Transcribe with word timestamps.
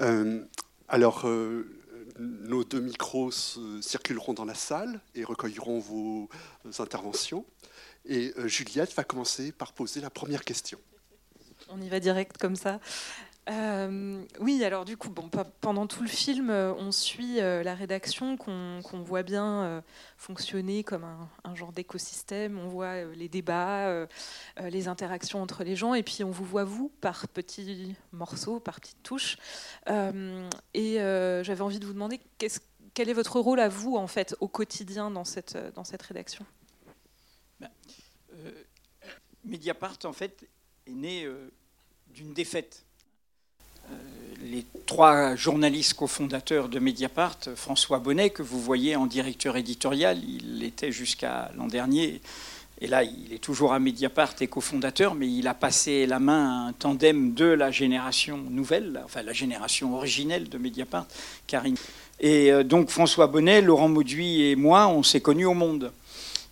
Euh, 0.00 0.44
alors, 0.88 1.26
euh, 1.26 1.64
nos 2.18 2.64
deux 2.64 2.80
micros 2.80 3.30
circuleront 3.80 4.34
dans 4.34 4.44
la 4.44 4.54
salle 4.54 5.00
et 5.14 5.24
recueilleront 5.24 5.78
vos 5.78 6.28
interventions. 6.78 7.44
Et 8.04 8.32
Juliette 8.44 8.94
va 8.94 9.04
commencer 9.04 9.52
par 9.52 9.72
poser 9.72 10.00
la 10.00 10.10
première 10.10 10.44
question. 10.44 10.78
On 11.68 11.80
y 11.80 11.88
va 11.88 11.98
direct 11.98 12.38
comme 12.38 12.56
ça. 12.56 12.80
Euh, 13.48 14.24
oui, 14.40 14.64
alors 14.64 14.84
du 14.84 14.96
coup, 14.96 15.10
pendant 15.60 15.86
tout 15.86 16.02
le 16.02 16.08
film, 16.08 16.50
euh, 16.50 16.74
on 16.74 16.90
suit 16.90 17.40
euh, 17.40 17.62
la 17.62 17.76
rédaction 17.76 18.36
qu'on 18.36 19.02
voit 19.04 19.22
bien 19.22 19.82
fonctionner 20.16 20.82
comme 20.82 21.04
un, 21.44 21.54
genre 21.54 21.72
d'écosystème. 21.72 22.58
On 22.58 22.68
voit 22.68 23.04
les 23.04 23.28
débats, 23.28 24.06
les 24.60 24.88
interactions 24.88 25.42
entre 25.42 25.62
les 25.64 25.76
gens, 25.76 25.94
et 25.94 26.02
puis 26.02 26.24
on 26.24 26.30
vous 26.30 26.44
voit 26.44 26.64
vous 26.64 26.90
par 27.00 27.28
petits 27.28 27.94
morceaux, 28.12 28.58
par 28.58 28.80
petites 28.80 29.02
touches. 29.02 29.36
et 30.74 30.96
j'avais 30.96 31.62
envie 31.62 31.78
de 31.78 31.86
vous 31.86 31.92
demander 31.92 32.20
quel 32.94 33.08
est 33.08 33.14
votre 33.14 33.38
rôle 33.40 33.60
à 33.60 33.68
vous 33.68 33.96
en 33.96 34.06
fait 34.06 34.34
au 34.40 34.48
quotidien 34.48 35.10
dans 35.10 35.24
cette 35.24 35.56
rédaction? 36.02 36.44
Ben, 37.60 37.70
Mediapart 39.44 39.98
en 40.04 40.12
fait 40.12 40.48
est 40.86 40.92
né 40.92 41.28
d'une 42.08 42.32
défaite 42.32 42.85
les 44.50 44.64
trois 44.86 45.34
journalistes 45.34 45.94
cofondateurs 45.94 46.68
de 46.68 46.78
Mediapart, 46.78 47.38
François 47.56 47.98
Bonnet, 47.98 48.30
que 48.30 48.42
vous 48.42 48.60
voyez 48.60 48.96
en 48.96 49.06
directeur 49.06 49.56
éditorial, 49.56 50.18
il 50.26 50.60
l'était 50.60 50.92
jusqu'à 50.92 51.50
l'an 51.56 51.66
dernier, 51.66 52.20
et 52.80 52.86
là 52.86 53.02
il 53.02 53.32
est 53.32 53.38
toujours 53.38 53.72
à 53.72 53.78
Mediapart 53.78 54.34
et 54.40 54.46
cofondateur, 54.46 55.14
mais 55.14 55.28
il 55.28 55.48
a 55.48 55.54
passé 55.54 56.06
la 56.06 56.18
main 56.18 56.44
à 56.48 56.68
un 56.68 56.72
tandem 56.72 57.34
de 57.34 57.46
la 57.46 57.70
génération 57.70 58.36
nouvelle, 58.36 59.00
enfin 59.04 59.22
la 59.22 59.32
génération 59.32 59.94
originelle 59.94 60.48
de 60.48 60.58
Mediapart, 60.58 61.06
Karine. 61.46 61.76
Et 62.20 62.50
euh, 62.52 62.62
donc 62.62 62.90
François 62.90 63.26
Bonnet, 63.26 63.60
Laurent 63.60 63.88
Mauduit 63.88 64.42
et 64.42 64.56
moi, 64.56 64.88
on 64.88 65.02
s'est 65.02 65.20
connus 65.20 65.46
au 65.46 65.54
monde. 65.54 65.92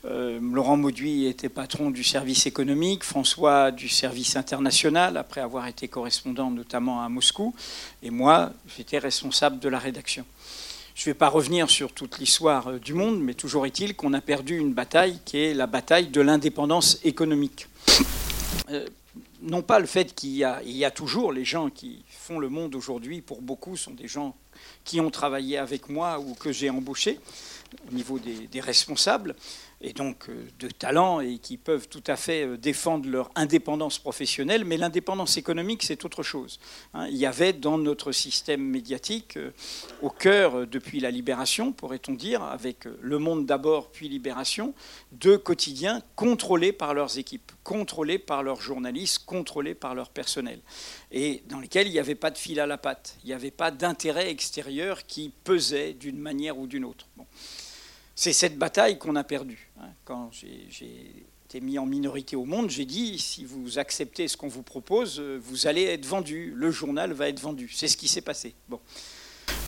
Euh, 0.06 0.38
Laurent 0.41 0.77
Mauduit 0.77 1.27
était 1.27 1.48
patron 1.48 1.91
du 1.91 2.05
service 2.05 2.47
économique, 2.47 3.05
François 3.05 3.70
du 3.70 3.88
service 3.88 4.36
international, 4.36 5.16
après 5.16 5.41
avoir 5.41 5.66
été 5.66 5.88
correspondant 5.88 6.50
notamment 6.50 7.02
à 7.02 7.08
Moscou, 7.08 7.55
et 8.02 8.11
moi, 8.11 8.52
j'étais 8.77 8.98
responsable 8.98 9.58
de 9.61 9.69
la 9.69 9.78
rédaction. 9.78 10.27
Je 10.94 11.08
ne 11.08 11.14
vais 11.14 11.19
pas 11.19 11.28
revenir 11.28 11.70
sur 11.70 11.92
toute 11.92 12.19
l'histoire 12.19 12.69
euh, 12.69 12.78
du 12.78 12.92
monde, 12.92 13.20
mais 13.20 13.34
toujours 13.34 13.64
est-il 13.64 13.96
qu'on 13.96 14.12
a 14.12 14.20
perdu 14.20 14.58
une 14.58 14.74
bataille 14.74 15.19
qui 15.24 15.38
est 15.38 15.55
la 15.55 15.66
bataille 15.66 16.08
de 16.08 16.20
l'indépendance 16.20 16.98
économique. 17.02 17.66
Euh, 18.70 18.86
non 19.41 19.62
pas 19.62 19.78
le 19.78 19.86
fait 19.86 20.14
qu'il 20.14 20.30
y, 20.30 20.44
a 20.84 20.91
toujours 20.91 21.33
les 21.33 21.44
gens 21.44 21.68
qui 21.68 22.02
font 22.08 22.39
le 22.39 22.48
monde 22.48 22.74
aujourd'hui, 22.74 23.20
pour 23.20 23.42
beaucoup, 23.42 23.77
sont 23.77 23.92
des 23.92 24.08
gens 24.08 24.34
qui 24.84 25.00
ont 25.00 25.11
travaillé 25.11 25.58
avec 25.58 25.91
moi 25.91 26.18
ou 26.18 26.34
que 26.34 26.50
j'ai 26.50 26.70
embauchés 26.70 27.20
au 27.91 27.94
niveau 27.94 28.18
des 28.18 28.61
responsables, 28.61 29.34
et 29.84 29.92
donc 29.92 30.28
euh, 30.28 30.46
de 30.58 30.68
talent 30.68 31.20
et 31.20 31.38
qui 31.38 31.58
peuvent 31.58 31.88
tout 31.88 32.02
à 32.06 32.16
fait 32.16 32.46
euh, 32.46 32.56
défendre 32.56 33.08
leur 33.08 33.30
indépendance 33.34 33.98
professionnelle, 33.98 34.64
mais 34.64 34.78
l'indépendance 34.78 35.36
économique, 35.36 35.82
c'est 35.82 36.04
autre 36.06 36.22
chose. 36.22 36.58
Hein. 36.94 37.06
Il 37.08 37.16
y 37.16 37.27
avait 37.27 37.52
dans 37.52 37.77
notre 37.77 38.10
système 38.10 38.62
médiatique, 38.62 39.36
euh, 39.36 39.52
au 40.00 40.08
cœur 40.08 40.66
depuis 40.66 41.00
la 41.00 41.10
libération, 41.10 41.72
pourrait-on 41.72 42.14
dire, 42.14 42.42
avec 42.42 42.86
Le 43.00 43.18
Monde 43.18 43.44
d'abord 43.44 43.90
puis 43.90 44.08
Libération, 44.08 44.74
deux 45.12 45.36
quotidiens 45.36 46.02
contrôlés 46.17 46.73
par 46.73 46.94
leurs 46.94 47.18
équipes, 47.18 47.52
contrôlés 47.62 48.18
par 48.18 48.42
leurs 48.42 48.62
journalistes, 48.62 49.24
contrôlés 49.27 49.74
par 49.74 49.94
leur 49.94 50.08
personnel, 50.08 50.61
et 51.12 51.42
dans 51.48 51.61
lesquels 51.61 51.89
il 51.89 51.92
n'y 51.92 51.98
avait 51.98 52.14
pas 52.14 52.30
de 52.30 52.39
fil 52.39 52.58
à 52.58 52.67
la 52.67 52.78
patte, 52.78 53.18
il 53.23 53.27
n'y 53.27 53.34
avait 53.34 53.50
pas 53.50 53.70
d'intérêt 53.70 54.30
extérieur 54.30 55.05
qui 55.06 55.30
pesait 55.44 55.92
d'une 55.92 56.18
manière 56.18 56.58
ou 56.58 56.67
d'une 56.67 56.84
autre. 56.84 57.06
C'est 58.14 58.33
cette 58.33 58.56
bataille 58.56 58.98
qu'on 58.98 59.17
a 59.17 59.24
perdue. 59.24 59.64
Quand 60.05 60.30
j'ai 60.33 61.27
été 61.46 61.61
mis 61.61 61.79
en 61.79 61.86
minorité 61.86 62.36
au 62.36 62.45
monde, 62.45 62.70
j'ai 62.70 62.85
dit, 62.85 63.18
si 63.18 63.45
vous 63.45 63.79
acceptez 63.79 64.29
ce 64.29 64.36
qu'on 64.36 64.48
vous 64.48 64.62
propose, 64.62 65.20
euh, 65.20 65.39
vous 65.42 65.67
allez 65.67 65.85
être 65.85 66.07
vendu, 66.07 66.52
le 66.55 66.70
journal 66.70 67.12
va 67.12 67.29
être 67.29 67.40
vendu. 67.40 67.68
C'est 67.73 67.89
ce 67.89 67.96
qui 67.96 68.08
s'est 68.08 68.23
passé. 68.23 68.55
Bon. 68.68 68.80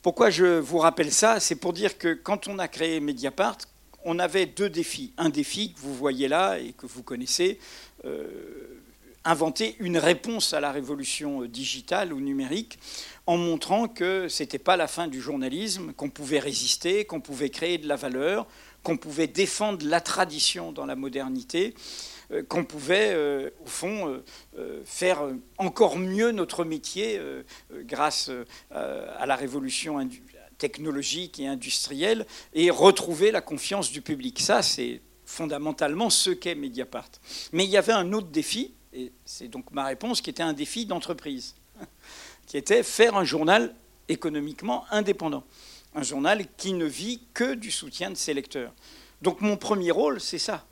Pourquoi 0.02 0.30
je 0.30 0.58
vous 0.58 0.78
rappelle 0.78 1.12
ça? 1.12 1.40
C'est 1.40 1.56
pour 1.56 1.72
dire 1.72 1.98
que 1.98 2.14
quand 2.14 2.48
on 2.48 2.58
a 2.58 2.68
créé 2.68 3.00
Mediapart, 3.00 3.58
on 4.04 4.18
avait 4.18 4.46
deux 4.46 4.70
défis. 4.70 5.12
Un 5.18 5.28
défi 5.28 5.72
que 5.72 5.80
vous 5.80 5.94
voyez 5.94 6.28
là 6.28 6.58
et 6.58 6.72
que 6.72 6.86
vous 6.86 7.02
connaissez, 7.02 7.58
euh, 8.04 8.80
inventer 9.24 9.76
une 9.80 9.98
réponse 9.98 10.54
à 10.54 10.60
la 10.60 10.70
révolution 10.70 11.42
euh, 11.42 11.48
digitale 11.48 12.12
ou 12.12 12.20
numérique 12.20 12.78
en 13.26 13.36
montrant 13.36 13.88
que 13.88 14.28
ce 14.28 14.42
n'était 14.42 14.60
pas 14.60 14.76
la 14.76 14.86
fin 14.86 15.08
du 15.08 15.20
journalisme, 15.20 15.92
qu'on 15.92 16.10
pouvait 16.10 16.38
résister, 16.38 17.04
qu'on 17.04 17.20
pouvait 17.20 17.50
créer 17.50 17.78
de 17.78 17.88
la 17.88 17.96
valeur, 17.96 18.46
qu'on 18.82 18.96
pouvait 18.96 19.26
défendre 19.26 19.84
la 19.86 20.00
tradition 20.00 20.72
dans 20.72 20.86
la 20.86 20.96
modernité, 20.96 21.74
euh, 22.30 22.42
qu'on 22.42 22.64
pouvait, 22.64 23.12
euh, 23.12 23.50
au 23.64 23.68
fond, 23.68 24.22
faire 24.84 25.22
encore 25.58 25.96
mieux 25.98 26.32
notre 26.32 26.64
métier 26.64 27.20
grâce 27.84 28.30
à 28.70 29.26
la 29.26 29.36
révolution 29.36 29.98
technologique 30.58 31.38
et 31.38 31.46
industrielle 31.46 32.26
et 32.54 32.70
retrouver 32.70 33.30
la 33.30 33.40
confiance 33.40 33.90
du 33.90 34.00
public. 34.00 34.40
Ça, 34.40 34.62
c'est 34.62 35.00
fondamentalement 35.24 36.08
ce 36.08 36.30
qu'est 36.30 36.54
Mediapart. 36.54 37.10
Mais 37.52 37.64
il 37.64 37.70
y 37.70 37.76
avait 37.76 37.92
un 37.92 38.12
autre 38.12 38.28
défi, 38.28 38.72
et 38.92 39.12
c'est 39.24 39.48
donc 39.48 39.70
ma 39.72 39.84
réponse, 39.84 40.20
qui 40.20 40.30
était 40.30 40.42
un 40.42 40.52
défi 40.52 40.86
d'entreprise, 40.86 41.54
qui 42.46 42.56
était 42.56 42.82
faire 42.82 43.16
un 43.16 43.24
journal 43.24 43.74
économiquement 44.08 44.84
indépendant, 44.90 45.44
un 45.96 46.02
journal 46.02 46.46
qui 46.56 46.74
ne 46.74 46.84
vit 46.84 47.22
que 47.34 47.54
du 47.54 47.70
soutien 47.70 48.10
de 48.10 48.16
ses 48.16 48.34
lecteurs. 48.34 48.72
Donc 49.22 49.40
mon 49.40 49.56
premier 49.56 49.90
rôle, 49.90 50.20
c'est 50.20 50.38
ça, 50.38 50.64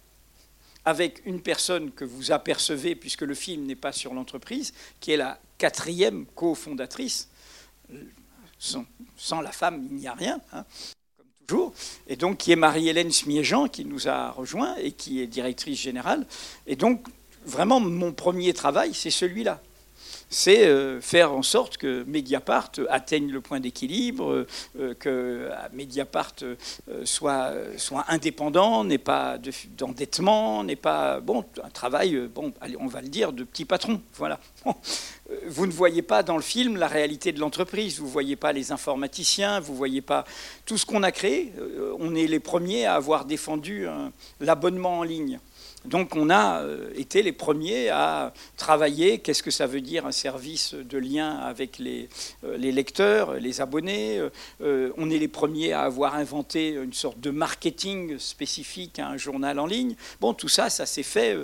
avec 0.84 1.22
une 1.24 1.40
personne 1.40 1.90
que 1.90 2.04
vous 2.04 2.30
apercevez, 2.30 2.94
puisque 2.94 3.22
le 3.22 3.34
film 3.34 3.64
n'est 3.64 3.74
pas 3.74 3.92
sur 3.92 4.12
l'entreprise, 4.12 4.74
qui 5.00 5.12
est 5.12 5.16
la 5.16 5.40
quatrième 5.56 6.26
cofondatrice. 6.26 7.30
Sans, 8.58 8.84
sans, 9.16 9.40
la 9.40 9.50
femme, 9.50 9.86
il 9.90 9.96
n'y 9.96 10.06
a 10.06 10.12
rien. 10.12 10.40
Hein, 10.52 10.64
comme 11.16 11.26
toujours, 11.46 11.74
et 12.06 12.16
donc 12.16 12.38
qui 12.38 12.52
est 12.52 12.56
Marie-Hélène 12.56 13.10
Smiéjean, 13.10 13.68
qui 13.68 13.86
nous 13.86 14.08
a 14.08 14.30
rejoint 14.30 14.76
et 14.76 14.92
qui 14.92 15.20
est 15.20 15.26
directrice 15.26 15.80
générale. 15.80 16.26
Et 16.66 16.76
donc, 16.76 17.06
vraiment, 17.46 17.80
mon 17.80 18.12
premier 18.12 18.52
travail, 18.52 18.92
c'est 18.92 19.10
celui-là. 19.10 19.62
C'est 20.30 20.66
euh, 20.66 21.00
faire 21.00 21.32
en 21.32 21.42
sorte 21.42 21.76
que 21.76 22.04
Mediapart 22.04 22.72
atteigne 22.88 23.30
le 23.30 23.40
point 23.40 23.60
d'équilibre, 23.60 24.46
euh, 24.78 24.94
que 24.94 25.48
Mediapart 25.72 26.34
euh, 26.42 26.56
soit, 27.04 27.52
indépendant, 28.08 28.84
n'ait 28.84 28.98
pas 28.98 29.38
d'endettement, 29.76 30.64
n'est 30.64 30.76
pas 30.76 31.20
bon 31.20 31.44
un 31.62 31.70
travail, 31.70 32.28
bon, 32.34 32.52
on 32.80 32.86
va 32.86 33.00
le 33.00 33.08
dire, 33.08 33.32
de 33.32 33.44
petit 33.44 33.64
patron. 33.64 34.00
Voilà. 34.14 34.40
Vous 35.46 35.66
ne 35.66 35.72
voyez 35.72 36.02
pas 36.02 36.22
dans 36.22 36.36
le 36.36 36.42
film 36.42 36.76
la 36.76 36.86
réalité 36.86 37.32
de 37.32 37.40
l'entreprise, 37.40 37.98
vous 37.98 38.04
ne 38.06 38.10
voyez 38.10 38.36
pas 38.36 38.52
les 38.52 38.72
informaticiens, 38.72 39.58
vous 39.58 39.72
ne 39.72 39.78
voyez 39.78 40.02
pas 40.02 40.26
tout 40.66 40.76
ce 40.76 40.84
qu'on 40.84 41.02
a 41.02 41.12
créé. 41.12 41.50
On 41.98 42.14
est 42.14 42.26
les 42.26 42.40
premiers 42.40 42.84
à 42.84 42.94
avoir 42.94 43.24
défendu 43.24 43.86
l'abonnement 44.38 44.98
en 44.98 45.02
ligne. 45.02 45.40
Donc 45.84 46.16
on 46.16 46.30
a 46.30 46.62
euh, 46.62 46.90
été 46.96 47.22
les 47.22 47.32
premiers 47.32 47.90
à 47.90 48.32
travailler, 48.56 49.18
qu'est-ce 49.18 49.42
que 49.42 49.50
ça 49.50 49.66
veut 49.66 49.82
dire 49.82 50.06
un 50.06 50.12
service 50.12 50.74
de 50.74 50.96
lien 50.96 51.36
avec 51.36 51.78
les, 51.78 52.08
euh, 52.44 52.56
lecteurs, 52.56 53.34
les 53.34 53.60
abonnés. 53.60 54.18
Euh, 54.62 54.92
on 54.96 55.10
est 55.10 55.18
les 55.18 55.28
premiers 55.28 55.72
à 55.72 55.82
avoir 55.82 56.14
inventé 56.14 56.70
une 56.70 56.94
sorte 56.94 57.20
de 57.20 57.30
marketing 57.30 58.18
spécifique 58.18 58.98
à 58.98 59.08
un 59.08 59.18
journal 59.18 59.58
en 59.58 59.66
ligne. 59.66 59.94
Bon, 60.20 60.32
tout 60.32 60.48
ça, 60.48 60.70
ça 60.70 60.86
s'est 60.86 61.02
fait. 61.02 61.36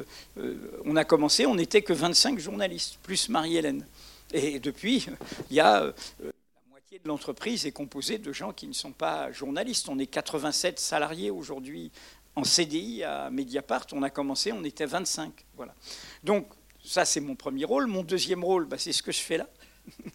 on 0.84 0.96
a 0.96 1.04
commencé, 1.04 1.44
on 1.44 1.54
n'était 1.54 1.82
que 1.82 1.92
25 1.92 2.38
journalistes, 2.38 2.98
plus 3.02 3.28
Marie-Hélène. 3.28 3.86
Et 4.32 4.58
depuis, 4.58 5.06
il 5.50 5.56
y 5.56 5.60
a... 5.60 5.92
la 6.20 6.32
moitié 6.70 6.98
de 6.98 7.08
l'entreprise 7.08 7.66
est 7.66 7.72
composée 7.72 8.18
de 8.18 8.32
gens 8.32 8.52
qui 8.52 8.66
ne 8.66 8.72
sont 8.72 8.92
pas 8.92 9.30
journalistes. 9.32 9.88
On 9.88 9.98
est 9.98 10.06
87 10.06 10.78
salariés 10.78 11.30
aujourd'hui 11.30 11.90
en 12.36 12.44
CDI 12.44 13.04
à 13.04 13.30
Mediapart, 13.30 13.86
on 13.92 14.02
a 14.02 14.10
commencé, 14.10 14.52
on 14.52 14.64
était 14.64 14.86
25. 14.86 15.32
Voilà. 15.56 15.74
Donc, 16.22 16.46
ça, 16.82 17.04
c'est 17.04 17.20
mon 17.20 17.34
premier 17.34 17.64
rôle. 17.64 17.86
Mon 17.86 18.02
deuxième 18.02 18.44
rôle, 18.44 18.66
bah, 18.66 18.78
c'est 18.78 18.92
ce 18.92 19.02
que 19.02 19.12
je 19.12 19.20
fais 19.20 19.38
là. 19.38 19.48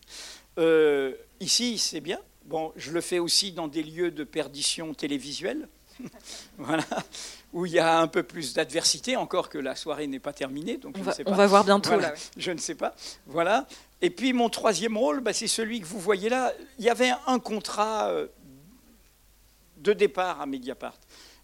Euh, 0.57 1.13
ici, 1.41 1.77
c'est 1.77 1.99
bien. 1.99 2.17
Bon, 2.45 2.71
je 2.77 2.93
le 2.93 3.01
fais 3.01 3.19
aussi 3.19 3.51
dans 3.51 3.67
des 3.67 3.83
lieux 3.83 4.09
de 4.09 4.23
perdition 4.23 4.93
télévisuelle. 4.93 5.67
voilà, 6.57 6.85
où 7.53 7.65
il 7.65 7.73
y 7.73 7.79
a 7.79 7.99
un 7.99 8.07
peu 8.07 8.23
plus 8.23 8.53
d'adversité, 8.53 9.15
encore 9.17 9.49
que 9.49 9.57
la 9.57 9.75
soirée 9.75 10.07
n'est 10.07 10.19
pas 10.19 10.31
terminée. 10.31 10.77
Donc 10.77 10.95
on, 10.95 10.99
je 10.99 11.03
va, 11.03 11.11
ne 11.11 11.15
sais 11.15 11.23
pas. 11.25 11.31
on 11.31 11.35
va 11.35 11.47
voir 11.47 11.65
bientôt. 11.65 11.91
Je 12.37 12.51
ne 12.51 12.57
sais 12.57 12.75
pas. 12.75 12.95
Voilà. 13.27 13.67
Et 14.01 14.09
puis 14.09 14.33
mon 14.33 14.49
troisième 14.49 14.97
rôle, 14.97 15.21
bah, 15.21 15.33
c'est 15.33 15.47
celui 15.47 15.81
que 15.81 15.85
vous 15.85 15.99
voyez 15.99 16.29
là. 16.29 16.53
Il 16.79 16.85
y 16.85 16.89
avait 16.89 17.11
un 17.27 17.39
contrat 17.39 18.09
euh, 18.09 18.27
de 19.77 19.93
départ 19.93 20.41
à 20.41 20.45
Mediapart. 20.45 20.97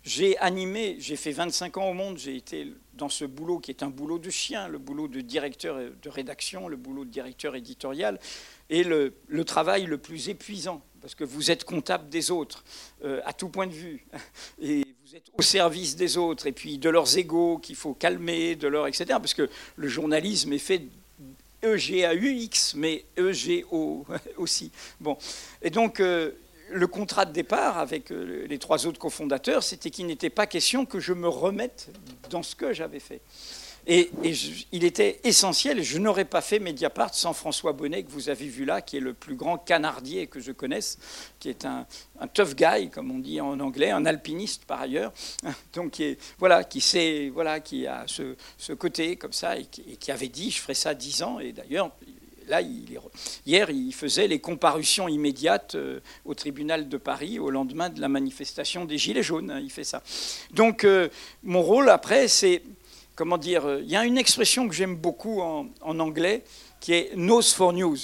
J'ai 0.04 0.38
animé, 0.40 0.96
j'ai 1.00 1.16
fait 1.16 1.32
25 1.32 1.78
ans 1.78 1.90
au 1.90 1.94
monde, 1.94 2.18
j'ai 2.18 2.36
été 2.36 2.74
dans 2.96 3.10
ce 3.10 3.26
boulot 3.26 3.60
qui 3.60 3.72
est 3.72 3.84
un 3.84 3.90
boulot 3.90 4.18
de 4.18 4.30
chien, 4.30 4.68
le 4.68 4.80
boulot 4.80 5.08
de 5.08 5.22
directeur 5.22 5.78
de 5.80 6.10
rédaction, 6.10 6.68
le 6.68 6.78
boulot 6.78 7.06
de 7.06 7.12
directeur 7.12 7.56
éditorial, 7.56 8.20
et 8.70 8.84
le, 8.84 9.14
travail 9.46 9.86
le 9.86 9.98
plus 9.98 10.30
épuisant, 10.30 10.82
parce 11.02 11.14
que 11.14 11.24
vous 11.24 11.52
êtes 11.52 11.66
comptable 11.66 12.10
des 12.10 12.32
autres, 12.32 12.64
euh, 13.04 13.22
à 13.26 13.34
tout 13.34 13.50
point 13.50 13.68
de 13.68 13.74
vue, 13.74 14.06
et 14.62 14.84
vous 15.06 15.16
êtes 15.16 15.30
au 15.38 15.42
service 15.42 15.96
des 15.96 16.18
autres, 16.18 16.48
et 16.48 16.52
puis 16.52 16.78
de 16.78 16.90
leurs 16.90 17.18
égaux 17.18 17.60
qu'il 17.60 17.76
faut 17.76 17.94
calmer, 17.94 18.56
de 18.56 18.68
leur 18.68 18.88
etc. 18.88 19.06
Parce 19.10 19.34
que 19.34 19.50
le 19.76 19.88
journalisme 19.88 20.52
est 20.54 20.58
fait 20.58 20.84
E-G-A-U-X, 21.64 22.74
mais 22.76 23.06
E-G-O 23.20 24.06
aussi. 24.38 24.72
Bon. 25.00 25.18
Et 25.62 25.70
donc, 25.70 26.00
euh, 26.00 26.32
le 26.72 26.88
contrat 26.88 27.26
de 27.26 27.34
départ 27.34 27.78
avec 27.78 28.12
euh, 28.12 28.46
les 28.48 28.58
trois 28.58 28.86
autres 28.86 29.00
cofondateurs, 29.00 29.64
c'était 29.64 29.90
qu'il 29.90 30.06
n'était 30.06 30.30
pas 30.30 30.48
question 30.48 30.86
que 30.86 31.00
je 31.00 31.14
me 31.14 31.28
remette 31.28 31.90
dans 32.30 32.44
ce 32.44 32.56
que 32.56 32.74
j'avais 32.74 33.00
fait. 33.00 33.22
Et, 33.88 34.12
il 34.72 34.84
était 34.84 35.20
essentiel, 35.24 35.82
je 35.82 35.98
n'aurais 35.98 36.26
pas 36.26 36.42
fait 36.42 36.60
Mediapart 36.60 37.16
sans 37.16 37.34
François 37.34 37.74
Bonnet, 37.74 38.04
que 38.04 38.12
vous 38.12 38.30
avez 38.30 38.46
vu 38.46 38.64
là, 38.64 38.82
qui 38.82 38.98
est 38.98 39.02
le 39.02 39.14
plus 39.14 39.36
grand 39.36 39.58
canardier 39.58 40.28
que 40.28 40.40
je 40.40 40.52
connaisse, 40.52 41.00
qui 41.40 41.50
est 41.50 41.66
un, 41.66 41.88
tough 42.34 42.54
guy, 42.54 42.92
comme 42.92 43.10
on 43.10 43.18
dit 43.18 43.42
en 43.42 43.60
anglais, 43.60 43.90
un 43.90 44.06
alpiniste 44.06 44.66
par 44.66 44.82
ailleurs, 44.82 45.12
donc 45.74 45.92
qui, 45.92 46.16
voilà, 46.38 46.64
qui, 46.64 46.80
sait, 46.80 47.32
voilà, 47.34 47.60
qui 47.60 47.88
a 47.88 48.06
ce, 48.06 48.74
côté 48.74 49.16
comme 49.16 49.34
ça, 49.34 49.58
et 49.58 49.66
qui, 49.66 49.82
et 49.82 49.96
qui, 49.96 50.12
avait 50.12 50.28
dit, 50.28 50.52
je 50.52 50.62
ferai 50.62 50.76
ça 50.76 50.94
dix 50.94 51.24
ans, 51.24 51.40
et 51.40 51.52
d'ailleurs, 51.52 51.92
là, 52.48 52.62
hier, 52.62 53.70
il 53.70 53.94
faisait 53.94 54.28
les 54.28 54.40
comparutions 54.40 55.08
immédiates 55.08 55.76
euh, 55.76 56.00
au 56.26 56.34
tribunal 56.34 56.90
de 56.90 56.98
Paris 56.98 57.40
au 57.40 57.50
lendemain 57.50 57.90
de 57.90 58.02
la 58.02 58.10
manifestation 58.10 58.86
des 58.86 58.98
Gilets 58.98 59.24
jaunes. 59.24 59.60
Il 59.62 59.72
fait 59.72 59.84
ça. 59.84 60.02
Donc, 60.52 60.84
euh, 60.84 61.10
mon 61.44 61.62
rôle 61.62 61.90
après, 61.90 62.28
c'est 62.28 62.62
comment 63.16 63.38
dire 63.38 63.66
euh, 63.66 63.82
Il 63.82 63.90
y 63.90 63.96
a 63.96 64.06
une 64.06 64.18
expression 64.18 64.68
que 64.68 64.76
j'aime 64.76 64.96
beaucoup 64.96 65.42
en, 65.42 65.70
anglais 65.82 66.44
qui 66.80 66.94
est 66.94 67.16
nose 67.16 67.54
for 67.54 67.74
news. 67.74 67.98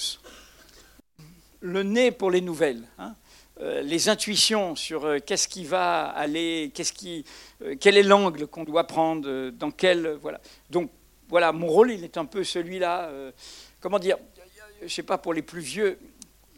Le 1.62 1.84
nez 1.84 2.12
pour 2.12 2.32
les 2.32 2.42
nouvelles. 2.42 2.84
Hein. 3.00 3.16
les 3.60 4.10
intuitions 4.10 4.76
sur 4.76 5.18
qu'est-ce 5.26 5.48
qui 5.48 5.66
va 5.66 6.06
aller, 6.10 6.72
qu'est-ce 6.76 6.94
qui, 6.94 7.26
quel 7.80 7.98
est 7.98 8.04
l'angle 8.04 8.46
qu'on 8.46 8.64
doit 8.64 8.86
prendre, 8.86 9.50
dans 9.50 9.72
quel 9.72 10.20
voilà. 10.22 10.40
Donc 10.70 10.92
voilà, 11.28 11.52
mon 11.52 11.68
rôle, 11.68 11.92
il 11.92 12.04
est 12.04 12.18
un 12.18 12.26
peu 12.26 12.44
celui-là. 12.44 13.10
Comment 13.88 14.00
dire 14.00 14.18
je 14.80 14.84
ne 14.84 14.90
sais 14.90 15.04
pas, 15.04 15.18
pour 15.18 15.34
les 15.34 15.42
plus 15.42 15.62
vieux, 15.62 15.98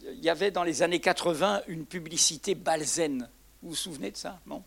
il 0.02 0.20
y 0.20 0.30
avait 0.31 0.50
dans 0.50 0.64
les 0.64 0.81
années 0.81 1.00
80 1.00 1.62
une 1.68 1.86
publicité 1.86 2.56
Balzen. 2.56 3.30
Vous 3.62 3.70
vous 3.70 3.76
souvenez 3.76 4.10
de 4.10 4.18
ça? 4.18 4.40
Non? 4.48 4.64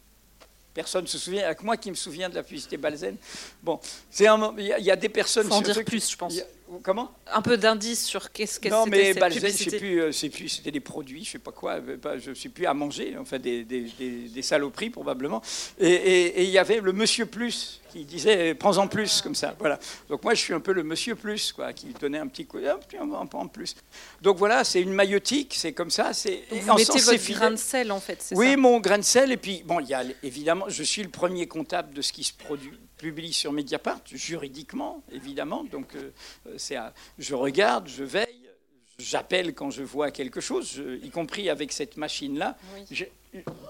Personne 0.72 1.02
ne 1.02 1.08
se 1.08 1.18
souvient, 1.18 1.44
avec 1.44 1.62
moi 1.64 1.76
qui 1.76 1.90
me 1.90 1.96
souviens 1.96 2.30
de 2.30 2.36
la 2.36 2.44
publicité 2.44 2.76
Balzen. 2.76 3.16
Bon, 3.64 3.80
il 4.16 4.76
y, 4.78 4.90
a 4.92 4.96
des 4.96 5.08
personnes. 5.08 5.52
En 5.52 5.60
dire 5.60 5.84
plus, 5.84 6.08
je 6.08 6.16
pense. 6.16 6.34
Comment? 6.80 7.12
Un 7.32 7.42
peu 7.42 7.56
d'indices 7.56 8.04
sur 8.04 8.32
qu'est-ce 8.32 8.60
que 8.60 8.68
Non, 8.68 8.86
mais 8.86 9.14
Balzen, 9.14 9.50
je 9.50 9.70
sais 9.70 9.78
plus, 9.78 10.00
euh, 10.00 10.30
plus 10.32 10.48
c'était 10.48 10.70
des 10.70 10.80
produits, 10.80 11.24
je 11.24 11.32
sais 11.32 11.38
pas 11.38 11.52
quoi, 11.52 11.74
euh, 11.74 12.18
je 12.18 12.30
ne 12.30 12.34
suis 12.34 12.48
plus 12.48 12.66
à 12.66 12.74
manger, 12.74 13.16
enfin 13.18 13.38
des, 13.38 13.64
des, 13.64 13.82
des, 13.82 14.42
saloperies 14.42 14.90
probablement. 14.90 15.42
Et 15.78 16.44
il 16.44 16.50
y 16.50 16.58
avait 16.58 16.80
le 16.80 16.92
Monsieur 16.92 17.26
Plus 17.26 17.82
qui 17.92 18.04
disait 18.04 18.54
prends-en 18.54 18.88
plus 18.88 19.20
comme 19.20 19.34
ça. 19.34 19.54
Voilà. 19.58 19.78
Donc 20.08 20.24
moi 20.24 20.34
je 20.34 20.40
suis 20.40 20.54
un 20.54 20.60
peu 20.60 20.72
le 20.72 20.82
monsieur 20.82 21.14
plus 21.14 21.52
quoi, 21.52 21.72
qui 21.72 21.88
donnait 22.00 22.18
un 22.18 22.26
petit 22.26 22.46
coup, 22.46 22.58
un 22.58 23.26
peu 23.26 23.36
en 23.36 23.48
plus. 23.48 23.76
Donc 24.22 24.38
voilà, 24.38 24.64
c'est 24.64 24.80
une 24.80 24.92
maïotique, 24.92 25.54
c'est 25.56 25.72
comme 25.72 25.90
ça. 25.90 26.12
C'est 26.12 26.42
vous 26.50 26.74
mettez 26.74 27.00
votre 27.00 27.32
grain 27.32 27.50
de 27.50 27.56
sel 27.56 27.92
en 27.92 28.00
fait. 28.00 28.32
Oui, 28.34 28.56
mon 28.56 28.80
grain 28.80 28.98
de 28.98 29.02
sel 29.04 29.32
et 29.32 29.36
puis 29.36 29.62
bon, 29.64 29.80
il 29.80 29.88
y 29.88 29.94
a 29.94 30.04
évidemment, 30.22 30.66
je 30.68 30.82
suis 30.82 31.02
le 31.02 31.10
premier 31.10 31.46
comptable 31.46 31.92
de 31.94 32.02
ce 32.02 32.12
qui 32.12 32.24
se 32.24 32.32
produit 32.32 32.72
publie 33.02 33.32
sur 33.32 33.50
Mediapart, 33.52 34.00
juridiquement, 34.06 35.02
évidemment. 35.10 35.64
Donc, 35.64 35.96
euh, 35.96 36.12
c'est 36.56 36.76
je 37.18 37.34
regarde, 37.34 37.88
je 37.88 38.04
veille, 38.04 38.48
j'appelle 38.96 39.54
quand 39.54 39.70
je 39.70 39.82
vois 39.82 40.12
quelque 40.12 40.40
chose, 40.40 40.80
y 41.02 41.10
compris 41.10 41.50
avec 41.50 41.72
cette 41.72 41.96
machine-là. 41.96 42.56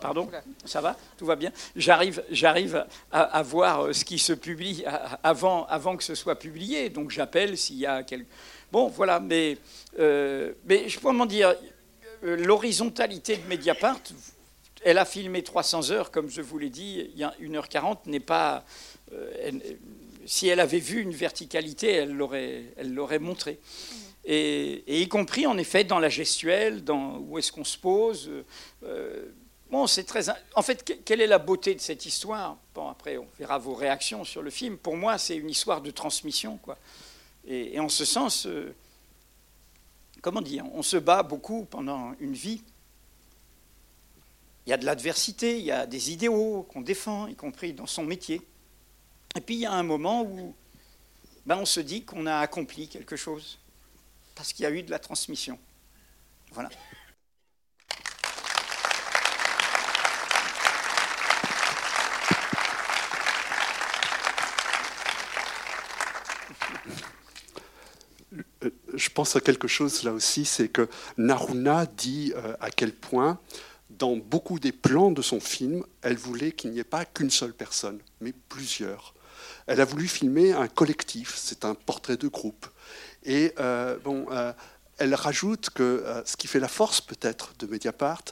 Pardon, 0.02 0.28
ça 0.66 0.82
va 0.82 0.98
Tout 1.16 1.24
va 1.24 1.36
bien 1.36 1.50
J'arrive, 1.76 2.22
j'arrive 2.30 2.84
à, 3.10 3.42
voir 3.42 3.86
euh, 3.86 3.92
ce 3.94 4.04
qui 4.04 4.18
se 4.18 4.34
publie 4.34 4.84
avant, 5.22 5.64
avant 5.66 5.96
que 5.96 6.04
ce 6.04 6.14
soit 6.14 6.38
publié. 6.38 6.90
Donc 6.90 7.10
j'appelle 7.10 7.56
s'il 7.56 7.78
y 7.78 7.86
a 7.86 8.02
quelque. 8.02 8.26
Bon, 8.70 8.88
voilà, 8.88 9.18
mais, 9.18 9.56
euh, 9.98 10.52
mais 10.66 10.90
je 10.90 11.00
peux 11.00 11.12
m'en 11.12 11.26
dire, 11.26 11.54
l'horizontalité 12.22 13.38
de 13.38 13.46
Mediapart, 13.48 14.00
elle 14.84 14.98
a 14.98 15.04
filmé 15.04 15.42
300 15.42 15.90
heures, 15.90 16.10
comme 16.10 16.28
je 16.28 16.42
vous 16.42 16.58
l'ai 16.58 16.70
dit, 16.70 17.08
il 17.12 17.18
y 17.18 17.24
a 17.24 17.34
1h40, 17.40 18.06
n'est 18.06 18.20
pas. 18.20 18.64
Si 20.26 20.48
elle 20.48 20.60
avait 20.60 20.78
vu 20.78 21.00
une 21.00 21.12
verticalité, 21.12 21.90
elle 21.92 22.12
l'aurait, 22.12 22.64
elle 22.76 22.94
l'aurait 22.94 23.18
montré. 23.18 23.58
Et, 24.24 25.02
y 25.02 25.08
compris 25.08 25.46
en 25.46 25.58
effet 25.58 25.84
dans 25.84 25.98
la 25.98 26.08
gestuelle, 26.08 26.84
dans 26.84 27.18
où 27.18 27.38
est-ce 27.38 27.50
qu'on 27.50 27.64
se 27.64 27.76
pose. 27.76 28.30
Euh, 28.84 29.32
bon, 29.70 29.86
c'est 29.86 30.04
très. 30.04 30.26
En 30.54 30.62
fait, 30.62 31.02
quelle 31.04 31.20
est 31.20 31.26
la 31.26 31.38
beauté 31.38 31.74
de 31.74 31.80
cette 31.80 32.06
histoire? 32.06 32.56
Bon, 32.74 32.88
après, 32.88 33.18
on 33.18 33.26
verra 33.38 33.58
vos 33.58 33.74
réactions 33.74 34.24
sur 34.24 34.42
le 34.42 34.50
film. 34.50 34.76
Pour 34.76 34.96
moi, 34.96 35.18
c'est 35.18 35.36
une 35.36 35.50
histoire 35.50 35.80
de 35.80 35.90
transmission, 35.90 36.58
quoi. 36.58 36.78
Et, 37.46 37.80
en 37.80 37.88
ce 37.88 38.04
sens, 38.04 38.46
euh, 38.46 38.72
comment 40.20 40.40
dire 40.40 40.64
On 40.72 40.82
se 40.82 40.96
bat 40.96 41.24
beaucoup 41.24 41.64
pendant 41.64 42.12
une 42.20 42.34
vie. 42.34 42.62
Il 44.66 44.70
y 44.70 44.72
a 44.72 44.76
de 44.76 44.86
l'adversité, 44.86 45.58
il 45.58 45.64
y 45.64 45.72
a 45.72 45.86
des 45.86 46.12
idéaux 46.12 46.62
qu'on 46.72 46.82
défend, 46.82 47.26
y 47.26 47.34
compris 47.34 47.72
dans 47.72 47.86
son 47.86 48.04
métier. 48.04 48.40
Et 49.34 49.40
puis 49.40 49.54
il 49.54 49.60
y 49.60 49.66
a 49.66 49.72
un 49.72 49.82
moment 49.82 50.22
où 50.22 50.54
ben, 51.46 51.56
on 51.56 51.64
se 51.64 51.80
dit 51.80 52.04
qu'on 52.04 52.26
a 52.26 52.36
accompli 52.36 52.88
quelque 52.88 53.16
chose 53.16 53.58
parce 54.34 54.52
qu'il 54.52 54.64
y 54.64 54.66
a 54.66 54.70
eu 54.70 54.82
de 54.82 54.90
la 54.90 54.98
transmission. 54.98 55.58
Voilà. 56.52 56.68
Je 68.94 69.08
pense 69.08 69.34
à 69.34 69.40
quelque 69.40 69.66
chose 69.66 70.02
là 70.04 70.12
aussi, 70.12 70.44
c'est 70.44 70.68
que 70.68 70.88
Naruna 71.16 71.86
dit 71.86 72.32
euh, 72.36 72.54
à 72.60 72.70
quel 72.70 72.92
point, 72.92 73.40
dans 73.90 74.16
beaucoup 74.16 74.58
des 74.58 74.72
plans 74.72 75.10
de 75.10 75.22
son 75.22 75.40
film, 75.40 75.84
elle 76.02 76.16
voulait 76.16 76.52
qu'il 76.52 76.70
n'y 76.70 76.78
ait 76.78 76.84
pas 76.84 77.04
qu'une 77.04 77.30
seule 77.30 77.54
personne, 77.54 77.98
mais 78.20 78.32
plusieurs. 78.48 79.14
Elle 79.66 79.80
a 79.80 79.84
voulu 79.84 80.08
filmer 80.08 80.52
un 80.52 80.68
collectif, 80.68 81.34
c'est 81.36 81.64
un 81.64 81.74
portrait 81.74 82.16
de 82.16 82.28
groupe. 82.28 82.66
Et 83.24 83.52
euh, 83.58 83.98
bon, 83.98 84.26
euh, 84.30 84.52
elle 84.98 85.14
rajoute 85.14 85.70
que 85.70 85.82
euh, 85.82 86.24
ce 86.24 86.36
qui 86.36 86.46
fait 86.46 86.60
la 86.60 86.68
force 86.68 87.00
peut-être 87.00 87.54
de 87.58 87.66
Mediapart, 87.66 88.24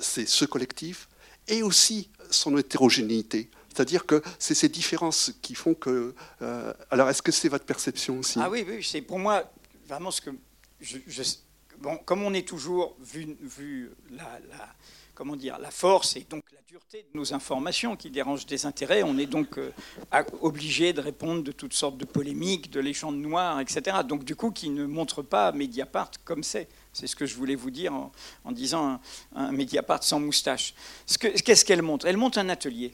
c'est 0.00 0.26
ce 0.26 0.44
collectif 0.44 1.08
et 1.48 1.62
aussi 1.62 2.10
son 2.30 2.56
hétérogénéité. 2.56 3.50
C'est-à-dire 3.68 4.04
que 4.06 4.22
c'est 4.38 4.54
ces 4.54 4.68
différences 4.68 5.32
qui 5.40 5.54
font 5.54 5.74
que. 5.74 6.14
alors, 6.90 7.08
est-ce 7.08 7.22
que 7.22 7.32
c'est 7.32 7.48
votre 7.48 7.64
perception 7.64 8.18
aussi? 8.18 8.38
Ah 8.40 8.50
oui, 8.50 8.66
oui, 8.68 8.84
c'est 8.84 9.00
pour 9.00 9.18
moi 9.18 9.50
vraiment 9.86 10.10
ce 10.10 10.20
que. 10.20 10.30
Bon, 11.78 11.96
comme 11.96 12.22
on 12.22 12.34
est 12.34 12.46
toujours 12.46 12.96
vu, 13.00 13.36
vu 13.40 13.90
la, 14.10 14.38
comment 15.22 15.36
dire, 15.36 15.56
la 15.60 15.70
force 15.70 16.16
et 16.16 16.26
donc 16.28 16.42
la 16.52 16.58
dureté 16.66 17.04
de 17.04 17.16
nos 17.16 17.32
informations 17.32 17.94
qui 17.94 18.10
dérangent 18.10 18.44
des 18.44 18.66
intérêts. 18.66 19.04
On 19.04 19.18
est 19.18 19.26
donc 19.26 19.56
euh, 19.56 19.70
obligé 20.40 20.92
de 20.92 21.00
répondre 21.00 21.44
de 21.44 21.52
toutes 21.52 21.74
sortes 21.74 21.96
de 21.96 22.04
polémiques, 22.04 22.72
de 22.72 22.80
légendes 22.80 23.20
noires, 23.20 23.60
etc. 23.60 23.98
Donc 24.04 24.24
du 24.24 24.34
coup, 24.34 24.50
qui 24.50 24.68
ne 24.68 24.84
montre 24.84 25.22
pas 25.22 25.52
Mediapart 25.52 26.10
comme 26.24 26.42
c'est. 26.42 26.66
C'est 26.92 27.06
ce 27.06 27.14
que 27.14 27.24
je 27.24 27.36
voulais 27.36 27.54
vous 27.54 27.70
dire 27.70 27.92
en, 27.92 28.50
disant 28.50 28.98
un, 29.36 29.52
Mediapart 29.52 30.02
sans 30.02 30.18
moustache. 30.18 30.74
Qu'est-ce 31.20 31.64
qu'elle 31.64 31.82
montre? 31.82 32.06
Elle 32.06 32.16
montre 32.16 32.38
un 32.38 32.48
atelier. 32.48 32.92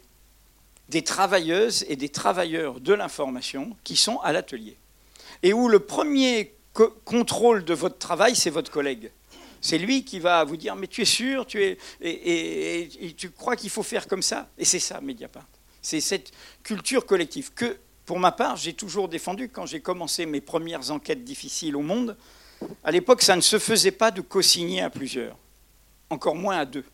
Des 0.90 1.00
travailleuses 1.00 1.86
et 1.88 1.96
des 1.96 2.10
travailleurs 2.10 2.78
de 2.78 2.92
l'information 2.92 3.74
qui 3.84 3.96
sont 3.96 4.18
à 4.18 4.34
l'atelier. 4.34 4.76
Et 5.42 5.54
où 5.54 5.66
le 5.66 5.80
premier 5.80 6.54
contrôle 7.06 7.64
de 7.64 7.72
votre 7.72 7.96
travail, 7.96 8.36
c'est 8.36 8.50
votre 8.50 8.70
collègue. 8.70 9.12
C'est 9.60 9.78
lui 9.78 10.04
qui 10.04 10.18
va 10.20 10.44
vous 10.44 10.56
dire, 10.56 10.76
mais 10.76 10.86
tu 10.86 11.02
es 11.02 11.06
sûr, 11.06 11.46
tu 11.46 11.62
es, 11.62 11.78
et, 12.00 13.14
tu 13.16 13.30
crois 13.30 13.56
qu'il 13.56 13.70
faut 13.70 13.82
faire 13.82 14.06
comme 14.06 14.22
ça? 14.22 14.48
Et 14.58 14.64
c'est 14.64 14.78
ça, 14.78 15.00
Mediapart. 15.00 15.46
C'est 15.82 16.00
cette 16.00 16.32
culture 16.62 17.06
collective 17.06 17.52
que, 17.54 17.78
pour 18.04 18.18
ma 18.18 18.32
part, 18.32 18.56
j'ai 18.56 18.72
toujours 18.72 19.08
défendue 19.08 19.48
quand 19.48 19.66
j'ai 19.66 19.80
commencé 19.80 20.26
mes 20.26 20.40
premières 20.40 20.90
enquêtes 20.90 21.24
difficiles 21.24 21.76
au 21.76 21.82
monde. 21.82 22.16
À 22.82 22.90
l'époque, 22.90 23.22
ça 23.22 23.36
ne 23.36 23.40
se 23.40 23.58
faisait 23.58 23.92
pas 23.92 24.10
de 24.10 24.20
co-signer 24.20 24.82
à 24.82 24.90
plusieurs, 24.90 25.36
encore 26.10 26.34
moins 26.34 26.58
à 26.58 26.64
deux. 26.64 26.84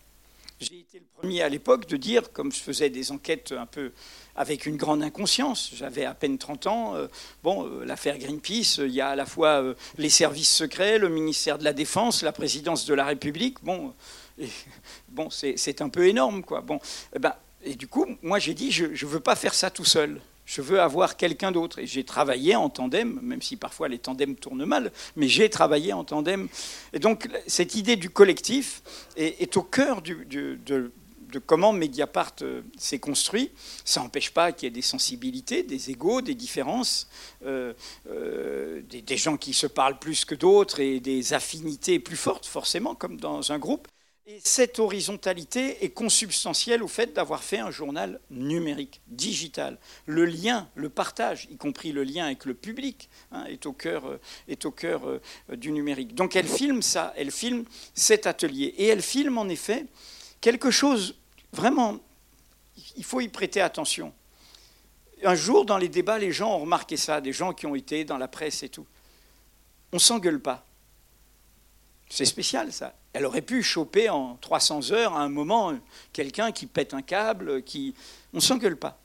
J'ai 0.61 0.81
été 0.81 0.99
le 0.99 1.07
premier 1.17 1.43
à 1.43 1.49
l'époque 1.49 1.87
de 1.87 1.97
dire, 1.97 2.33
comme 2.33 2.53
je 2.53 2.61
faisais 2.61 2.91
des 2.91 3.11
enquêtes 3.11 3.53
un 3.53 3.67
peu 3.67 3.93
avec 4.37 4.67
une 4.67 4.77
grande 4.77 5.03
inconscience. 5.03 5.71
J'avais 5.75 6.05
à 6.05 6.15
peine 6.15 6.39
30 6.39 6.67
ans. 6.67 6.95
Euh, 6.95 7.07
bon, 7.43 7.67
euh, 7.67 7.85
l'affaire 7.85 8.19
Greenpeace, 8.19 8.79
il 8.79 8.91
y 8.91 9.01
a 9.01 9.11
à 9.11 9.17
la 9.17 9.27
fois 9.27 9.63
euh, 9.63 9.75
les 9.99 10.09
services 10.09 10.53
secrets, 10.53 10.99
le 10.99 11.09
ministère 11.09 11.59
de 11.59 11.65
la 11.65 11.73
Défense, 11.73 12.23
la 12.23 12.33
présidence 12.33 12.87
de 12.87 12.95
la 12.95 13.05
République. 13.05 13.63
Bon, 13.63 13.95
bon 15.09 15.29
c'est 15.31 15.83
un 15.83 15.89
peu 15.89 16.07
énorme, 16.07 16.43
quoi. 16.43 16.61
Bon, 16.61 16.79
eh 17.15 17.19
ben, 17.19 17.35
et 17.63 17.75
du 17.75 17.89
coup, 17.89 18.07
moi 18.23 18.39
j'ai 18.39 18.55
dit, 18.55 18.71
je 18.71 18.85
ne 18.85 19.11
veux 19.11 19.21
pas 19.21 19.37
faire 19.37 19.55
ça 19.55 19.71
tout 19.71 19.85
seul. 19.85 20.21
Je 20.45 20.61
veux 20.61 20.81
avoir 20.81 21.17
quelqu'un 21.17 21.53
d'autre. 21.53 21.79
Et 21.79 21.87
j'ai 21.87 22.05
travaillé 22.05 22.55
en 22.57 22.69
tandem, 22.69 23.19
même 23.23 23.43
si 23.43 23.57
parfois 23.57 23.89
les 23.89 23.99
tandems 23.99 24.37
tournent 24.37 24.65
mal, 24.65 24.93
mais 25.17 25.29
j'ai 25.29 25.49
travaillé 25.49 25.93
en 25.93 26.05
tandem. 26.05 26.49
Et 26.93 26.99
donc 26.99 27.29
cette 27.47 27.75
idée 27.75 27.97
du 27.97 28.11
collectif 28.11 28.83
est, 29.17 29.57
au 29.57 29.63
cœur 29.63 30.03
de, 30.03 30.93
comment 31.39 31.73
Mediapart 31.73 32.35
euh, 32.43 32.63
s'est 32.77 32.99
construit. 32.99 33.51
Ça 33.85 34.01
n'empêche 34.01 34.31
pas 34.31 34.53
qu'il 34.53 34.67
y 34.67 34.69
ait 34.69 34.75
des 34.75 34.83
sensibilités, 34.83 35.63
des 35.63 35.91
égaux, 35.91 36.21
des 36.21 36.35
différences, 36.35 37.09
euh, 37.45 37.73
euh, 38.09 38.83
des, 38.83 39.17
gens 39.17 39.37
qui 39.37 39.55
se 39.55 39.67
parlent 39.67 39.99
plus 39.99 40.25
que 40.25 40.35
d'autres 40.35 40.81
et 40.81 41.01
des 41.01 41.35
affinités 41.35 41.99
plus 41.99 42.17
fortes, 42.17 42.47
forcément, 42.47 42.95
comme 42.95 43.19
dans 43.19 43.53
un 43.53 43.59
groupe. 43.59 43.89
Et 44.27 44.41
cette 44.43 44.79
horizontalité 44.79 45.85
est 45.85 45.91
consubstantielle 45.91 46.83
au 46.83 46.89
fait 46.89 47.13
d'avoir 47.13 47.45
fait 47.45 47.59
un 47.59 47.71
journal 47.71 48.21
numérique, 48.31 49.03
digital. 49.07 49.79
Le 50.07 50.25
lien, 50.25 50.67
le 50.75 50.89
partage, 50.89 51.47
y 51.51 51.59
compris 51.59 51.93
le 51.93 52.05
lien 52.05 52.25
avec 52.25 52.47
le 52.47 52.55
public, 52.55 53.11
hein, 53.33 53.45
est 53.45 53.67
au 53.67 53.75
cœur, 53.75 54.19
est 54.49 54.65
au 54.65 54.71
cœur 54.71 55.21
du 55.53 55.73
numérique. 55.73 56.15
Donc 56.15 56.37
elle 56.37 56.49
filme 56.49 56.81
ça, 56.81 57.13
elle 57.19 57.31
filme 57.31 57.65
cet 57.95 58.27
atelier. 58.27 58.75
Et 58.79 58.87
elle 58.87 59.03
filme 59.03 59.37
en 59.37 59.49
effet 59.49 59.85
quelque 60.45 60.71
chose, 60.71 61.17
vraiment, 61.55 61.99
il 62.97 63.05
faut 63.05 63.21
y 63.21 63.29
prêter 63.29 63.61
attention. 63.61 64.13
Un 65.23 65.35
jour, 65.35 65.65
dans 65.65 65.79
les 65.79 65.89
débats, 65.89 66.19
les 66.19 66.33
gens 66.33 66.55
ont 66.55 66.61
remarqué 66.61 66.97
ça, 66.97 67.21
des 67.21 67.33
gens 67.33 67.53
qui 67.53 67.67
ont 67.67 67.75
été 67.75 68.05
dans 68.05 68.19
la 68.19 68.29
presse 68.29 68.63
et 68.63 68.69
tout. 68.69 68.87
On 69.93 69.99
s'engueule 69.99 70.41
pas. 70.41 70.67
C'est 72.11 72.25
spécial, 72.25 72.73
ça. 72.73 72.95
Elle 73.13 73.25
aurait 73.25 73.43
pu 73.43 73.63
choper 73.63 74.11
en 74.11 74.37
300 74.37 74.93
heures, 74.93 75.15
à 75.15 75.21
un 75.21 75.29
moment, 75.29 75.73
quelqu'un 76.13 76.53
qui 76.53 76.67
pète 76.67 76.93
un 76.95 77.03
câble, 77.03 77.63
qui... 77.63 77.95
On 78.33 78.39
ne 78.39 78.43
s'engueule 78.43 78.77
pas. 78.77 79.01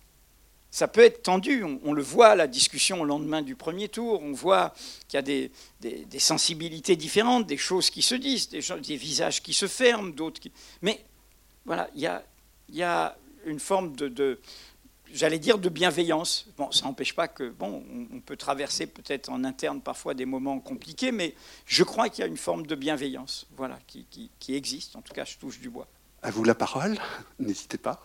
Ça 0.71 0.87
peut 0.87 1.01
être 1.01 1.23
tendu, 1.23 1.63
on, 1.63 1.93
le 1.93 2.01
voit, 2.01 2.35
la 2.35 2.45
discussion 2.45 3.01
au 3.01 3.05
lendemain 3.05 3.41
du 3.41 3.55
premier 3.55 3.89
tour, 3.89 4.21
on 4.21 4.33
voit 4.33 4.73
qu'il 5.07 5.17
y 5.17 5.19
a 5.19 5.21
des, 5.21 6.19
sensibilités 6.19 6.95
différentes, 6.95 7.47
des 7.47 7.57
choses 7.57 7.89
qui 7.89 8.03
se 8.03 8.13
disent, 8.13 8.49
des, 8.49 8.61
des 8.61 8.95
visages 8.95 9.41
qui 9.41 9.53
se 9.53 9.67
ferment, 9.67 10.09
d'autres 10.09 10.39
qui... 10.39 10.51
Mais 10.81 11.03
voilà, 11.65 11.89
il 11.95 12.01
y 12.01 12.07
a, 12.07 12.23
y 12.75 12.83
a, 12.83 13.17
une 13.45 13.59
forme 13.59 13.95
de 13.95 14.39
j'allais 15.13 15.39
dire, 15.39 15.57
de 15.57 15.69
bienveillance. 15.69 16.47
Bon, 16.57 16.71
ça 16.71 16.85
n'empêche 16.85 17.15
pas 17.15 17.27
que, 17.27 17.49
bon, 17.49 17.83
on 18.13 18.19
peut 18.19 18.37
traverser 18.37 18.87
peut-être 18.87 19.29
en 19.29 19.43
interne 19.43 19.81
parfois 19.81 20.13
des 20.13 20.25
moments 20.25 20.59
compliqués, 20.59 21.11
mais 21.11 21.35
je 21.65 21.83
crois 21.83 22.09
qu'il 22.09 22.21
y 22.23 22.25
a 22.25 22.27
une 22.27 22.37
forme 22.37 22.65
de 22.65 22.75
bienveillance, 22.75 23.47
voilà, 23.57 23.79
qui, 23.87 24.05
qui, 24.39 24.55
existe. 24.55 24.95
En 24.95 25.01
tout 25.01 25.13
cas, 25.13 25.25
je 25.25 25.37
touche 25.37 25.59
du 25.59 25.69
bois. 25.69 25.87
À 26.21 26.31
vous 26.31 26.43
la 26.43 26.55
parole, 26.55 26.97
n'hésitez 27.39 27.77
pas. 27.77 28.03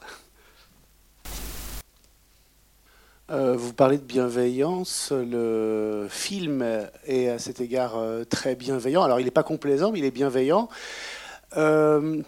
Euh, 3.31 3.57
vous 3.57 3.73
parlez 3.73 3.97
de 3.97 4.05
bienveillance. 4.05 5.11
Le 5.11 6.09
film 6.11 6.63
est 7.07 7.29
à 7.29 7.39
cet 7.39 7.61
égard 7.61 7.97
euh, 7.97 8.25
très 8.25 8.55
bienveillant. 8.55 9.03
Alors, 9.03 9.19
il 9.19 9.25
n'est 9.25 9.31
pas 9.31 9.43
complaisant, 9.43 9.93
mais 9.93 10.01
il 10.01 10.05
est 10.05 10.11
bienveillant. 10.11 10.69
Euh, 11.57 12.23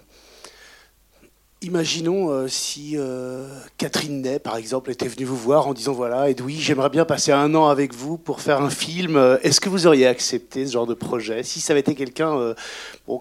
Imaginons 1.66 2.30
euh, 2.30 2.46
si 2.46 2.92
euh, 2.94 3.44
Catherine 3.76 4.22
Ney, 4.22 4.38
par 4.38 4.56
exemple, 4.56 4.88
était 4.92 5.08
venue 5.08 5.24
vous 5.24 5.36
voir 5.36 5.66
en 5.66 5.74
disant 5.74 5.94
voilà, 5.94 6.30
Edoui, 6.30 6.60
j'aimerais 6.60 6.90
bien 6.90 7.04
passer 7.04 7.32
un 7.32 7.56
an 7.56 7.66
avec 7.66 7.92
vous 7.92 8.18
pour 8.18 8.40
faire 8.40 8.62
un 8.62 8.70
film. 8.70 9.16
Euh, 9.16 9.36
est-ce 9.42 9.60
que 9.60 9.68
vous 9.68 9.88
auriez 9.88 10.06
accepté 10.06 10.64
ce 10.64 10.74
genre 10.74 10.86
de 10.86 10.94
projet? 10.94 11.42
Si 11.42 11.60
ça 11.60 11.72
avait 11.72 11.80
été 11.80 11.96
quelqu'un 11.96 12.54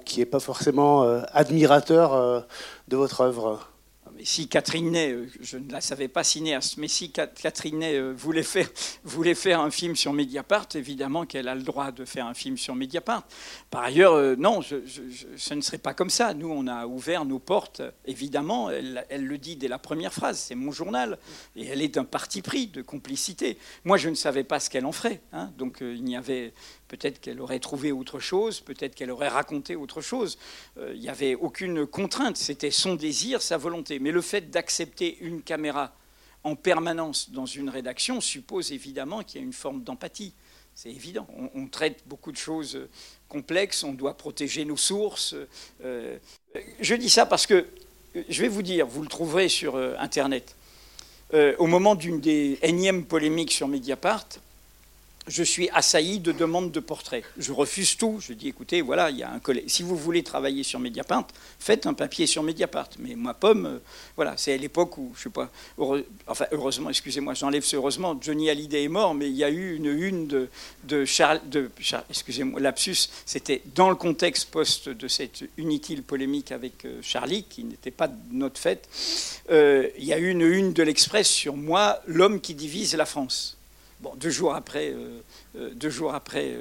qui 0.06 0.20
n'est 0.20 0.28
pas 0.28 0.40
forcément 0.40 1.02
admirateur 1.34 2.46
de 2.88 2.96
votre 2.96 3.22
œuvre? 3.22 3.68
Si 4.26 4.48
Catherine 4.48 4.92
Ney, 4.92 5.12
euh, 5.12 5.30
je 5.40 5.58
ne 5.58 5.72
la 5.72 5.82
savais 5.82 6.08
pas 6.08 6.24
cinéaste, 6.24 6.78
mais 6.78 6.88
si 6.88 7.12
Catherine 7.12 7.80
Ney 7.80 7.96
euh, 7.96 8.12
voulait 8.12 8.44
faire, 8.44 8.68
voulait 9.04 9.36
faire 9.36 9.60
un 9.60 9.70
film 9.70 9.96
sur 9.96 10.14
Mediapart, 10.14 10.68
évidemment 10.74 11.26
qu'elle 11.26 11.48
a 11.48 11.56
le 11.56 11.62
droit 11.62 11.92
de 11.92 12.06
faire 12.06 12.26
un 12.26 12.34
film 12.34 12.58
sur 12.58 12.76
Mediapart. 12.76 13.24
Par 13.70 13.84
ailleurs, 13.84 14.14
euh, 14.14 14.36
non, 14.36 14.62
ce 14.62 15.54
ne 15.54 15.62
serait 15.62 15.78
pas 15.78 15.94
comme 15.94 16.10
ça. 16.10 16.34
Nous, 16.34 16.50
on 16.50 16.68
a 16.68 16.88
ouvert 16.88 17.24
nos 17.24 17.40
portes, 17.40 17.82
évidemment, 18.06 18.70
elle, 18.72 19.06
elle 19.10 19.26
le 19.26 19.38
dit 19.38 19.56
dès 19.56 19.68
la 19.68 19.80
première 19.80 20.12
phrase, 20.12 20.40
c'est 20.40 20.56
mon 20.56 20.72
journal, 20.72 21.20
et 21.56 21.68
elle 21.68 21.82
est 21.82 21.96
d'un 21.96 22.04
parti 22.04 22.42
pris, 22.42 22.68
de 22.68 22.82
complicité. 22.82 23.58
Moi, 23.84 23.98
je 23.98 24.10
ne 24.10 24.16
savais 24.16 24.44
pas 24.44 24.60
ce 24.60 24.70
qu'elle 24.70 24.86
en 24.86 24.92
ferait, 24.92 25.22
hein, 25.34 25.52
donc 25.58 25.78
il 25.82 26.04
n'y 26.04 26.18
avait 26.18 26.54
Peut-être 26.88 27.20
qu'elle 27.20 27.42
aurait 27.42 27.60
trouvé 27.60 27.92
autre 27.92 28.20
chose, 28.20 28.62
peut-être 28.62 28.94
qu'elle 28.94 29.10
aurait 29.10 29.28
raconté 29.28 29.76
autre 29.76 30.02
chose. 30.02 30.38
Euh, 30.78 30.92
il 30.94 31.02
n'y 31.02 31.10
avait 31.10 31.34
aucune 31.34 31.88
contrainte, 31.88 32.38
c'était 32.38 32.72
son 32.72 32.96
désir, 32.96 33.42
sa 33.42 33.58
volonté. 33.58 33.98
Mais 34.00 34.12
le 34.12 34.22
fait 34.22 34.52
d'accepter 34.52 35.18
une 35.22 35.42
caméra 35.42 35.96
en 36.44 36.56
permanence 36.56 37.32
dans 37.32 37.48
une 37.48 37.70
rédaction 37.70 38.22
suppose 38.22 38.72
évidemment 38.72 39.24
qu'il 39.24 39.42
y 39.42 39.44
a 39.44 39.46
une 39.46 39.54
forme 39.54 39.84
d'empathie. 39.84 40.34
C'est 40.76 40.92
évident. 40.92 41.26
On, 41.56 41.68
traite 41.68 42.04
beaucoup 42.06 42.32
de 42.32 42.38
choses 42.38 42.88
complexes, 43.30 43.84
on 43.84 43.94
doit 43.94 44.16
protéger 44.16 44.66
nos 44.66 44.78
sources. 44.78 45.34
Euh, 45.84 46.20
je 46.82 46.96
dis 46.96 47.10
ça 47.10 47.26
parce 47.26 47.48
que, 47.48 47.66
je 48.30 48.42
vais 48.42 48.50
vous 48.50 48.62
dire, 48.62 48.86
vous 48.86 49.02
le 49.02 49.08
trouverez 49.08 49.48
sur 49.48 49.76
euh, 49.76 49.96
Internet. 49.98 50.56
au 51.34 51.68
moment 51.68 51.96
d'une 51.96 52.20
des 52.20 52.60
énièmes 52.62 53.06
polémiques 53.06 53.52
sur 53.52 53.68
Mediapart, 53.68 54.28
je 55.28 55.44
suis 55.44 55.70
assailli 55.70 56.20
de 56.20 56.32
demandes 56.32 56.72
de 56.72 56.80
portraits. 56.80 57.24
Je 57.38 57.52
refuse 57.52 57.98
tout. 57.98 58.20
Je 58.20 58.34
dis, 58.34 58.48
écoutez, 58.48 58.82
voilà, 58.82 59.10
il 59.10 59.18
y 59.18 59.24
a 59.24 59.32
un 59.32 59.40
collègue. 59.40 59.66
Si 59.68 59.84
vous 59.84 59.96
voulez 59.96 60.24
travailler 60.24 60.64
sur 60.64 60.80
Mediapart, 60.80 61.28
faites 61.60 61.88
un 61.88 61.94
papier 61.94 62.28
sur 62.28 62.44
Mediapart. 62.44 62.90
Mais 63.00 63.16
moi, 63.16 63.34
Pomme, 63.34 63.66
euh, 63.66 63.78
voilà, 64.16 64.36
c'est 64.38 64.54
à 64.54 64.58
l'époque 64.58 64.98
où, 64.98 65.14
je 65.16 65.24
sais 65.24 65.30
pas, 65.30 65.50
enfin, 66.28 66.46
heureusement, 66.52 66.90
excusez-moi, 66.90 67.34
j'enlève 67.34 67.64
ce 67.64 67.76
heureusement, 67.76 68.18
Johnny 68.22 68.50
Hallyday 68.50 68.84
est 68.84 68.90
mort, 68.90 69.14
mais 69.16 69.30
il 69.30 69.36
y 69.36 69.44
a 69.44 69.50
eu 69.50 69.76
une 69.76 69.86
une 69.86 70.28
de, 70.84 71.06
Charles, 71.06 71.42
excusez-moi, 72.10 72.60
lapsus, 72.60 73.10
c'était 73.26 73.62
dans 73.74 73.90
le 73.90 73.96
contexte 73.96 74.50
post 74.50 74.90
de 74.90 75.08
cette 75.08 75.44
inutile 75.58 76.04
polémique 76.04 76.52
avec 76.52 76.86
euh, 76.86 77.00
Charlie, 77.02 77.44
qui 77.44 77.64
n'était 77.64 77.92
pas 77.92 78.08
de 78.08 78.16
notre 78.32 78.60
fête, 78.60 78.88
euh, 79.50 79.90
il 79.98 80.06
y 80.06 80.14
a 80.14 80.20
eu 80.20 80.30
une 80.30 80.42
une 80.42 80.74
de 80.74 80.84
l'Express 80.84 81.28
sur 81.28 81.56
moi, 81.56 82.02
l'homme 82.08 82.40
qui 82.40 82.54
divise 82.54 82.96
la 82.96 83.06
France 83.06 83.55
deux 84.18 84.30
jours 84.30 84.54
après, 84.54 84.92
euh, 84.92 85.22
euh, 85.58 85.70
deux 85.74 85.90
jours 85.90 86.14
après 86.14 86.56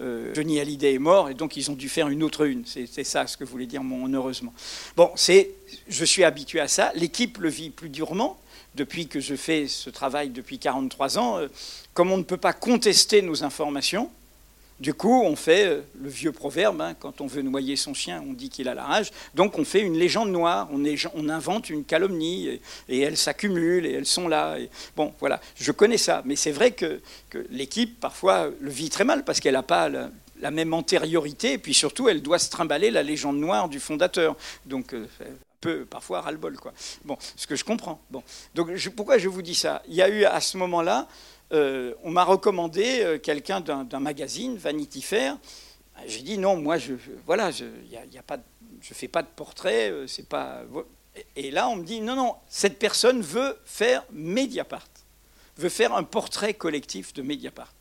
euh, 0.00 0.34
Johnny 0.34 0.60
Hallyday 0.60 0.94
est 0.94 0.98
mort, 0.98 1.30
et 1.30 1.34
donc 1.34 1.56
ils 1.56 1.70
ont 1.70 1.74
dû 1.74 1.88
faire 1.88 2.08
une 2.08 2.22
autre 2.22 2.44
une. 2.46 2.64
C'est 2.66 3.04
ça 3.04 3.26
ce 3.26 3.36
que 3.36 3.44
voulait 3.44 3.66
dire 3.66 3.82
mon 3.82 4.12
heureusement. 4.12 4.52
Bon, 4.96 5.10
c'est, 5.14 5.50
je 5.88 6.04
suis 6.04 6.24
habitué 6.24 6.60
à 6.60 6.68
ça. 6.68 6.92
L'équipe 6.94 7.38
le 7.38 7.48
vit 7.48 7.70
plus 7.70 7.88
durement 7.88 8.38
depuis 8.74 9.06
que 9.06 9.20
je 9.20 9.34
fais 9.34 9.68
ce 9.68 9.90
travail 9.90 10.30
depuis 10.30 10.58
43 10.58 11.18
ans. 11.18 11.40
Comme 11.94 12.10
on 12.10 12.18
ne 12.18 12.22
peut 12.22 12.36
pas 12.36 12.52
contester 12.52 13.22
nos 13.22 13.44
informations, 13.44 14.10
du 14.82 14.94
coup, 14.94 15.22
on 15.22 15.36
fait 15.36 15.68
euh, 15.68 15.82
le 16.00 16.08
vieux 16.08 16.32
proverbe, 16.32 16.80
hein, 16.80 16.94
quand 16.98 17.20
on 17.20 17.28
veut 17.28 17.42
noyer 17.42 17.76
son 17.76 17.94
chien, 17.94 18.20
on 18.28 18.32
dit 18.32 18.50
qu'il 18.50 18.68
a 18.68 18.74
la 18.74 18.82
rage. 18.82 19.12
Donc 19.32 19.56
on 19.56 19.64
fait 19.64 19.80
une 19.80 19.96
légende 19.96 20.32
noire, 20.32 20.68
on, 20.72 21.28
invente 21.28 21.70
une 21.70 21.84
calomnie, 21.84 22.60
et, 22.88 22.98
elles 22.98 23.16
s'accumulent, 23.16 23.86
et 23.86 23.92
elles 23.92 24.06
sont 24.06 24.26
là. 24.26 24.56
bon, 24.96 25.14
voilà, 25.20 25.40
je 25.54 25.70
connais 25.70 25.98
ça, 25.98 26.22
mais 26.24 26.34
c'est 26.34 26.50
vrai 26.50 26.72
que, 26.72 27.00
l'équipe, 27.50 28.00
parfois, 28.00 28.50
le 28.60 28.70
vit 28.70 28.90
très 28.90 29.04
mal, 29.04 29.24
parce 29.24 29.38
qu'elle 29.38 29.54
n'a 29.54 29.62
pas 29.62 29.88
la, 29.88 30.50
même 30.50 30.74
antériorité, 30.74 31.52
et 31.52 31.58
puis 31.58 31.74
surtout, 31.74 32.08
elle 32.08 32.20
doit 32.20 32.40
se 32.40 32.50
trimballer 32.50 32.90
la 32.90 33.04
légende 33.04 33.38
noire 33.38 33.68
du 33.68 33.78
fondateur. 33.78 34.34
Donc, 34.66 34.94
euh, 34.94 35.06
peu, 35.60 35.84
parfois, 35.84 36.22
ras-le-bol, 36.22 36.56
quoi. 36.56 36.72
Bon, 37.04 37.16
ce 37.36 37.46
que 37.46 37.54
je 37.54 37.64
comprends. 37.64 38.02
Bon. 38.10 38.24
Donc, 38.56 38.70
pourquoi 38.96 39.18
je 39.18 39.28
vous 39.28 39.42
dis 39.42 39.54
ça? 39.54 39.80
Il 39.86 39.94
y 39.94 40.02
a 40.02 40.08
eu, 40.08 40.24
à 40.24 40.40
ce 40.40 40.58
moment-là, 40.58 41.06
euh, 41.52 41.94
on 42.02 42.10
m'a 42.10 42.24
recommandé 42.24 43.00
euh, 43.00 43.18
quelqu'un 43.18 43.60
d'un 43.60 44.00
magazine, 44.00 44.56
Vanity 44.56 45.02
Fair. 45.02 45.36
J'ai 46.06 46.22
dit 46.22 46.38
non, 46.38 46.56
moi, 46.56 46.78
je, 46.78 46.94
voilà, 47.26 47.50
je 47.50 47.64
ne 47.64 48.18
a 48.18 48.22
pas, 48.22 48.38
je 48.80 48.94
fais 48.94 49.08
pas 49.08 49.22
de 49.22 49.28
portrait, 49.28 49.90
euh, 49.90 50.06
c'est 50.06 50.28
pas. 50.28 50.62
Et 51.36 51.50
là, 51.50 51.68
on 51.68 51.76
me 51.76 51.84
dit 51.84 52.00
non, 52.00 52.16
non, 52.16 52.36
cette 52.48 52.78
personne 52.78 53.20
veut 53.20 53.58
faire 53.64 54.04
Mediapart, 54.10 54.88
veut 55.58 55.68
faire 55.68 55.94
un 55.94 56.04
portrait 56.04 56.54
collectif 56.54 57.12
de 57.12 57.22
Mediapart. 57.22 57.74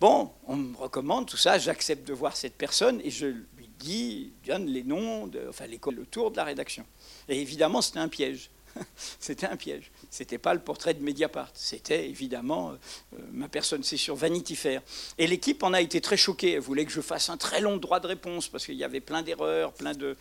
Bon, 0.00 0.32
on 0.46 0.56
me 0.56 0.76
recommande 0.76 1.26
tout 1.26 1.36
ça, 1.36 1.56
j'accepte 1.56 2.06
de 2.06 2.12
voir 2.12 2.36
cette 2.36 2.56
personne 2.56 3.00
et 3.04 3.10
je 3.10 3.26
lui 3.26 3.70
dis, 3.78 4.32
donne 4.44 4.66
les 4.66 4.82
noms, 4.82 5.28
de, 5.28 5.46
enfin 5.48 5.66
les, 5.66 5.80
le 5.92 6.04
tour 6.06 6.32
de 6.32 6.36
la 6.36 6.44
rédaction. 6.44 6.84
Et 7.28 7.40
évidemment, 7.40 7.80
c'était 7.80 8.00
un 8.00 8.08
piège. 8.08 8.50
c'était 9.20 9.46
un 9.46 9.56
piège. 9.56 9.90
C'était 10.14 10.38
pas 10.38 10.54
le 10.54 10.60
portrait 10.60 10.94
de 10.94 11.02
Mediapart. 11.02 11.50
C'était 11.54 12.08
évidemment 12.08 12.70
euh, 12.70 13.16
ma 13.32 13.48
personne. 13.48 13.82
C'est 13.82 13.96
sur 13.96 14.14
Vanity 14.14 14.54
Fair. 14.54 14.80
Et 15.18 15.26
l'équipe 15.26 15.60
en 15.64 15.72
a 15.72 15.80
été 15.80 16.00
très 16.00 16.16
choquée. 16.16 16.52
Elle 16.52 16.60
voulait 16.60 16.84
que 16.84 16.92
je 16.92 17.00
fasse 17.00 17.30
un 17.30 17.36
très 17.36 17.60
long 17.60 17.78
droit 17.78 17.98
de 17.98 18.06
réponse 18.06 18.46
parce 18.46 18.64
qu'il 18.64 18.76
y 18.76 18.84
avait 18.84 19.00
plein 19.00 19.22
d'erreurs, 19.22 19.72
plein 19.72 19.92
de, 19.92 20.16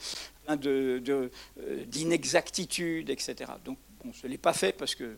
euh, 0.50 1.30
d'inexactitudes, 1.86 3.12
etc. 3.12 3.52
Donc 3.64 3.78
bon, 4.04 4.12
je 4.20 4.26
ne 4.26 4.32
l'ai 4.32 4.40
pas 4.40 4.54
fait 4.54 4.72
parce 4.72 4.96
que 4.96 5.16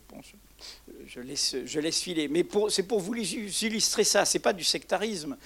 je, 1.06 1.20
laisse, 1.20 1.56
je 1.64 1.80
laisse 1.80 2.02
filer. 2.02 2.28
Mais 2.28 2.44
c'est 2.68 2.86
pour 2.86 3.00
vous 3.00 3.14
illustrer 3.14 4.04
ça. 4.04 4.26
C'est 4.26 4.40
pas 4.40 4.52
du 4.52 4.64
sectarisme. 4.64 5.38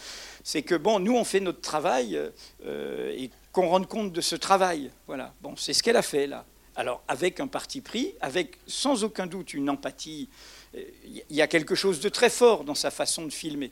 C'est 0.42 0.62
que 0.62 0.74
bon, 0.74 0.98
nous 0.98 1.14
on 1.14 1.22
fait 1.22 1.38
notre 1.38 1.60
travail 1.60 2.18
euh, 2.66 3.14
et 3.16 3.30
qu'on 3.52 3.68
rende 3.68 3.86
compte 3.86 4.12
de 4.12 4.20
ce 4.22 4.34
travail. 4.34 4.90
Voilà. 5.06 5.32
Bon, 5.40 5.54
c'est 5.54 5.72
ce 5.72 5.84
qu'elle 5.84 5.96
a 5.96 6.02
fait 6.02 6.26
là 6.26 6.44
Alors 6.80 7.02
avec 7.08 7.40
un 7.40 7.46
parti 7.46 7.82
pris, 7.82 8.14
avec 8.22 8.56
sans 8.66 9.04
aucun 9.04 9.26
doute 9.26 9.52
une 9.52 9.68
empathie, 9.68 10.30
euh, 10.74 10.82
il 11.04 11.36
y 11.36 11.42
a 11.42 11.46
quelque 11.46 11.74
chose 11.74 12.00
de 12.00 12.08
très 12.08 12.30
fort 12.30 12.64
dans 12.64 12.74
sa 12.74 12.90
façon 12.90 13.26
de 13.26 13.30
filmer. 13.30 13.70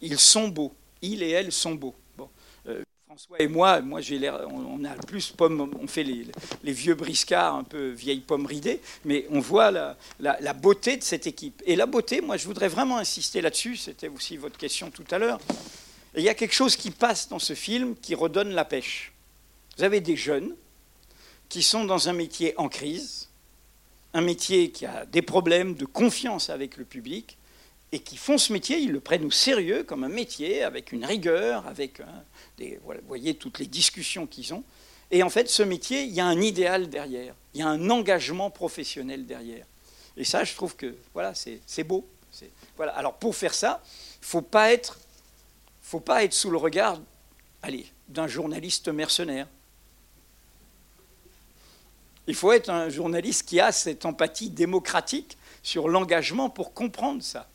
Ils 0.00 0.18
sont 0.18 0.48
beaux, 0.48 0.72
il 1.02 1.22
et 1.22 1.28
elle 1.28 1.52
sont 1.52 1.74
beaux. 1.74 1.94
François 3.06 3.36
et 3.38 3.48
moi, 3.48 3.82
moi 3.82 4.00
j'ai 4.00 4.18
l'air, 4.18 4.48
on, 4.50 4.82
a 4.86 4.94
plus 4.94 5.30
pomme, 5.30 5.70
on 5.78 5.86
fait 5.86 6.04
les, 6.04 6.72
vieux 6.72 6.94
briscards, 6.94 7.54
un 7.54 7.64
peu 7.64 7.90
vieilles 7.90 8.20
pommes 8.20 8.46
ridées, 8.46 8.80
mais 9.04 9.26
on 9.28 9.40
voit 9.40 9.70
la, 9.70 10.52
beauté 10.54 10.96
de 10.96 11.02
cette 11.02 11.26
équipe. 11.26 11.62
Et 11.66 11.76
la 11.76 11.84
beauté, 11.84 12.22
moi 12.22 12.38
je 12.38 12.46
voudrais 12.46 12.68
vraiment 12.68 12.96
insister 12.96 13.42
là-dessus, 13.42 13.76
c'était 13.76 14.08
aussi 14.08 14.38
votre 14.38 14.56
question 14.56 14.90
tout 14.90 15.04
à 15.10 15.18
l'heure. 15.18 15.38
Il 16.16 16.22
y 16.22 16.30
a 16.30 16.34
quelque 16.34 16.54
chose 16.54 16.76
qui 16.76 16.92
passe 16.92 17.28
dans 17.28 17.38
ce 17.38 17.52
film 17.52 17.94
qui 17.94 18.14
redonne 18.14 18.52
la 18.52 18.64
pêche. 18.64 19.12
Vous 19.76 19.84
avez 19.84 20.00
des 20.00 20.16
jeunes 20.16 20.54
qui 21.48 21.62
sont 21.62 21.84
dans 21.84 22.08
un 22.08 22.12
métier 22.12 22.54
en 22.58 22.68
crise, 22.68 23.28
un 24.14 24.20
métier 24.20 24.70
qui 24.70 24.86
a 24.86 25.06
des 25.06 25.22
problèmes 25.22 25.74
de 25.74 25.84
confiance 25.84 26.50
avec 26.50 26.76
le 26.76 26.84
public, 26.84 27.38
et 27.90 28.00
qui 28.00 28.16
font 28.16 28.36
ce 28.36 28.52
métier, 28.52 28.78
ils 28.78 28.92
le 28.92 29.00
prennent 29.00 29.24
au 29.24 29.30
sérieux 29.30 29.82
comme 29.82 30.04
un 30.04 30.10
métier, 30.10 30.62
avec 30.62 30.92
une 30.92 31.04
rigueur, 31.04 31.66
avec 31.66 32.02
des, 32.58 32.78
vous 32.84 32.92
voyez 33.06 33.34
toutes 33.34 33.58
les 33.58 33.66
discussions 33.66 34.26
qu'ils 34.26 34.52
ont. 34.52 34.62
Et 35.10 35.22
en 35.22 35.30
fait, 35.30 35.48
ce 35.48 35.62
métier, 35.62 36.02
il 36.02 36.12
y 36.12 36.20
a 36.20 36.26
un 36.26 36.40
idéal 36.40 36.90
derrière, 36.90 37.34
il 37.54 37.60
y 37.60 37.62
a 37.62 37.68
un 37.68 37.88
engagement 37.88 38.50
professionnel 38.50 39.24
derrière. 39.24 39.64
Et 40.18 40.24
ça, 40.24 40.44
je 40.44 40.54
trouve 40.54 40.76
que 40.76 40.96
voilà, 41.14 41.32
c'est 41.34 41.84
beau. 41.84 42.06
Voilà. 42.76 42.92
Alors 42.92 43.14
pour 43.14 43.34
faire 43.34 43.54
ça, 43.54 43.82
il 44.20 44.26
faut 44.26 44.42
pas 44.42 44.72
être, 44.72 44.98
faut 45.82 46.00
pas 46.00 46.24
être 46.24 46.34
sous 46.34 46.50
le 46.50 46.58
regard, 46.58 47.00
d'un 48.08 48.28
journaliste 48.28 48.88
mercenaire. 48.88 49.48
Il 52.28 52.34
faut 52.34 52.52
être 52.52 52.68
un 52.68 52.90
journaliste 52.90 53.48
qui 53.48 53.58
a 53.58 53.72
cette 53.72 54.04
empathie 54.04 54.50
démocratique 54.50 55.38
sur 55.62 55.88
l'engagement 55.88 56.50
pour 56.50 56.74
comprendre 56.74 57.22
ça. 57.22 57.48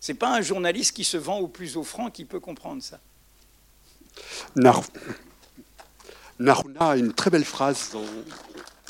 Ce 0.00 0.10
n'est 0.10 0.18
pas 0.18 0.34
un 0.34 0.40
journaliste 0.40 0.96
qui 0.96 1.04
se 1.04 1.18
vend 1.18 1.38
au 1.38 1.48
plus 1.48 1.76
offrant 1.76 2.10
qui 2.10 2.24
peut 2.24 2.40
comprendre 2.40 2.82
ça. 2.82 2.98
Naruna 6.38 6.90
a 6.90 6.96
une 6.96 7.12
très 7.12 7.28
belle 7.28 7.44
phrase 7.44 7.94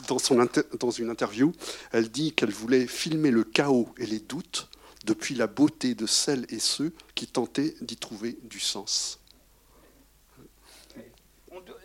dans 0.08 0.90
une 0.90 1.10
interview. 1.10 1.52
Elle 1.90 2.08
dit 2.08 2.32
qu'elle 2.32 2.52
voulait 2.52 2.86
filmer 2.86 3.32
le 3.32 3.42
chaos 3.42 3.88
et 3.98 4.06
les 4.06 4.20
doutes 4.20 4.68
depuis 5.06 5.34
la 5.34 5.48
beauté 5.48 5.96
de 5.96 6.06
celles 6.06 6.46
et 6.50 6.60
ceux 6.60 6.92
qui 7.16 7.26
tentaient 7.26 7.74
d'y 7.80 7.96
trouver 7.96 8.38
du 8.44 8.60
sens 8.60 9.18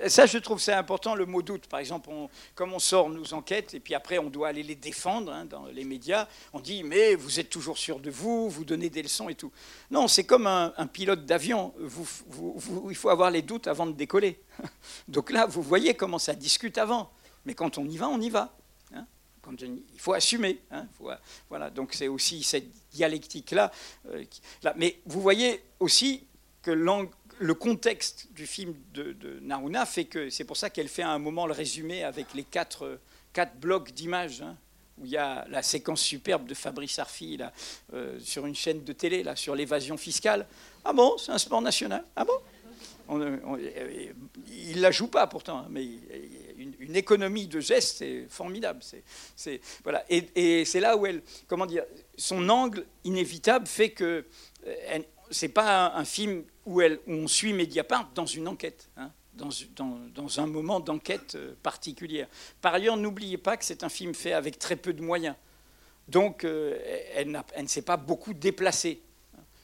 ça, 0.07 0.25
je 0.25 0.38
trouve 0.38 0.59
c'est 0.59 0.74
important 0.74 1.15
le 1.15 1.25
mot 1.25 1.41
doute. 1.41 1.67
Par 1.67 1.79
exemple, 1.79 2.09
comme 2.55 2.74
on 2.74 2.79
sort 2.79 3.09
nos 3.09 3.33
enquêtes 3.33 3.74
et 3.74 3.79
puis 3.79 3.93
après 3.93 4.17
on 4.17 4.29
doit 4.29 4.50
aller 4.50 4.63
les 4.63 4.75
défendre 4.75 5.31
hein, 5.31 5.45
dans 5.45 5.65
les 5.65 5.83
médias, 5.83 6.27
on 6.53 6.59
dit 6.59 6.83
mais 6.83 7.15
vous 7.15 7.39
êtes 7.39 7.50
toujours 7.50 7.77
sûr 7.77 8.00
de 8.00 8.09
vous, 8.09 8.50
vous 8.50 8.65
donnez 8.65 8.89
des 8.89 9.03
leçons 9.03 9.29
et 9.29 9.36
tout. 9.36 9.51
Non, 9.91 10.07
c'est 10.07 10.24
comme 10.24 10.48
un, 10.48 10.88
pilote 10.91 11.25
d'avion. 11.25 11.74
il 12.89 12.95
faut 12.95 13.09
avoir 13.09 13.31
les 13.31 13.41
doutes 13.41 13.67
avant 13.67 13.86
de 13.86 13.93
décoller. 13.93 14.39
Donc 15.07 15.31
là, 15.31 15.45
vous 15.45 15.62
voyez 15.62 15.93
comment 15.93 16.19
ça 16.19 16.33
discute 16.33 16.77
avant. 16.77 17.12
Mais 17.45 17.53
quand 17.53 17.77
on 17.77 17.86
y 17.86 17.98
va, 17.98 18.07
on 18.09 18.19
y 18.19 18.29
va. 18.29 18.55
Hein. 18.93 19.05
il 19.59 20.00
faut 20.00 20.13
assumer. 20.13 20.59
Hein, 20.71 20.88
voilà. 21.50 21.69
Donc 21.69 21.93
c'est 21.93 22.07
aussi 22.07 22.43
cette 22.43 22.69
dialectique-là. 22.91 23.71
Euh. 24.12 24.24
Mais 24.75 25.00
vous 25.05 25.21
voyez 25.21 25.63
aussi 25.79 26.25
que 26.62 26.71
langue 26.71 27.09
le 27.39 27.53
contexte 27.53 28.27
du 28.34 28.46
film 28.46 28.75
de, 28.93 29.39
Naruna 29.41 29.86
fait 29.86 30.05
que 30.05 30.29
c'est 30.29 30.43
pour 30.43 30.58
ça 30.58 30.69
qu'elle 30.69 30.89
fait 30.89 31.01
à 31.01 31.10
un 31.10 31.19
moment 31.19 31.48
le 31.48 31.53
résumé 31.53 32.03
avec 32.03 32.33
les 32.33 32.44
quatre, 32.44 33.00
blocs 33.59 33.92
d'images. 33.94 34.42
Hein, 34.42 34.57
où 35.00 35.05
il 35.05 35.11
y 35.11 35.18
a 35.18 35.46
la 35.50 35.63
séquence 35.63 36.01
superbe 36.01 36.46
de 36.46 36.53
Fabrice 36.53 37.00
Arfi 37.00 37.37
là, 37.37 37.53
euh, 37.94 38.20
sur 38.20 38.46
une 38.46 38.53
chaîne 38.53 38.83
de 38.83 38.92
télé 38.92 39.24
là, 39.24 39.33
sur 39.37 39.55
l'évasion 39.55 39.96
fiscale. 39.96 40.46
Ah 40.83 40.92
bon, 40.92 41.18
c'est 41.18 41.31
un 41.31 41.37
sport 41.37 41.61
national? 41.61 42.03
Ah 42.18 42.25
bon? 42.25 42.33
Il 43.11 44.75
ne 44.75 44.81
la 44.81 44.92
joue 44.92 45.07
pas 45.07 45.25
pourtant, 45.25 45.59
hein, 45.59 45.68
mais 45.70 45.87
une, 46.57 46.96
économie 46.96 47.48
de 47.48 47.59
gestes, 47.59 47.98
c'est 48.00 48.25
formidable. 48.29 48.81
Voilà. 49.83 50.05
Et, 50.09 50.66
c'est 50.66 50.79
là 50.79 50.96
où 50.96 51.05
elle, 51.05 51.24
comment 51.48 51.66
dire, 51.66 51.85
son 52.18 52.50
angle 52.50 52.85
inévitable 53.03 53.66
fait 53.66 53.92
que 53.92 54.25
euh, 54.68 55.00
c'est 55.31 55.50
pas 55.50 55.94
un, 55.96 56.05
film 56.05 56.44
où, 56.65 56.81
on 57.07 57.27
suit 57.27 57.53
Mediapart 57.53 58.09
dans 58.13 58.25
une 58.25 58.48
enquête, 58.48 58.89
hein, 58.98 59.11
dans, 59.33 60.39
un 60.39 60.48
moment 60.48 60.79
d'enquête 60.79 61.35
euh, 61.35 61.53
particulière. 61.63 62.27
Par 62.61 62.74
ailleurs, 62.74 62.98
n'oubliez 62.98 63.37
pas 63.37 63.57
que 63.57 63.65
c'est 63.65 63.83
un 63.83 63.89
film 63.89 64.13
fait 64.13 64.33
avec 64.33 64.59
très 64.59 64.75
peu 64.75 64.94
de 64.94 65.01
moyens. 65.01 65.35
Donc, 66.07 66.44
euh, 66.44 66.77
elle, 67.15 67.31
ne 67.31 67.68
s'est 67.68 67.83
pas 67.83 67.98
beaucoup 67.98 68.33
déplacée. 68.33 69.01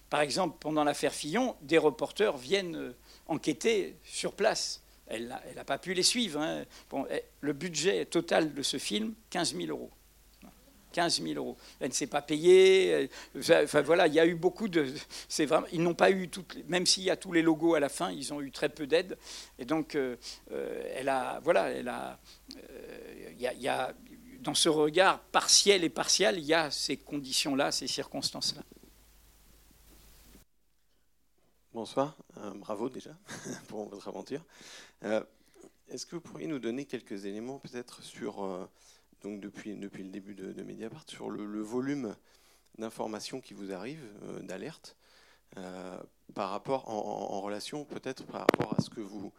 Par 0.10 0.22
exemple, 0.22 0.58
pendant 0.60 0.84
l'affaire 0.84 1.14
Fillon, 1.14 1.56
des 1.62 1.78
reporters 1.78 2.38
viennent 2.38 2.76
euh, 2.76 2.96
enquêter 3.28 3.96
sur 4.04 4.34
place. 4.34 4.82
Elle 5.08 5.28
n'a 5.56 5.64
pas 5.66 5.78
pu 5.78 5.94
les 5.94 6.04
suivre. 6.04 6.40
Hein. 6.40 6.64
Eh, 7.12 7.24
le 7.42 7.54
budget 7.54 8.06
total 8.06 8.54
de 8.54 8.62
ce 8.64 8.78
film, 8.78 9.14
15 9.30 9.56
000 9.56 9.68
euros. 9.70 9.92
15 10.96 11.22
000 11.22 11.34
euros. 11.36 11.58
Elle 11.82 11.90
ne 11.90 11.94
s'est 11.94 12.08
pas 12.08 12.22
payée. 12.22 13.10
Enfin 13.36 13.82
voilà, 13.82 14.08
il 14.08 14.14
y 14.14 14.20
a 14.20 14.26
eu 14.26 14.36
beaucoup 14.36 14.70
de. 14.70 14.88
C'est 15.28 15.46
vraiment, 15.46 15.68
ils 15.74 15.84
n'ont 15.84 15.94
pas 15.94 16.10
eu 16.10 16.30
toutes, 16.30 16.56
même 16.70 16.86
s'il 16.86 17.04
y 17.04 17.10
a 17.10 17.18
tous 17.18 17.34
les 17.34 17.42
logos 17.42 17.76
à 17.76 17.82
la 17.82 17.90
fin, 17.90 18.12
ils 18.12 18.34
ont 18.34 18.42
eu 18.42 18.50
très 18.50 18.70
peu 18.70 18.88
d'aide. 18.88 19.18
Et 19.60 19.66
donc, 19.66 19.96
euh, 19.96 20.16
euh, 20.52 20.94
elle 20.96 21.10
a, 21.10 21.42
voilà, 21.44 21.70
elle 21.70 21.90
a, 21.90 22.18
euh, 22.56 23.34
il 23.38 23.62
y, 23.62 23.68
a, 23.68 23.94
dans 24.40 24.54
ce 24.54 24.70
regard 24.70 25.20
partiel 25.20 25.84
et 25.84 25.90
partial, 25.90 26.38
il 26.38 26.46
y 26.46 26.54
a 26.54 26.72
ces 26.72 26.96
conditions-là, 26.96 27.74
ces 27.74 27.88
circonstances-là. 27.88 28.64
Bonsoir, 31.74 32.16
bravo 32.56 32.88
déjà 32.88 33.12
pour 33.68 33.90
votre 33.90 34.08
aventure. 34.08 34.46
Est-ce 35.02 36.06
que 36.06 36.16
vous 36.16 36.22
pourriez 36.22 36.48
nous 36.48 36.60
donner 36.60 36.86
quelques 36.86 37.26
éléments 37.26 37.60
peut-être 37.60 38.02
sur 38.02 38.70
donc 39.26 39.40
depuis, 39.40 39.76
depuis 39.76 40.04
le 40.04 40.10
début 40.10 40.36
de, 40.36 40.62
Mediapart, 40.62 41.04
sur 41.08 41.32
le, 41.32 41.62
volume 41.62 42.16
d'informations 42.78 43.42
qui 43.42 43.56
vous 43.56 43.74
arrivent, 43.74 44.08
euh, 44.30 44.40
d'alerte, 44.42 44.96
euh, 45.58 45.98
par 46.36 46.52
rapport, 46.52 46.88
en, 46.90 47.42
relation 47.42 47.86
peut-être 47.86 48.24
par 48.26 48.42
rapport 48.42 48.76
à 48.78 48.82
ce 48.84 48.90
que 48.92 49.02
vous, 49.02 49.32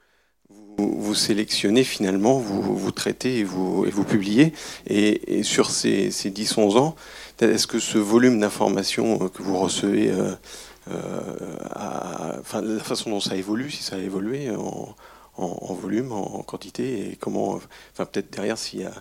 vous, 0.49 1.14
sélectionnez 1.14 1.85
finalement, 1.85 2.38
vous, 2.38 2.77
vous 2.77 2.90
traitez 2.90 3.38
et 3.38 3.44
vous, 3.44 3.85
et 3.87 3.90
vous 3.90 4.03
publiez. 4.03 4.53
Et, 4.87 5.44
sur 5.44 5.70
ces, 5.70 6.11
ces 6.11 6.31
10-11 6.31 6.79
ans, 6.79 6.96
est-ce 7.40 7.68
que 7.68 7.79
ce 7.79 7.99
volume 7.99 8.40
d'informations 8.40 9.22
euh, 9.22 9.29
que 9.29 9.42
vous 9.42 9.57
recevez, 9.57 10.12
enfin, 10.88 12.61
la 12.61 12.83
façon 12.83 13.11
dont 13.11 13.20
ça 13.20 13.37
évolue, 13.37 13.70
si 13.70 13.85
ça 13.85 13.96
a 13.96 13.99
évolué 14.01 14.51
en, 14.51 14.96
en 15.37 15.75
volume, 15.75 16.11
en, 16.11 16.42
quantité, 16.42 17.11
et 17.11 17.16
comment, 17.16 17.61
enfin 17.92 18.05
peut-être 18.05 18.33
derrière 18.33 18.59
s'il 18.59 18.81
y 18.81 18.85
a 18.85 18.92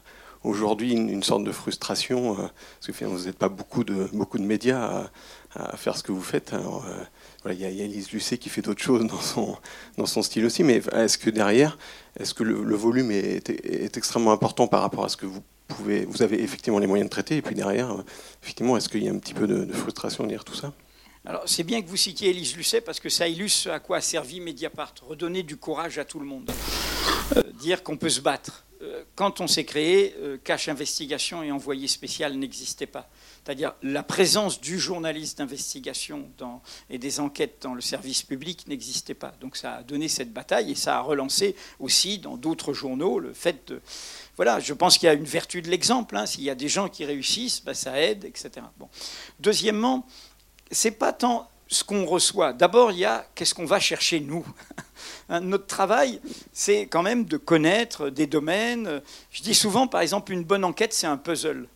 aujourd'hui 0.45 0.93
une, 0.93 1.23
sorte 1.23 1.43
de 1.43 1.51
frustration, 1.51 2.33
euh, 2.33 2.47
parce 2.79 2.97
que 2.97 3.05
vous 3.05 3.25
n'êtes 3.25 3.37
pas 3.37 3.49
beaucoup 3.49 3.83
de, 3.83 4.07
beaucoup 4.13 4.37
de 4.37 4.43
médias 4.43 5.09
à, 5.55 5.77
faire 5.77 5.95
ce 5.95 6.03
que 6.03 6.11
vous 6.11 6.21
faites. 6.21 6.53
Euh, 6.53 7.51
il 7.51 7.61
y, 7.61 7.65
a 7.65 7.69
Elise 7.69 8.11
Lucet 8.11 8.37
qui 8.37 8.49
fait 8.49 8.61
d'autres 8.61 8.81
choses 8.81 9.05
dans 9.07 9.21
son, 9.21 9.57
dans 9.97 10.05
son 10.05 10.21
style 10.21 10.45
aussi, 10.45 10.63
mais 10.63 10.81
est-ce 10.91 11.17
que 11.17 11.29
derrière, 11.29 11.77
est-ce 12.19 12.33
que 12.33 12.43
le, 12.43 12.75
volume 12.75 13.11
est, 13.11 13.49
extrêmement 13.97 14.31
important 14.31 14.67
par 14.67 14.81
rapport 14.81 15.05
à 15.05 15.09
ce 15.09 15.15
que 15.15 15.25
vous 15.25 15.41
pouvez, 15.67 16.05
vous 16.05 16.21
avez 16.21 16.41
effectivement 16.43 16.79
les 16.79 16.87
moyens 16.87 17.09
de 17.09 17.11
traiter, 17.11 17.37
et 17.37 17.41
puis 17.41 17.55
derrière, 17.55 17.95
effectivement, 18.43 18.75
est-ce 18.75 18.89
qu'il 18.89 19.03
y 19.03 19.07
a 19.07 19.11
un 19.11 19.17
petit 19.17 19.33
peu 19.33 19.47
de, 19.47 19.71
frustration 19.71 20.23
derrière 20.25 20.43
tout 20.43 20.55
ça? 20.55 20.73
Alors, 21.25 21.43
c'est 21.45 21.63
bien 21.63 21.81
que 21.81 21.87
vous 21.87 21.97
citiez 21.97 22.29
Élise 22.29 22.55
Lucet 22.55 22.81
parce 22.81 22.99
que 22.99 23.09
ça 23.09 23.27
illustre 23.27 23.71
à 23.71 23.79
quoi 23.79 23.97
a 23.97 24.01
servi 24.01 24.39
Mediapart. 24.39 24.93
Redonner 25.07 25.41
du 25.41 25.57
courage 25.57 25.97
à 25.97 26.05
tout 26.05 26.19
le 26.19 26.25
monde. 26.25 26.51
Euh, 27.35 27.41
dire 27.59 27.81
qu'on 27.81 27.97
peut 27.97 28.09
se 28.09 28.21
battre. 28.21 28.63
Euh, 28.85 29.03
quand 29.15 29.41
on 29.41 29.47
s'est 29.47 29.65
créé, 29.65 30.15
euh, 30.19 30.37
Cache 30.43 30.69
Investigation 30.69 31.43
et 31.43 31.51
Envoyé 31.51 31.87
spécial 31.87 32.37
n'existaient 32.37 32.85
pas. 32.85 33.09
C'est-à-dire 33.43 33.73
la 33.83 34.03
présence 34.03 34.59
du 34.59 34.79
journaliste 34.79 35.37
d'investigation 35.37 36.27
et 36.89 36.97
des 36.97 37.19
enquêtes 37.19 37.57
dans 37.61 37.73
le 37.73 37.81
service 37.81 38.23
public 38.23 38.67
n'existait 38.67 39.13
pas. 39.13 39.33
Donc 39.39 39.55
ça 39.55 39.75
a 39.75 39.83
donné 39.83 40.07
cette 40.07 40.33
bataille 40.33 40.71
et 40.71 40.75
ça 40.75 40.97
a 40.97 41.01
relancé 41.01 41.55
aussi 41.79 42.17
dans 42.17 42.37
d'autres 42.37 42.73
journaux 42.73 43.19
le 43.19 43.33
fait 43.33 43.67
de... 43.67 43.81
Voilà, 44.35 44.59
je 44.59 44.73
pense 44.73 44.97
qu'il 44.97 45.05
y 45.07 45.09
a 45.09 45.13
une 45.13 45.25
vertu 45.25 45.61
de 45.61 45.69
l'exemple. 45.69 46.17
Hein. 46.17 46.25
S'il 46.25 46.43
y 46.43 46.49
a 46.49 46.55
des 46.55 46.69
gens 46.69 46.89
qui 46.89 47.05
réussissent, 47.05 47.63
bah, 47.63 47.75
ça 47.75 48.01
aide, 48.01 48.25
etc. 48.25 48.65
Bon. 48.77 48.89
Deuxièmement, 49.39 50.07
c'est 50.71 50.91
pas 50.91 51.13
tant 51.13 51.49
ce 51.67 51.83
qu'on 51.83 52.05
reçoit. 52.05 52.53
D'abord, 52.53 52.91
il 52.91 52.99
y 52.99 53.05
a 53.05 53.27
qu'est-ce 53.35 53.53
qu'on 53.53 53.65
va 53.65 53.79
chercher 53.79 54.19
nous. 54.19 54.45
Hein, 55.27 55.41
notre 55.41 55.65
travail, 55.65 56.21
c'est 56.53 56.83
quand 56.83 57.01
même 57.01 57.25
de 57.25 57.37
connaître 57.37 58.09
des 58.09 58.27
domaines. 58.27 59.01
Je 59.31 59.41
dis 59.41 59.55
souvent, 59.55 59.87
par 59.87 60.01
exemple, 60.01 60.31
une 60.31 60.43
bonne 60.43 60.63
enquête, 60.63 60.93
c'est 60.93 61.07
un 61.07 61.17
puzzle. 61.17 61.67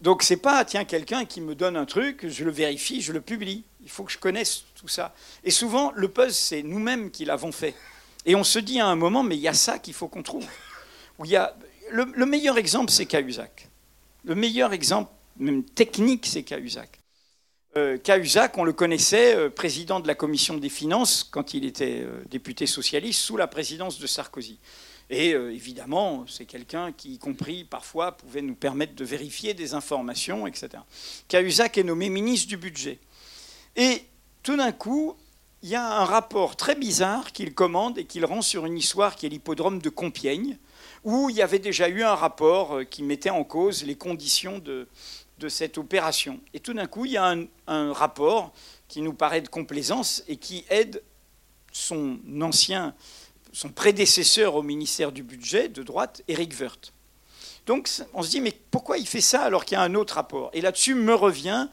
Donc 0.00 0.22
c'est 0.22 0.36
pas 0.36 0.64
tiens 0.64 0.84
quelqu'un 0.84 1.24
qui 1.24 1.40
me 1.40 1.54
donne 1.54 1.76
un 1.76 1.84
truc, 1.84 2.26
je 2.26 2.44
le 2.44 2.50
vérifie, 2.50 3.02
je 3.02 3.12
le 3.12 3.20
publie. 3.20 3.64
Il 3.82 3.88
faut 3.88 4.02
que 4.02 4.12
je 4.12 4.18
connaisse 4.18 4.64
tout 4.74 4.88
ça. 4.88 5.14
Et 5.44 5.50
souvent 5.50 5.92
le 5.94 6.08
puzzle 6.08 6.32
c'est 6.32 6.62
nous-mêmes 6.62 7.10
qui 7.10 7.24
l'avons 7.24 7.52
fait. 7.52 7.74
Et 8.26 8.34
on 8.34 8.44
se 8.44 8.58
dit 8.58 8.80
à 8.80 8.86
un 8.86 8.96
moment 8.96 9.22
mais 9.22 9.36
il 9.36 9.42
y 9.42 9.48
a 9.48 9.54
ça 9.54 9.78
qu'il 9.78 9.94
faut 9.94 10.08
qu'on 10.08 10.22
trouve. 10.22 10.46
Où 11.18 11.24
il 11.24 11.30
y 11.30 11.36
a 11.36 11.54
le, 11.90 12.26
meilleur 12.26 12.56
exemple, 12.56 12.90
c'est 12.90 13.06
Cahuzac. 13.06 13.68
Le 14.24 14.34
meilleur 14.34 14.72
exemple, 14.72 15.10
même 15.38 15.64
technique, 15.64 16.26
c'est 16.26 16.42
Cahuzac. 16.42 16.99
Euh, 17.76 17.98
Cahuzac, 17.98 18.58
on 18.58 18.64
le 18.64 18.72
connaissait, 18.72 19.36
euh, 19.36 19.48
président 19.48 20.00
de 20.00 20.08
la 20.08 20.16
commission 20.16 20.56
des 20.56 20.68
finances 20.68 21.22
quand 21.22 21.54
il 21.54 21.64
était 21.64 22.00
euh, 22.02 22.24
député 22.28 22.66
socialiste 22.66 23.20
sous 23.20 23.36
la 23.36 23.46
présidence 23.46 24.00
de 24.00 24.08
Sarkozy. 24.08 24.58
Et 25.08 25.30
évidemment, 25.30 26.24
c'est 26.28 26.44
quelqu'un 26.44 26.92
qui, 26.92 27.14
y 27.14 27.18
compris 27.18 27.64
parfois, 27.64 28.12
pouvait 28.12 28.42
nous 28.42 28.54
permettre 28.54 28.94
de 28.94 29.04
vérifier 29.04 29.54
des 29.54 29.74
informations, 29.74 30.46
etc. 30.46 30.68
Cahuzac 31.26 31.78
est 31.78 31.82
nommé 31.82 32.08
ministre 32.08 32.46
du 32.46 32.56
budget. 32.56 33.00
Et 33.74 34.04
tout 34.44 34.56
d'un 34.56 34.70
coup, 34.70 35.16
il 35.64 35.68
y 35.68 35.74
a 35.74 35.84
un 35.84 36.04
rapport 36.04 36.54
très 36.54 36.76
bizarre 36.76 37.32
qu'il 37.32 37.54
commande 37.54 37.98
et 37.98 38.04
qu'il 38.04 38.24
rend 38.24 38.40
sur 38.40 38.66
une 38.66 38.78
histoire 38.78 39.16
qui 39.16 39.26
est 39.26 39.30
l'hippodrome 39.30 39.80
de 39.80 39.88
Compiègne, 39.88 40.58
où 41.02 41.28
il 41.28 41.34
y 41.34 41.42
avait 41.42 41.58
déjà 41.58 41.88
eu 41.88 42.04
un 42.04 42.14
rapport 42.14 42.78
qui 42.88 43.02
mettait 43.02 43.30
en 43.30 43.42
cause 43.42 43.82
les 43.82 43.96
conditions 43.96 44.60
de, 44.60 44.86
de 45.40 45.48
cette 45.48 45.78
opération. 45.78 46.38
Et 46.54 46.60
tout 46.60 46.74
d'un 46.74 46.86
coup, 46.86 47.06
il 47.06 47.12
y 47.12 47.16
a 47.16 47.34
un, 47.66 47.92
rapport 47.92 48.52
qui 48.86 49.00
nous 49.00 49.14
paraît 49.14 49.40
de 49.40 49.48
complaisance 49.48 50.22
et 50.28 50.36
qui 50.36 50.64
aide 50.68 51.02
son 51.72 52.18
ancien, 52.40 52.94
son 53.52 53.70
prédécesseur 53.70 54.54
au 54.54 54.62
ministère 54.62 55.12
du 55.12 55.22
Budget 55.22 55.68
de 55.68 55.82
droite, 55.82 56.22
Éric 56.28 56.54
Woerth. 56.60 56.92
Donc 57.66 57.88
on 58.14 58.22
se 58.22 58.30
dit, 58.30 58.40
mais 58.40 58.52
pourquoi 58.70 58.98
il 58.98 59.06
fait 59.06 59.20
ça 59.20 59.42
alors 59.42 59.64
qu'il 59.64 59.76
y 59.76 59.78
a 59.78 59.82
un 59.82 59.94
autre 59.94 60.14
rapport? 60.14 60.50
Et 60.52 60.60
là-dessus 60.60 60.94
me 60.94 61.14
revient 61.14 61.68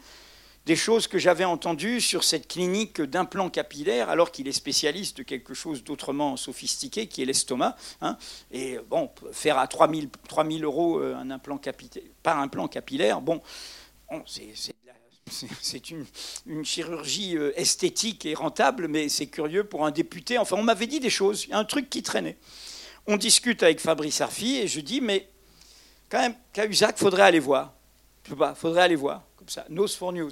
des 0.68 0.76
choses 0.76 1.08
que 1.08 1.18
j'avais 1.18 1.46
entendues 1.46 2.02
sur 2.02 2.26
cette 2.26 2.50
clinique 2.50 3.02
d'implant 3.02 3.50
capillaire, 3.50 4.10
alors 4.10 4.34
qu'il 4.34 4.50
est 4.50 4.52
spécialiste 4.52 5.18
de 5.18 5.24
quelque 5.24 5.54
chose 5.54 5.82
d'autrement 5.82 6.36
sophistiqué, 6.36 7.08
qui 7.08 7.22
est 7.22 7.26
l'estomac. 7.26 7.78
Hein. 8.02 8.18
Et 8.52 8.78
bon, 8.90 9.10
faire 9.32 9.58
à 9.60 9.68
3000, 9.68 10.10
3000 10.28 10.66
euros 10.66 11.00
euh, 11.00 11.16
un 11.16 11.32
implant 11.32 11.58
par 12.22 12.40
implant 12.40 12.68
capillaire, 12.68 13.22
bon, 13.22 13.42
c'est 14.26 15.90
une, 15.90 16.06
une, 16.46 16.66
chirurgie 16.66 17.38
euh, 17.38 17.58
esthétique 17.58 18.26
et 18.26 18.34
rentable, 18.34 18.90
mais 18.90 19.08
c'est 19.08 19.28
curieux 19.28 19.64
pour 19.64 19.86
un 19.86 19.92
député. 19.92 20.38
Enfin, 20.38 20.58
on 20.60 20.64
m'avait 20.64 20.88
dit 20.88 21.00
des 21.00 21.10
choses, 21.10 21.46
il 21.46 21.52
y 21.52 21.54
a 21.54 21.60
un 21.60 21.66
truc 21.66 21.90
qui 21.90 22.04
traînait. 22.04 22.38
On 23.08 23.16
discute 23.16 23.64
avec 23.64 23.80
Fabrice 23.80 24.20
Arfi 24.20 24.58
et 24.58 24.68
je 24.68 24.82
dis, 24.82 25.00
mais 25.00 25.30
quand 26.10 26.20
même, 26.20 26.36
Cahuzac, 26.52 26.98
faudrait 26.98 27.24
aller 27.24 27.40
voir. 27.40 27.74
Je 28.26 28.32
sais 28.32 28.36
pas, 28.36 28.54
faudrait 28.54 28.82
aller 28.82 28.98
voir, 28.98 29.24
comme 29.38 29.48
ça, 29.48 29.66
nose 29.70 29.96
for 29.96 30.12
news. 30.12 30.32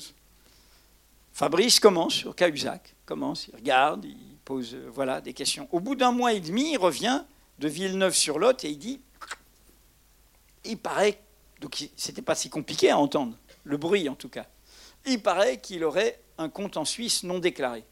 Fabrice 1.35 1.81
commence 1.81 2.13
sur 2.13 2.33
Cahuzac, 2.33 2.95
commence, 3.05 3.49
il 3.49 3.55
regarde, 3.57 4.05
il 4.05 4.37
pose 4.45 4.73
euh, 4.73 4.89
voilà, 4.89 5.19
des 5.19 5.33
questions. 5.33 5.67
Au 5.73 5.81
bout 5.81 5.95
d'un 5.95 6.13
mois 6.13 6.31
et 6.31 6.39
demi, 6.39 6.71
il 6.71 6.77
revient 6.77 7.25
de 7.59 7.67
Villeneuve-sur-Lot 7.67 8.63
et 8.63 8.69
il 8.69 8.77
dit 8.77 9.01
il 10.63 10.77
paraît, 10.77 11.19
donc 11.59 11.89
c'était 11.97 12.21
pas 12.21 12.35
si 12.35 12.49
compliqué 12.49 12.89
à 12.89 12.97
entendre, 12.97 13.35
le 13.65 13.75
bruit 13.75 14.07
en 14.07 14.15
tout 14.15 14.29
cas, 14.29 14.45
il 15.05 15.21
paraît 15.21 15.59
qu'il 15.59 15.83
aurait 15.83 16.21
un 16.37 16.47
compte 16.47 16.77
en 16.77 16.85
Suisse 16.85 17.23
non 17.23 17.39
déclaré. 17.39 17.83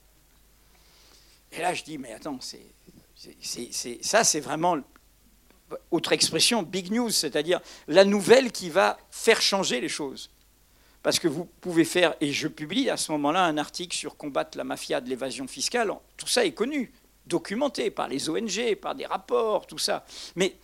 Et 1.51 1.59
là, 1.59 1.73
je 1.73 1.83
dis 1.83 1.97
mais 1.97 2.13
attends, 2.13 2.39
ça, 4.01 4.23
c'est 4.23 4.39
vraiment 4.39 4.77
autre 5.91 6.13
expression, 6.13 6.63
big 6.63 6.93
news, 6.93 7.09
c'est-à-dire 7.09 7.59
la 7.89 8.05
nouvelle 8.05 8.53
qui 8.53 8.69
va 8.69 8.97
faire 9.11 9.41
changer 9.41 9.81
les 9.81 9.89
choses 9.89 10.29
parce 11.03 11.19
que 11.19 11.27
vous 11.27 11.45
pouvez 11.45 11.83
faire, 11.83 12.15
et 12.21 12.31
je 12.31 12.47
publie 12.47 12.89
à 12.89 12.95
ce 12.95 13.11
moment-là 13.11 13.43
un 13.43 13.57
article 13.57 13.95
sur 13.95 14.15
combattre 14.15 14.57
la 14.57 14.63
mafia 14.63 15.01
de 15.01 15.09
l'évasion 15.09 15.47
fiscale, 15.47 15.91
tout 16.15 16.27
ça 16.27 16.45
est 16.45 16.53
connu, 16.53 16.93
documenté 17.25 17.91
par 17.91 18.07
les 18.07 18.29
ONG, 18.29 18.75
par 18.75 18.95
des 18.95 19.05
rapports, 19.05 19.67
tout 19.67 19.77
ça. 19.77 20.05
Mais 20.37 20.55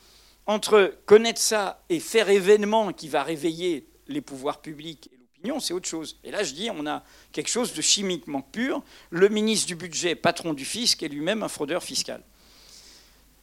entre 0.46 0.96
connaître 1.06 1.42
ça 1.42 1.84
et 1.90 2.00
faire 2.00 2.30
événement 2.30 2.94
qui 2.94 3.10
va 3.10 3.22
réveiller 3.22 3.86
les 4.08 4.22
pouvoirs 4.22 4.62
publics 4.62 5.10
et 5.12 5.18
l'opinion, 5.18 5.60
c'est 5.60 5.74
autre 5.74 5.88
chose. 5.88 6.18
Et 6.24 6.32
là, 6.32 6.42
je 6.44 6.54
dis, 6.54 6.70
on 6.72 6.88
a 6.88 7.04
quelque 7.34 7.50
chose 7.50 7.74
de 7.74 7.82
chimiquement 7.82 8.42
pur. 8.42 8.82
Le 9.10 9.28
ministre 9.28 9.68
du 9.68 9.76
budget, 9.76 10.16
patron 10.16 10.54
du 10.54 10.66
fisc, 10.66 11.04
est 11.04 11.10
lui-même 11.10 11.44
un 11.44 11.50
fraudeur 11.50 11.84
fiscal. 11.84 12.24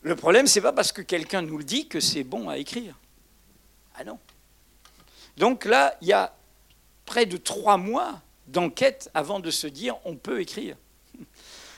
Le 0.00 0.16
problème, 0.16 0.46
c'est 0.46 0.62
pas 0.62 0.72
parce 0.72 0.92
que 0.92 1.02
quelqu'un 1.02 1.42
nous 1.42 1.58
le 1.58 1.64
dit 1.64 1.88
que 1.88 2.00
c'est 2.00 2.24
bon 2.24 2.48
à 2.48 2.58
écrire. 2.58 2.98
Ah 3.94 4.04
non. 4.04 4.18
Donc 5.36 5.66
là, 5.66 5.96
il 6.00 6.08
y 6.08 6.12
a 6.12 6.34
près 7.06 7.24
de 7.24 7.36
trois 7.36 7.78
mois 7.78 8.20
d'enquête 8.48 9.10
avant 9.14 9.40
de 9.40 9.50
se 9.50 9.66
dire 9.66 9.96
on 10.04 10.16
peut 10.16 10.40
écrire. 10.40 10.76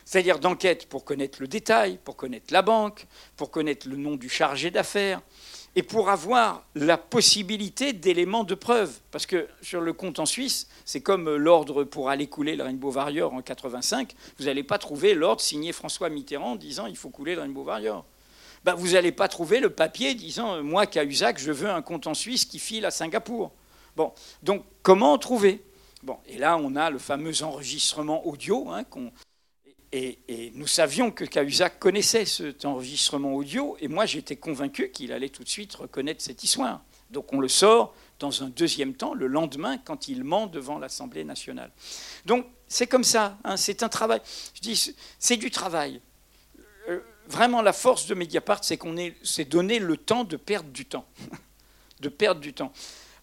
C'est-à-dire 0.04 0.38
d'enquête 0.38 0.88
pour 0.88 1.04
connaître 1.04 1.38
le 1.40 1.48
détail, 1.48 1.98
pour 2.02 2.16
connaître 2.16 2.52
la 2.52 2.62
banque, 2.62 3.06
pour 3.36 3.50
connaître 3.50 3.86
le 3.88 3.96
nom 3.96 4.16
du 4.16 4.30
chargé 4.30 4.70
d'affaires, 4.70 5.20
et 5.76 5.82
pour 5.82 6.08
avoir 6.08 6.64
la 6.74 6.96
possibilité 6.96 7.92
d'éléments 7.92 8.42
de 8.42 8.54
preuve. 8.54 8.98
Parce 9.10 9.26
que 9.26 9.46
sur 9.60 9.80
le 9.82 9.92
compte 9.92 10.18
en 10.18 10.26
Suisse, 10.26 10.66
c'est 10.84 11.02
comme 11.02 11.36
l'ordre 11.36 11.84
pour 11.84 12.08
aller 12.08 12.26
couler 12.26 12.56
le 12.56 12.64
Rainbow 12.64 12.90
Warrior 12.90 13.32
en 13.34 13.42
85, 13.42 14.14
vous 14.38 14.46
n'allez 14.46 14.64
pas 14.64 14.78
trouver 14.78 15.14
l'ordre 15.14 15.42
signé 15.42 15.72
François 15.72 16.08
Mitterrand 16.08 16.56
disant 16.56 16.86
il 16.86 16.96
faut 16.96 17.10
couler 17.10 17.34
le 17.34 17.42
Rainbow 17.42 17.62
Warrior. 17.62 18.04
Ben, 18.64 18.74
vous 18.74 18.92
n'allez 18.92 19.12
pas 19.12 19.28
trouver 19.28 19.60
le 19.60 19.70
papier 19.70 20.14
disant 20.14 20.62
moi, 20.62 20.86
Cahuzac, 20.86 21.38
je 21.38 21.52
veux 21.52 21.68
un 21.68 21.82
compte 21.82 22.06
en 22.06 22.14
Suisse 22.14 22.44
qui 22.44 22.58
file 22.58 22.86
à 22.86 22.90
Singapour. 22.90 23.52
Bon, 23.98 24.12
donc 24.44 24.64
comment 24.84 25.18
trouver? 25.18 25.60
Bon, 26.04 26.18
et 26.28 26.38
là, 26.38 26.56
on 26.56 26.76
a 26.76 26.88
le 26.88 27.00
fameux 27.00 27.42
enregistrement 27.42 28.24
audio. 28.28 28.68
Hein, 28.70 28.84
et, 29.90 30.52
nous 30.54 30.68
savions 30.68 31.10
que 31.10 31.24
Cahuzac 31.24 31.80
connaissait 31.80 32.24
cet 32.24 32.64
enregistrement 32.64 33.34
audio, 33.34 33.76
et 33.80 33.88
moi 33.88 34.06
j'étais 34.06 34.36
convaincu 34.36 34.92
qu'il 34.92 35.12
allait 35.12 35.30
tout 35.30 35.42
de 35.42 35.48
suite 35.48 35.74
reconnaître 35.74 36.22
cette 36.22 36.44
histoire. 36.44 36.80
Donc 37.10 37.32
on 37.32 37.40
le 37.40 37.48
sort 37.48 37.92
dans 38.20 38.44
un 38.44 38.50
deuxième 38.50 38.94
temps, 38.94 39.14
le 39.14 39.26
lendemain, 39.26 39.78
quand 39.78 40.06
il 40.06 40.22
ment 40.22 40.46
devant 40.46 40.78
l'Assemblée 40.78 41.24
nationale. 41.24 41.72
Donc 42.24 42.46
c'est 42.68 42.86
comme 42.86 43.02
ça, 43.02 43.36
hein, 43.42 43.56
c'est 43.56 43.82
un 43.82 43.88
travail. 43.88 44.20
Je 44.54 44.60
dis, 44.60 44.94
c'est 45.18 45.36
du 45.36 45.50
travail. 45.50 46.00
Euh, 46.88 47.00
vraiment, 47.26 47.62
la 47.62 47.72
force 47.72 48.06
de 48.06 48.14
Mediapart, 48.14 48.62
c'est 48.62 48.76
qu'on 48.76 48.94
s'est 49.24 49.44
donné 49.44 49.80
le 49.80 49.96
temps 49.96 50.22
de 50.22 50.36
perdre 50.36 50.70
du 50.70 50.84
temps. 50.84 51.08
de 52.00 52.08
perdre 52.08 52.40
du 52.40 52.54
temps. 52.54 52.72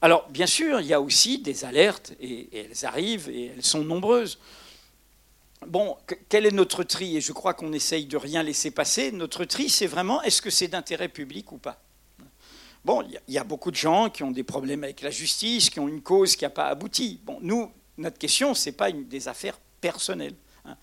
Alors, 0.06 0.30
bien 0.30 0.46
sûr, 0.46 0.82
il 0.82 0.86
y 0.86 0.94
a 0.94 1.02
aussi 1.02 1.40
des 1.40 1.66
alertes, 1.66 2.14
et, 2.22 2.48
elles 2.54 2.86
arrivent, 2.86 3.28
et 3.28 3.48
elles 3.48 3.66
sont 3.66 3.84
nombreuses. 3.84 4.38
Bon, 5.66 5.98
quel 6.30 6.46
est 6.46 6.52
notre 6.52 6.84
tri? 6.84 7.18
Et 7.18 7.22
je 7.22 7.32
crois 7.32 7.56
qu'on 7.56 7.74
essaye 7.74 8.06
de 8.06 8.16
rien 8.16 8.44
laisser 8.44 8.70
passer. 8.70 9.12
Notre 9.12 9.46
tri, 9.46 9.68
c'est 9.68 9.88
vraiment 9.88 10.22
est-ce 10.22 10.44
que 10.44 10.52
c'est 10.52 10.68
d'intérêt 10.68 11.08
public 11.10 11.52
ou 11.52 11.58
pas? 11.58 11.82
Bon, 12.84 13.02
il 13.02 13.34
y, 13.34 13.40
a 13.40 13.44
beaucoup 13.44 13.72
de 13.72 13.76
gens 13.76 14.12
qui 14.12 14.22
ont 14.22 14.30
des 14.30 14.44
problèmes 14.44 14.84
avec 14.84 15.02
la 15.02 15.10
justice, 15.10 15.72
qui 15.72 15.80
ont 15.80 15.88
une 15.88 16.04
cause 16.04 16.36
qui 16.36 16.44
n'a 16.44 16.52
pas 16.52 16.68
abouti. 16.68 17.20
Bon, 17.24 17.40
nous, 17.42 17.72
notre 17.98 18.20
question, 18.20 18.54
ce 18.54 18.70
n'est 18.70 18.76
pas 18.76 18.92
une, 18.92 19.08
des 19.08 19.28
affaires 19.28 19.58
personnelles. 19.82 20.36
Hein. 20.66 20.78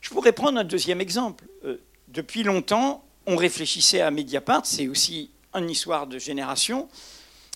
Je 0.00 0.10
pourrais 0.10 0.30
prendre 0.30 0.60
un 0.60 0.64
deuxième 0.64 1.00
exemple. 1.00 1.44
Euh, 1.64 1.82
depuis 2.06 2.44
longtemps, 2.44 3.04
on 3.26 3.34
réfléchissait 3.34 4.00
à 4.00 4.12
Mediapart, 4.12 4.64
c'est 4.64 4.86
aussi 4.86 5.32
une 5.54 5.68
histoire 5.68 6.06
de 6.06 6.20
génération 6.20 6.88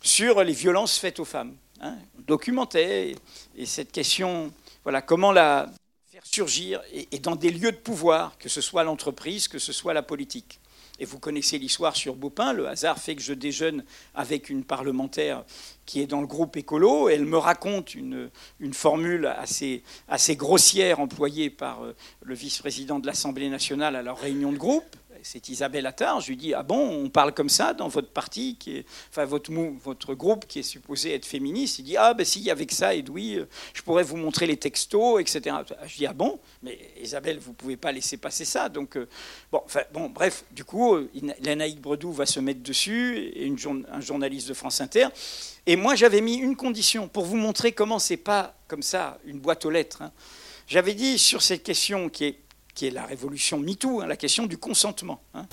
sur 0.05 0.45
les 0.45 0.53
violences 0.53 0.99
faites 0.99 1.19
aux 1.19 1.25
femmes. 1.25 1.57
Hein. 1.81 1.97
Et 3.57 3.67
cette 3.67 3.91
question, 3.91 4.53
voilà, 4.85 5.03
comment 5.03 5.33
la 5.33 5.69
faire 6.09 6.25
surgir 6.25 6.81
et, 6.93 7.19
dans 7.19 7.35
des 7.35 7.51
lieux 7.51 7.73
de 7.73 7.77
pouvoir, 7.77 8.39
que 8.39 8.49
ce 8.49 8.61
soit 8.61 8.85
l'entreprise, 8.85 9.49
que 9.49 9.59
ce 9.59 9.73
soit 9.73 9.95
la 9.95 10.03
politique. 10.03 10.61
Et 11.01 11.07
vous 11.07 11.19
connaissez 11.19 11.59
l'histoire 11.59 11.97
sur 11.97 12.15
Baupin, 12.15 12.53
le 12.53 12.69
hasard 12.69 12.99
fait 12.99 13.17
que 13.17 13.23
je 13.23 13.33
déjeune 13.33 13.85
avec 14.15 14.49
une 14.49 14.63
parlementaire 14.63 15.45
qui 15.87 16.01
est 16.01 16.07
dans 16.07 16.21
le 16.21 16.29
groupe 16.29 16.57
écolo. 16.57 17.09
Elle 17.09 17.25
me 17.25 17.37
raconte 17.37 17.97
une, 17.97 18.31
une 18.61 18.75
formule 18.75 19.27
assez, 19.27 19.83
assez 20.07 20.37
grossière 20.37 21.01
employée 21.01 21.51
par 21.51 21.83
euh, 21.83 21.97
le 22.23 22.35
vice-président 22.37 23.01
de 23.01 23.07
l'Assemblée 23.07 23.49
nationale 23.49 23.97
à 23.97 24.03
leur 24.03 24.19
réunion 24.19 24.53
de 24.53 24.57
groupe 24.57 24.97
c'est 25.25 25.49
Isabelle 25.49 25.87
Attard. 25.87 26.21
Je 26.21 26.29
lui 26.29 26.37
dis 26.37 26.55
Ah 26.55 26.63
bon, 26.63 27.05
on 27.05 27.09
parle 27.09 27.33
comme 27.33 27.49
ça 27.49 27.73
dans 27.75 27.89
votre 27.89 28.11
parti, 28.11 28.59
votre, 29.17 30.15
groupe 30.15 30.47
qui 30.47 30.61
est 30.61 30.63
supposé 30.63 31.15
être 31.15 31.25
féministe 31.25 31.79
Il 31.79 31.85
dit 31.85 31.97
Ah 31.97 32.15
ben 32.15 32.25
si, 32.25 32.51
avec 32.51 32.71
ça, 32.73 32.95
Edoui, 32.95 33.39
euh, 33.39 33.47
je 33.73 33.83
pourrais 33.83 34.03
vous 34.03 34.17
montrer 34.17 34.47
les 34.47 34.57
textos, 34.57 35.21
etc. 35.21 35.57
Je 35.87 35.97
dis 35.97 36.07
Ah 36.07 36.13
bon, 36.13 36.39
mais 36.63 36.79
Isabelle, 37.03 37.39
vous 37.39 37.51
ne 37.51 37.57
pouvez 37.57 37.77
pas 37.77 37.91
laisser 37.91 38.19
passer 38.19 38.45
ça. 38.45 38.69
Donc, 38.69 38.97
euh, 38.97 39.09
bref, 40.15 40.45
du 40.53 40.65
coup, 40.65 40.95
euh, 40.95 41.11
Lénaïque 41.41 41.81
Bredou 41.81 42.13
va 42.13 42.27
se 42.27 42.41
mettre 42.41 42.63
dessus, 42.63 43.33
et 43.35 43.53
un 43.91 44.01
journaliste 44.01 44.49
de 44.49 44.55
France 44.55 44.81
Inter. 44.81 45.09
Et 45.67 45.77
moi, 45.77 45.95
j'avais 45.95 46.21
mis 46.21 46.37
une 46.37 46.57
condition 46.57 47.09
pour 47.09 47.25
vous 47.25 47.37
montrer 47.37 47.73
comment 47.73 47.99
c'est 47.99 48.19
pas 48.19 48.55
comme 48.69 48.83
ça, 48.83 49.19
une 49.25 49.39
boîte 49.39 49.65
aux 49.65 49.71
lettres. 49.71 50.03
Hein. 50.03 50.13
J'avais 50.67 50.95
dit 50.95 51.19
sur 51.19 51.43
cette 51.43 51.63
question 51.63 52.09
qui 52.09 52.25
est 52.25 52.39
qui 52.75 52.87
est 52.87 52.91
la 52.91 53.05
révolution 53.05 53.59
MeToo, 53.59 54.01
hein, 54.01 54.07
la 54.07 54.17
question 54.17 54.47
du 54.47 54.59
consentement, 54.59 55.23
hein, 55.35 55.47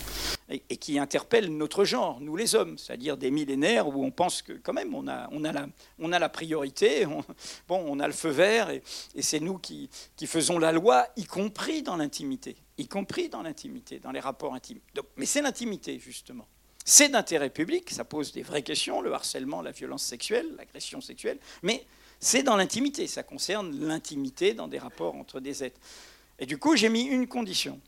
et, 0.49 0.77
qui 0.77 0.97
interpelle 0.99 1.55
notre 1.55 1.85
genre, 1.85 2.19
nous 2.19 2.35
les 2.35 2.55
hommes, 2.55 2.77
c'est-à-dire 2.77 3.17
des 3.17 3.31
millénaires 3.31 3.87
où 3.87 4.03
on 4.03 4.11
pense 4.11 4.41
que 4.41 4.53
quand 4.53 4.73
même 4.73 4.93
on 4.95 5.07
a, 5.07 6.19
la, 6.19 6.29
priorité, 6.29 7.05
on, 7.69 7.99
a 7.99 8.07
le 8.07 8.13
feu 8.13 8.29
vert, 8.29 8.69
et, 8.69 8.81
c'est 9.21 9.39
nous 9.39 9.59
qui, 9.59 9.89
faisons 10.25 10.59
la 10.59 10.71
loi, 10.71 11.07
y 11.15 11.25
compris 11.25 11.83
dans 11.83 11.97
l'intimité, 11.97 12.55
y 12.77 12.87
compris 12.87 13.29
dans 13.29 13.43
l'intimité, 13.43 13.99
dans 13.99 14.11
les 14.11 14.19
rapports 14.19 14.53
intimes. 14.53 14.79
Mais 15.15 15.25
c'est 15.25 15.41
l'intimité, 15.41 15.99
justement. 15.99 16.47
C'est 16.83 17.09
d'intérêt 17.09 17.51
public, 17.51 17.91
ça 17.91 18.03
pose 18.03 18.31
des 18.31 18.41
vraies 18.41 18.63
questions, 18.63 19.01
le 19.01 19.13
harcèlement, 19.13 19.61
la 19.61 19.71
violence 19.71 20.03
sexuelle, 20.03 20.47
l'agression 20.57 20.99
sexuelle, 20.99 21.37
mais 21.61 21.85
c'est 22.19 22.43
dans 22.43 22.55
l'intimité, 22.55 23.07
ça 23.07 23.23
concerne 23.23 23.87
l'intimité 23.87 24.53
dans 24.53 24.67
des 24.67 24.77
rapports 24.77 25.15
entre 25.15 25.39
des 25.39 25.63
êtres. 25.63 25.79
Et 26.41 26.47
du 26.47 26.57
coup, 26.57 26.75
j'ai 26.75 26.89
mis 26.89 27.03
une 27.03 27.27
condition. 27.27 27.79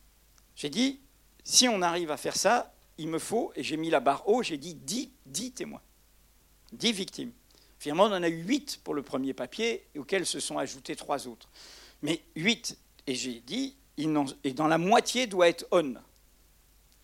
J'ai 0.55 0.69
dit, 0.69 0.99
si 1.43 1.67
on 1.67 1.81
arrive 1.81 2.11
à 2.11 2.17
faire 2.17 2.37
ça, 2.37 2.71
il 2.99 3.07
me 3.07 3.17
faut, 3.17 3.51
et 3.55 3.63
j'ai 3.63 3.77
mis 3.77 3.89
la 3.89 3.99
barre 3.99 4.29
haut, 4.29 4.43
j'ai 4.43 4.57
dit 4.57 4.75
10, 4.75 5.09
10 5.25 5.51
témoins, 5.53 5.81
10 6.71 6.91
victimes. 6.91 7.31
Finalement, 7.79 8.05
on 8.05 8.13
en 8.13 8.23
a 8.23 8.29
eu 8.29 8.43
8 8.43 8.81
pour 8.83 8.93
le 8.93 9.01
premier 9.01 9.33
papier, 9.33 9.83
auxquels 9.97 10.27
se 10.27 10.39
sont 10.39 10.59
ajoutés 10.59 10.95
trois 10.95 11.27
autres. 11.27 11.49
Mais 12.03 12.21
8, 12.35 12.77
et 13.07 13.15
j'ai 13.15 13.39
dit, 13.39 13.75
et 13.97 14.53
dans 14.53 14.67
la 14.67 14.77
moitié 14.77 15.25
doit 15.25 15.49
être 15.49 15.65
on. 15.71 15.95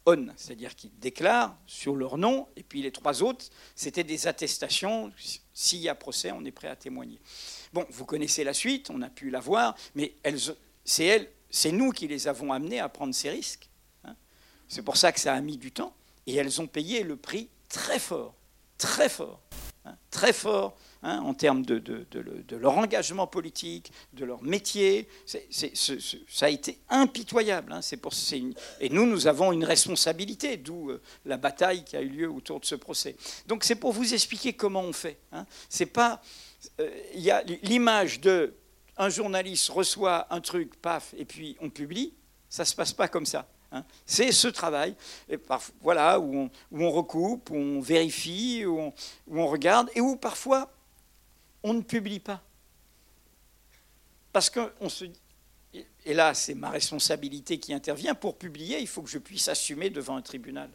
On, 0.05 0.27
c'est-à-dire 0.37 0.75
qu'ils 0.75 0.97
déclarent 0.99 1.57
sur 1.65 1.95
leur 1.95 2.19
nom, 2.19 2.47
et 2.57 2.63
puis 2.63 2.83
les 2.83 2.91
trois 2.91 3.23
autres, 3.23 3.45
c'était 3.75 4.03
des 4.03 4.27
attestations. 4.27 5.11
S'il 5.53 5.79
y 5.79 5.89
a 5.89 5.95
procès, 5.95 6.31
on 6.31 6.45
est 6.45 6.51
prêt 6.51 6.67
à 6.67 6.75
témoigner. 6.75 7.19
Bon, 7.73 7.85
vous 7.89 8.05
connaissez 8.05 8.43
la 8.43 8.53
suite, 8.53 8.91
on 8.91 9.01
a 9.01 9.09
pu 9.09 9.31
la 9.31 9.39
voir, 9.39 9.75
mais 9.95 10.13
c'est 10.85 11.05
elles, 11.05 11.29
c'est 11.49 11.71
nous 11.71 11.91
qui 11.91 12.07
les 12.07 12.27
avons 12.27 12.51
amenées 12.53 12.79
à 12.79 12.89
prendre 12.89 13.13
ces 13.13 13.29
risques. 13.29 13.69
Hein. 14.03 14.15
C'est 14.67 14.83
pour 14.83 14.97
ça 14.97 15.11
que 15.11 15.19
ça 15.19 15.33
a 15.33 15.41
mis 15.41 15.57
du 15.57 15.71
temps, 15.71 15.93
et 16.27 16.35
elles 16.35 16.61
ont 16.61 16.67
payé 16.67 17.03
le 17.03 17.15
prix 17.15 17.49
très 17.69 17.99
fort, 17.99 18.35
très 18.77 19.09
fort, 19.09 19.41
hein, 19.85 19.95
très 20.11 20.33
fort 20.33 20.77
Hein, 21.01 21.19
en 21.19 21.33
termes 21.33 21.65
de, 21.65 21.81
leur 22.57 22.77
engagement 22.77 23.25
politique, 23.25 23.93
de 24.11 24.25
leur 24.25 24.43
métier. 24.43 25.07
ça 25.25 26.45
a 26.45 26.49
été 26.49 26.77
impitoyable. 26.89 27.73
Pour, 28.01 28.11
et 28.81 28.89
nous, 28.89 29.05
nous 29.05 29.27
avons 29.27 29.53
une 29.53 29.63
responsabilité, 29.63 30.57
d'où 30.57 30.89
euh, 30.89 31.01
la 31.23 31.37
bataille 31.37 31.85
qui 31.85 31.95
a 31.95 32.01
eu 32.01 32.09
lieu 32.09 32.29
autour 32.29 32.59
de 32.59 32.65
ce 32.65 32.75
procès. 32.75 33.15
Donc 33.47 33.63
c'est 33.63 33.75
pour 33.75 33.93
vous 33.93 34.13
expliquer 34.13 34.51
comment 34.51 34.81
on 34.81 34.91
fait. 34.91 35.19
C'est 35.69 35.85
pas, 35.85 36.21
euh, 36.81 36.89
il 37.13 37.21
y 37.21 37.31
a 37.31 37.43
l'image 37.63 38.19
de 38.19 38.53
un 38.99 39.09
journaliste 39.09 39.69
reçoit 39.69 40.27
un 40.29 40.41
truc, 40.41 40.75
paf, 40.75 41.15
et 41.17 41.25
puis 41.25 41.57
on 41.61 41.69
publie. 41.69 42.13
Ça 42.49 42.65
se 42.65 42.75
passe 42.75 42.93
pas 42.93 43.07
comme 43.07 43.25
ça. 43.25 43.47
C'est 44.05 44.31
ce 44.31 44.47
travail 44.47 44.95
voilà, 45.81 46.19
où, 46.19 46.49
on, 46.71 46.91
recoupe, 46.91 47.51
où 47.51 47.55
on 47.55 47.79
vérifie, 47.79 48.65
où 48.65 48.79
on, 48.79 48.93
où 49.27 49.39
on, 49.39 49.47
regarde, 49.47 49.89
et 49.95 50.01
où 50.01 50.15
parfois 50.15 50.71
on 51.63 51.73
ne 51.73 51.81
publie 51.81 52.19
pas. 52.19 52.43
Parce 54.33 54.49
qu'on 54.49 54.89
se 54.89 55.05
et 56.05 56.13
là 56.15 56.33
c'est 56.33 56.55
ma 56.55 56.71
responsabilité 56.71 57.59
qui 57.59 57.73
intervient, 57.73 58.15
pour 58.15 58.37
publier, 58.37 58.79
il 58.79 58.87
faut 58.87 59.03
que 59.03 59.09
je 59.09 59.19
puisse 59.19 59.47
assumer 59.47 59.91
devant 59.91 60.15
un 60.15 60.21
tribunal. 60.21 60.69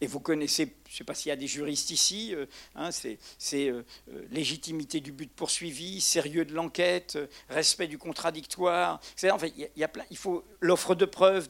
Et 0.00 0.06
vous 0.06 0.20
connaissez, 0.20 0.76
je 0.86 0.92
ne 0.92 0.96
sais 0.98 1.04
pas 1.04 1.14
s'il 1.14 1.30
y 1.30 1.32
a 1.32 1.36
des 1.36 1.46
juristes 1.46 1.90
ici, 1.90 2.34
euh, 2.34 2.44
hein, 2.74 2.90
c'est 2.90 3.18
euh, 3.54 3.82
euh, 4.12 4.26
légitimité 4.30 5.00
du 5.00 5.10
but 5.10 5.32
poursuivi, 5.32 6.02
sérieux 6.02 6.44
de 6.44 6.52
l'enquête, 6.52 7.18
respect 7.48 7.86
du 7.86 7.96
contradictoire. 7.96 9.00
Il, 9.22 9.68
y 9.74 9.84
a 9.84 9.88
plein, 9.88 10.04
il 10.10 10.18
faut 10.18 10.44
l'offre 10.60 10.94
de 10.94 11.06
preuves. 11.06 11.48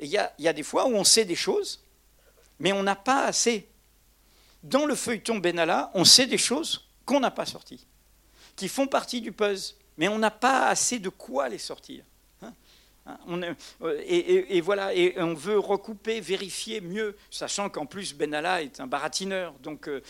Il 0.00 0.08
y, 0.08 0.18
a, 0.18 0.52
des 0.52 0.62
fois 0.64 0.86
où 0.86 0.96
on 0.96 1.04
sait 1.04 1.24
des 1.24 1.36
choses, 1.36 1.84
mais 2.58 2.72
on 2.72 2.82
n'a 2.82 2.96
pas 2.96 3.24
assez. 3.26 3.68
Dans 4.64 4.84
le 4.84 4.96
feuilleton 4.96 5.38
Benalla, 5.38 5.92
on 5.94 6.04
sait 6.04 6.26
des 6.26 6.38
choses 6.38 6.88
qu'on 7.04 7.20
n'a 7.20 7.30
pas 7.30 7.46
sortis, 7.46 7.86
qui 8.56 8.66
font 8.66 8.88
partie 8.88 9.20
du 9.20 9.30
puzzle, 9.30 9.76
mais 9.96 10.08
on 10.08 10.18
n'a 10.18 10.32
pas 10.32 10.66
assez 10.66 10.98
de 10.98 11.08
quoi 11.08 11.48
les 11.48 11.58
sortir. 11.58 12.04
Hein. 13.06 13.16
Euh, 13.82 14.02
et, 14.06 14.60
voilà, 14.60 14.94
et 14.94 15.14
on 15.18 15.34
veut 15.34 15.58
recouper, 15.58 16.20
vérifier 16.20 16.80
mieux, 16.80 17.16
sachant 17.30 17.68
qu'en 17.68 17.86
plus 17.86 18.14
Benalla 18.14 18.62
est 18.62 18.80
un 18.80 18.86
baratineur, 18.86 19.54
donc 19.62 19.88
euh, 19.88 20.02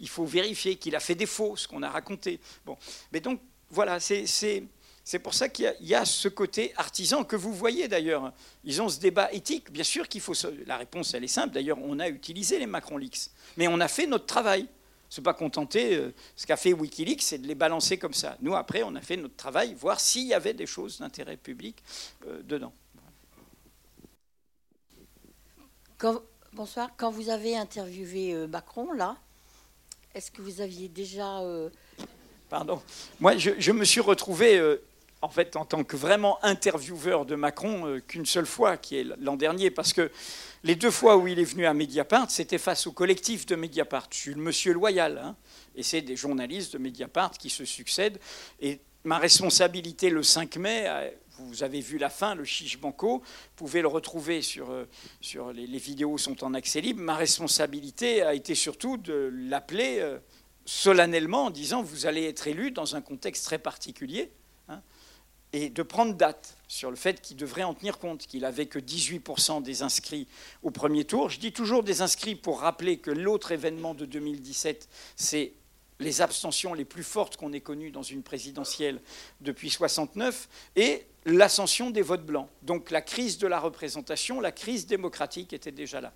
il 0.00 0.08
faut 0.08 0.24
vérifier 0.24 0.76
qu'il 0.76 0.94
a 0.94 1.00
fait 1.00 1.14
défaut, 1.14 1.56
ce 1.56 1.66
qu'on 1.66 1.82
a 1.82 1.88
raconté. 1.88 2.40
Bon, 2.66 2.76
mais 3.12 3.20
donc 3.20 3.40
voilà, 3.70 3.98
c'est 4.00 5.18
pour 5.22 5.34
ça 5.34 5.48
qu'il 5.48 5.74
y, 5.80 5.94
a 5.94 6.04
ce 6.04 6.28
côté 6.28 6.72
artisan 6.76 7.24
que 7.24 7.36
vous 7.36 7.54
voyez 7.54 7.88
d'ailleurs. 7.88 8.32
Ils 8.64 8.82
ont 8.82 8.88
ce 8.88 9.00
débat 9.00 9.32
éthique. 9.32 9.72
Bien 9.72 9.84
sûr 9.84 10.08
qu'il 10.08 10.20
faut. 10.20 10.34
La 10.66 10.76
réponse, 10.76 11.14
elle 11.14 11.24
est 11.24 11.28
simple. 11.28 11.54
D'ailleurs, 11.54 11.78
on 11.80 11.98
a 11.98 12.08
utilisé 12.08 12.58
les 12.58 12.66
Macron 12.66 12.98
Leaks, 12.98 13.30
mais 13.56 13.66
on 13.66 13.80
a 13.80 13.88
fait 13.88 14.06
notre 14.06 14.26
travail 14.26 14.68
se 15.12 15.20
pas 15.20 15.34
contenter. 15.34 15.96
Euh, 15.96 16.14
ce 16.36 16.46
qu'a 16.46 16.56
fait 16.56 16.72
Wikileaks, 16.72 17.20
c'est 17.20 17.36
de 17.36 17.46
les 17.46 17.54
balancer 17.54 17.98
comme 17.98 18.14
ça. 18.14 18.38
Nous, 18.40 18.54
après, 18.54 18.82
on 18.82 18.94
a 18.94 19.02
fait 19.02 19.18
notre 19.18 19.36
travail, 19.36 19.74
voir 19.74 20.00
s'il 20.00 20.26
y 20.26 20.32
avait 20.32 20.54
des 20.54 20.64
choses 20.64 21.00
d'intérêt 21.00 21.36
public 21.36 21.76
euh, 22.26 22.40
dedans. 22.42 22.72
bonsoir. 26.54 26.88
Quand 26.96 27.10
vous 27.10 27.28
avez 27.28 27.58
interviewé 27.58 28.32
euh, 28.32 28.46
Macron, 28.46 28.90
là, 28.92 29.18
est-ce 30.14 30.30
que 30.30 30.40
vous 30.40 30.62
aviez 30.62 30.88
déjà... 30.88 31.42
Pardon. 32.48 32.80
Moi, 33.20 33.36
je, 33.36 33.50
je, 33.58 33.72
me 33.72 33.84
suis 33.84 34.00
retrouvé 34.00 34.78
en 35.22 35.28
fait, 35.28 35.54
en 35.54 35.64
tant 35.64 35.84
que 35.84 35.96
vraiment 35.96 36.44
intervieweur 36.44 37.24
de 37.24 37.36
Macron, 37.36 37.86
euh, 37.86 38.00
qu'une 38.00 38.26
seule 38.26 38.46
fois, 38.46 38.76
qui 38.76 38.96
est 38.96 39.06
l'an 39.20 39.36
dernier, 39.36 39.70
parce 39.70 39.92
que 39.92 40.10
les 40.64 40.76
deux 40.76 40.90
fois 40.90 41.16
où 41.16 41.26
il 41.26 41.38
est 41.38 41.44
venu 41.44 41.66
à 41.66 41.74
Mediapart, 41.74 42.30
c'était 42.30 42.58
face 42.58 42.86
au 42.86 42.92
collectif 42.92 43.46
de 43.46 43.56
Mediapart. 43.56 44.08
Je 44.10 44.16
suis 44.16 44.34
le 44.34 44.40
monsieur 44.40 44.72
loyal, 44.72 45.18
hein, 45.18 45.36
et 45.74 45.82
c'est 45.82 46.02
des 46.02 46.16
journalistes 46.16 46.74
de 46.74 46.78
Mediapart 46.78 47.32
qui 47.32 47.50
se 47.50 47.64
succèdent. 47.64 48.18
Et 48.60 48.80
ma 49.04 49.18
responsabilité 49.18 50.08
le 50.08 50.22
5 50.22 50.56
mai, 50.56 50.84
euh, 50.86 51.10
vous 51.38 51.64
avez 51.64 51.80
vu 51.80 51.98
la 51.98 52.10
fin, 52.10 52.34
le 52.34 52.44
chiche 52.44 52.78
banco, 52.78 53.18
vous 53.18 53.54
pouvez 53.56 53.82
le 53.82 53.88
retrouver 53.88 54.42
sur, 54.42 54.70
euh, 54.70 54.84
sur 55.20 55.52
les, 55.52 55.66
les, 55.66 55.78
vidéos 55.78 56.16
sont 56.18 56.44
en 56.44 56.54
accès 56.54 56.80
libre. 56.80 57.00
Ma 57.00 57.16
responsabilité 57.16 58.22
a 58.22 58.34
été 58.34 58.54
surtout 58.54 58.96
de 58.96 59.32
l'appeler 59.32 60.18
solennellement 60.64 61.46
en 61.46 61.50
disant 61.50 61.82
vous 61.82 62.06
allez 62.06 62.24
être 62.24 62.46
élu 62.46 62.70
dans 62.70 62.94
un 62.94 63.00
contexte 63.00 63.44
très 63.44 63.58
particulier 63.58 64.30
et 65.52 65.68
de 65.68 65.82
prendre 65.82 66.14
date 66.14 66.56
sur 66.68 66.90
le 66.90 66.96
fait 66.96 67.20
qu'il 67.20 67.36
devrait 67.36 67.62
en 67.62 67.74
tenir 67.74 67.98
compte, 67.98 68.26
qu'il 68.26 68.42
n'avait 68.42 68.66
que 68.66 68.78
18% 68.78 69.62
des 69.62 69.82
inscrits 69.82 70.26
au 70.62 70.70
premier 70.70 71.04
tour. 71.04 71.28
Je 71.28 71.38
dis 71.38 71.52
toujours 71.52 71.82
des 71.82 72.00
inscrits 72.00 72.34
pour 72.34 72.60
rappeler 72.60 72.98
que 72.98 73.10
l'autre 73.10 73.52
événement 73.52 73.94
de 73.94 74.06
2017, 74.06 74.88
c'est 75.16 75.52
les 76.00 76.20
abstentions 76.20 76.74
les 76.74 76.84
plus 76.84 77.04
fortes 77.04 77.36
qu'on 77.36 77.52
ait 77.52 77.60
connues 77.60 77.90
dans 77.90 78.02
une 78.02 78.22
présidentielle 78.22 79.00
depuis 79.40 79.70
69 79.70 80.48
et 80.76 81.06
l'ascension 81.24 81.90
des 81.90 82.02
votes 82.02 82.26
blancs. 82.26 82.48
Donc 82.62 82.90
la 82.90 83.02
crise 83.02 83.38
de 83.38 83.46
la 83.46 83.60
représentation, 83.60 84.40
la 84.40 84.52
crise 84.52 84.86
démocratique 84.86 85.52
était 85.52 85.72
déjà 85.72 86.00
là. 86.00 86.12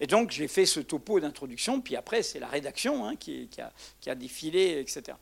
Et 0.00 0.06
donc 0.06 0.30
j'ai 0.30 0.48
fait 0.48 0.66
ce 0.66 0.80
topo 0.80 1.20
d'introduction, 1.20 1.80
puis 1.80 1.96
après 1.96 2.22
c'est 2.22 2.40
la 2.40 2.48
rédaction 2.48 3.06
hein, 3.06 3.16
qui, 3.16 3.48
a, 3.58 3.72
qui, 4.00 4.10
a, 4.10 4.14
défilé, 4.14 4.80
etc. 4.80 5.16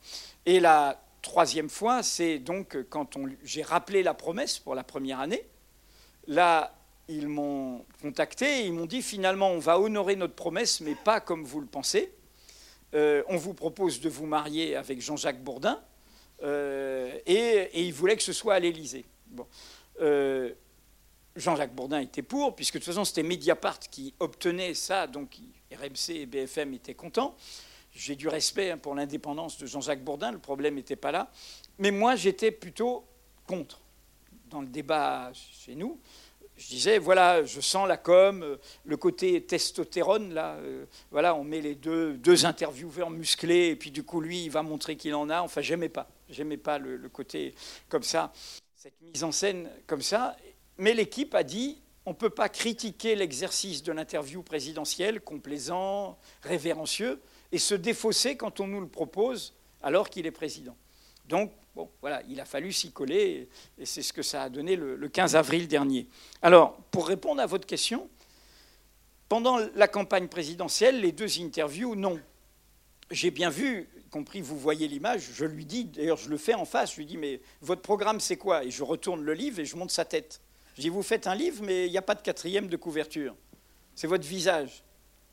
Et 0.46 0.60
la 0.60 1.00
troisième 1.22 1.70
fois, 1.70 2.02
c'est 2.02 2.38
donc 2.38 2.76
quand 2.90 3.16
j'ai 3.42 3.62
rappelé 3.62 4.02
la 4.02 4.14
promesse 4.14 4.58
pour 4.58 4.74
la 4.74 4.84
première 4.84 5.20
année. 5.20 5.46
Là, 6.26 6.74
ils 7.08 7.28
m'ont 7.28 7.84
contacté 8.00 8.60
et 8.60 8.66
ils 8.66 8.72
m'ont 8.72 8.86
dit 8.86 9.02
finalement, 9.02 9.50
on 9.50 9.58
va 9.58 9.80
honorer 9.80 10.16
notre 10.16 10.34
promesse, 10.34 10.80
mais 10.80 10.94
pas 10.94 11.20
comme 11.20 11.44
vous 11.44 11.60
le 11.60 11.66
pensez. 11.66 12.12
Euh, 12.94 13.22
on 13.28 13.36
vous 13.36 13.54
propose 13.54 14.00
de 14.00 14.08
vous 14.08 14.26
marier 14.26 14.76
avec 14.76 15.00
Jean-Jacques 15.00 15.42
Bourdin. 15.42 15.80
Euh, 16.42 17.18
et, 17.26 17.70
ils 17.80 17.94
voulaient 17.94 18.16
que 18.16 18.22
ce 18.22 18.32
soit 18.32 18.54
à 18.54 18.58
l'Élysée. 18.58 19.04
Euh, 20.00 20.52
Jean-Jacques 21.36 21.74
Bourdin 21.74 22.00
était 22.00 22.22
pour, 22.22 22.54
puisque 22.54 22.74
de 22.74 22.78
toute 22.80 22.86
façon 22.86 23.04
c'était 23.04 23.22
Mediapart 23.22 23.78
qui 23.78 24.14
obtenait 24.20 24.74
ça, 24.74 25.06
donc 25.06 25.38
RMC 25.72 26.10
et 26.10 26.26
BFM 26.26 26.74
étaient 26.74 26.94
contents. 26.94 27.34
J'ai 27.94 28.16
du 28.16 28.28
respect 28.28 28.70
hein, 28.70 28.78
pour 28.78 28.94
l'indépendance 28.94 29.58
de 29.58 29.66
Jean-Jacques 29.66 30.02
Bourdin, 30.02 30.32
le 30.32 30.38
problème 30.38 30.76
n'était 30.76 30.96
pas 30.96 31.12
là. 31.12 31.30
Mais 31.78 31.90
moi, 31.90 32.16
j'étais 32.16 32.50
plutôt 32.50 33.04
contre. 33.46 33.80
Dans 34.48 34.60
le 34.60 34.66
débat 34.66 35.30
chez 35.34 35.74
nous, 35.74 35.98
je 36.56 36.68
disais, 36.68 36.98
voilà, 36.98 37.44
je 37.44 37.60
sens 37.60 37.88
la 37.88 37.96
com, 37.96 38.42
euh, 38.42 38.56
le 38.84 38.96
côté 38.96 39.42
testostérone, 39.42 40.34
là, 40.34 40.56
euh, 40.56 40.84
voilà, 41.10 41.34
on 41.34 41.44
met 41.44 41.60
les 41.60 41.74
deux, 41.74 42.14
deux 42.14 42.44
intervieweurs 42.44 43.10
musclés, 43.10 43.68
et 43.68 43.76
puis 43.76 43.90
du 43.90 44.02
coup, 44.02 44.20
lui, 44.20 44.44
il 44.44 44.50
va 44.50 44.62
montrer 44.62 44.96
qu'il 44.96 45.14
en 45.14 45.30
a. 45.30 45.40
Enfin, 45.40 45.60
j'aimais 45.60 45.88
pas. 45.88 46.08
J'aimais 46.28 46.56
pas 46.56 46.78
le, 46.78 46.96
le, 46.96 47.08
côté 47.08 47.54
comme 47.88 48.02
ça, 48.02 48.32
cette 48.76 49.00
mise 49.00 49.24
en 49.24 49.32
scène 49.32 49.70
comme 49.86 50.02
ça. 50.02 50.36
Mais 50.78 50.94
l'équipe 50.94 51.34
a 51.34 51.42
dit, 51.42 51.78
on 52.06 52.10
ne 52.10 52.16
peut 52.16 52.30
pas 52.30 52.48
critiquer 52.48 53.14
l'exercice 53.16 53.82
de 53.82 53.92
l'interview 53.92 54.42
présidentielle, 54.42 55.20
complaisant, 55.20 56.18
révérencieux, 56.42 57.20
et 57.52 57.58
se 57.58 57.74
défausser 57.74 58.36
quand 58.36 58.60
on 58.60 58.66
nous 58.66 58.80
le 58.80 58.88
propose 58.88 59.54
alors 59.82 60.10
qu'il 60.10 60.26
est 60.26 60.32
président. 60.32 60.76
Donc, 61.28 61.52
bon, 61.76 61.88
voilà, 62.00 62.22
il 62.28 62.40
a 62.40 62.44
fallu 62.44 62.72
s'y 62.72 62.90
coller, 62.90 63.48
et 63.78 63.86
c'est 63.86 64.02
ce 64.02 64.12
que 64.12 64.22
ça 64.22 64.44
a 64.44 64.48
donné 64.48 64.74
le, 64.76 65.08
15 65.08 65.36
avril 65.36 65.68
dernier. 65.68 66.06
Alors, 66.40 66.76
pour 66.90 67.06
répondre 67.06 67.40
à 67.40 67.46
votre 67.46 67.66
question, 67.66 68.08
pendant 69.28 69.58
la 69.76 69.88
campagne 69.88 70.28
présidentielle, 70.28 71.00
les 71.00 71.12
deux 71.12 71.40
interviews, 71.40 71.94
non. 71.94 72.18
J'ai 73.10 73.30
bien 73.30 73.50
vu, 73.50 73.88
y 73.98 74.08
compris 74.08 74.40
vous 74.40 74.58
voyez 74.58 74.88
l'image, 74.88 75.30
je 75.34 75.44
lui 75.44 75.66
dis, 75.66 75.84
d'ailleurs 75.84 76.16
je 76.16 76.30
le 76.30 76.38
fais 76.38 76.54
en 76.54 76.64
face, 76.64 76.92
je 76.92 76.96
lui 76.96 77.06
dis, 77.06 77.18
mais 77.18 77.40
votre 77.60 77.82
programme 77.82 78.20
c'est 78.20 78.36
quoi? 78.36 78.64
Et 78.64 78.70
je 78.70 78.82
retourne 78.82 79.22
le 79.22 79.34
livre 79.34 79.60
et 79.60 79.64
je 79.64 79.76
monte 79.76 79.90
sa 79.90 80.04
tête. 80.04 80.40
Je 80.76 80.82
dis, 80.82 80.88
vous 80.88 81.02
faites 81.02 81.26
un 81.26 81.34
livre, 81.34 81.62
mais 81.62 81.86
il 81.86 81.90
n'y 81.90 81.98
a 81.98 82.02
pas 82.02 82.14
de 82.14 82.22
quatrième 82.22 82.68
de 82.68 82.76
couverture. 82.76 83.34
C'est 83.94 84.06
votre 84.06 84.26
visage. 84.26 84.82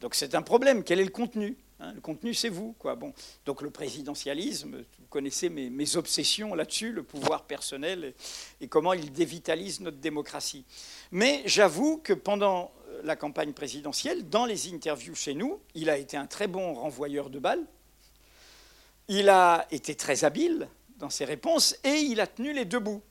Donc 0.02 0.16
c'est 0.16 0.36
un 0.36 0.42
problème. 0.42 0.84
Quel 0.84 1.00
est 1.00 1.06
le 1.06 1.10
contenu? 1.10 1.58
Hein 1.80 1.94
Le 1.94 2.02
contenu, 2.02 2.34
c'est 2.34 2.50
vous. 2.50 2.74
Quoi. 2.80 2.96
Bon. 2.96 3.14
Donc 3.46 3.62
le 3.62 3.70
présidentialisme, 3.70 4.78
vous 5.00 5.08
connaissez 5.10 5.50
mes, 5.50 5.96
obsessions 5.96 6.56
là-dessus, 6.56 6.92
le 6.92 7.04
pouvoir 7.04 7.44
personnel 7.44 8.14
et, 8.62 8.68
comment 8.68 8.94
il 8.94 9.12
dévitalise 9.12 9.80
notre 9.80 9.98
démocratie. 9.98 10.66
Mais 11.12 11.42
j'avoue 11.46 11.98
que 11.98 12.14
pendant 12.14 12.72
la 13.04 13.16
campagne 13.16 13.54
présidentielle, 13.54 14.30
dans 14.30 14.46
les 14.46 14.74
interviews 14.74 15.16
chez 15.16 15.34
nous, 15.34 15.60
il 15.76 15.90
a 15.90 15.98
été 15.98 16.18
un 16.18 16.28
très 16.28 16.48
bon 16.48 16.74
renvoyeur 16.74 17.30
de 17.30 17.40
balles. 17.40 17.66
Il 19.08 19.30
a 19.30 19.68
été 19.72 19.96
très 19.96 20.24
habile 20.24 20.68
dans 20.98 21.10
ses 21.10 21.26
réponses 21.26 21.76
et 21.84 21.96
il 21.96 22.20
a 22.20 22.28
tenu 22.28 22.54
les 22.54 22.66
deux 22.66 22.80
bouts. 22.80 23.02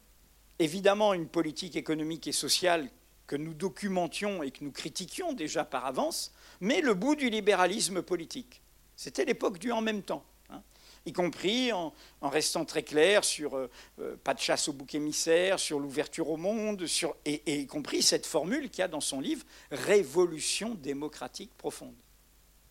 Évidemment, 0.59 1.15
une 1.15 1.29
politique 1.29 1.77
économique 1.77 2.27
et 2.27 2.33
sociale 2.33 2.89
que 3.27 3.37
nous 3.37 3.55
documentions 3.55 4.43
et 4.43 4.51
que 4.51 4.65
nous 4.65 4.73
critiquions 4.73 5.33
déjà 5.33 5.65
par 5.65 5.87
avance, 5.87 6.33
mais 6.61 6.81
le 6.81 6.95
bout 6.95 7.15
du 7.15 7.31
libéralisme 7.31 8.03
politique. 8.03 8.63
C'était 8.97 9.25
l'époque 9.25 9.59
du 9.59 9.71
en 9.71 9.81
même 9.81 10.03
temps, 10.03 10.25
hein, 10.51 10.63
y 11.07 11.13
compris 11.13 11.73
en, 11.73 11.93
restant 12.23 12.65
très 12.65 12.83
clair 12.83 13.25
sur 13.25 13.57
euh, 13.57 13.71
euh, 14.01 14.17
pas 14.17 14.35
de 14.35 14.41
chasse 14.41 14.69
au 14.69 14.73
bouc 14.73 14.95
émissaire, 14.95 15.59
sur 15.59 15.79
l'ouverture 15.79 16.29
au 16.31 16.37
monde, 16.37 16.87
sur, 16.87 17.17
et 17.25 17.61
y 17.61 17.67
compris 17.67 18.03
cette 18.03 18.27
formule 18.27 18.71
qu'il 18.71 18.81
y 18.81 18.83
a 18.83 18.89
dans 18.89 19.01
son 19.01 19.21
livre, 19.21 19.45
Révolution 19.71 20.75
démocratique 20.75 21.51
profonde 21.57 21.95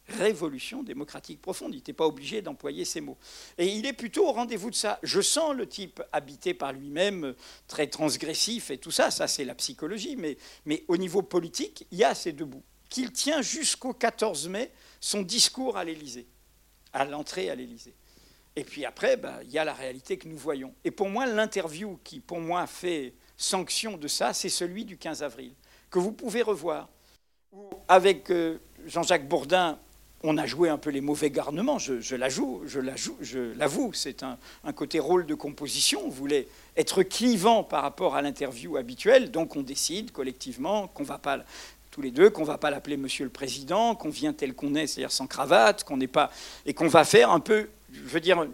révolution 0.08 0.84
démocratique 0.84 1.42
profonde. 1.42 1.74
Il 1.74 1.78
n'était 1.78 1.94
pas 1.94 2.06
obligé 2.06 2.42
d'employer 2.42 2.86
ces 2.86 3.02
mots. 3.02 3.18
Et 3.58 3.68
il 3.68 3.86
est 3.86 3.94
plutôt 3.94 4.28
au 4.28 4.32
rendez-vous 4.32 4.70
de 4.70 4.76
ça. 4.76 5.00
Je 5.04 5.22
sens 5.22 5.56
le 5.56 5.68
type 5.68 6.02
habité 6.12 6.54
par 6.54 6.74
lui-même, 6.74 7.36
très 7.68 7.88
transgressif 7.88 8.72
et 8.72 8.78
tout 8.78 8.92
ça, 8.92 9.12
ça 9.12 9.28
c'est 9.28 9.46
la 9.46 9.56
psychologie, 9.56 10.16
mais, 10.16 10.38
mais 10.66 10.84
au 10.88 10.98
niveau 10.98 11.22
politique, 11.22 11.86
il 11.92 11.98
y 11.98 12.04
a 12.04 12.16
ces 12.16 12.32
deux 12.32 12.46
bouts. 12.46 12.64
Qu'il 12.90 13.12
tient 13.12 13.42
jusqu'au 13.42 13.94
14 13.94 14.48
mai 14.48 14.72
son 15.00 15.22
discours 15.22 15.78
à 15.78 15.84
l'Élysée, 15.84 16.28
à 16.94 17.06
l'entrée 17.06 17.50
à 17.50 17.56
l'Élysée. 17.56 17.94
Et 18.56 18.64
puis 18.64 18.86
après, 18.86 19.18
bah, 19.18 19.40
il 19.44 19.52
y 19.52 19.60
a 19.60 19.64
la 19.64 19.74
réalité 19.74 20.18
que 20.18 20.28
nous 20.28 20.38
voyons. 20.38 20.74
Et 20.84 20.90
pour 20.90 21.10
moi, 21.10 21.28
l'interview 21.28 22.00
qui, 22.04 22.20
pour 22.20 22.40
moi, 22.40 22.66
fait 22.66 23.14
sanction 23.38 23.98
de 23.98 24.08
ça, 24.08 24.34
c'est 24.34 24.50
celui 24.50 24.84
du 24.84 24.98
15 24.98 25.22
avril, 25.22 25.54
que 25.92 26.00
vous 26.00 26.12
pouvez 26.12 26.42
revoir. 26.42 26.90
Avec 27.88 28.32
euh, 28.32 28.58
Jean-Jacques 28.86 29.28
Bourdin, 29.28 29.78
on 30.24 30.38
a 30.38 30.46
joué 30.46 30.70
un 30.70 30.78
peu 30.78 30.90
les 30.90 31.02
mauvais 31.02 31.30
garnements, 31.30 31.78
je, 31.78 32.00
je 32.00 32.16
l'avoue, 32.16 32.64
je 32.66 33.40
l'avoue, 33.56 33.94
c'est 33.94 34.24
un, 34.24 34.38
côté 34.76 35.00
rôle 35.00 35.26
de 35.26 35.36
composition. 35.36 36.02
On 36.06 36.10
voulait 36.10 36.48
être 36.76 37.04
clivant 37.04 37.64
par 37.64 37.84
rapport 37.84 38.16
à 38.16 38.22
l'interview 38.22 38.78
habituelle, 38.78 39.32
donc 39.32 39.56
on 39.56 39.62
décide 39.62 40.12
collectivement 40.12 40.88
qu'on 40.88 41.04
va 41.04 41.20
pas 41.20 41.44
tous 41.98 42.04
les 42.04 42.12
deux 42.12 42.30
qu'on 42.30 42.44
va 42.44 42.60
pas 42.60 42.70
l'appeler 42.70 42.96
Monsieur 42.96 43.24
le 43.24 43.32
Président, 43.32 43.96
qu'on 43.96 44.12
vient 44.12 44.32
tel 44.32 44.54
qu'on 44.54 44.76
est, 44.76 44.86
c'est-à-dire 44.86 45.12
sans 45.12 45.26
cravate, 45.26 45.84
qu'on 45.84 45.98
n'est 45.98 46.06
pas 46.06 46.30
et 46.68 46.76
qu'on 46.76 46.88
va 46.88 47.04
faire 47.04 47.32
un 47.32 47.40
peu, 47.40 47.70
je 47.92 48.02
veux 48.02 48.20
dire, 48.20 48.46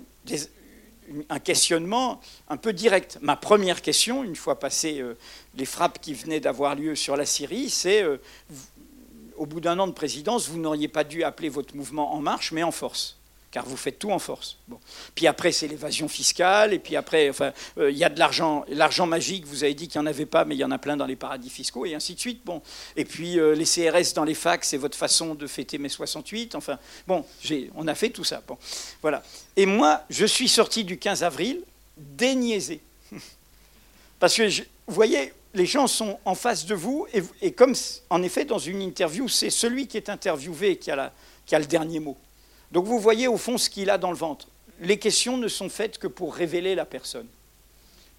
un 1.27 1.39
questionnement 1.39 2.21
un 2.47 2.55
peu 2.55 2.71
direct. 2.71 3.19
Ma 3.21 3.35
première 3.35 3.81
question, 3.81 4.23
une 4.23 4.37
fois 4.37 4.59
passées 4.59 5.01
euh, 5.01 5.17
les 5.57 5.65
frappes 5.65 5.99
qui 5.99 6.13
venaient 6.13 6.39
d'avoir 6.39 6.75
lieu 6.75 6.95
sur 6.95 7.17
la 7.17 7.25
Syrie, 7.25 7.69
c'est 7.69 8.01
euh, 8.01 8.15
au 9.35 9.45
bout 9.45 9.59
d'un 9.59 9.77
an 9.77 9.87
de 9.87 9.91
présidence, 9.91 10.47
vous 10.47 10.57
n'auriez 10.57 10.87
pas 10.87 11.03
dû 11.03 11.25
appeler 11.25 11.49
votre 11.49 11.75
mouvement 11.75 12.13
En 12.13 12.21
Marche, 12.21 12.53
mais 12.53 12.63
En 12.63 12.71
Force 12.71 13.19
car 13.53 13.65
vous 13.65 13.77
faites 13.77 13.99
tout 13.99 14.11
en 14.11 14.17
force. 14.17 14.57
Bon. 14.67 14.79
Puis 15.13 15.27
après, 15.27 15.51
c'est 15.51 15.67
l'évasion 15.67 16.07
fiscale, 16.07 16.73
et 16.73 16.79
puis 16.79 16.95
après, 16.95 17.29
enfin, 17.29 17.53
euh, 17.77 17.91
il 17.91 17.97
y 17.97 18.03
a 18.03 18.09
de 18.09 18.17
l'argent, 18.17 18.65
l'argent 18.67 19.05
magique, 19.05 19.45
vous 19.45 19.63
avez 19.63 19.75
dit 19.75 19.87
qu'il 19.87 20.01
n'y 20.01 20.07
en 20.07 20.09
avait 20.09 20.25
pas, 20.25 20.43
mais 20.43 20.55
il 20.55 20.57
y 20.57 20.65
en 20.65 20.71
a 20.71 20.79
plein 20.79 20.97
dans 20.97 21.05
les 21.05 21.15
paradis 21.15 21.51
fiscaux, 21.51 21.85
et 21.85 21.93
ainsi 21.93 22.15
de 22.15 22.19
suite. 22.19 22.41
Bon. 22.43 22.63
Et 22.95 23.05
puis 23.05 23.39
euh, 23.39 23.53
les 23.53 23.65
CRS 23.65 24.15
dans 24.15 24.23
les 24.23 24.33
facs, 24.33 24.65
c'est 24.65 24.77
votre 24.77 24.97
façon 24.97 25.35
de 25.35 25.45
fêter 25.45 25.77
mai 25.77 25.87
68. 25.87 26.55
Enfin, 26.55 26.79
bon, 27.05 27.23
on 27.75 27.87
a 27.87 27.93
fait 27.93 28.09
tout 28.09 28.23
ça. 28.23 28.41
Bon. 28.47 28.57
Voilà. 29.03 29.21
Et 29.55 29.67
moi, 29.67 30.01
je 30.09 30.25
suis 30.25 30.49
sorti 30.49 30.83
du 30.83 30.97
15 30.97 31.23
avril 31.23 31.61
déniaisé. 31.95 32.81
Parce 34.19 34.35
que, 34.35 34.49
vous 34.87 34.95
voyez, 34.95 35.31
les 35.53 35.67
gens 35.67 35.85
sont 35.85 36.19
en 36.25 36.33
face 36.33 36.65
de 36.65 36.73
vous, 36.73 37.05
et, 37.41 37.51
comme 37.51 37.75
en 38.09 38.23
effet 38.23 38.45
dans 38.45 38.57
une 38.57 38.81
interview, 38.81 39.27
c'est 39.27 39.51
celui 39.51 39.87
qui 39.87 39.97
est 39.97 40.09
interviewé 40.09 40.77
qui 40.77 40.89
a, 40.89 41.11
le 41.51 41.65
dernier 41.65 41.99
mot. 41.99 42.17
Donc 42.73 42.85
vous 42.85 42.99
voyez 42.99 43.27
au 43.27 43.37
fond 43.37 43.59
ce 43.59 43.69
qu'il 43.69 43.91
a 43.91 43.99
dans 43.99 44.09
le 44.09 44.17
ventre. 44.17 44.47
Les 44.81 44.97
questions 44.97 45.37
ne 45.37 45.47
sont 45.47 45.69
faites 45.69 45.99
que 45.99 46.07
pour 46.07 46.33
révéler 46.33 46.73
la 46.73 46.85
personne. 46.85 47.27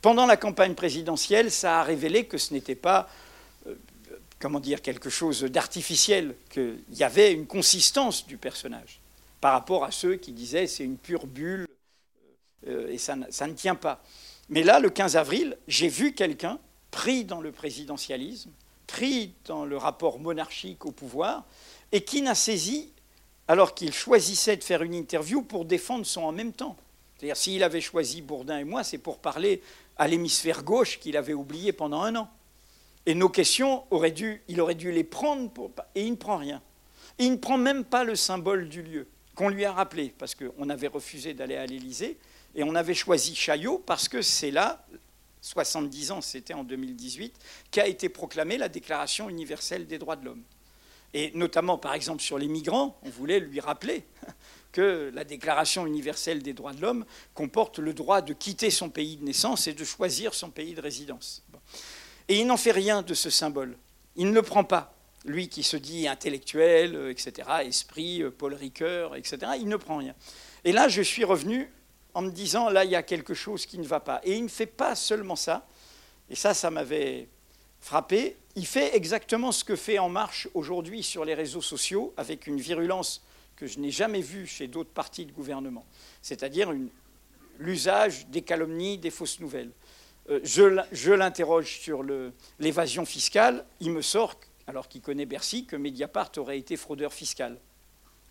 Pendant 0.01 0.27
la 0.27 0.37
campagne 0.37 0.75
présidentielle, 0.75 1.51
ça 1.51 1.81
a 1.81 1.83
révélé 1.83 2.27
que 2.27 2.39
ce 2.39 2.55
n'était 2.55 2.77
pas, 2.77 3.11
euh, 3.67 3.75
comment 4.39 4.61
dire, 4.61 4.81
quelque 4.81 5.11
chose 5.11 5.43
d'artificiel, 5.43 6.37
qu'il 6.51 6.79
y 6.93 7.03
avait 7.03 7.33
une 7.33 7.49
consistance 7.49 8.29
du 8.29 8.37
personnage 8.37 9.01
par 9.41 9.55
rapport 9.55 9.83
à 9.83 9.91
ceux 9.91 10.15
qui 10.15 10.31
disaient 10.31 10.69
c'est 10.69 10.85
une 10.85 10.99
pure 10.99 11.27
bulle 11.27 11.67
euh, 12.69 12.93
et 12.93 12.99
ça 12.99 13.17
ne 13.17 13.53
tient 13.55 13.75
pas. 13.75 14.05
Mais 14.51 14.63
là, 14.63 14.79
le 14.79 14.89
15 14.89 15.17
avril, 15.17 15.59
j'ai 15.67 15.89
vu 15.89 16.15
quelqu'un 16.15 16.61
pris 16.93 17.25
dans 17.25 17.41
le 17.41 17.51
présidentialisme, 17.51 18.51
pris 18.87 19.33
dans 19.47 19.65
le 19.65 19.77
rapport 19.77 20.21
monarchique 20.21 20.87
au 20.87 20.93
pouvoir, 20.93 21.45
et 21.91 22.05
qui 22.05 22.23
n'a 22.23 22.37
saisi, 22.37 22.94
alors 23.49 23.75
qu'il 23.75 23.93
choisissait 23.93 24.57
de 24.57 24.65
faire 24.65 24.83
une 24.83 24.95
interview 24.95 25.43
pour 25.43 25.65
défendre 25.65 26.07
son 26.07 26.23
en 26.23 26.33
même 26.33 26.53
temps. 26.53 26.77
C'est-à-dire, 27.17 27.37
s'il 27.37 27.63
avait 27.63 27.81
choisi 27.81 28.23
Bourdin 28.23 28.59
et 28.59 28.65
moi, 28.65 28.85
c'est 28.85 28.99
pour 28.99 29.19
parler 29.19 29.63
à 29.97 30.09
l'hémisphère 30.09 30.63
gauche 30.63 30.99
qu'il 30.99 31.17
avait 31.17 31.35
oublié 31.35 31.73
pendant 31.73 32.03
un 32.03 32.17
an. 32.17 32.31
Et 33.07 33.15
nos 33.15 33.29
questions, 33.29 33.85
auraient 33.91 34.11
dû, 34.11 34.43
il 34.49 34.61
aurait 34.61 34.75
dû 34.75 34.91
les 34.91 35.05
prendre, 35.05 35.51
et 35.95 36.05
il 36.05 36.13
ne 36.13 36.17
prend 36.17 36.39
rien. 36.39 36.63
il 37.19 37.33
ne 37.33 37.37
prend 37.37 37.59
même 37.59 37.85
pas 37.85 38.03
le 38.03 38.17
symbole 38.17 38.69
du 38.69 38.83
lieu, 38.83 39.07
qu'on 39.35 39.49
lui 39.49 39.65
a 39.65 39.73
rappelé, 39.73 40.13
parce 40.19 40.35
qu'on 40.35 40.69
avait 40.71 40.89
refusé 40.89 41.35
d'aller 41.35 41.57
à 41.57 41.67
l'Élysée, 41.67 42.19
et 42.55 42.65
on 42.65 42.75
avait 42.75 42.95
choisi 42.95 43.35
Chaillot 43.35 43.79
parce 43.79 44.09
que 44.09 44.23
c'est 44.23 44.51
là 44.51 44.87
70 45.45 46.11
ans, 46.13 46.21
c'était 46.23 46.55
en 46.55 46.65
2018, 46.65 47.35
qu'a 47.71 47.87
été 47.87 48.09
proclamée 48.09 48.57
la 48.57 48.71
Déclaration 48.71 49.29
universelle 49.29 49.87
des 49.87 49.99
droits 49.99 50.17
de 50.17 50.25
l'homme. 50.25 50.43
Et 51.15 51.31
notamment, 51.35 51.79
par 51.79 51.95
exemple, 51.95 52.21
sur 52.21 52.39
les 52.39 52.49
migrants, 52.49 52.99
on 53.05 53.09
voulait 53.09 53.39
lui 53.39 53.61
rappeler 53.61 54.05
que 54.73 55.13
la 55.15 55.23
Déclaration 55.23 55.87
universelle 55.87 56.43
des 56.43 56.53
droits 56.53 56.73
de 56.73 56.83
l'homme 56.83 57.07
comporte 57.35 57.79
le 57.79 57.95
droit 57.95 58.21
de 58.21 58.33
quitter 58.33 58.69
son 58.71 58.91
pays 58.91 59.17
de 59.17 59.25
naissance 59.25 59.69
et 59.69 59.73
de 59.73 59.85
choisir 59.85 60.35
son 60.35 60.51
pays 60.51 60.75
de 60.75 60.81
résidence. 60.81 61.45
Et 62.29 62.41
il 62.41 62.47
n'en 62.47 62.57
fait 62.57 62.73
rien 62.73 63.03
de 63.03 63.15
ce 63.15 63.31
symbole. 63.31 63.79
Il 64.17 64.29
ne 64.29 64.35
le 64.35 64.43
prend 64.43 64.65
pas. 64.65 64.93
Lui 65.25 65.49
qui 65.49 65.63
se 65.63 65.77
dit 65.77 66.09
intellectuel, 66.09 66.97
euh, 66.97 67.11
etc., 67.11 67.49
esprit, 67.65 68.23
euh, 68.23 68.31
Paul 68.31 68.53
Ricoeur, 68.53 69.15
etc., 69.17 69.39
il 69.59 69.69
ne 69.69 69.77
prend 69.77 69.99
rien. 69.99 70.15
Et 70.65 70.73
là, 70.73 70.89
je 70.89 71.01
suis 71.01 71.25
revenu 71.25 71.71
en 72.13 72.23
me 72.23 72.31
disant, 72.31 72.69
là, 72.69 72.85
il 72.85 72.91
y 72.91 72.97
a 72.97 73.03
quelque 73.03 73.35
chose 73.35 73.67
qui 73.67 73.79
ne 73.79 73.87
va 73.87 74.01
pas. 74.01 74.21
Et 74.25 74.35
il 74.35 74.43
ne 74.43 74.49
fait 74.49 74.67
pas 74.67 74.95
seulement 74.95 75.37
ça, 75.37 75.67
et 76.29 76.35
ça, 76.35 76.53
ça 76.53 76.71
m'avait 76.71 77.29
frappé, 77.81 78.37
il 78.57 78.67
fait 78.67 78.95
exactement 78.97 79.53
ce 79.53 79.65
que 79.65 79.77
fait 79.77 79.99
En 79.99 80.09
Marche 80.09 80.49
aujourd'hui 80.55 81.03
sur 81.03 81.25
les 81.25 81.35
réseaux 81.35 81.63
sociaux, 81.63 82.15
avec 82.17 82.47
une 82.47 82.61
virulence 82.61 83.23
que 83.57 83.67
je 83.67 83.79
n'ai 83.79 83.91
jamais 83.91 84.21
vue 84.21 84.47
chez 84.47 84.69
d'autres 84.69 84.91
partis 84.91 85.27
de 85.27 85.33
gouvernement, 85.33 85.85
c'est-à-dire 86.23 86.73
l'usage 87.59 88.27
des 88.29 88.43
calomnies, 88.43 88.99
des 88.99 89.11
fausses 89.11 89.41
nouvelles. 89.41 89.71
Euh, 90.31 90.41
je, 90.43 91.13
l'interroge 91.13 91.79
sur 91.81 92.03
l'évasion 92.59 93.05
fiscale, 93.05 93.65
il 93.81 93.91
me 93.91 94.03
sort, 94.03 94.41
alors 94.67 94.89
qu'il 94.89 95.03
connaît 95.03 95.27
Bercy, 95.27 95.67
que 95.67 95.77
Mediapart 95.77 96.31
aurait 96.39 96.59
été 96.59 96.77
fraudeur 96.77 97.13
fiscal. 97.13 97.59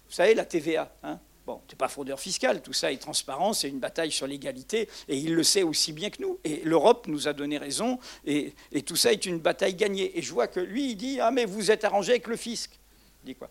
Vous 0.07 0.13
savez, 0.13 0.33
la 0.33 0.45
TVA, 0.45 0.93
hein 1.03 1.19
Bon, 1.45 1.61
n'est 1.69 1.75
pas 1.75 1.89
fraudeur 1.89 2.21
fiscal, 2.21 2.61
tout 2.61 2.71
ça 2.71 2.93
est 2.93 2.97
transparent, 2.97 3.51
c'est 3.51 3.67
une 3.67 3.79
bataille 3.79 4.11
sur 4.11 4.27
l'égalité, 4.27 4.87
et 5.09 5.17
il 5.17 5.35
le 5.35 5.43
sait 5.43 5.63
aussi 5.63 5.91
bien 5.91 6.09
que 6.09 6.21
nous. 6.21 6.39
Et 6.45 6.61
l'Europe 6.63 7.07
nous 7.07 7.27
a 7.27 7.33
donné 7.33 7.57
raison, 7.57 7.99
et, 8.25 8.53
tout 8.85 8.95
ça 8.95 9.11
est 9.11 9.25
une 9.25 9.39
bataille 9.39 9.75
gagnée. 9.75 10.17
Et 10.17 10.21
je 10.21 10.31
vois 10.31 10.47
que 10.47 10.61
lui, 10.61 10.91
il 10.91 10.95
dit 10.95 11.19
Ah, 11.19 11.31
mais 11.31 11.43
vous 11.43 11.69
êtes 11.69 11.83
arrangé 11.83 12.11
avec 12.11 12.27
le 12.27 12.37
fisc. 12.37 12.79
Il 13.23 13.27
dit 13.27 13.35
quoi? 13.35 13.49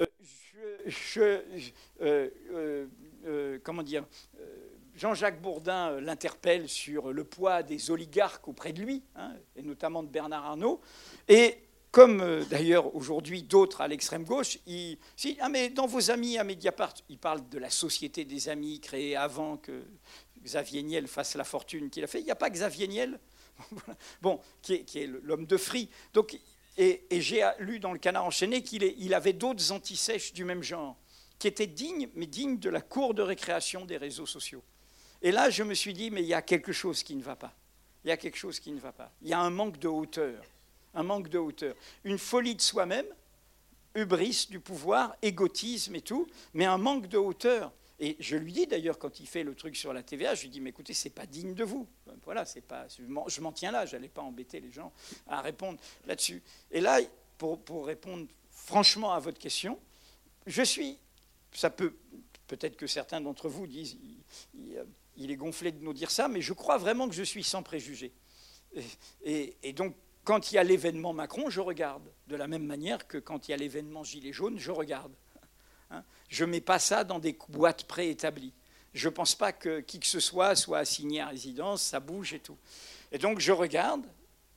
Euh, 0.00 0.06
je, 0.86 1.40
euh, 2.02 2.28
euh, 3.26 3.58
Comment 3.64 3.82
dire 3.82 4.04
Jean-Jacques 4.94 5.42
Bourdin 5.42 6.00
l'interpelle 6.00 6.68
sur 6.68 7.12
le 7.12 7.24
poids 7.24 7.62
des 7.62 7.90
oligarques 7.90 8.46
auprès 8.48 8.72
de 8.72 8.80
lui, 8.80 9.02
hein, 9.14 9.32
et 9.54 9.62
notamment 9.62 10.02
de 10.02 10.08
Bernard 10.08 10.44
Arnault. 10.44 10.80
Et 11.28 11.58
comme 11.96 12.20
euh, 12.20 12.44
d'ailleurs 12.44 12.94
aujourd'hui 12.94 13.42
d'autres 13.42 13.80
à 13.80 13.88
l'extrême 13.88 14.24
gauche, 14.24 14.58
il, 14.66 14.98
si, 15.16 15.38
ah 15.40 15.48
mais 15.48 15.70
dans 15.70 15.86
vos 15.86 16.10
amis 16.10 16.36
à 16.36 16.44
Mediapart, 16.44 16.92
il 17.08 17.16
parle 17.16 17.48
de 17.48 17.58
la 17.58 17.70
société 17.70 18.26
des 18.26 18.50
amis 18.50 18.80
créée 18.80 19.16
avant 19.16 19.56
que 19.56 19.82
Xavier 20.44 20.82
Niel 20.82 21.08
fasse 21.08 21.36
la 21.36 21.44
fortune 21.44 21.88
qu'il 21.88 22.04
a 22.04 22.06
fait. 22.06 22.20
Il 22.20 22.26
n'y 22.26 22.30
a 22.30 22.36
pas 22.36 22.50
Xavier 22.50 22.86
Niel, 22.86 23.18
bon, 24.20 24.38
qui 24.60 24.74
est, 24.74 25.06
l'homme 25.22 25.46
de 25.46 25.56
Free. 25.56 25.88
Donc, 26.12 26.38
et, 26.76 27.06
j'ai 27.12 27.48
lu 27.60 27.80
dans 27.80 27.94
le 27.94 27.98
Canard 27.98 28.26
enchaîné 28.26 28.62
qu'il 28.62 28.82
il 28.82 29.14
avait 29.14 29.32
d'autres 29.32 29.72
antisèches 29.72 30.34
du 30.34 30.44
même 30.44 30.62
genre, 30.62 30.98
qui 31.38 31.48
étaient 31.48 31.66
dignes, 31.66 32.10
mais 32.14 32.26
dignes 32.26 32.58
de 32.58 32.68
la 32.68 32.82
cour 32.82 33.14
de 33.14 33.22
récréation 33.22 33.86
des 33.86 33.96
réseaux 33.96 34.26
sociaux. 34.26 34.62
Et 35.22 35.32
là, 35.32 35.48
je 35.48 35.62
me 35.62 35.72
suis 35.72 35.94
dit, 35.94 36.10
mais 36.10 36.20
il 36.20 36.28
y 36.28 36.34
a 36.34 36.42
quelque 36.42 36.72
chose 36.72 37.02
qui 37.02 37.16
ne 37.16 37.22
va 37.22 37.36
pas. 37.36 37.54
Il 38.04 38.08
y 38.08 38.12
a 38.12 38.18
quelque 38.18 38.36
chose 38.36 38.60
qui 38.60 38.70
ne 38.70 38.80
va 38.80 38.92
pas. 38.92 39.10
Il 39.22 39.28
y 39.28 39.32
a 39.32 39.40
un 39.40 39.48
manque 39.48 39.78
de 39.78 39.88
hauteur 39.88 40.44
un 40.96 41.02
manque 41.02 41.28
de 41.28 41.38
hauteur, 41.38 41.76
une 42.02 42.18
folie 42.18 42.56
de 42.56 42.60
soi-même, 42.60 43.06
hubris 43.94 44.48
du 44.50 44.58
pouvoir, 44.58 45.14
égotisme 45.22 45.94
et 45.94 46.00
tout, 46.00 46.26
mais 46.54 46.64
un 46.64 46.78
manque 46.78 47.06
de 47.06 47.18
hauteur. 47.18 47.72
Et 48.00 48.16
je 48.18 48.36
lui 48.36 48.52
dis 48.52 48.66
d'ailleurs 48.66 48.98
quand 48.98 49.20
il 49.20 49.26
fait 49.26 49.42
le 49.42 49.54
truc 49.54 49.76
sur 49.76 49.92
la 49.92 50.02
TVA, 50.02 50.34
je 50.34 50.42
lui 50.42 50.48
dis 50.50 50.60
mais 50.60 50.70
écoutez 50.70 50.92
c'est 50.92 51.10
pas 51.10 51.24
digne 51.24 51.54
de 51.54 51.64
vous. 51.64 51.86
Voilà 52.24 52.44
c'est 52.44 52.60
pas 52.60 52.86
je 52.88 53.40
m'en 53.40 53.52
tiens 53.52 53.70
là, 53.70 53.86
j'allais 53.86 54.08
pas 54.08 54.22
embêter 54.22 54.60
les 54.60 54.70
gens 54.70 54.92
à 55.28 55.40
répondre 55.40 55.78
là-dessus. 56.06 56.42
Et 56.70 56.80
là 56.80 56.98
pour, 57.38 57.86
répondre 57.86 58.26
franchement 58.50 59.12
à 59.12 59.20
votre 59.20 59.38
question, 59.38 59.78
je 60.46 60.62
suis 60.62 60.98
ça 61.52 61.70
peut 61.70 61.94
peut-être 62.48 62.76
que 62.76 62.86
certains 62.86 63.20
d'entre 63.20 63.48
vous 63.48 63.66
disent 63.66 63.96
il, 65.16 65.30
est 65.30 65.36
gonflé 65.36 65.72
de 65.72 65.82
nous 65.82 65.94
dire 65.94 66.10
ça, 66.10 66.28
mais 66.28 66.42
je 66.42 66.52
crois 66.52 66.76
vraiment 66.76 67.08
que 67.08 67.14
je 67.14 67.22
suis 67.22 67.44
sans 67.44 67.62
préjugés. 67.62 68.12
Et 69.24 69.72
donc 69.72 69.94
quand 70.26 70.50
il 70.50 70.56
y 70.56 70.58
a 70.58 70.64
l'événement 70.64 71.12
Macron, 71.12 71.48
je 71.50 71.60
regarde 71.60 72.02
de 72.26 72.34
la 72.34 72.48
même 72.48 72.66
manière 72.66 73.06
que 73.06 73.16
quand 73.16 73.46
il 73.46 73.52
y 73.52 73.54
a 73.54 73.56
l'événement 73.56 74.02
Gilets 74.02 74.32
jaunes, 74.32 74.58
je 74.58 74.72
regarde. 74.72 75.12
Hein. 75.92 76.02
Je 76.28 76.44
ne 76.44 76.50
mets 76.50 76.60
pas 76.60 76.80
ça 76.80 77.04
dans 77.04 77.20
des 77.20 77.38
boîtes 77.48 77.84
préétablies. 77.84 78.52
Je 78.92 79.08
ne 79.08 79.14
pense 79.14 79.36
pas 79.36 79.52
que 79.52 79.78
qui 79.78 80.00
que 80.00 80.06
ce 80.08 80.18
soit 80.18 80.56
soit 80.56 80.78
assigné 80.78 81.20
à 81.20 81.28
résidence, 81.28 81.80
ça 81.80 82.00
bouge 82.00 82.34
et 82.34 82.40
tout. 82.40 82.58
Et 83.12 83.18
donc 83.18 83.38
je 83.38 83.52
regarde, 83.52 84.04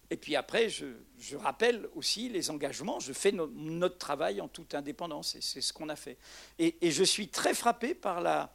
et 0.10 0.18
puis 0.18 0.36
après 0.36 0.70
je, 0.70 0.88
rappelle 1.36 1.88
aussi 1.94 2.30
les 2.30 2.50
engagements, 2.50 3.00
je 3.00 3.14
fais 3.14 3.32
notre 3.32 4.00
travail 4.00 4.42
en 4.42 4.48
toute 4.48 4.74
indépendance, 4.74 5.36
et 5.36 5.42
c'est 5.42 5.62
ce 5.62 5.72
qu'on 5.72 5.90
a 5.90 5.96
fait. 5.96 6.18
Et, 6.58 6.90
je 6.90 7.04
suis 7.04 7.28
très 7.28 7.54
frappé 7.54 7.94
par 7.94 8.22
la, 8.22 8.52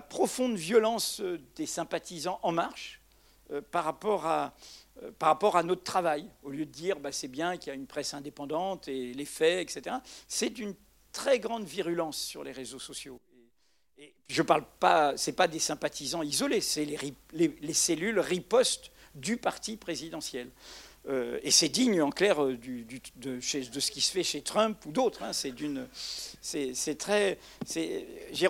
profonde 0.00 0.54
violence 0.54 1.20
des 1.56 1.66
sympathisants 1.66 2.38
En 2.44 2.52
Marche 2.52 3.00
euh, 3.50 3.60
par, 3.62 3.82
rapport 3.82 4.26
à, 4.26 4.54
par 5.18 5.28
rapport 5.28 5.56
à 5.56 5.62
notre 5.62 5.82
travail. 5.82 6.26
Au 6.42 6.50
lieu 6.50 6.64
de 6.64 6.70
dire 6.70 6.98
bah, 6.98 7.12
c'est 7.12 7.28
bien 7.28 7.56
qu'il 7.56 7.68
y 7.68 7.70
a 7.70 7.74
une 7.74 7.86
presse 7.86 8.14
indépendante 8.14 8.88
et 8.88 9.12
les 9.14 9.24
faits, 9.24 9.70
etc., 9.70 9.96
c'est 10.28 10.50
d'une 10.50 10.74
très 11.12 11.38
grande 11.38 11.64
virulence 11.64 12.18
sur 12.18 12.44
les 12.44 12.52
réseaux 12.52 12.78
sociaux. 12.78 13.20
Et 13.98 14.12
je 14.28 14.42
parle 14.42 14.64
pas, 14.78 15.16
c'est 15.16 15.32
pas 15.32 15.48
des 15.48 15.58
sympathisants 15.58 16.22
isolés, 16.22 16.60
c'est 16.60 16.84
les, 17.32 17.72
cellules 17.72 18.20
ripostes 18.20 18.90
du 19.14 19.38
parti 19.38 19.76
présidentiel. 19.76 20.50
Euh, 21.08 21.38
et 21.42 21.50
c'est 21.50 21.68
digne, 21.68 22.02
en 22.02 22.10
clair, 22.10 22.42
euh, 22.44 22.58
de, 22.58 23.40
ce 23.40 23.90
qui 23.90 24.00
se 24.00 24.10
fait 24.10 24.24
chez 24.24 24.42
Trump 24.42 24.84
ou 24.84 24.92
d'autres. 24.92 25.22
Hein. 25.22 25.32
C'est 25.32 25.52
d'une, 25.52 25.86
c'est 26.42 26.98
très, 26.98 27.38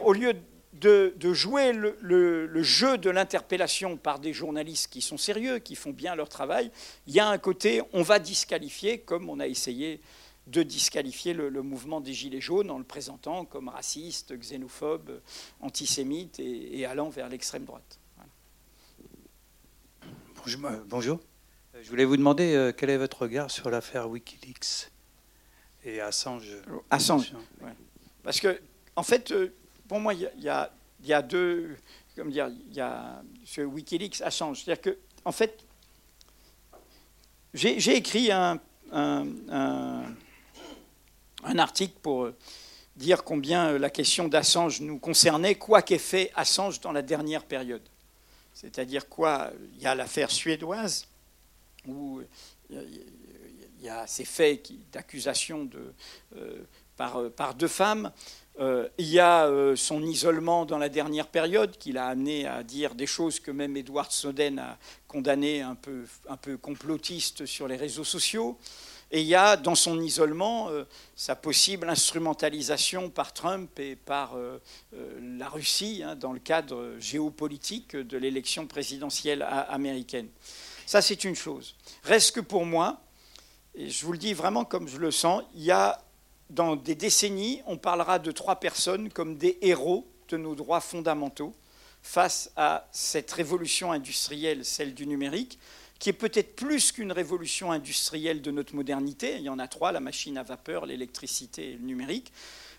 au 0.02 0.12
lieu 0.12 0.34
de, 0.80 1.14
jouer 1.32 1.72
le, 1.72 1.96
le, 2.00 2.62
jeu 2.62 2.98
de 2.98 3.10
l'interpellation 3.10 3.96
par 3.96 4.18
des 4.18 4.32
journalistes 4.32 4.90
qui 4.90 5.00
sont 5.00 5.16
sérieux, 5.16 5.58
qui 5.58 5.74
font 5.74 5.90
bien 5.90 6.14
leur 6.14 6.28
travail, 6.28 6.70
il 7.06 7.14
y 7.14 7.20
a 7.20 7.28
un 7.28 7.38
côté, 7.38 7.82
on 7.92 8.02
va 8.02 8.18
disqualifier, 8.18 8.98
comme 8.98 9.28
on 9.28 9.40
a 9.40 9.46
essayé 9.46 10.00
de 10.46 10.62
disqualifier 10.62 11.34
le, 11.34 11.50
mouvement 11.62 12.00
des 12.00 12.12
Gilets 12.12 12.40
jaunes 12.40 12.70
en 12.70 12.78
le 12.78 12.84
présentant 12.84 13.44
comme 13.44 13.68
raciste, 13.68 14.38
xénophobe, 14.38 15.20
antisémite 15.60 16.38
et, 16.38 16.86
allant 16.86 17.08
vers 17.08 17.28
l'extrême 17.28 17.64
droite. 17.64 17.98
Bonjour. 20.86 21.18
Euh, 21.74 21.80
je 21.82 21.90
voulais 21.90 22.04
vous 22.04 22.16
demander 22.16 22.54
euh, 22.54 22.72
quel 22.72 22.90
est 22.90 22.96
votre 22.96 23.22
regard 23.22 23.50
sur 23.50 23.68
l'affaire 23.68 24.08
Wikileaks 24.08 24.92
et 25.84 26.00
Assange? 26.00 26.56
Assange, 26.88 27.32
Parce 28.22 28.38
que, 28.38 28.60
en 28.94 29.02
fait, 29.02 29.32
euh, 29.32 29.52
pour 29.88 30.00
moi, 30.00 30.14
il 30.14 30.30
y, 30.38 30.48
a, 31.12 31.22
deux. 31.22 31.76
Comme 32.14 32.30
dire, 32.30 32.48
il 32.48 32.74
y 32.74 32.80
a 32.80 33.22
ce 33.44 33.60
Wikileaks 33.60 34.20
Assange. 34.22 34.62
C'est-à-dire 34.62 34.82
que, 34.82 34.98
en 35.24 35.32
fait, 35.32 35.64
j'ai 37.54 37.96
écrit 37.96 38.30
un 38.30 38.60
article 41.58 41.94
pour 42.02 42.24
euh, 42.24 42.36
dire 42.96 43.24
combien 43.24 43.70
euh, 43.70 43.78
la 43.78 43.90
question 43.90 44.28
d'Assange 44.28 44.80
nous 44.80 44.98
concernait, 44.98 45.54
quoi 45.54 45.82
qu'ait 45.82 45.98
fait 45.98 46.32
Assange 46.34 46.80
dans 46.80 46.92
la 46.92 47.02
dernière 47.02 47.44
période. 47.44 47.82
C'est-à-dire 48.52 49.08
quoi 49.08 49.50
Il 49.76 49.82
y 49.82 49.86
a 49.86 49.94
l'affaire 49.94 50.30
suédoise, 50.30 51.06
où 51.86 52.20
euh, 52.72 52.84
il 53.78 53.84
y 53.84 53.88
a 53.88 54.06
ces 54.06 54.24
faits 54.24 54.72
d'accusation 54.90 55.68
par, 56.96 57.30
par, 57.30 57.54
deux 57.54 57.68
femmes. 57.68 58.10
Il 58.58 59.06
y 59.06 59.20
a 59.20 59.50
son 59.76 60.02
isolement 60.02 60.64
dans 60.64 60.78
la 60.78 60.88
dernière 60.88 61.26
période 61.26 61.76
qui 61.76 61.92
l'a 61.92 62.06
amené 62.06 62.46
à 62.46 62.62
dire 62.62 62.94
des 62.94 63.06
choses 63.06 63.38
que 63.38 63.50
même 63.50 63.76
Edward 63.76 64.10
Snowden 64.10 64.58
a 64.58 64.78
condamnées 65.06 65.60
un 65.60 65.74
peu, 65.74 66.04
un 66.28 66.36
peu 66.36 66.56
complotistes 66.56 67.46
sur 67.46 67.68
les 67.68 67.76
réseaux 67.76 68.04
sociaux. 68.04 68.58
Et 69.10 69.20
il 69.20 69.26
y 69.26 69.36
a 69.36 69.56
dans 69.56 69.76
son 69.76 70.00
isolement 70.00 70.68
euh, 70.68 70.84
sa 71.14 71.36
possible 71.36 71.88
instrumentalisation 71.88 73.08
par 73.08 73.32
Trump 73.32 73.78
et 73.78 73.94
par 73.94 74.34
euh, 74.34 74.60
euh, 74.94 75.38
la 75.38 75.48
Russie 75.48 76.02
hein, 76.04 76.16
dans 76.16 76.32
le 76.32 76.40
cadre 76.40 76.96
géopolitique 76.98 77.94
de 77.94 78.18
l'élection 78.18 78.66
présidentielle 78.66 79.46
américaine. 79.68 80.28
Ça, 80.86 81.02
c'est 81.02 81.22
une 81.24 81.36
chose. 81.36 81.76
Reste 82.02 82.34
que 82.34 82.40
pour 82.40 82.66
moi, 82.66 83.00
et 83.76 83.90
je 83.90 84.04
vous 84.04 84.12
le 84.12 84.18
dis 84.18 84.34
vraiment 84.34 84.64
comme 84.64 84.88
je 84.88 84.98
le 84.98 85.12
sens, 85.12 85.44
il 85.54 85.62
y 85.62 85.70
a 85.70 86.00
dans 86.50 86.76
des 86.76 86.94
décennies, 86.94 87.62
on 87.66 87.76
parlera 87.76 88.18
de 88.18 88.30
trois 88.30 88.56
personnes 88.56 89.10
comme 89.10 89.36
des 89.36 89.58
héros 89.62 90.06
de 90.28 90.36
nos 90.36 90.54
droits 90.54 90.80
fondamentaux 90.80 91.54
face 92.02 92.50
à 92.56 92.88
cette 92.92 93.32
révolution 93.32 93.90
industrielle, 93.92 94.64
celle 94.64 94.94
du 94.94 95.06
numérique 95.06 95.58
qui 95.98 96.10
est 96.10 96.14
peut-être 96.14 96.56
plus 96.56 96.92
qu'une 96.92 97.12
révolution 97.12 97.72
industrielle 97.72 98.42
de 98.42 98.50
notre 98.50 98.74
modernité. 98.74 99.36
Il 99.36 99.42
y 99.42 99.48
en 99.48 99.58
a 99.58 99.68
trois, 99.68 99.92
la 99.92 100.00
machine 100.00 100.36
à 100.38 100.42
vapeur, 100.42 100.86
l'électricité 100.86 101.70
et 101.70 101.72
le 101.72 101.84
numérique. 101.84 102.32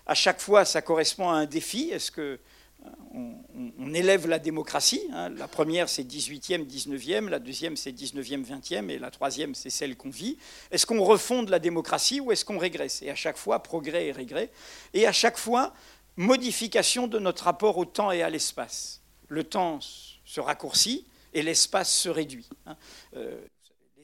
À 0.06 0.14
chaque 0.14 0.40
fois, 0.40 0.64
ça 0.64 0.82
correspond 0.82 1.28
à 1.28 1.34
un 1.34 1.46
défi. 1.46 1.90
Est-ce 1.90 2.10
que 2.10 2.38
euh, 2.84 3.32
on, 3.78 3.94
élève 3.94 4.26
la 4.26 4.38
démocratie. 4.38 5.02
Hein 5.12 5.30
la 5.30 5.48
première, 5.48 5.88
c'est 5.88 6.04
18e, 6.04 6.66
19e, 6.66 7.28
la 7.28 7.38
deuxième, 7.38 7.76
c'est 7.76 7.90
19e, 7.90 8.44
20e, 8.44 8.90
et 8.90 8.98
la 8.98 9.10
troisième, 9.10 9.54
c'est 9.54 9.70
celle 9.70 9.96
qu'on 9.96 10.10
vit. 10.10 10.36
Est-ce 10.70 10.86
qu'on 10.86 11.02
refonde 11.02 11.48
la 11.48 11.58
démocratie 11.58 12.20
ou 12.20 12.30
est-ce 12.32 12.44
qu'on 12.44 12.58
régresse? 12.58 13.02
Et 13.02 13.10
à 13.10 13.14
chaque 13.14 13.36
fois, 13.36 13.62
progrès 13.62 14.06
et 14.06 14.12
régrès. 14.12 14.50
Et 14.94 15.06
à 15.06 15.12
chaque 15.12 15.38
fois, 15.38 15.74
modification 16.16 17.06
de 17.08 17.18
notre 17.18 17.44
rapport 17.44 17.78
au 17.78 17.84
temps 17.84 18.12
et 18.12 18.22
à 18.22 18.30
l'espace. 18.30 19.00
Le 19.28 19.44
temps 19.44 19.78
se 20.24 20.40
raccourcit, 20.40 21.06
et 21.34 21.42
l'espace 21.42 21.92
se 21.92 22.08
réduit. 22.08 22.48
Hein. 22.66 22.76
Euh, 23.16 23.38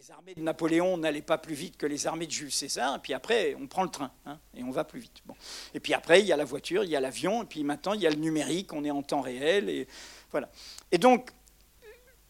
les 0.05 0.11
armées 0.11 0.34
de 0.34 0.40
Napoléon 0.42 0.98
n'allaient 0.98 1.22
pas 1.22 1.38
plus 1.38 1.55
vite 1.55 1.78
que 1.78 1.86
les 1.86 2.07
armées 2.07 2.26
de 2.26 2.30
Jules 2.30 2.52
César, 2.52 2.96
et 2.96 2.98
puis 2.98 3.14
après, 3.14 3.57
on 3.59 3.66
prend 3.66 3.84
le 3.84 3.88
train, 3.88 4.11
hein, 4.26 4.38
et 4.55 4.62
on 4.62 4.70
va 4.70 4.84
plus 4.84 5.00
vite. 5.00 5.22
Bon. 5.24 5.34
Et 5.72 5.80
puis 5.80 5.94
après, 5.94 6.20
il 6.20 6.26
y 6.26 6.32
a 6.32 6.36
la 6.36 6.44
voiture, 6.44 6.84
il 6.84 6.90
y 6.90 6.96
a 6.96 7.00
l'avion, 7.00 7.42
et 7.42 7.46
puis 7.46 7.64
maintenant, 7.64 7.94
il 7.94 8.02
y 8.02 8.07
a 8.07 8.11
le 8.11 8.16
numérique, 8.16 8.74
on 8.74 8.84
est 8.84 8.90
en 8.90 9.02
temps 9.02 9.22
réel, 9.22 9.70
et 9.70 9.88
voilà. 10.30 10.50
Et 10.92 10.98
donc, 10.98 11.30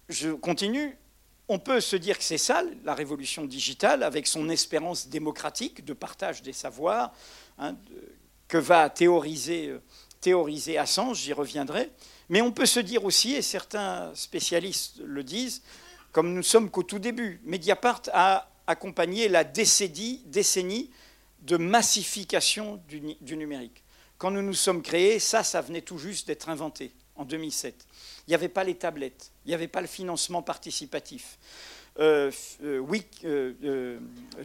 je 0.09 0.31
continue. 0.31 0.97
On 1.49 1.59
peut 1.59 1.81
se 1.81 1.97
dire 1.97 2.17
que 2.17 2.23
c'est 2.23 2.39
ça, 2.39 2.63
la 2.85 2.95
révolution 2.95 3.45
digitale, 3.45 4.05
avec 4.05 4.29
son 4.29 4.49
espérance 4.51 5.09
démocratique 5.09 5.85
de 5.85 5.95
partage 5.95 6.43
des 6.43 6.53
savoirs, 6.53 7.13
hein, 7.59 7.75
que 8.47 8.59
va 8.59 8.89
théoriser, 8.89 9.71
euh, 9.71 9.83
théoriser 10.21 10.79
Assange, 10.79 11.19
j'y 11.19 11.33
reviendrai. 11.33 11.91
Mais 12.29 12.41
on 12.41 12.53
peut 12.53 12.67
se 12.67 12.79
dire 12.79 13.05
aussi, 13.05 13.35
et 13.35 13.43
certains 13.43 14.15
spécialistes 14.15 15.01
le 15.05 15.25
disent, 15.25 15.63
comme 16.15 16.33
nous 16.33 16.45
sommes 16.45 16.71
qu'au 16.71 16.85
tout 16.85 17.01
début, 17.01 17.41
Mediapart 17.45 18.03
a 18.13 18.49
accompagné 18.69 19.29
la 19.29 19.43
décennie, 19.43 20.23
décennie 20.27 20.93
de 21.43 21.57
massification 21.57 22.81
du, 22.89 23.37
numérique. 23.37 23.83
Quand 24.17 24.31
nous 24.31 24.41
nous 24.41 24.55
sommes 24.55 24.81
créés, 24.81 25.19
ça, 25.19 25.43
ça 25.43 25.61
venait 25.61 25.81
tout 25.81 25.99
juste 25.99 26.29
d'être 26.29 26.49
inventé 26.49 26.93
en 27.17 27.25
2007. 27.25 27.75
Il 28.27 28.31
n'y 28.31 28.35
avait 28.37 28.49
pas 28.49 28.63
les 28.63 28.77
tablettes, 28.77 29.33
il 29.45 29.49
n'y 29.49 29.55
avait 29.55 29.67
pas 29.67 29.81
le 29.81 29.89
financement 29.89 30.41
participatif. 30.41 31.37
Euh, 31.99 32.31
euh, 32.63 33.03
euh, 33.65 33.99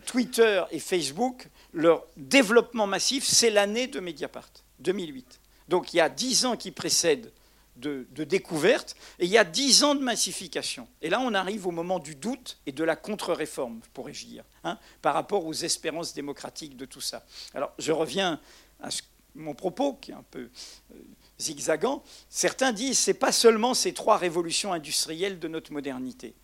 Twitter 0.08 0.64
et 0.72 0.80
Facebook, 0.80 1.48
leur 1.72 2.04
développement 2.18 2.88
massif, 2.88 3.24
c'est 3.24 3.52
l'année 3.52 3.86
de 3.86 4.00
Mediapart, 4.00 4.50
2008. 4.80 5.40
Donc 5.68 5.94
il 5.94 5.98
y 5.98 6.02
a 6.02 6.10
dix 6.10 6.46
ans 6.46 6.58
qui 6.58 6.72
précèdent 6.72 7.32
de, 7.80 8.24
découverte, 8.24 8.96
et 9.20 9.26
il 9.26 9.32
y 9.32 9.38
a 9.38 9.44
dix 9.44 9.84
ans 9.84 9.96
de 9.96 10.02
massification. 10.02 10.88
Et 11.02 11.10
là, 11.10 11.20
on 11.22 11.34
arrive 11.34 11.68
au 11.68 11.72
moment 11.72 12.00
du 12.00 12.16
doute 12.16 12.58
et 12.66 12.72
de 12.72 12.84
la 12.84 12.96
contre-réforme, 12.96 13.80
pourrais-je 13.94 14.26
dire, 14.26 14.44
hein, 14.64 14.78
par 15.02 15.14
rapport 15.14 15.46
aux 15.46 15.54
espérances 15.54 16.14
démocratiques 16.14 16.78
de 16.78 16.86
tout 16.86 17.02
ça. 17.02 17.26
Alors, 17.54 17.72
je 17.80 17.92
reviens 17.92 18.40
à 18.82 18.90
mon 19.36 19.54
propos, 19.54 19.94
qui 19.94 20.12
est 20.12 20.16
un 20.16 20.26
peu 20.30 20.50
euh, 20.94 20.96
zigzagant. 21.40 22.04
Certains 22.30 22.74
disent 22.74 23.00
c'est 23.00 23.14
pas 23.14 23.32
seulement 23.32 23.74
ces 23.74 23.94
trois 23.94 24.18
révolutions 24.18 24.74
industrielles 24.74 25.40
de 25.40 25.48
notre 25.48 25.72
modernité. 25.72 26.36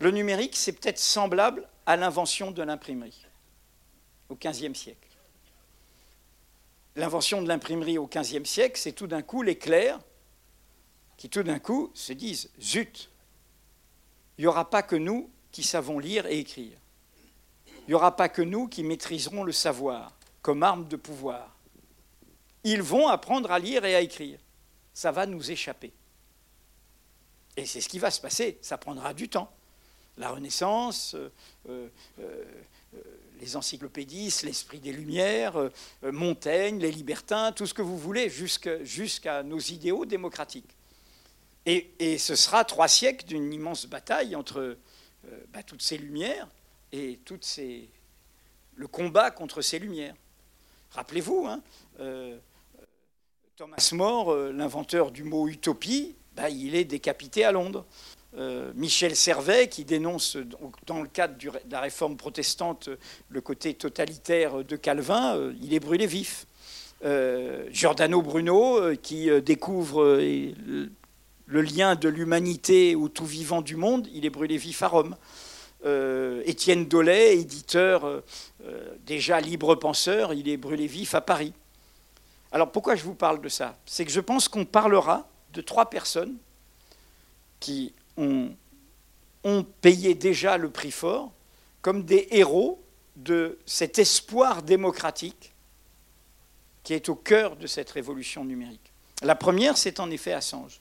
Le 0.00 0.10
numérique, 0.10 0.56
c'est 0.56 0.72
peut-être 0.72 0.98
semblable 0.98 1.68
à 1.86 1.96
l'invention 1.96 2.50
de 2.50 2.62
l'imprimerie 2.62 3.26
au 4.28 4.34
XVe 4.34 4.74
siècle. 4.74 5.08
L'invention 6.96 7.42
de 7.42 7.48
l'imprimerie 7.48 7.98
au 7.98 8.06
XVe 8.06 8.44
siècle, 8.44 8.80
c'est 8.80 8.92
tout 8.92 9.06
d'un 9.06 9.22
coup 9.22 9.42
l'éclair 9.42 10.00
qui 11.20 11.28
tout 11.28 11.42
d'un 11.42 11.58
coup 11.58 11.90
se 11.92 12.14
disent 12.14 12.48
Zut, 12.58 13.10
il 14.38 14.40
n'y 14.40 14.46
aura 14.46 14.70
pas 14.70 14.82
que 14.82 14.96
nous 14.96 15.28
qui 15.52 15.62
savons 15.62 15.98
lire 15.98 16.24
et 16.24 16.38
écrire. 16.38 16.78
Il 17.66 17.88
n'y 17.88 17.94
aura 17.94 18.16
pas 18.16 18.30
que 18.30 18.40
nous 18.40 18.68
qui 18.68 18.82
maîtriserons 18.82 19.44
le 19.44 19.52
savoir. 19.52 20.16
comme 20.40 20.62
arme 20.62 20.88
de 20.88 20.96
pouvoir. 20.96 21.54
Ils 22.64 22.80
vont 22.80 23.08
apprendre 23.08 23.50
à 23.50 23.58
lire 23.58 23.84
et 23.84 23.94
à 23.94 24.00
écrire. 24.00 24.38
Ça 24.94 25.12
va 25.12 25.26
nous 25.26 25.50
échapper. 25.50 25.92
Et 27.54 27.66
c'est 27.66 27.82
ce 27.82 27.90
qui 27.90 27.98
va 27.98 28.10
se 28.10 28.22
passer. 28.22 28.56
Ça 28.62 28.78
prendra 28.78 29.12
du 29.12 29.28
temps. 29.28 29.52
La 30.16 30.30
Renaissance, 30.30 31.14
euh, 31.14 31.28
euh, 31.68 31.88
euh, 32.20 32.44
les 33.42 33.56
encyclopédies, 33.56 34.34
l'esprit 34.44 34.78
des 34.78 34.92
Lumières, 34.94 35.70
Montaigne, 36.02 36.78
les 36.78 36.92
libertins, 36.92 37.52
tout 37.52 37.66
ce 37.66 37.74
que 37.74 37.82
vous 37.82 37.98
voulez, 37.98 38.30
jusqu'à 38.30 39.42
nos 39.42 39.58
idéaux 39.58 40.06
démocratiques. 40.06 40.74
Et, 41.66 42.18
ce 42.18 42.34
sera 42.34 42.64
trois 42.64 42.88
siècles 42.88 43.26
d'une 43.26 43.52
immense 43.52 43.86
bataille 43.86 44.34
entre 44.34 44.76
bah, 45.52 45.62
toutes 45.62 45.82
ces 45.82 45.98
lumières 45.98 46.48
et 46.92 47.20
le 48.74 48.86
combat 48.88 49.30
contre 49.30 49.60
ces 49.60 49.78
lumières. 49.78 50.14
Rappelez-vous, 50.92 51.46
hein, 51.46 51.62
Thomas 53.56 53.90
More, 53.92 54.34
l'inventeur 54.34 55.10
du 55.10 55.22
mot 55.22 55.46
utopie, 55.46 56.16
bah, 56.34 56.48
il 56.48 56.74
est 56.74 56.84
décapité 56.84 57.44
à 57.44 57.52
Londres. 57.52 57.84
Euh, 58.36 58.70
Michel 58.76 59.16
Servet, 59.16 59.68
qui 59.68 59.84
dénonce 59.84 60.36
dans 60.86 61.02
le 61.02 61.08
cadre 61.08 61.36
de 61.36 61.50
la 61.70 61.80
réforme 61.80 62.16
protestante 62.16 62.88
le 63.28 63.40
côté 63.40 63.74
totalitaire 63.74 64.64
de 64.64 64.76
Calvin, 64.76 65.36
euh, 65.36 65.52
il 65.60 65.74
est 65.74 65.80
brûlé 65.80 66.06
vif. 66.06 66.46
Euh, 67.04 67.66
Giordano 67.72 68.22
Bruno, 68.22 68.94
qui 69.02 69.28
découvre 69.40 70.20
le 71.50 71.62
lien 71.62 71.96
de 71.96 72.08
l'humanité 72.08 72.94
au 72.94 73.08
tout 73.08 73.26
vivant 73.26 73.60
du 73.60 73.74
monde, 73.74 74.08
il 74.12 74.24
est 74.24 74.30
brûlé 74.30 74.56
vif 74.56 74.82
à 74.82 74.88
Rome. 74.88 75.16
Étienne 76.44 76.86
Dollet, 76.86 77.38
éditeur 77.38 78.22
déjà 79.04 79.40
libre 79.40 79.74
penseur, 79.74 80.32
il 80.32 80.48
est 80.48 80.56
brûlé 80.56 80.86
vif 80.86 81.14
à 81.14 81.20
Paris. 81.20 81.52
Alors 82.52 82.70
pourquoi 82.70 82.94
je 82.94 83.02
vous 83.02 83.14
parle 83.14 83.40
de 83.40 83.48
ça? 83.48 83.76
C'est 83.84 84.04
que 84.04 84.12
je 84.12 84.20
pense 84.20 84.48
qu'on 84.48 84.64
parlera 84.64 85.28
de 85.52 85.60
trois 85.60 85.90
personnes 85.90 86.36
qui 87.58 87.92
ont 88.16 89.64
payé 89.80 90.14
déjà 90.14 90.56
le 90.56 90.70
prix 90.70 90.92
fort 90.92 91.32
comme 91.82 92.04
des 92.04 92.28
héros 92.30 92.80
de 93.16 93.58
cet 93.66 93.98
espoir 93.98 94.62
démocratique 94.62 95.52
qui 96.84 96.94
est 96.94 97.08
au 97.08 97.16
cœur 97.16 97.56
de 97.56 97.66
cette 97.66 97.90
révolution 97.90 98.44
numérique. 98.44 98.92
La 99.22 99.34
première, 99.34 99.76
c'est 99.76 99.98
en 99.98 100.10
effet 100.10 100.32
Assange. 100.32 100.80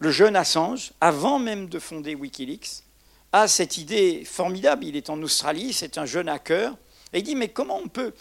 Le 0.00 0.10
jeune 0.12 0.36
Assange, 0.36 0.92
avant 1.00 1.38
même 1.38 1.68
de 1.68 1.78
fonder 1.78 2.14
Wikileaks, 2.14 2.84
a 3.32 3.48
cette 3.48 3.78
idée 3.78 4.24
formidable. 4.24 4.84
Il 4.84 4.96
est 4.96 5.10
en 5.10 5.20
Australie, 5.22 5.72
c'est 5.72 5.98
un 5.98 6.06
jeune 6.06 6.28
hacker, 6.28 6.76
et 7.12 7.18
il 7.18 7.24
dit, 7.24 7.34
mais 7.34 7.48
comment 7.48 7.78
on 7.78 7.88
peut 7.88 8.12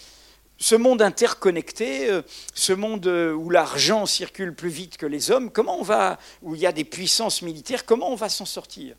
ce 0.58 0.74
monde 0.74 1.04
interconnecté, 1.04 2.10
euh, 2.10 2.24
ce 2.56 2.74
monde 2.74 3.06
euh, 3.06 3.32
où 3.32 3.52
l'argent 3.52 4.08
circule 4.08 4.56
plus 4.56 4.70
vite 4.70 4.98
que 4.98 5.06
les 5.06 5.30
hommes, 5.30 5.52
comment 5.52 5.80
on 5.80 5.84
va, 5.84 6.18
où 6.42 6.56
il 6.56 6.62
y 6.62 6.66
a 6.66 6.72
des 6.72 6.84
puissances 6.84 7.44
militaires, 7.44 7.86
comment 7.86 8.12
on 8.12 8.16
va 8.16 8.28
s'en 8.28 8.46
sortir? 8.46 8.96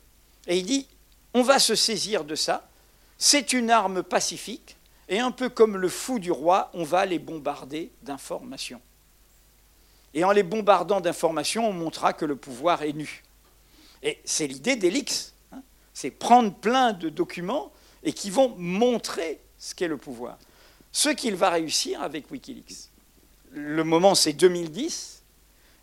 Et 0.47 0.57
il 0.57 0.65
dit, 0.65 0.87
on 1.33 1.41
va 1.41 1.59
se 1.59 1.75
saisir 1.75 2.23
de 2.23 2.35
ça, 2.35 2.69
c'est 3.17 3.51
une 3.51 3.71
arme 3.71 4.03
pacifique, 4.03 4.77
et 5.09 5.19
un 5.19 5.31
peu 5.31 5.49
comme 5.49 5.75
le 5.75 5.89
fou 5.89 6.17
du 6.17 6.31
roi, 6.31 6.69
on 6.73 6.83
va 6.83 7.05
les 7.05 7.19
bombarder 7.19 7.91
d'informations. 8.03 8.79
Et 10.13 10.23
en 10.23 10.31
les 10.31 10.43
bombardant 10.43 11.01
d'informations, 11.01 11.69
on 11.69 11.73
montrera 11.73 12.13
que 12.13 12.25
le 12.25 12.35
pouvoir 12.35 12.81
est 12.83 12.93
nu. 12.93 13.23
Et 14.01 14.19
c'est 14.25 14.47
l'idée 14.47 14.75
d'Elix, 14.75 15.33
hein. 15.51 15.61
c'est 15.93 16.11
prendre 16.11 16.53
plein 16.53 16.93
de 16.93 17.09
documents 17.09 17.71
et 18.03 18.13
qui 18.13 18.29
vont 18.29 18.55
montrer 18.57 19.39
ce 19.57 19.75
qu'est 19.75 19.87
le 19.87 19.97
pouvoir 19.97 20.37
ce 20.91 21.09
qu'il 21.09 21.35
va 21.35 21.49
réussir 21.49 22.01
avec 22.01 22.31
Wikileaks. 22.31 22.89
Le 23.51 23.83
moment, 23.83 24.15
c'est 24.15 24.33
2010, 24.33 25.23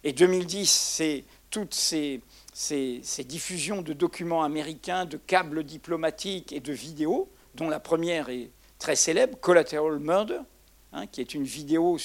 et 0.05 0.13
2010, 0.13 0.71
c'est 0.71 1.25
toutes 1.51 1.75
ces, 1.75 2.21
diffusions 3.25 3.83
de 3.83 3.93
documents 3.93 4.43
américains, 4.43 5.05
de 5.05 5.17
câbles 5.17 5.65
diplomatiques 5.65 6.53
et 6.53 6.61
de 6.61 6.73
vidéos, 6.73 7.29
dont 7.55 7.69
la 7.69 7.81
première 7.81 8.29
est 8.29 8.51
très 8.79 8.97
célèbre, 8.97 9.39
Collateral 9.41 9.99
Murder, 9.99 10.41
hein, 10.93 11.07
qui 11.07 11.21
est 11.21 11.35
une 11.35 11.45
vidéo 11.45 11.99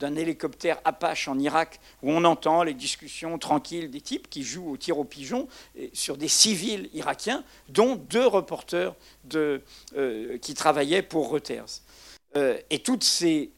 d'un 0.00 0.16
hélicoptère 0.16 0.80
Apache 0.84 1.28
en 1.28 1.38
Irak, 1.38 1.78
où 2.02 2.10
on 2.10 2.24
entend 2.24 2.64
les 2.64 2.74
discussions 2.74 3.38
tranquilles 3.38 3.90
des 3.90 4.00
types 4.00 4.28
qui 4.28 4.42
jouent 4.42 4.72
au 4.72 4.76
tir 4.76 4.98
au 4.98 5.04
pigeon 5.04 5.46
sur 5.92 6.16
des 6.16 6.28
civils 6.28 6.88
irakiens, 6.94 7.44
dont 7.68 7.94
deux 7.94 8.26
reporters 8.26 8.94
euh, 9.36 9.58
qui 10.38 10.54
travaillaient 10.54 11.02
pour 11.02 11.28
Reuters. 11.28 11.82
Euh, 12.36 12.58
et 12.70 12.78
toutes 12.78 13.02
ces, 13.02 13.50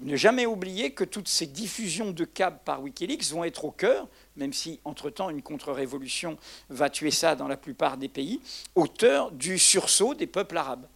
ne 0.00 0.16
jamais 0.16 0.46
oublier 0.46 0.90
que 0.90 1.04
toutes 1.04 1.28
ces 1.28 1.46
diffusions 1.46 2.10
de 2.10 2.24
câbles 2.24 2.58
par 2.64 2.82
Wikileaks 2.82 3.30
vont 3.30 3.44
être 3.44 3.64
au 3.64 3.70
cœur, 3.70 4.08
même 4.36 4.52
si 4.52 4.80
entre-temps 4.84 5.30
une 5.30 5.42
contre-révolution 5.42 6.36
va 6.68 6.90
tuer 6.90 7.12
ça 7.12 7.36
dans 7.36 7.46
la 7.46 7.56
plupart 7.56 7.96
des 7.96 8.08
pays, 8.08 8.40
auteur 8.74 9.30
du 9.30 9.58
sursaut 9.58 10.14
des 10.14 10.26
peuples 10.26 10.56
arabes. 10.56 10.88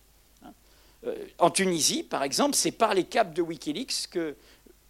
Hein. 0.45 0.53
Euh, 1.07 1.27
en 1.39 1.51
Tunisie, 1.51 2.03
par 2.03 2.25
exemple, 2.25 2.57
c'est 2.57 2.73
par 2.73 2.95
les 2.95 3.05
câbles 3.05 3.33
de 3.33 3.43
Wikileaks 3.43 4.09
que 4.11 4.35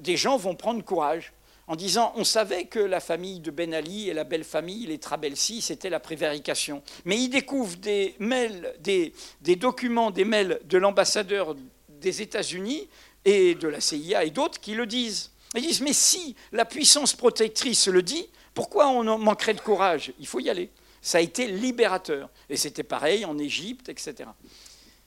des 0.00 0.16
gens 0.16 0.36
vont 0.36 0.54
prendre 0.54 0.82
courage 0.84 1.32
en 1.66 1.76
disant 1.76 2.12
on 2.16 2.24
savait 2.24 2.64
que 2.64 2.80
la 2.80 3.00
famille 3.00 3.40
de 3.40 3.50
Ben 3.50 3.72
Ali 3.74 4.08
et 4.08 4.14
la 4.14 4.24
belle 4.24 4.44
famille, 4.44 4.86
les 4.86 4.98
Trabelsi, 4.98 5.60
c'était 5.60 5.90
la 5.90 6.00
prévarication. 6.00 6.82
Mais 7.04 7.16
ils 7.16 7.28
découvrent 7.28 7.76
des 7.76 8.16
mails, 8.18 8.74
des, 8.80 9.12
des 9.40 9.56
documents, 9.56 10.10
des 10.10 10.24
mails 10.24 10.60
de 10.64 10.78
l'ambassadeur 10.78 11.54
des 11.88 12.22
États-Unis 12.22 12.88
et 13.24 13.54
de 13.54 13.68
la 13.68 13.80
CIA 13.80 14.24
et 14.24 14.30
d'autres 14.30 14.60
qui 14.60 14.74
le 14.74 14.86
disent. 14.86 15.30
Ils 15.54 15.62
disent, 15.62 15.80
mais 15.80 15.92
si 15.92 16.36
la 16.52 16.64
puissance 16.64 17.14
protectrice 17.14 17.88
le 17.88 18.02
dit, 18.02 18.26
pourquoi 18.54 18.88
on 18.88 19.18
manquerait 19.18 19.54
de 19.54 19.60
courage? 19.60 20.12
Il 20.18 20.26
faut 20.26 20.40
y 20.40 20.50
aller. 20.50 20.70
Ça 21.02 21.18
a 21.18 21.20
été 21.20 21.46
libérateur. 21.46 22.30
Et 22.48 22.56
c'était 22.56 22.82
pareil 22.82 23.24
en 23.24 23.38
Égypte, 23.38 23.88
etc. 23.88 24.28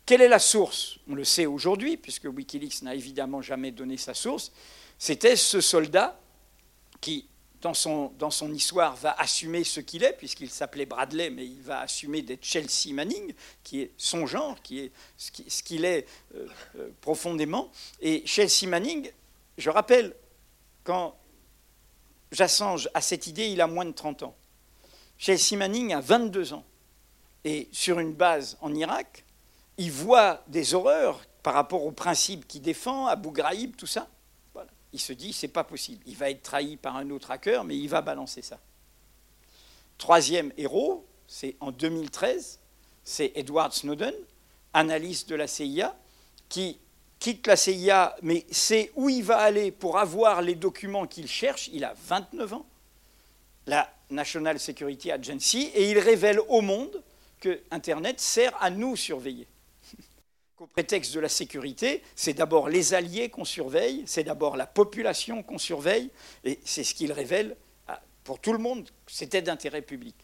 Quelle 0.05 0.21
est 0.21 0.27
la 0.27 0.39
source? 0.39 0.97
On 1.09 1.15
le 1.15 1.23
sait 1.23 1.45
aujourd'hui, 1.45 1.97
puisque 1.97 2.25
Wikileaks 2.25 2.81
n'a 2.81 2.95
évidemment 2.95 3.41
jamais 3.41 3.71
donné 3.71 3.97
sa 3.97 4.13
source. 4.13 4.51
C'était 4.97 5.35
ce 5.35 5.61
soldat 5.61 6.19
qui 7.01 7.27
dans 7.63 8.29
son, 8.29 8.53
histoire, 8.53 8.95
va 8.95 9.15
assumer 9.17 9.63
ce 9.63 9.79
qu'il 9.79 10.03
est, 10.03 10.13
puisqu'il 10.13 10.49
s'appelait 10.49 10.85
Bradley, 10.85 11.29
mais 11.29 11.45
il 11.45 11.61
va 11.61 11.79
assumer 11.79 12.21
d'être 12.21 12.43
Chelsea 12.43 12.93
Manning, 12.93 13.33
qui 13.63 13.81
est 13.81 13.91
son 13.97 14.25
genre, 14.25 14.61
qui 14.61 14.79
est 14.79 14.91
ce 15.17 15.63
qu'il 15.63 15.85
est 15.85 16.05
euh, 16.35 16.47
euh, 16.77 16.89
profondément. 16.99 17.71
Et 18.01 18.23
Chelsea 18.25 18.67
Manning, 18.67 19.09
je 19.57 19.69
rappelle, 19.69 20.13
quand 20.83 21.15
j'assange 22.31 22.89
à 22.93 22.99
cette 22.99 23.27
idée, 23.27 23.47
il 23.47 23.61
a 23.61 23.67
moins 23.67 23.85
de 23.85 23.91
30 23.91 24.23
ans. 24.23 24.35
Chelsea 25.17 25.55
Manning 25.55 25.93
a 25.93 26.01
22 26.01 26.53
ans. 26.53 26.65
Et 27.45 27.69
sur 27.71 27.99
une 27.99 28.13
base 28.13 28.57
en 28.59 28.73
Irak, 28.73 29.23
il 29.77 29.91
voit 29.91 30.43
des 30.47 30.73
horreurs 30.73 31.21
par 31.41 31.53
rapport 31.53 31.85
aux 31.85 31.91
principes 31.91 32.45
qu'il 32.45 32.61
défend, 32.61 33.07
Abu 33.07 33.31
Ghraib, 33.31 33.75
tout 33.77 33.87
ça 33.87 34.09
il 34.93 34.99
se 34.99 35.13
dit 35.13 35.33
c'est 35.33 35.47
pas 35.47 35.63
possible. 35.63 36.01
Il 36.05 36.15
va 36.15 36.29
être 36.29 36.43
trahi 36.43 36.77
par 36.77 36.95
un 36.95 37.09
autre 37.09 37.31
hacker, 37.31 37.63
mais 37.63 37.77
il 37.77 37.89
va 37.89 38.01
balancer 38.01 38.41
ça. 38.41 38.59
Troisième 39.97 40.51
héros, 40.57 41.05
c'est 41.27 41.55
en 41.59 41.71
2013, 41.71 42.59
c'est 43.03 43.31
Edward 43.35 43.73
Snowden, 43.73 44.13
analyste 44.73 45.29
de 45.29 45.35
la 45.35 45.47
CIA, 45.47 45.95
qui 46.49 46.79
quitte 47.19 47.47
la 47.47 47.55
CIA, 47.55 48.15
mais 48.21 48.45
sait 48.51 48.91
où 48.95 49.09
il 49.09 49.23
va 49.23 49.37
aller 49.37 49.71
pour 49.71 49.97
avoir 49.97 50.41
les 50.41 50.55
documents 50.55 51.07
qu'il 51.07 51.27
cherche. 51.27 51.69
Il 51.73 51.83
a 51.83 51.95
29 52.07 52.53
ans, 52.53 52.65
la 53.65 53.91
National 54.09 54.59
Security 54.59 55.11
Agency, 55.11 55.71
et 55.73 55.89
il 55.89 55.99
révèle 55.99 56.39
au 56.47 56.61
monde 56.61 57.01
que 57.39 57.61
Internet 57.71 58.19
sert 58.19 58.55
à 58.61 58.69
nous 58.69 58.95
surveiller 58.95 59.47
qu'au 60.63 60.67
prétexte 60.67 61.13
de 61.13 61.19
la 61.19 61.27
sécurité, 61.27 62.01
c'est 62.15 62.33
d'abord 62.33 62.69
les 62.69 62.93
alliés 62.93 63.27
qu'on 63.27 63.43
surveille, 63.43 64.03
c'est 64.05 64.23
d'abord 64.23 64.55
la 64.55 64.65
population 64.65 65.43
qu'on 65.43 65.57
surveille, 65.57 66.09
et 66.45 66.57
c'est 66.63 66.85
ce 66.85 66.93
qu'il 66.93 67.11
révèle 67.11 67.57
pour 68.23 68.39
tout 68.39 68.53
le 68.53 68.59
monde, 68.59 68.89
c'était 69.05 69.41
d'intérêt 69.41 69.81
public. 69.81 70.15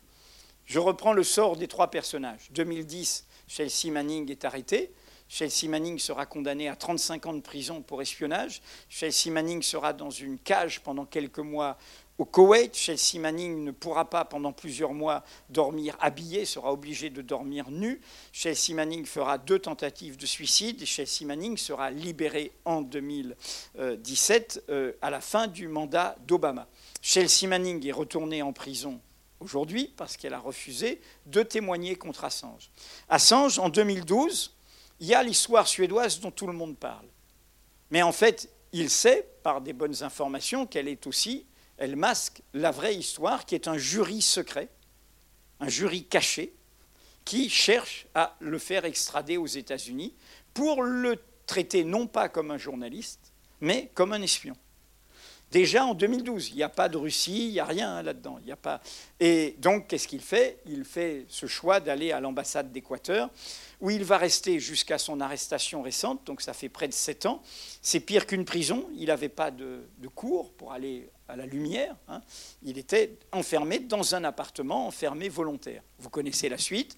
Je 0.63 0.79
reprends 0.79 1.11
le 1.11 1.23
sort 1.23 1.57
des 1.57 1.67
trois 1.67 1.91
personnages. 1.91 2.47
2010, 2.51 3.25
Chelsea 3.49 3.91
Manning 3.91 4.31
est 4.31 4.45
arrêté. 4.45 4.93
Chelsea 5.27 5.67
Manning 5.67 5.99
sera 5.99 6.25
condamné 6.25 6.69
à 6.69 6.77
35 6.77 7.25
ans 7.25 7.33
de 7.33 7.41
prison 7.41 7.81
pour 7.81 8.01
espionnage. 8.01 8.61
Chelsea 8.87 9.29
Manning 9.31 9.61
sera 9.61 9.91
dans 9.91 10.09
une 10.09 10.39
cage 10.39 10.79
pendant 10.79 11.05
quelques 11.05 11.39
mois 11.39 11.77
au 12.19 12.25
Koweït, 12.25 12.75
Chelsea 12.75 13.17
Manning 13.17 13.63
ne 13.63 13.71
pourra 13.71 14.09
pas 14.09 14.25
pendant 14.25 14.51
plusieurs 14.51 14.93
mois 14.93 15.23
dormir 15.49 15.95
habillé, 16.01 16.43
sera 16.43 16.73
obligé 16.73 17.09
de 17.09 17.21
dormir 17.21 17.71
nu. 17.71 18.01
Chelsea 18.33 18.75
Manning 18.75 19.05
fera 19.05 19.37
deux 19.37 19.57
tentatives 19.57 20.17
de 20.17 20.25
suicide 20.25 20.85
Chelsea 20.85 21.25
Manning 21.25 21.55
sera 21.55 21.91
libéré 21.91 22.51
en 22.65 22.81
2017 22.81 24.65
euh, 24.69 24.91
à 25.01 25.09
la 25.09 25.21
fin 25.21 25.47
du 25.47 25.69
mandat 25.69 26.17
d'Obama. 26.27 26.67
Chelsea 27.01 27.47
Manning 27.47 27.87
est 27.87 27.93
retournée 27.93 28.41
en 28.41 28.51
prison 28.51 28.99
aujourd'hui 29.39 29.93
parce 29.95 30.17
qu'elle 30.17 30.33
a 30.33 30.39
refusé 30.39 30.99
de 31.25 31.41
témoigner 31.41 31.95
contre 31.95 32.25
Assange. 32.25 32.69
Assange, 33.07 33.59
en 33.59 33.69
2012, 33.69 34.53
il 34.99 35.07
y 35.07 35.13
a 35.13 35.23
l'histoire 35.23 35.69
suédoise 35.69 36.19
dont 36.19 36.31
tout 36.31 36.47
le 36.47 36.53
monde 36.53 36.77
parle. 36.77 37.07
Mais 37.91 38.01
en 38.01 38.11
fait, 38.11 38.49
il 38.73 38.89
sait, 38.89 39.25
par 39.41 39.61
des 39.61 39.73
bonnes 39.73 40.03
informations, 40.03 40.67
qu'elle 40.67 40.89
est 40.89 41.07
aussi, 41.07 41.45
elle 41.79 41.95
masque 41.95 42.41
la 42.53 42.71
vraie 42.71 42.95
histoire, 42.95 43.45
qui 43.45 43.55
est 43.55 43.67
un 43.67 43.77
jury 43.77 44.21
secret, 44.21 44.69
un 45.59 45.69
jury 45.69 46.03
caché, 46.03 46.53
qui 47.25 47.49
cherche 47.49 48.07
à 48.15 48.35
le 48.39 48.59
faire 48.59 48.85
extrader 48.85 49.37
aux 49.37 49.47
États-Unis 49.47 50.13
pour 50.53 50.83
le 50.83 51.17
traiter 51.45 51.83
non 51.83 52.07
pas 52.07 52.29
comme 52.29 52.51
un 52.51 52.57
journaliste, 52.57 53.33
mais 53.61 53.91
comme 53.93 54.13
un 54.13 54.21
espion. 54.21 54.55
Déjà 55.51 55.83
en 55.83 55.95
2012, 55.95 56.49
il 56.49 56.57
n'y 56.57 56.63
a 56.63 56.69
pas 56.69 56.89
de 56.89 56.97
Russie, 56.97 57.47
il 57.47 57.53
n'y 57.53 57.59
a 57.59 57.65
rien 57.65 58.03
là-dedans. 58.03 58.39
Il 58.45 58.51
a 58.51 58.55
pas. 58.55 58.81
Et 59.19 59.55
donc, 59.57 59.87
qu'est-ce 59.87 60.07
qu'il 60.07 60.21
fait? 60.21 60.59
Il 60.67 60.85
fait 60.85 61.25
ce 61.27 61.47
choix 61.47 61.79
d'aller 61.79 62.11
à 62.11 62.19
l'ambassade 62.19 62.71
d'Équateur, 62.71 63.31
où 63.81 63.89
il 63.89 64.03
va 64.03 64.17
rester 64.17 64.59
jusqu'à 64.59 64.99
son 64.99 65.19
arrestation 65.21 65.81
récente, 65.81 66.23
donc 66.25 66.41
ça 66.41 66.53
fait 66.53 66.69
près 66.69 66.87
de 66.87 66.93
sept 66.93 67.25
ans. 67.25 67.41
C'est 67.81 67.99
pire 67.99 68.27
qu'une 68.27 68.45
prison, 68.45 68.87
il 68.95 69.07
n'avait 69.07 69.29
pas 69.29 69.49
de, 69.49 69.81
cours 70.13 70.51
pour 70.53 70.71
aller 70.71 71.09
à 71.29 71.35
la 71.35 71.45
lumière. 71.45 71.95
Hein. 72.07 72.21
Il 72.63 72.77
était 72.77 73.17
enfermé 73.31 73.79
dans 73.79 74.15
un 74.15 74.23
appartement, 74.23 74.87
enfermé 74.87 75.29
volontaire. 75.29 75.83
Vous 75.99 76.09
connaissez 76.09 76.49
la 76.49 76.57
suite 76.57 76.97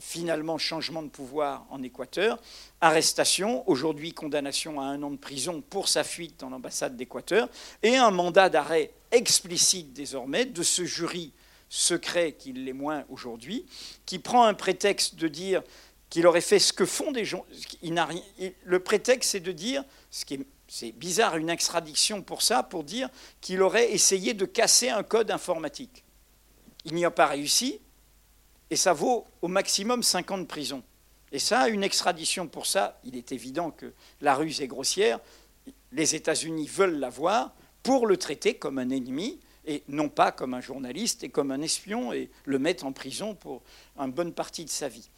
finalement 0.00 0.58
changement 0.58 1.02
de 1.02 1.08
pouvoir 1.08 1.66
en 1.70 1.82
Équateur, 1.82 2.38
arrestation, 2.80 3.68
aujourd'hui 3.68 4.12
condamnation 4.12 4.80
à 4.80 4.84
un 4.84 5.02
an 5.02 5.10
de 5.10 5.16
prison 5.16 5.62
pour 5.62 5.88
sa 5.88 6.04
fuite 6.04 6.40
dans 6.40 6.50
l'ambassade 6.50 6.96
d'Équateur, 6.96 7.48
et 7.82 7.96
un 7.96 8.10
mandat 8.10 8.50
d'arrêt 8.50 8.92
explicite 9.10 9.94
désormais 9.94 10.44
de 10.44 10.62
ce 10.62 10.84
jury 10.84 11.32
secret 11.70 12.32
qu'il 12.32 12.64
l'est 12.64 12.72
moins 12.72 13.04
aujourd'hui, 13.08 13.64
qui 14.04 14.18
prend 14.18 14.44
un 14.44 14.54
prétexte 14.54 15.16
de 15.16 15.28
dire 15.28 15.62
qu'il 16.10 16.26
aurait 16.26 16.40
fait 16.40 16.58
ce 16.58 16.72
que 16.72 16.86
font 16.86 17.12
des 17.12 17.24
gens. 17.24 17.44
Le 18.64 18.78
prétexte, 18.78 19.30
c'est 19.30 19.40
de 19.40 19.52
dire, 19.52 19.84
ce 20.10 20.24
qui 20.24 20.34
est, 20.34 20.46
c'est 20.68 20.92
bizarre, 20.92 21.36
une 21.36 21.48
extradition 21.48 22.22
pour 22.22 22.42
ça, 22.42 22.62
pour 22.62 22.84
dire 22.84 23.08
qu'il 23.40 23.62
aurait 23.62 23.92
essayé 23.92 24.34
de 24.34 24.44
casser 24.44 24.90
un 24.90 25.02
code 25.02 25.30
informatique. 25.30 26.04
Il 26.84 26.94
n'y 26.94 27.06
a 27.06 27.10
pas 27.10 27.26
réussi, 27.26 27.80
et 28.70 28.76
ça 28.76 28.92
vaut 28.92 29.26
au 29.40 29.48
maximum 29.48 30.02
5 30.02 30.30
ans 30.30 30.38
de 30.38 30.44
prison. 30.44 30.82
Et 31.32 31.38
ça, 31.38 31.68
une 31.68 31.82
extradition 31.82 32.46
pour 32.46 32.66
ça, 32.66 33.00
il 33.04 33.16
est 33.16 33.32
évident 33.32 33.70
que 33.70 33.92
la 34.20 34.34
ruse 34.34 34.60
est 34.60 34.66
grossière. 34.66 35.20
Les 35.92 36.14
États-Unis 36.14 36.66
veulent 36.66 36.98
l'avoir 36.98 37.54
pour 37.82 38.06
le 38.06 38.16
traiter 38.16 38.54
comme 38.54 38.78
un 38.78 38.90
ennemi 38.90 39.40
et 39.66 39.82
non 39.88 40.08
pas 40.08 40.32
comme 40.32 40.54
un 40.54 40.60
journaliste 40.60 41.24
et 41.24 41.28
comme 41.28 41.50
un 41.50 41.60
espion 41.60 42.12
et 42.12 42.30
le 42.44 42.58
mettre 42.58 42.86
en 42.86 42.92
prison 42.92 43.34
pour 43.34 43.62
une 43.98 44.12
bonne 44.12 44.32
partie 44.32 44.64
de 44.64 44.70
sa 44.70 44.88
vie. 44.88 45.08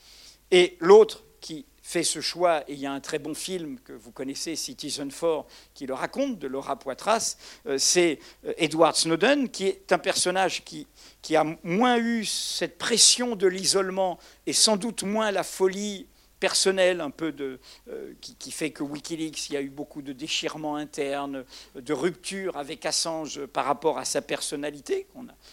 Et 0.50 0.76
l'autre 0.80 1.24
qui 1.40 1.64
fait 1.82 2.02
ce 2.02 2.20
choix, 2.20 2.62
et 2.68 2.74
il 2.74 2.78
y 2.78 2.86
a 2.86 2.92
un 2.92 3.00
très 3.00 3.18
bon 3.18 3.34
film 3.34 3.78
que 3.80 3.92
vous 3.92 4.12
connaissez, 4.12 4.56
Citizen 4.56 5.10
Four, 5.10 5.46
qui 5.74 5.86
le 5.86 5.94
raconte, 5.94 6.38
de 6.38 6.46
Laura 6.46 6.78
Poitras, 6.78 7.36
euh, 7.66 7.78
c'est 7.78 8.18
euh, 8.44 8.52
Edward 8.58 8.96
Snowden, 8.96 9.48
qui 9.48 9.66
est 9.66 9.92
un 9.92 9.98
personnage 9.98 10.64
qui, 10.64 10.86
qui 11.22 11.36
a 11.36 11.44
moins 11.62 11.98
eu 11.98 12.24
cette 12.24 12.78
pression 12.78 13.36
de 13.36 13.46
l'isolement 13.46 14.18
et 14.46 14.52
sans 14.52 14.76
doute 14.76 15.02
moins 15.02 15.30
la 15.30 15.42
folie 15.42 16.06
personnelle 16.40 17.00
un 17.02 17.10
peu 17.10 17.32
de, 17.32 17.60
euh, 17.88 18.14
qui, 18.20 18.50
fait 18.50 18.70
que 18.70 18.82
Wikileaks, 18.82 19.50
il 19.50 19.52
y 19.52 19.56
a 19.56 19.60
eu 19.60 19.68
beaucoup 19.68 20.02
de 20.02 20.12
déchirements 20.12 20.76
internes, 20.76 21.44
de 21.74 21.92
ruptures 21.92 22.56
avec 22.56 22.84
Assange 22.86 23.44
par 23.46 23.66
rapport 23.66 23.98
à 23.98 24.06
sa 24.06 24.22
personnalité. 24.22 25.06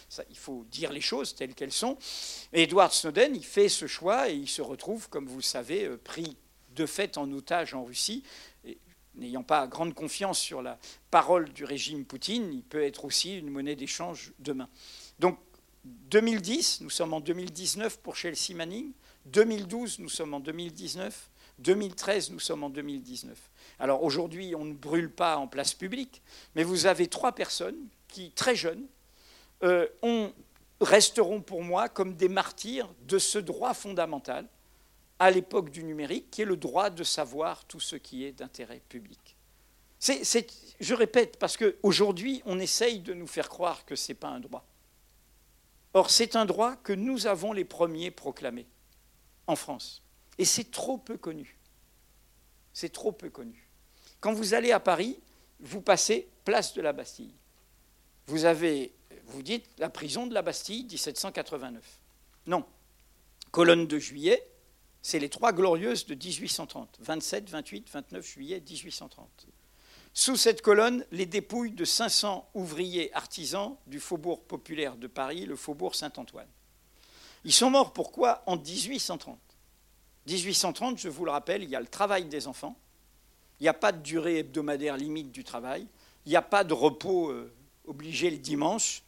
ça, 0.08 0.24
il 0.30 0.36
faut 0.36 0.64
dire 0.70 0.90
les 0.90 1.02
choses 1.02 1.34
telles 1.34 1.54
qu'elles 1.54 1.72
sont. 1.72 1.98
Et 2.52 2.62
Edward 2.62 2.92
Snowden, 2.92 3.36
il 3.36 3.44
fait 3.44 3.68
ce 3.68 3.86
choix 3.86 4.30
et 4.30 4.34
il 4.34 4.48
se 4.48 4.62
retrouve, 4.62 5.08
comme 5.10 5.26
vous 5.26 5.36
le 5.36 5.42
savez, 5.42 5.84
euh, 5.84 5.98
pris 6.02 6.36
de 6.74 6.86
fait 6.86 7.18
en 7.18 7.30
otage 7.32 7.74
en 7.74 7.84
Russie. 7.84 8.24
N'ayant 9.14 9.42
pas 9.42 9.66
grande 9.66 9.94
confiance 9.94 10.38
sur 10.38 10.62
la 10.62 10.78
parole 11.10 11.52
du 11.52 11.64
régime 11.64 12.04
Poutine, 12.04 12.52
il 12.52 12.62
peut 12.62 12.84
être 12.84 13.04
aussi 13.04 13.36
une 13.36 13.50
monnaie 13.50 13.74
d'échange 13.74 14.32
demain. 14.38 14.68
Donc 15.18 15.38
2010, 15.84 16.82
nous 16.82 16.90
sommes 16.90 17.14
en 17.14 17.20
2019 17.20 17.98
pour 17.98 18.14
Chelsea 18.14 18.54
Manning. 18.54 18.92
2012, 19.32 19.98
nous 20.00 20.08
sommes 20.08 20.34
en 20.34 20.40
2019. 20.40 21.30
2013, 21.58 22.30
nous 22.30 22.38
sommes 22.38 22.64
en 22.64 22.70
2019. 22.70 23.36
Alors 23.78 24.02
aujourd'hui, 24.02 24.54
on 24.54 24.64
ne 24.64 24.74
brûle 24.74 25.10
pas 25.10 25.36
en 25.36 25.48
place 25.48 25.74
publique, 25.74 26.22
mais 26.54 26.62
vous 26.62 26.86
avez 26.86 27.08
trois 27.08 27.32
personnes 27.32 27.88
qui, 28.06 28.30
très 28.30 28.54
jeunes, 28.54 28.86
euh, 29.64 29.86
resteront 30.80 31.40
pour 31.40 31.62
moi 31.62 31.88
comme 31.88 32.14
des 32.14 32.28
martyrs 32.28 32.88
de 33.06 33.18
ce 33.18 33.38
droit 33.38 33.74
fondamental 33.74 34.46
à 35.18 35.32
l'époque 35.32 35.70
du 35.70 35.82
numérique, 35.82 36.30
qui 36.30 36.42
est 36.42 36.46
le 36.46 36.56
droit 36.56 36.90
de 36.90 37.02
savoir 37.02 37.64
tout 37.64 37.80
ce 37.80 37.96
qui 37.96 38.24
est 38.24 38.30
d'intérêt 38.32 38.80
public. 38.88 39.36
je 40.00 40.94
répète, 40.94 41.40
parce 41.40 41.56
qu'aujourd'hui, 41.56 42.40
on 42.46 42.60
essaye 42.60 43.00
de 43.00 43.14
nous 43.14 43.26
faire 43.26 43.48
croire 43.48 43.84
que 43.84 43.96
ce 43.96 44.12
n'est 44.12 44.16
pas 44.16 44.28
un 44.28 44.38
droit. 44.38 44.64
Or, 45.92 46.10
c'est 46.10 46.36
un 46.36 46.44
droit 46.44 46.76
que 46.76 46.92
nous 46.92 47.26
avons 47.26 47.52
les 47.52 47.64
premiers 47.64 48.12
proclamés 48.12 48.68
en 49.48 49.56
France. 49.56 50.02
Et 50.38 50.44
c'est 50.44 50.70
trop 50.70 50.96
peu 50.96 51.16
connu. 51.16 51.58
C'est 52.72 52.92
trop 52.92 53.10
peu 53.10 53.28
connu. 53.28 53.68
Quand 54.20 54.32
vous 54.32 54.54
allez 54.54 54.70
à 54.70 54.78
Paris, 54.78 55.18
vous 55.58 55.80
passez 55.80 56.28
place 56.44 56.74
de 56.74 56.82
la 56.82 56.92
Bastille. 56.92 57.34
Vous 58.26 58.44
avez, 58.44 58.92
vous 59.26 59.42
dites, 59.42 59.66
la 59.78 59.90
prison 59.90 60.26
de 60.26 60.34
la 60.34 60.42
Bastille, 60.42 60.84
1789. 60.84 61.82
Non. 62.46 62.64
Colonne 63.50 63.86
de 63.86 63.98
juillet, 63.98 64.46
c'est 65.02 65.18
les 65.18 65.28
trois 65.28 65.52
glorieuses 65.52 66.06
de 66.06 66.14
1830. 66.14 66.98
27, 67.00 67.50
28, 67.50 67.90
29 67.90 68.26
juillet 68.26 68.60
1830. 68.60 69.46
Sous 70.12 70.36
cette 70.36 70.62
colonne, 70.62 71.04
les 71.10 71.26
dépouilles 71.26 71.72
de 71.72 71.84
500 71.84 72.50
ouvriers 72.54 73.14
artisans 73.14 73.76
du 73.86 74.00
faubourg 74.00 74.42
populaire 74.42 74.96
de 74.96 75.06
Paris, 75.06 75.46
le 75.46 75.56
faubourg 75.56 75.94
Saint-Antoine. 75.94 76.48
Ils 77.44 77.52
sont 77.52 77.70
morts 77.70 77.92
pourquoi 77.92 78.42
En 78.46 78.56
1830. 78.56 79.38
1830, 80.26 80.98
je 80.98 81.08
vous 81.08 81.24
le 81.24 81.30
rappelle, 81.30 81.62
il 81.62 81.70
y 81.70 81.76
a 81.76 81.80
le 81.80 81.86
travail 81.86 82.26
des 82.26 82.46
enfants, 82.46 82.76
il 83.60 83.64
n'y 83.64 83.68
a 83.68 83.74
pas 83.74 83.92
de 83.92 84.02
durée 84.02 84.38
hebdomadaire 84.38 84.96
limite 84.96 85.32
du 85.32 85.42
travail, 85.42 85.86
il 86.26 86.30
n'y 86.30 86.36
a 86.36 86.42
pas 86.42 86.64
de 86.64 86.74
repos 86.74 87.30
euh, 87.30 87.52
obligé 87.86 88.30
le 88.30 88.36
dimanche, 88.36 89.02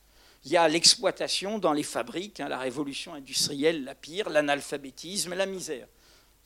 il 0.45 0.53
y 0.53 0.57
a 0.57 0.67
l'exploitation 0.69 1.59
dans 1.59 1.73
les 1.73 1.83
fabriques, 1.83 2.41
hein, 2.41 2.49
la 2.49 2.59
révolution 2.59 3.13
industrielle, 3.13 3.85
la 3.85 3.95
pire, 3.95 4.31
l'analphabétisme, 4.31 5.35
la 5.35 5.47
misère. 5.47 5.87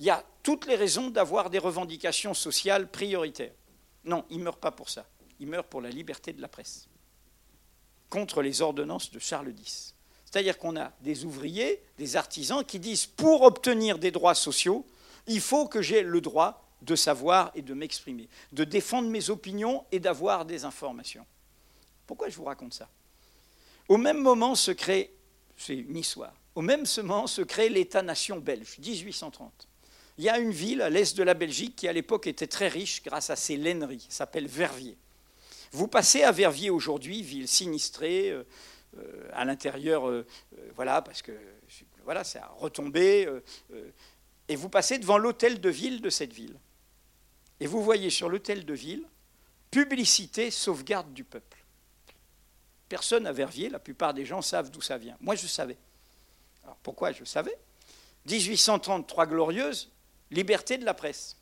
Il 0.00 0.06
y 0.06 0.10
a 0.10 0.24
toutes 0.42 0.66
les 0.66 0.74
raisons 0.74 1.10
d'avoir 1.10 1.48
des 1.50 1.58
revendications 1.58 2.34
sociales 2.34 2.90
prioritaires. 2.90 3.54
Non, 4.04 4.24
il 4.30 4.38
ne 4.38 4.44
meurt 4.44 4.58
pas 4.58 4.72
pour 4.72 4.90
ça. 4.90 5.06
Il 5.38 5.46
meurt 5.46 5.68
pour 5.68 5.80
la 5.80 5.90
liberté 5.90 6.32
de 6.32 6.40
la 6.40 6.48
presse, 6.48 6.88
contre 8.10 8.42
les 8.42 8.60
ordonnances 8.62 9.10
de 9.12 9.20
Charles 9.20 9.54
X. 9.56 9.93
C'est-à-dire 10.34 10.58
qu'on 10.58 10.76
a 10.76 10.90
des 11.00 11.24
ouvriers, 11.24 11.80
des 11.96 12.16
artisans 12.16 12.64
qui 12.64 12.80
disent, 12.80 13.06
pour 13.06 13.42
obtenir 13.42 13.98
des 13.98 14.10
droits 14.10 14.34
sociaux, 14.34 14.84
il 15.28 15.40
faut 15.40 15.68
que 15.68 15.80
j'ai 15.80 16.02
le 16.02 16.20
droit 16.20 16.68
de 16.82 16.96
savoir 16.96 17.52
et 17.54 17.62
de 17.62 17.72
m'exprimer, 17.72 18.28
de 18.50 18.64
défendre 18.64 19.08
mes 19.08 19.30
opinions 19.30 19.84
et 19.92 20.00
d'avoir 20.00 20.44
des 20.44 20.64
informations. 20.64 21.24
Pourquoi 22.04 22.30
je 22.30 22.36
vous 22.36 22.42
raconte 22.42 22.74
ça? 22.74 22.88
Au 23.88 23.96
même 23.96 24.20
moment 24.20 24.56
se 24.56 24.72
crée, 24.72 25.14
c'est 25.56 25.76
une 25.76 25.96
histoire, 25.96 26.34
au 26.56 26.62
même 26.62 26.84
moment 26.96 27.28
se 27.28 27.42
crée 27.42 27.68
l'État-nation 27.68 28.38
belge, 28.38 28.80
1830. 28.80 29.68
Il 30.18 30.24
y 30.24 30.28
a 30.28 30.40
une 30.40 30.50
ville 30.50 30.82
à 30.82 30.90
l'est 30.90 31.16
de 31.16 31.22
la 31.22 31.34
Belgique 31.34 31.76
qui, 31.76 31.86
à 31.86 31.92
l'époque, 31.92 32.26
était 32.26 32.48
très 32.48 32.66
riche 32.66 33.04
grâce 33.04 33.30
à 33.30 33.36
ses 33.36 33.56
laineries, 33.56 34.06
s'appelle 34.08 34.48
Verviers. 34.48 34.96
Vous 35.70 35.86
passez 35.86 36.24
à 36.24 36.32
Verviers 36.32 36.70
aujourd'hui, 36.70 37.22
ville 37.22 37.48
sinistrée, 37.48 38.30
euh, 38.30 38.44
à 39.32 39.44
l'intérieur, 39.44 40.08
euh, 40.08 40.26
voilà, 40.74 41.02
parce 41.02 41.22
que 41.22 41.32
voilà, 42.04 42.24
ça 42.24 42.44
a 42.44 42.48
retombé, 42.58 43.28
et 44.48 44.56
vous 44.56 44.68
passez 44.68 44.98
devant 44.98 45.18
l'hôtel 45.18 45.60
de 45.60 45.70
ville 45.70 46.00
de 46.00 46.10
cette 46.10 46.32
ville. 46.32 46.58
Et 47.60 47.66
vous 47.66 47.82
voyez 47.82 48.10
sur 48.10 48.28
l'hôtel 48.28 48.64
de 48.64 48.74
ville, 48.74 49.04
publicité 49.70 50.50
sauvegarde 50.50 51.12
du 51.14 51.24
peuple. 51.24 51.64
Personne 52.88 53.26
à 53.26 53.32
Verviers, 53.32 53.70
la 53.70 53.78
plupart 53.78 54.12
des 54.12 54.26
gens 54.26 54.42
savent 54.42 54.70
d'où 54.70 54.80
ça 54.80 54.98
vient. 54.98 55.16
Moi, 55.20 55.34
je 55.34 55.46
savais. 55.46 55.78
Alors 56.62 56.76
pourquoi 56.82 57.12
je 57.12 57.24
savais? 57.24 57.56
1833 58.26 59.26
glorieuse, 59.26 59.90
Liberté 60.30 60.78
de 60.78 60.84
la 60.84 60.94
presse. 60.94 61.36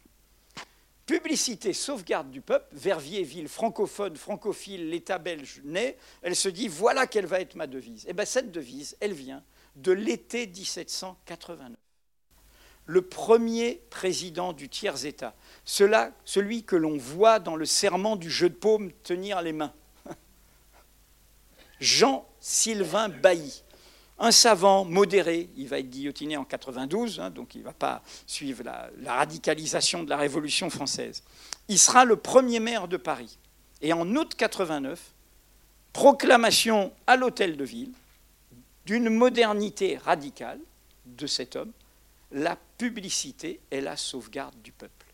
Publicité, 1.07 1.73
sauvegarde 1.73 2.31
du 2.31 2.41
peuple, 2.41 2.69
Verviers, 2.73 3.25
ville 3.25 3.49
francophone, 3.49 4.17
francophile, 4.17 4.89
l'État 4.89 5.19
belge 5.19 5.61
naît, 5.65 5.97
elle 6.23 6.37
se 6.37 6.49
dit 6.49 6.69
voilà 6.69 7.09
quelle 7.09 7.27
va 7.27 7.41
être 7.41 7.57
ma 7.57 7.67
devise. 7.67 8.05
Et 8.07 8.11
eh 8.11 8.13
bien 8.13 8.25
cette 8.25 8.53
devise, 8.53 8.97
elle 9.01 9.13
vient 9.13 9.43
de 9.75 9.91
l'été 9.91 10.47
1789. 10.47 11.77
Le 12.85 13.03
premier 13.03 13.83
président 13.91 14.53
du 14.53 14.69
tiers-État, 14.69 15.35
celui 15.65 16.65
que 16.65 16.77
l'on 16.77 16.97
voit 16.99 17.39
dans 17.39 17.57
le 17.57 17.65
serment 17.65 18.17
du 18.17 18.31
jeu 18.31 18.49
de 18.49 18.55
paume 18.55 18.93
tenir 19.03 19.43
les 19.43 19.53
mains, 19.53 19.73
Jean-Sylvain 21.81 23.09
Bailly. 23.09 23.63
Un 24.19 24.31
savant 24.31 24.85
modéré, 24.85 25.49
il 25.57 25.69
va 25.69 25.79
être 25.79 25.91
guillotiné 25.91 26.37
en 26.37 26.45
92, 26.45 27.21
hein, 27.21 27.31
donc 27.31 27.55
il 27.55 27.61
ne 27.61 27.65
va 27.65 27.73
pas 27.73 28.03
suivre 28.27 28.63
la, 28.63 28.91
radicalisation 29.07 30.03
de 30.05 30.11
la 30.11 30.17
Révolution 30.17 30.71
française. 30.71 31.23
Il 31.69 31.79
sera 31.79 32.05
le 32.05 32.17
premier 32.17 32.61
maire 32.61 32.89
de 32.89 32.97
Paris. 32.97 33.39
Et 33.81 33.93
en 33.93 34.09
août 34.15 34.35
89, 34.37 35.13
proclamation 35.93 36.93
à 37.07 37.17
l'hôtel 37.17 37.57
de 37.57 37.65
ville 37.65 37.93
d'une 38.87 39.09
modernité 39.09 39.97
radicale 39.97 40.61
de 41.07 41.27
cet 41.27 41.57
homme, 41.57 41.73
la 42.31 42.57
publicité 42.79 43.61
est 43.71 43.81
la 43.81 43.97
sauvegarde 43.97 44.55
du 44.63 44.73
peuple. 44.73 45.07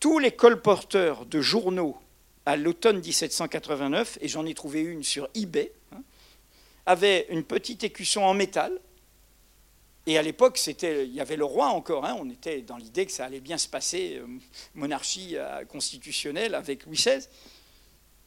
Tous 0.00 0.18
les 0.18 0.32
colporteurs 0.32 1.26
de 1.26 1.40
journaux 1.40 1.96
à 2.44 2.56
l'automne 2.56 3.00
1789, 3.00 4.18
et 4.20 4.28
j'en 4.28 4.46
ai 4.46 4.54
trouvé 4.54 4.80
une 4.80 5.02
sur 5.02 5.28
eBay, 5.34 5.72
hein, 5.92 6.00
avaient 6.86 7.26
une 7.30 7.44
petite 7.44 7.84
écusson 7.84 8.22
en 8.22 8.34
métal. 8.34 8.80
Et 10.06 10.16
à 10.18 10.22
l'époque, 10.22 10.60
il 10.64 11.12
y 11.12 11.20
avait 11.20 11.36
le 11.36 11.44
roi 11.44 11.66
encore. 11.68 12.06
Hein, 12.06 12.16
on 12.20 12.30
était 12.30 12.62
dans 12.62 12.76
l'idée 12.76 13.06
que 13.06 13.12
ça 13.12 13.24
allait 13.24 13.40
bien 13.40 13.58
se 13.58 13.66
passer, 13.66 14.18
euh, 14.18 14.26
monarchie 14.74 15.36
euh, 15.36 15.64
constitutionnelle 15.64 16.54
avec 16.54 16.86
Louis 16.86 16.96
XVI. 16.96 17.26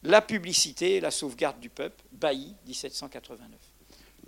La 0.02 0.20
publicité, 0.20 1.00
la 1.00 1.10
sauvegarde 1.10 1.58
du 1.58 1.70
peuple, 1.70 2.02
Bailly, 2.12 2.54
1789. 2.66 3.58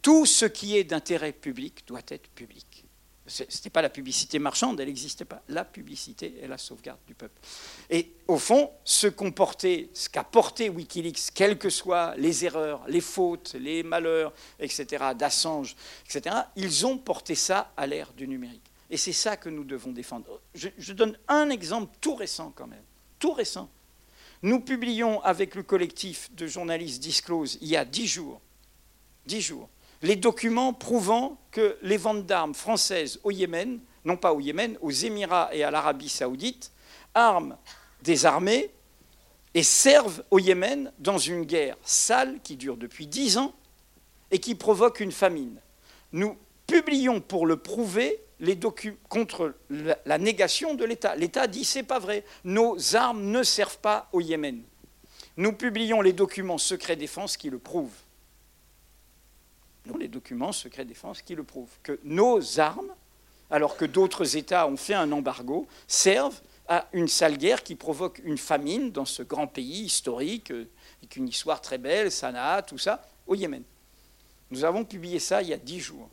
Tout 0.00 0.26
ce 0.26 0.46
qui 0.46 0.76
est 0.76 0.84
d'intérêt 0.84 1.32
public 1.32 1.86
doit 1.86 2.02
être 2.08 2.28
public. 2.30 2.81
Ce 3.26 3.44
n'était 3.44 3.70
pas 3.70 3.82
la 3.82 3.88
publicité 3.88 4.40
marchande, 4.40 4.80
elle 4.80 4.88
n'existait 4.88 5.24
pas. 5.24 5.42
La 5.48 5.64
publicité 5.64 6.40
est 6.42 6.48
la 6.48 6.58
sauvegarde 6.58 6.98
du 7.06 7.14
peuple. 7.14 7.40
Et 7.88 8.14
au 8.26 8.36
fond, 8.36 8.70
ce 8.84 9.06
qu'a 9.06 10.24
porté 10.24 10.68
Wikileaks, 10.68 11.32
quelles 11.32 11.56
que 11.56 11.70
soient 11.70 12.14
les 12.16 12.44
erreurs, 12.44 12.84
les 12.88 13.00
fautes, 13.00 13.54
les 13.54 13.84
malheurs, 13.84 14.32
etc., 14.58 15.04
d'Assange, 15.16 15.76
etc., 16.04 16.34
ils 16.56 16.84
ont 16.84 16.98
porté 16.98 17.36
ça 17.36 17.72
à 17.76 17.86
l'ère 17.86 18.12
du 18.12 18.26
numérique. 18.26 18.64
Et 18.90 18.96
c'est 18.96 19.12
ça 19.12 19.36
que 19.36 19.48
nous 19.48 19.64
devons 19.64 19.92
défendre. 19.92 20.40
Je, 20.54 20.68
je 20.76 20.92
donne 20.92 21.16
un 21.28 21.48
exemple 21.48 21.96
tout 22.00 22.16
récent 22.16 22.52
quand 22.56 22.66
même, 22.66 22.84
tout 23.20 23.32
récent. 23.32 23.70
Nous 24.42 24.58
publions 24.58 25.22
avec 25.22 25.54
le 25.54 25.62
collectif 25.62 26.28
de 26.34 26.48
journalistes 26.48 27.00
Disclose 27.00 27.56
il 27.60 27.68
y 27.68 27.76
a 27.76 27.84
dix 27.84 28.08
jours, 28.08 28.40
dix 29.24 29.40
jours, 29.40 29.68
les 30.02 30.16
documents 30.16 30.72
prouvant 30.72 31.38
que 31.50 31.78
les 31.82 31.96
ventes 31.96 32.26
d'armes 32.26 32.54
françaises 32.54 33.20
au 33.22 33.30
Yémen, 33.30 33.80
non 34.04 34.16
pas 34.16 34.32
au 34.32 34.40
Yémen, 34.40 34.76
aux 34.80 34.90
Émirats 34.90 35.50
et 35.52 35.62
à 35.62 35.70
l'Arabie 35.70 36.08
saoudite, 36.08 36.72
arment 37.14 37.58
des 38.02 38.26
armées 38.26 38.70
et 39.54 39.62
servent 39.62 40.24
au 40.30 40.38
Yémen 40.38 40.92
dans 40.98 41.18
une 41.18 41.44
guerre 41.44 41.76
sale 41.82 42.40
qui 42.42 42.56
dure 42.56 42.76
depuis 42.76 43.06
dix 43.06 43.38
ans 43.38 43.54
et 44.30 44.38
qui 44.38 44.54
provoque 44.54 45.00
une 45.00 45.12
famine. 45.12 45.60
Nous 46.12 46.36
publions 46.66 47.20
pour 47.20 47.46
le 47.46 47.56
prouver 47.56 48.18
contre 49.08 49.54
la, 49.70 50.18
négation 50.18 50.74
de 50.74 50.84
l'État. 50.84 51.14
L'État 51.14 51.46
dit 51.46 51.64
c'est 51.64 51.84
pas 51.84 52.00
vrai, 52.00 52.24
nos 52.44 52.96
armes 52.96 53.22
ne 53.22 53.44
servent 53.44 53.78
pas 53.78 54.08
au 54.12 54.20
Yémen. 54.20 54.62
Nous 55.36 55.52
publions 55.52 56.00
les 56.00 56.12
documents 56.12 56.58
secret 56.58 56.96
défense 56.96 57.36
qui 57.36 57.50
le 57.50 57.58
prouvent 57.58 57.90
les 59.98 60.08
documents 60.08 60.52
secret 60.52 60.84
défense 60.84 61.22
qui 61.22 61.34
le 61.34 61.44
prouvent, 61.44 61.78
que 61.82 61.98
nos 62.04 62.60
armes, 62.60 62.94
alors 63.50 63.76
que 63.76 63.84
d'autres 63.84 64.36
États 64.36 64.66
ont 64.66 64.76
fait 64.76 64.94
un 64.94 65.12
embargo, 65.12 65.66
servent 65.86 66.40
à 66.68 66.88
une 66.92 67.08
sale 67.08 67.36
guerre 67.36 67.62
qui 67.62 67.74
provoque 67.74 68.20
une 68.24 68.38
famine 68.38 68.92
dans 68.92 69.04
ce 69.04 69.22
grand 69.22 69.46
pays 69.46 69.82
historique, 69.82 70.50
euh, 70.50 70.68
avec 71.00 71.16
une 71.16 71.28
histoire 71.28 71.60
très 71.60 71.78
belle, 71.78 72.10
Sanaa, 72.10 72.62
tout 72.62 72.78
ça, 72.78 73.06
au 73.26 73.34
Yémen. 73.34 73.62
Nous 74.50 74.64
avons 74.64 74.84
publié 74.84 75.18
ça 75.18 75.42
il 75.42 75.48
y 75.48 75.52
a 75.52 75.58
dix 75.58 75.80
jours. 75.80 76.08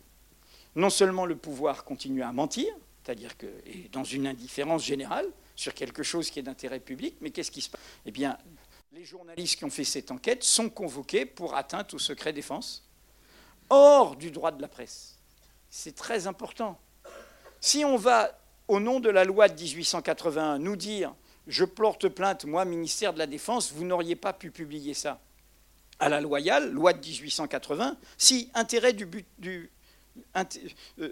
Non 0.75 0.89
seulement 0.89 1.25
le 1.25 1.35
pouvoir 1.35 1.83
continue 1.83 2.23
à 2.23 2.31
mentir, 2.31 2.73
c'est-à-dire 3.03 3.37
que, 3.37 3.47
dans 3.91 4.03
une 4.03 4.27
indifférence 4.27 4.83
générale 4.83 5.27
sur 5.55 5.73
quelque 5.73 6.03
chose 6.03 6.29
qui 6.29 6.39
est 6.39 6.43
d'intérêt 6.43 6.79
public, 6.79 7.15
mais 7.21 7.31
qu'est-ce 7.31 7.51
qui 7.51 7.61
se 7.61 7.69
passe? 7.69 7.81
Eh 8.05 8.11
bien, 8.11 8.37
les 8.93 9.03
journalistes 9.03 9.57
qui 9.57 9.65
ont 9.65 9.69
fait 9.69 9.83
cette 9.83 10.11
enquête 10.11 10.43
sont 10.43 10.69
convoqués 10.69 11.25
pour 11.25 11.55
atteinte 11.55 11.93
au 11.93 11.99
secret 11.99 12.33
défense 12.33 12.88
hors 13.69 14.15
du 14.15 14.31
droit 14.31 14.51
de 14.51 14.61
la 14.61 14.67
presse. 14.67 15.17
C'est 15.69 15.95
très 15.95 16.27
important. 16.27 16.79
Si 17.61 17.85
on 17.85 17.97
va, 17.97 18.31
au 18.67 18.79
nom 18.79 18.99
de 18.99 19.09
la 19.09 19.23
loi 19.23 19.49
de 19.49 19.61
1881, 19.61 20.59
nous 20.59 20.75
dire 20.75 21.13
je 21.47 21.65
porte 21.65 22.07
plainte, 22.09 22.45
moi, 22.45 22.63
ministère 22.63 23.13
de 23.13 23.19
la 23.19 23.27
Défense, 23.27 23.71
vous 23.73 23.83
n'auriez 23.83 24.15
pas 24.15 24.33
pu 24.33 24.51
publier 24.51 24.93
ça 24.93 25.19
à 25.97 26.07
la 26.07 26.21
loyale, 26.21 26.71
loi 26.71 26.93
de 26.93 26.99
1880, 26.99 27.97
si 28.17 28.49
intérêt 28.53 28.93
du 28.93 29.05
but, 29.05 29.25
du, 29.37 29.69
euh, 30.37 30.43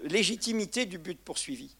légitimité 0.04 0.86
du 0.86 0.96
but 0.96 1.18
poursuivi. 1.18 1.74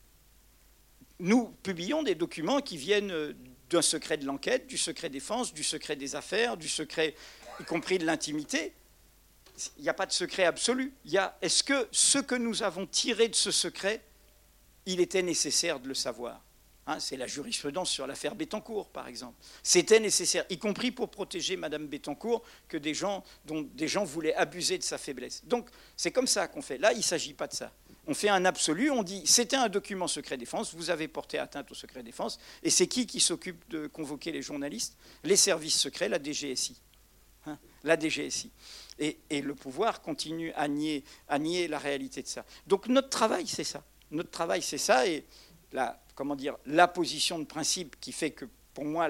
Nous 1.20 1.46
publions 1.62 2.02
des 2.02 2.14
documents 2.14 2.60
qui 2.60 2.76
viennent 2.76 3.10
euh, 3.10 3.32
d'un 3.70 3.80
secret 3.82 4.18
de 4.18 4.26
l'enquête, 4.26 4.66
du 4.66 4.76
secret 4.76 5.08
défense, 5.08 5.54
du 5.54 5.64
secret 5.64 5.96
des 5.96 6.16
affaires, 6.16 6.56
du 6.56 6.68
secret, 6.68 7.14
y 7.60 7.64
compris 7.64 7.98
de 7.98 8.04
l'intimité 8.04 8.72
il 9.76 9.82
n'y 9.82 9.88
a 9.88 9.94
pas 9.94 10.06
de 10.06 10.12
secret 10.12 10.44
absolu. 10.44 10.92
Est-ce 11.40 11.62
que 11.62 11.88
ce 11.90 12.18
que 12.18 12.34
nous 12.34 12.62
avons 12.62 12.86
tiré 12.86 13.28
de 13.28 13.34
ce 13.34 13.50
secret, 13.50 14.02
il 14.86 15.00
était 15.00 15.22
nécessaire 15.22 15.80
de 15.80 15.88
le 15.88 15.94
savoir 15.94 16.42
hein, 16.86 17.00
C'est 17.00 17.16
la 17.16 17.26
jurisprudence 17.26 17.90
sur 17.90 18.06
l'affaire 18.06 18.34
Bettencourt, 18.34 18.88
par 18.90 19.08
exemple. 19.08 19.36
C'était 19.62 20.00
nécessaire, 20.00 20.44
y 20.50 20.58
compris 20.58 20.90
pour 20.90 21.10
protéger 21.10 21.56
Madame 21.56 21.86
Bettencourt, 21.86 22.42
que 22.68 22.76
des 22.76 22.94
gens, 22.94 23.24
dont 23.44 23.62
des 23.74 23.88
gens 23.88 24.04
voulaient 24.04 24.34
abuser 24.34 24.78
de 24.78 24.82
sa 24.82 24.98
faiblesse. 24.98 25.44
Donc, 25.44 25.68
c'est 25.96 26.12
comme 26.12 26.26
ça 26.26 26.48
qu'on 26.48 26.62
fait. 26.62 26.78
Là, 26.78 26.92
il 26.92 26.98
ne 26.98 27.02
s'agit 27.02 27.34
pas 27.34 27.46
de 27.46 27.54
ça. 27.54 27.72
On 28.06 28.14
fait 28.14 28.30
un 28.30 28.46
absolu, 28.46 28.90
on 28.90 29.02
dit 29.02 29.26
c'était 29.26 29.56
un 29.56 29.68
document 29.68 30.08
secret 30.08 30.38
défense, 30.38 30.74
vous 30.74 30.88
avez 30.88 31.08
porté 31.08 31.38
atteinte 31.38 31.70
au 31.70 31.74
secret 31.74 32.02
défense, 32.02 32.38
et 32.62 32.70
c'est 32.70 32.86
qui 32.86 33.06
qui 33.06 33.20
s'occupe 33.20 33.68
de 33.68 33.86
convoquer 33.86 34.32
les 34.32 34.40
journalistes? 34.40 34.96
Les 35.24 35.36
services 35.36 35.78
secrets, 35.78 36.08
la 36.08 36.18
DGSI. 36.18 36.80
Hein, 37.44 37.58
la 37.84 37.98
DGSI 37.98 38.50
et, 38.98 39.42
le 39.42 39.54
pouvoir 39.54 40.00
continue 40.02 40.52
à 40.54 40.68
nier, 40.68 41.02
la 41.68 41.78
réalité 41.78 42.22
de 42.22 42.28
ça. 42.28 42.44
Donc 42.66 42.88
notre 42.88 43.10
travail, 43.10 43.46
c'est 43.46 43.64
ça. 43.64 43.82
Notre 44.10 44.30
travail, 44.30 44.62
c'est 44.62 44.78
ça, 44.78 45.06
et 45.06 45.24
la, 45.72 46.00
comment 46.14 46.36
dire, 46.36 46.56
la 46.66 46.88
position 46.88 47.38
de 47.38 47.44
principe 47.44 47.96
qui 48.00 48.12
fait 48.12 48.30
que, 48.30 48.46
pour 48.74 48.84
moi, 48.84 49.08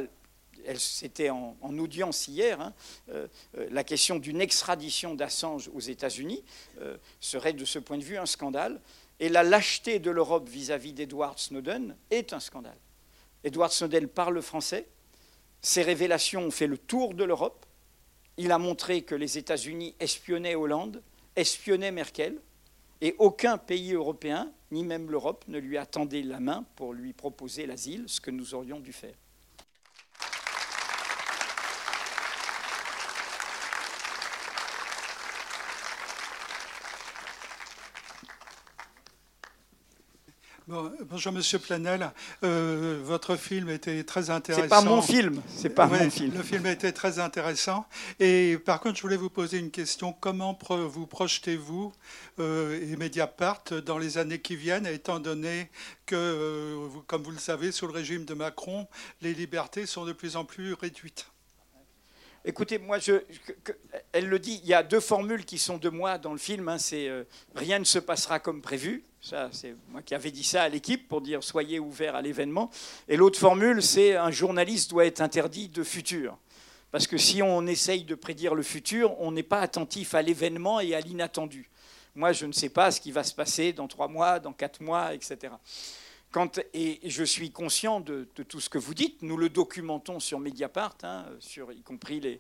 c'était 0.76 1.30
en, 1.30 1.57
audience 1.78 2.28
hier, 2.28 2.61
hein, 2.61 2.74
euh, 3.11 3.26
euh, 3.57 3.68
la 3.70 3.84
question 3.84 4.18
d'une 4.18 4.41
extradition 4.41 5.14
d'Assange 5.14 5.70
aux 5.72 5.80
États-Unis 5.80 6.43
euh, 6.80 6.97
serait 7.20 7.53
de 7.53 7.64
ce 7.64 7.78
point 7.78 7.99
de 7.99 8.05
vue 8.05 8.18
un 8.18 8.26
scandale. 8.26 8.80
Et 9.20 9.28
la 9.28 9.43
lâcheté 9.43 9.99
de 9.99 10.11
l'Europe 10.11 10.49
vis-à-vis 10.49 10.93
d'Edward 10.93 11.39
Snowden 11.39 11.97
est 12.11 12.32
un 12.32 12.41
scandale. 12.41 12.78
Edward 13.45 13.72
Snowden 13.72 14.09
parle 14.09 14.41
français, 14.43 14.86
ses 15.61 15.82
révélations 15.82 16.43
ont 16.43 16.51
fait 16.51 16.66
le 16.66 16.78
tour 16.78 17.14
de 17.14 17.24
l'Europe, 17.24 17.66
il 18.39 18.53
a 18.53 18.59
montré 18.59 19.03
que 19.03 19.14
les 19.14 19.36
États-Unis 19.36 19.95
espionnaient 20.01 20.55
Hollande, 20.55 21.03
espionnaient 21.36 21.93
Merkel, 21.93 22.41
et 23.01 23.14
aucun 23.18 23.59
pays 23.59 23.93
européen, 23.93 24.51
ni 24.70 24.84
même 24.84 25.11
l'Europe, 25.11 25.45
ne 25.49 25.59
lui 25.59 25.76
a 25.76 25.86
tendu 25.86 26.22
la 26.22 26.41
main 26.41 26.64
pour 26.76 26.95
lui 26.95 27.12
proposer 27.12 27.66
l'asile, 27.66 28.05
ce 28.07 28.20
que 28.20 28.30
nous 28.30 28.55
aurions 28.55 28.80
dû 28.80 28.93
faire. 28.93 29.14
Bonjour 40.69 41.33
Monsieur 41.33 41.59
Planel. 41.59 42.11
Euh, 42.45 43.01
votre 43.03 43.37
film 43.37 43.71
était 43.71 44.05
très 44.05 44.29
intéressant. 44.29 44.62
C'est 44.62 44.69
pas 44.69 44.83
mon 44.83 45.01
film. 45.01 45.43
C'est 45.49 45.71
pas 45.71 45.87
mon 45.87 46.11
film. 46.11 46.35
Le 46.37 46.43
film 46.43 46.66
était 46.66 46.93
très 46.93 47.19
intéressant. 47.19 47.87
Et 48.21 48.59
par 48.59 48.81
contre, 48.81 48.97
je 48.97 49.03
voulais 49.03 49.16
vous 49.16 49.31
poser 49.31 49.59
une 49.59 49.71
question. 49.71 50.12
Comment 50.12 50.59
vous 50.71 51.07
projetez-vous 51.07 51.93
euh, 52.39 52.81
et 52.83 52.97
Mediapart 52.97 53.64
dans 53.85 53.97
les 53.97 54.19
années 54.19 54.41
qui 54.41 54.57
viennent, 54.57 54.87
étant 54.87 55.21
donné 55.21 55.71
que, 56.05 56.16
euh, 56.16 56.89
comme 57.07 57.23
vous 57.23 57.31
le 57.31 57.39
savez, 57.39 57.73
sous 57.73 57.87
le 57.87 57.93
régime 57.93 58.25
de 58.27 58.35
Macron, 58.35 58.87
les 59.23 59.33
libertés 59.33 59.87
sont 59.87 60.05
de 60.05 60.12
plus 60.12 60.37
en 60.37 60.45
plus 60.45 60.75
réduites? 60.75 61.29
Écoutez, 62.45 62.79
moi, 62.79 62.99
je, 62.99 63.23
elle 64.12 64.29
le 64.29 64.39
dit, 64.39 64.61
il 64.62 64.69
y 64.69 64.75
a 64.75 64.83
deux 64.83 65.01
formules 65.01 65.45
qui 65.45 65.59
sont 65.59 65.79
de 65.79 65.89
moi 65.89 66.19
dans 66.19 66.33
le 66.33 66.39
film. 66.39 66.69
Hein, 66.69 66.79
c'est 66.79 67.11
rien 67.55 67.79
ne 67.79 67.85
se 67.85 67.99
passera 67.99 68.39
comme 68.39 68.61
prévu. 68.61 69.07
C'est 69.21 69.75
moi 69.89 70.03
qui 70.03 70.14
avais 70.14 70.31
dit 70.31 70.45
ça 70.45 70.62
à 70.62 70.69
l'équipe 70.69 71.09
pour 71.09 71.21
dire 71.21 71.43
soyez 71.43 71.79
ouverts 71.79 72.14
à 72.14 72.23
l'événement. 72.23 72.71
Et 73.09 73.16
l'autre 73.16 73.39
formule, 73.39 73.83
c'est 73.83 74.16
un 74.16 74.31
journaliste 74.31 74.91
doit 74.91 75.07
être 75.07 75.21
interdit 75.21 75.69
de 75.69 75.83
futur. 75.83 76.39
Parce 76.91 77.07
que 77.07 77.19
si 77.19 77.43
on 77.43 77.66
essaye 77.66 78.05
de 78.05 78.14
prédire 78.14 78.55
le 78.55 78.62
futur, 78.62 79.21
on 79.21 79.33
n'est 79.33 79.43
pas 79.43 79.61
attentif 79.61 80.14
à 80.14 80.23
l'événement 80.23 80.81
et 80.81 80.95
à 80.95 81.01
l'inattendu. 81.01 81.69
Moi, 82.14 82.33
je 82.33 82.47
ne 82.47 82.53
sais 82.53 82.71
pas 82.71 82.91
ce 82.91 83.01
qui 83.01 83.12
va 83.12 83.23
se 83.23 83.35
passer 83.35 83.73
dans 83.73 83.87
trois 83.87 84.09
mois, 84.09 84.41
dans 84.41 84.53
quatre 84.53 84.81
mois, 84.81 85.14
etc. 85.14 85.53
Et 86.74 87.01
je 87.09 87.24
suis 87.24 87.51
conscient 87.51 88.01
de, 88.01 88.29
tout 88.49 88.61
ce 88.61 88.68
que 88.68 88.76
vous 88.76 88.93
dites. 88.93 89.22
Nous 89.22 89.39
le 89.39 89.49
documentons 89.49 90.20
sur 90.20 90.39
Mediapart, 90.39 90.97
hein, 91.03 91.24
y 91.74 91.83
compris 91.83 92.39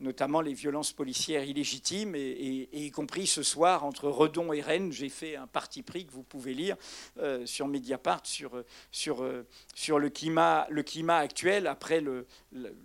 notamment 0.00 0.42
les 0.42 0.52
violences 0.52 0.92
policières 0.92 1.44
illégitimes, 1.44 2.14
et, 2.14 2.68
y 2.72 2.90
compris 2.90 3.26
ce 3.26 3.42
soir 3.42 3.84
entre 3.84 4.08
Redon 4.08 4.52
et 4.52 4.60
Rennes, 4.60 4.92
j'ai 4.92 5.08
fait 5.08 5.36
un 5.36 5.46
parti 5.46 5.82
pris 5.82 6.04
que 6.04 6.12
vous 6.12 6.22
pouvez 6.22 6.52
lire 6.52 6.76
euh, 7.18 7.46
sur 7.46 7.68
Mediapart 7.68 8.20
sur, 8.26 8.62
sur 8.92 9.22
le, 9.98 10.10
climat, 10.10 10.66
actuel 11.16 11.66
après 11.66 12.02
le, 12.02 12.26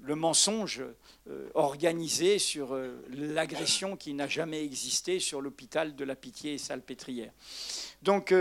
mensonge 0.08 0.82
euh, 1.32 1.49
organisé 1.55 2.39
sur 2.39 2.73
euh, 2.73 3.03
l'agression 3.09 3.95
qui 3.95 4.13
n'a 4.13 4.27
jamais 4.27 4.63
existé 4.63 5.19
sur 5.19 5.41
l'hôpital 5.41 5.95
de 5.95 6.03
la 6.03 6.15
Pitié 6.15 6.53
et 6.53 6.57
Salpêtrière. 6.57 7.32
Donc 8.01 8.34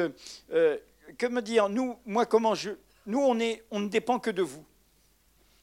que 1.19 1.27
me 1.27 1.43
dire? 1.43 1.69
Nous, 1.69 1.97
moi, 2.07 2.27
comment 2.27 2.55
je. 2.55 2.71
Nous, 3.07 3.19
on, 3.19 3.39
est, 3.41 3.65
on 3.71 3.81
ne 3.81 3.89
dépend 3.89 4.19
que 4.19 4.31
de 4.31 4.43
vous. 4.43 4.65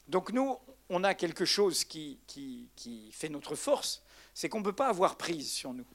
Donc, 0.08 0.32
nous, 0.32 0.58
on 0.90 1.04
a 1.04 1.14
quelque 1.14 1.46
chose 1.46 1.84
qui, 1.84 2.20
qui, 2.28 3.12
fait 3.12 3.30
notre 3.30 3.56
force, 3.56 4.04
c'est 4.34 4.50
qu'on 4.50 4.60
ne 4.60 4.64
peut 4.64 4.74
pas 4.74 4.88
avoir 4.88 5.18
prise 5.18 5.52
sur 5.52 5.74
nous. 5.74 5.86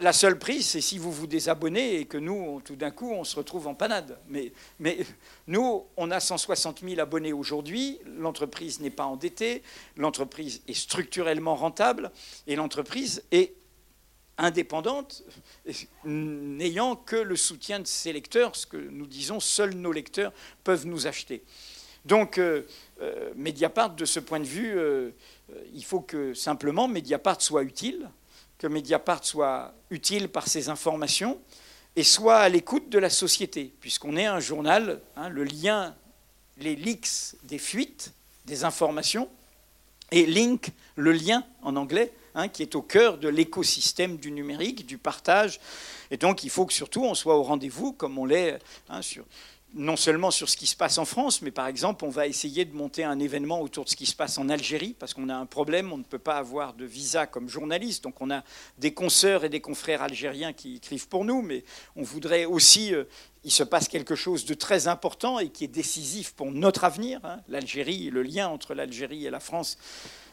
La 0.00 0.12
seule 0.12 0.38
prise, 0.38 0.66
c'est 0.66 0.80
si 0.80 0.98
vous 0.98 1.12
vous 1.12 1.26
désabonnez 1.26 2.00
et 2.00 2.06
que 2.06 2.18
nous, 2.18 2.60
tout 2.64 2.76
d'un 2.76 2.90
coup, 2.90 3.12
on 3.12 3.24
se 3.24 3.36
retrouve 3.36 3.68
en 3.68 3.74
panade. 3.74 4.18
Mais, 4.28 4.52
nous, 5.46 5.84
on 5.96 6.10
a 6.10 6.18
160 6.18 6.80
000 6.80 7.00
abonnés 7.00 7.32
aujourd'hui, 7.32 8.00
l'entreprise 8.04 8.80
n'est 8.80 8.90
pas 8.90 9.04
endettée, 9.04 9.62
l'entreprise 9.96 10.62
est 10.66 10.74
structurellement 10.74 11.54
rentable 11.54 12.10
et 12.46 12.56
l'entreprise 12.56 13.22
est 13.30 13.54
indépendante, 14.38 15.22
n'ayant 16.04 16.96
que 16.96 17.16
le 17.16 17.36
soutien 17.36 17.80
de 17.80 17.86
ses 17.86 18.12
lecteurs, 18.12 18.56
ce 18.56 18.66
que 18.66 18.76
nous 18.76 19.06
disons, 19.06 19.40
seuls 19.40 19.74
nos 19.74 19.92
lecteurs 19.92 20.32
peuvent 20.64 20.86
nous 20.86 21.06
acheter. 21.06 21.42
Donc, 22.04 22.38
euh, 22.38 22.62
euh, 23.02 23.32
Mediapart, 23.34 23.90
de 23.90 24.04
ce 24.04 24.20
point 24.20 24.40
de 24.40 24.44
vue, 24.44 24.78
euh, 24.78 25.10
il 25.74 25.84
faut 25.84 26.00
que 26.00 26.34
simplement 26.34 26.86
Mediapart 26.86 27.40
soit 27.40 27.62
utile, 27.62 28.08
que 28.58 28.66
Mediapart 28.66 29.24
soit 29.24 29.74
utile 29.90 30.28
par 30.28 30.48
ses 30.48 30.68
informations 30.68 31.38
et 31.94 32.04
soit 32.04 32.38
à 32.38 32.48
l'écoute 32.48 32.88
de 32.88 32.98
la 32.98 33.10
société, 33.10 33.72
puisqu'on 33.80 34.16
est 34.16 34.26
un 34.26 34.40
journal, 34.40 35.00
hein, 35.16 35.28
le 35.28 35.44
lien, 35.44 35.94
les 36.58 36.76
leaks 36.76 37.36
des 37.44 37.58
fuites, 37.58 38.12
des 38.44 38.64
informations, 38.64 39.28
et 40.12 40.24
link, 40.24 40.70
le 40.94 41.12
lien 41.12 41.44
en 41.62 41.76
anglais, 41.76 42.12
Hein, 42.38 42.48
qui 42.48 42.60
est 42.60 42.74
au 42.74 42.82
cœur 42.82 43.16
de 43.16 43.28
l'écosystème 43.28 44.18
du 44.18 44.30
numérique, 44.30 44.84
du 44.84 44.98
partage. 44.98 45.58
Et 46.10 46.18
donc, 46.18 46.44
il 46.44 46.50
faut 46.50 46.66
que 46.66 46.74
surtout 46.74 47.02
on 47.02 47.14
soit 47.14 47.34
au 47.34 47.42
rendez-vous, 47.42 47.94
comme 47.94 48.18
on 48.18 48.26
l'est 48.26 48.58
hein, 48.90 49.00
sur, 49.00 49.24
non 49.74 49.96
seulement 49.96 50.30
sur 50.30 50.48
ce 50.48 50.56
qui 50.56 50.66
se 50.66 50.76
passe 50.76 50.98
en 50.98 51.04
France, 51.04 51.42
mais 51.42 51.50
par 51.50 51.66
exemple, 51.66 52.04
on 52.04 52.08
va 52.08 52.26
essayer 52.26 52.64
de 52.64 52.74
monter 52.74 53.04
un 53.04 53.18
événement 53.18 53.60
autour 53.60 53.84
de 53.84 53.90
ce 53.90 53.96
qui 53.96 54.06
se 54.06 54.16
passe 54.16 54.38
en 54.38 54.48
Algérie, 54.48 54.94
parce 54.98 55.12
qu'on 55.12 55.28
a 55.28 55.34
un 55.34 55.46
problème, 55.46 55.92
on 55.92 55.98
ne 55.98 56.02
peut 56.02 56.18
pas 56.18 56.36
avoir 56.36 56.74
de 56.74 56.84
visa 56.84 57.26
comme 57.26 57.48
journaliste. 57.48 58.04
Donc 58.04 58.20
on 58.20 58.30
a 58.30 58.42
des 58.78 58.94
consoeurs 58.94 59.44
et 59.44 59.48
des 59.48 59.60
confrères 59.60 60.02
algériens 60.02 60.52
qui 60.52 60.76
écrivent 60.76 61.08
pour 61.08 61.24
nous, 61.24 61.42
mais 61.42 61.64
on 61.94 62.02
voudrait 62.02 62.44
aussi... 62.44 62.94
Euh, 62.94 63.04
il 63.44 63.52
se 63.52 63.62
passe 63.62 63.86
quelque 63.86 64.16
chose 64.16 64.44
de 64.44 64.54
très 64.54 64.88
important 64.88 65.38
et 65.38 65.50
qui 65.50 65.62
est 65.62 65.68
décisif 65.68 66.32
pour 66.32 66.50
notre 66.50 66.82
avenir. 66.82 67.20
Hein. 67.22 67.38
L'Algérie, 67.46 68.10
le 68.10 68.22
lien 68.22 68.48
entre 68.48 68.74
l'Algérie 68.74 69.24
et 69.24 69.30
la 69.30 69.38
France 69.38 69.78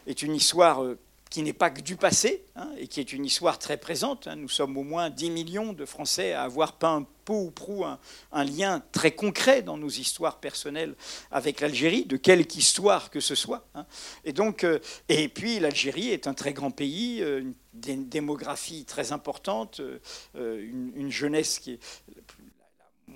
est 0.08 0.22
une 0.22 0.34
histoire 0.34 0.82
euh, 0.82 0.98
qui 1.34 1.42
n'est 1.42 1.52
pas 1.52 1.70
que 1.70 1.80
du 1.80 1.96
passé, 1.96 2.44
hein, 2.54 2.70
et 2.78 2.86
qui 2.86 3.00
est 3.00 3.12
une 3.12 3.24
histoire 3.24 3.58
très 3.58 3.76
présente. 3.76 4.28
Hein. 4.28 4.36
Nous 4.36 4.48
sommes 4.48 4.76
au 4.76 4.84
moins 4.84 5.10
10 5.10 5.30
millions 5.30 5.72
de 5.72 5.84
Français 5.84 6.32
à 6.32 6.44
avoir 6.44 6.74
peint 6.74 7.04
peu 7.24 7.32
ou 7.32 7.50
prou 7.50 7.84
un, 7.84 8.44
lien 8.44 8.84
très 8.92 9.10
concret 9.10 9.60
dans 9.62 9.76
nos 9.76 9.88
histoires 9.88 10.38
personnelles 10.38 10.94
avec 11.32 11.60
l'Algérie, 11.60 12.04
de 12.04 12.16
quelque 12.16 12.54
histoire 12.54 13.10
que 13.10 13.18
ce 13.18 13.34
soit. 13.34 13.66
Hein. 13.74 13.84
Et, 14.24 14.32
donc, 14.32 14.62
euh, 14.62 14.78
et 15.08 15.28
puis 15.28 15.58
l'Algérie 15.58 16.10
est 16.10 16.28
un 16.28 16.34
très 16.34 16.52
grand 16.52 16.70
pays, 16.70 17.20
euh, 17.20 17.42
une 17.84 18.08
démographie 18.08 18.84
très 18.84 19.10
importante, 19.10 19.80
euh, 19.80 20.60
une, 20.62 20.92
une 20.94 21.10
jeunesse 21.10 21.58
qui 21.58 21.72
est 21.72 21.80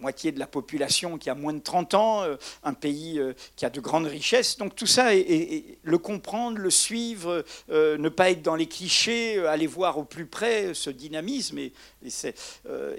moitié 0.01 0.33
de 0.33 0.39
la 0.39 0.47
population 0.47 1.19
qui 1.19 1.31
a 1.31 1.35
moins 1.35 1.53
de 1.53 1.61
30 1.61 1.95
ans, 1.95 2.23
euh, 2.23 2.37
un 2.63 2.75
pays 2.75 3.19
euh, 3.19 3.35
qui 3.57 3.65
a 3.65 3.71
de 3.71 3.81
grandes 3.81 4.07
richesses. 4.07 4.57
Donc 4.57 4.75
tout 4.75 4.87
ça, 4.87 5.15
et, 5.15 5.79
le 5.83 5.99
comprendre, 5.99 6.59
le 6.59 6.71
suivre, 6.71 7.45
euh, 7.71 7.99
ne 7.99 8.09
pas 8.09 8.31
être 8.31 8.43
dans 8.43 8.55
les 8.55 8.67
clichés, 8.67 9.45
aller 9.47 9.67
voir 9.67 9.99
au 9.99 10.05
plus 10.05 10.27
près 10.27 10.75
ce 10.75 10.91
dynamisme 10.91 11.59
est, 11.59 11.73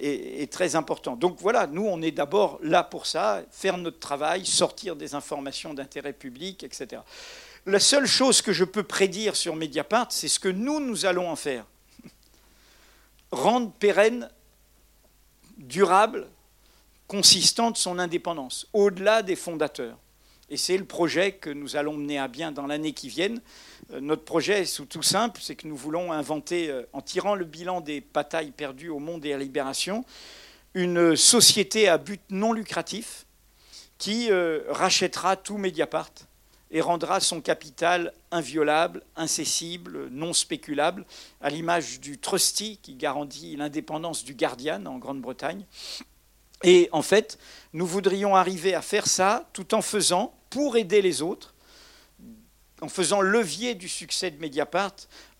est, 0.01 0.51
très 0.51 0.75
important. 0.75 1.15
Donc 1.15 1.37
voilà, 1.39 1.67
nous, 1.67 1.85
on 1.85 2.01
est 2.01 2.11
d'abord 2.11 2.59
là 2.63 2.83
pour 2.83 3.05
ça, 3.05 3.43
faire 3.51 3.77
notre 3.77 3.99
travail, 3.99 4.45
sortir 4.45 4.95
des 4.95 5.15
informations 5.15 5.73
d'intérêt 5.73 6.13
public, 6.13 6.63
etc. 6.63 7.01
La 7.65 7.79
seule 7.79 8.07
chose 8.07 8.41
que 8.41 8.53
je 8.53 8.63
peux 8.63 8.83
prédire 8.83 9.35
sur 9.35 9.55
Mediapart, 9.55 10.07
c'est 10.09 10.27
ce 10.27 10.39
que 10.39 10.49
nous, 10.49 10.79
nous 10.79 11.05
allons 11.05 11.29
en 11.29 11.35
faire. 11.35 11.65
Rendre 13.31 13.71
pérenne, 13.71 14.29
durable, 15.57 16.27
consistant 17.09 17.71
de 17.71 17.77
son 17.77 17.97
indépendance, 17.97 18.67
au-delà 18.71 19.23
des 19.23 19.35
fondateurs. 19.35 19.97
Et 20.51 20.57
c'est 20.57 20.77
le 20.77 20.85
projet 20.85 21.33
que 21.33 21.49
nous 21.49 21.75
allons 21.75 21.97
mener 21.97 22.19
à 22.19 22.27
bien 22.27 22.51
dans 22.51 22.67
l'année 22.67 22.93
qui 22.93 23.09
vient. 23.09 23.35
Euh, 23.91 23.99
notre 23.99 24.23
projet 24.23 24.61
est 24.61 24.87
tout 24.87 25.01
simple, 25.01 25.41
c'est 25.43 25.55
que 25.55 25.67
nous 25.67 25.75
voulons 25.75 26.11
inventer, 26.11 26.69
euh, 26.69 26.83
en 26.93 27.01
tirant 27.01 27.33
le 27.33 27.45
bilan 27.45 27.81
des 27.81 28.01
batailles 28.01 28.51
perdues 28.51 28.89
au 28.89 28.99
monde 28.99 29.25
et 29.25 29.33
à 29.33 29.37
la 29.37 29.43
libération, 29.43 30.05
une 30.75 31.15
société 31.15 31.89
à 31.89 31.97
but 31.97 32.21
non 32.29 32.53
lucratif 32.53 33.25
qui 33.97 34.29
euh, 34.29 34.61
rachètera 34.69 35.35
tout 35.35 35.57
Mediapart 35.57 36.11
et 36.69 36.81
rendra 36.81 37.19
son 37.19 37.41
capital 37.41 38.13
inviolable, 38.29 39.01
incessible, 39.15 40.09
non 40.11 40.33
spéculable, 40.33 41.05
à 41.41 41.49
l'image 41.49 41.99
du 41.99 42.19
trustee 42.19 42.77
qui 42.83 42.93
garantit 42.93 43.55
l'indépendance 43.55 44.23
du 44.23 44.35
Guardian 44.35 44.85
en 44.85 44.99
Grande-Bretagne. 44.99 45.65
Et 46.63 46.89
en 46.91 47.01
fait, 47.01 47.37
nous 47.73 47.85
voudrions 47.85 48.35
arriver 48.35 48.73
à 48.73 48.81
faire 48.81 49.07
ça 49.07 49.49
tout 49.53 49.73
en 49.73 49.81
faisant, 49.81 50.33
pour 50.49 50.77
aider 50.77 51.01
les 51.01 51.21
autres, 51.21 51.53
en 52.81 52.89
faisant 52.89 53.21
levier 53.21 53.75
du 53.75 53.87
succès 53.87 54.31
de 54.31 54.39
Mediapart, 54.39 54.95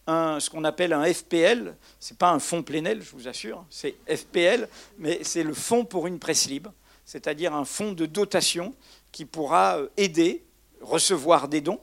ce 0.08 0.50
qu'on 0.50 0.64
appelle 0.64 0.94
un 0.94 1.06
FPL. 1.12 1.76
Ce 2.00 2.14
n'est 2.14 2.18
pas 2.18 2.32
un 2.32 2.40
fonds 2.40 2.64
plénel, 2.64 3.02
je 3.02 3.12
vous 3.12 3.28
assure, 3.28 3.66
c'est 3.70 3.96
FPL, 4.08 4.68
mais 4.98 5.20
c'est 5.24 5.44
le 5.44 5.54
fonds 5.54 5.86
pour 5.86 6.08
une 6.08 6.20
presse 6.20 6.48
libre, 6.48 6.74
c'est-à-dire 7.06 7.54
un 7.54 7.66
fonds 7.66 7.92
de 7.92 8.06
dotation 8.06 8.74
qui 9.12 9.26
pourra 9.26 9.78
euh, 9.78 9.90
aider, 9.98 10.44
recevoir 10.82 11.48
des 11.48 11.62
dons 11.62 11.80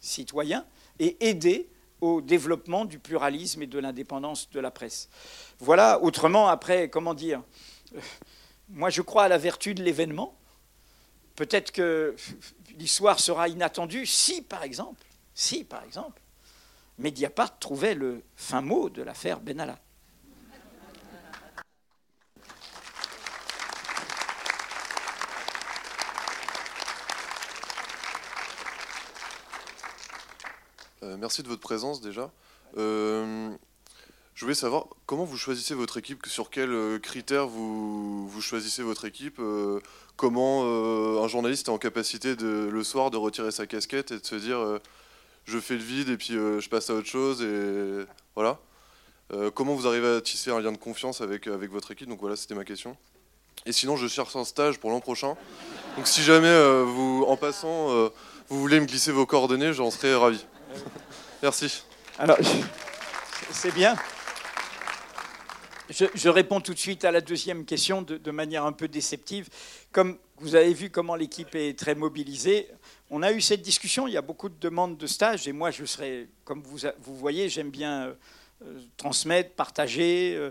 citoyens 0.00 0.64
et 0.98 1.16
aider 1.28 1.68
au 2.00 2.20
développement 2.20 2.84
du 2.84 2.98
pluralisme 2.98 3.62
et 3.62 3.66
de 3.66 3.78
l'indépendance 3.78 4.50
de 4.50 4.58
la 4.58 4.70
presse. 4.70 5.08
Voilà, 5.60 6.02
autrement, 6.02 6.48
après, 6.48 6.88
comment 6.88 7.14
dire 7.14 7.42
moi, 8.72 8.90
je 8.90 9.02
crois 9.02 9.24
à 9.24 9.28
la 9.28 9.38
vertu 9.38 9.74
de 9.74 9.82
l'événement. 9.82 10.34
Peut-être 11.36 11.72
que 11.72 12.16
l'histoire 12.78 13.20
sera 13.20 13.48
inattendue 13.48 14.06
si, 14.06 14.42
par 14.42 14.62
exemple, 14.62 15.04
si, 15.34 15.64
par 15.64 15.84
exemple, 15.84 16.20
Mediapart 16.98 17.58
trouvait 17.58 17.94
le 17.94 18.22
fin 18.36 18.60
mot 18.60 18.88
de 18.88 19.02
l'affaire 19.02 19.40
Benalla. 19.40 19.78
Euh, 31.02 31.16
merci 31.16 31.42
de 31.42 31.48
votre 31.48 31.60
présence 31.60 32.00
déjà. 32.00 32.30
Euh, 32.76 33.50
je 34.42 34.44
voulais 34.44 34.56
savoir 34.56 34.86
comment 35.06 35.22
vous 35.22 35.36
choisissez 35.36 35.72
votre 35.72 35.98
équipe, 35.98 36.26
sur 36.26 36.50
quels 36.50 36.72
euh, 36.72 36.98
critères 36.98 37.46
vous, 37.46 38.28
choisissez 38.40 38.82
votre 38.82 39.04
équipe, 39.04 39.36
euh, 39.38 39.78
comment 40.16 40.64
euh, 40.64 41.22
un 41.22 41.28
journaliste 41.28 41.68
est 41.68 41.70
en 41.70 41.78
capacité 41.78 42.34
de, 42.34 42.68
le 42.68 42.82
soir 42.82 43.12
de 43.12 43.16
retirer 43.16 43.52
sa 43.52 43.68
casquette 43.68 44.10
et 44.10 44.18
de 44.18 44.26
se 44.26 44.34
dire 44.34 44.58
je 45.44 45.60
fais 45.60 45.74
le 45.74 45.84
vide 45.84 46.08
et 46.08 46.16
puis 46.16 46.32
je 46.32 46.68
passe 46.68 46.90
à 46.90 46.94
autre 46.94 47.06
chose 47.06 47.40
et 47.40 48.04
voilà. 48.34 48.58
comment 49.54 49.76
vous 49.76 49.86
arrivez 49.86 50.16
à 50.16 50.20
tisser 50.20 50.50
un 50.50 50.60
lien 50.60 50.72
de 50.72 50.76
confiance 50.76 51.20
avec, 51.20 51.46
avec 51.46 51.70
votre 51.70 51.92
équipe? 51.92 52.08
Donc 52.08 52.18
voilà, 52.18 52.34
c'était 52.34 52.56
ma 52.56 52.64
question. 52.64 52.96
Et 53.64 53.70
sinon, 53.70 53.96
je 53.96 54.08
cherche 54.08 54.34
un 54.34 54.44
stage 54.44 54.80
pour 54.80 54.90
l'an 54.90 54.98
prochain. 54.98 55.36
Donc 55.96 56.08
si 56.08 56.24
jamais 56.24 56.82
vous, 56.82 57.24
en 57.28 57.36
passant, 57.36 58.10
vous 58.48 58.60
voulez 58.60 58.80
me 58.80 58.86
glisser 58.86 59.12
vos 59.12 59.24
coordonnées, 59.24 59.72
j'en 59.72 59.92
serais 59.92 60.16
ravi. 60.16 60.44
Merci. 61.44 61.84
Alors, 62.18 62.38
c'est 63.52 63.72
bien. 63.72 63.94
Je, 65.90 66.28
réponds 66.28 66.60
tout 66.60 66.74
de 66.74 66.78
suite 66.78 67.04
à 67.04 67.10
la 67.10 67.20
deuxième 67.20 67.64
question 67.64 68.02
de, 68.02 68.30
manière 68.30 68.64
un 68.64 68.72
peu 68.72 68.88
déceptive. 68.88 69.48
Comme 69.90 70.18
vous 70.38 70.54
avez 70.54 70.72
vu 70.72 70.90
comment 70.90 71.14
l'équipe 71.14 71.54
est 71.54 71.78
très 71.78 71.94
mobilisée, 71.94 72.68
on 73.10 73.22
a 73.22 73.32
eu 73.32 73.40
cette 73.40 73.62
discussion, 73.62 74.06
il 74.06 74.14
y 74.14 74.16
a 74.16 74.22
beaucoup 74.22 74.48
de 74.48 74.58
demandes 74.60 74.96
de 74.96 75.06
stage, 75.06 75.46
et 75.48 75.52
moi 75.52 75.70
je 75.70 75.84
serais, 75.84 76.28
comme 76.44 76.62
vous, 76.62 76.78
vous 77.02 77.16
voyez, 77.16 77.48
j'aime 77.48 77.70
bien 77.70 78.14
euh, 78.62 78.80
transmettre, 78.96 79.54
partager. 79.54 80.34
Euh, 80.36 80.50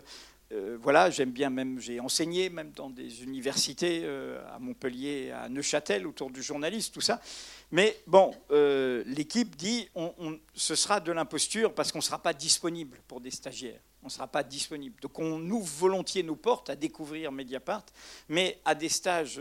euh, 0.54 0.78
voilà, 0.82 1.10
j'aime 1.10 1.32
bien 1.32 1.50
même, 1.50 1.80
j'ai 1.80 2.00
enseigné 2.00 2.50
même 2.50 2.72
dans 2.72 2.90
des 2.90 3.24
universités 3.24 4.02
euh, 4.04 4.42
à 4.54 4.60
Montpellier, 4.60 5.32
à 5.32 5.48
Neuchâtel, 5.48 6.06
autour 6.06 6.30
du 6.30 6.44
journalisme, 6.44 6.92
tout 6.94 7.02
ça. 7.02 7.22
Mais 7.72 7.98
bon, 8.06 8.34
euh, 8.52 9.04
l'équipe 9.06 9.56
dit, 9.56 9.90
on, 9.96 10.40
ce 10.54 10.76
sera 10.76 11.00
de 11.00 11.12
l'imposture 11.12 11.74
parce 11.74 11.92
qu'on 11.92 12.00
ne 12.00 12.04
sera 12.04 12.20
pas 12.22 12.34
disponible 12.34 13.00
pour 13.08 13.22
des 13.22 13.32
stagiaires. 13.32 13.80
On 14.04 14.08
ne 14.08 14.12
sera 14.12 14.28
pas 14.28 14.44
disponible. 14.44 15.00
Donc 15.00 15.20
on 15.20 15.40
ouvre 15.50 15.72
volontiers 15.78 16.24
nos 16.24 16.36
portes 16.36 16.70
à 16.70 16.76
découvrir 16.76 17.32
Mediapart, 17.32 17.86
mais 18.28 18.60
à 18.66 18.74
des 18.74 18.90
stages 18.90 19.40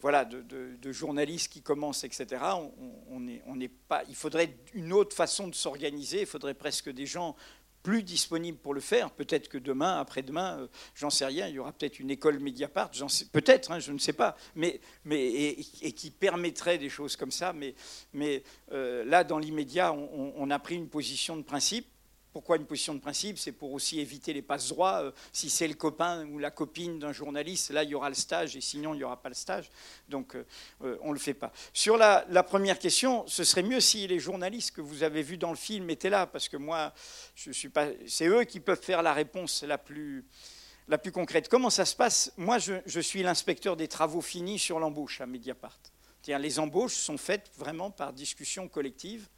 voilà, 0.00 0.24
de, 0.24 0.92
journalistes 0.92 1.52
qui 1.52 1.60
commencent, 1.60 2.02
etc., 2.02 2.26
on, 2.42 2.72
on 3.46 3.60
est- 3.60 3.68
pas, 3.68 4.02
il 4.08 4.16
faudrait 4.16 4.56
une 4.72 4.92
autre 4.92 5.14
façon 5.14 5.48
de 5.48 5.54
s'organiser, 5.54 6.22
il 6.22 6.26
faudrait 6.26 6.54
presque 6.54 6.90
des 6.90 7.06
gens 7.06 7.36
plus 7.82 8.02
disponibles 8.02 8.58
pour 8.58 8.74
le 8.74 8.80
faire. 8.80 9.10
Peut-être 9.10 9.48
que 9.48 9.58
demain, 9.58 9.98
après-demain, 9.98 10.58
euh, 10.60 10.66
j'en 10.94 11.10
sais 11.10 11.26
rien, 11.26 11.48
il 11.48 11.54
y 11.54 11.58
aura 11.58 11.72
peut-être 11.72 11.98
une 11.98 12.10
école 12.10 12.38
Mediapart, 12.38 12.90
peut-être, 13.32 13.72
hein, 13.72 13.78
je 13.78 13.92
ne 13.92 13.98
sais 13.98 14.12
pas, 14.12 14.36
mais, 14.54 14.80
et, 15.10 15.92
qui 15.92 16.10
permettrait 16.10 16.78
des 16.78 16.88
choses 16.88 17.16
comme 17.16 17.30
ça. 17.32 17.52
Mais, 17.52 18.42
euh, 18.72 19.04
là, 19.04 19.24
dans 19.24 19.38
l'immédiat, 19.38 19.92
on 19.92 20.50
a 20.50 20.58
pris 20.58 20.76
une 20.76 20.88
position 20.88 21.36
de 21.36 21.42
principe. 21.42 21.86
Pourquoi 22.32 22.56
une 22.56 22.64
position 22.64 22.94
de 22.94 23.00
principe 23.00 23.38
C'est 23.38 23.52
pour 23.52 23.72
aussi 23.72 24.00
éviter 24.00 24.32
les 24.32 24.40
passes 24.40 24.68
droits. 24.68 25.02
Euh, 25.02 25.12
si 25.32 25.50
c'est 25.50 25.68
le 25.68 25.74
copain 25.74 26.26
ou 26.28 26.38
la 26.38 26.50
copine 26.50 26.98
d'un 26.98 27.12
journaliste, 27.12 27.70
là, 27.70 27.84
il 27.84 27.90
y 27.90 27.94
aura 27.94 28.08
le 28.08 28.14
stage, 28.14 28.56
et 28.56 28.62
sinon, 28.62 28.94
il 28.94 28.98
n'y 28.98 29.04
aura 29.04 29.20
pas 29.20 29.28
le 29.28 29.34
stage. 29.34 29.68
Donc, 30.08 30.34
euh, 30.34 30.46
euh, 30.82 30.96
on 31.02 31.08
ne 31.08 31.12
le 31.12 31.18
fait 31.18 31.34
pas. 31.34 31.52
Sur 31.74 31.98
la, 31.98 32.24
première 32.42 32.78
question, 32.78 33.26
ce 33.26 33.44
serait 33.44 33.62
mieux 33.62 33.80
si 33.80 34.06
les 34.06 34.18
journalistes 34.18 34.74
que 34.74 34.80
vous 34.80 35.02
avez 35.02 35.22
vus 35.22 35.36
dans 35.36 35.50
le 35.50 35.56
film 35.56 35.90
étaient 35.90 36.10
là, 36.10 36.26
parce 36.26 36.48
que 36.48 36.56
moi, 36.56 36.94
je 37.34 37.50
suis 37.50 37.68
pas. 37.68 37.88
C'est 38.06 38.26
eux 38.26 38.44
qui 38.44 38.60
peuvent 38.60 38.82
faire 38.82 39.02
la 39.02 39.12
réponse 39.12 39.62
la 39.62 39.76
plus, 39.76 40.24
la 40.88 40.96
plus 40.96 41.12
concrète. 41.12 41.50
Comment 41.50 41.70
ça 41.70 41.84
se 41.84 41.94
passe? 41.94 42.32
Moi, 42.38 42.58
je, 42.58 42.74
je 42.86 43.00
suis 43.00 43.22
l'inspecteur 43.22 43.76
des 43.76 43.88
travaux 43.88 44.22
finis 44.22 44.58
sur 44.58 44.78
l'embauche 44.78 45.20
à 45.20 45.26
Mediapart. 45.26 45.78
Les 46.26 46.58
embauches 46.58 46.94
sont 46.94 47.18
faites 47.18 47.50
vraiment 47.56 47.90
par 47.90 48.12
discussion 48.12 48.68
collective 48.68 49.28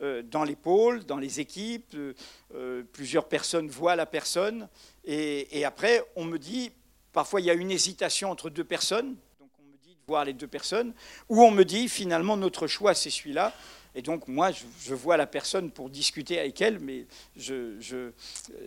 dans 0.00 0.44
les 0.44 0.56
pôles, 0.56 1.04
dans 1.04 1.18
les 1.18 1.40
équipes. 1.40 1.94
euh, 1.94 2.14
euh, 2.54 2.82
plusieurs 2.92 3.28
personnes 3.28 3.68
voient 3.68 3.96
la 3.96 4.06
personne. 4.06 4.68
Et, 5.04 5.64
après, 5.64 6.02
on 6.16 6.24
me 6.24 6.38
dit, 6.38 6.72
parfois 7.12 7.40
il 7.40 7.46
y 7.46 7.50
a 7.50 7.54
une 7.54 7.70
hésitation 7.70 8.30
entre 8.30 8.50
deux 8.50 8.64
personnes. 8.64 9.16
Donc 9.40 9.50
on 9.58 9.62
me 9.62 9.76
dit 9.82 9.94
de 9.94 10.06
voir 10.06 10.24
les 10.24 10.32
deux 10.32 10.46
personnes. 10.46 10.94
Ou 11.28 11.42
on 11.42 11.50
me 11.50 11.64
dit, 11.64 11.88
finalement, 11.88 12.36
notre 12.36 12.66
choix, 12.66 12.94
c'est 12.94 13.10
celui-là. 13.10 13.52
Et 13.96 14.02
donc 14.02 14.26
moi, 14.26 14.50
je, 14.50 14.94
vois 14.94 15.16
la 15.16 15.26
personne 15.26 15.70
pour 15.70 15.88
discuter 15.88 16.40
avec 16.40 16.60
elle, 16.60 16.80
mais 16.80 17.06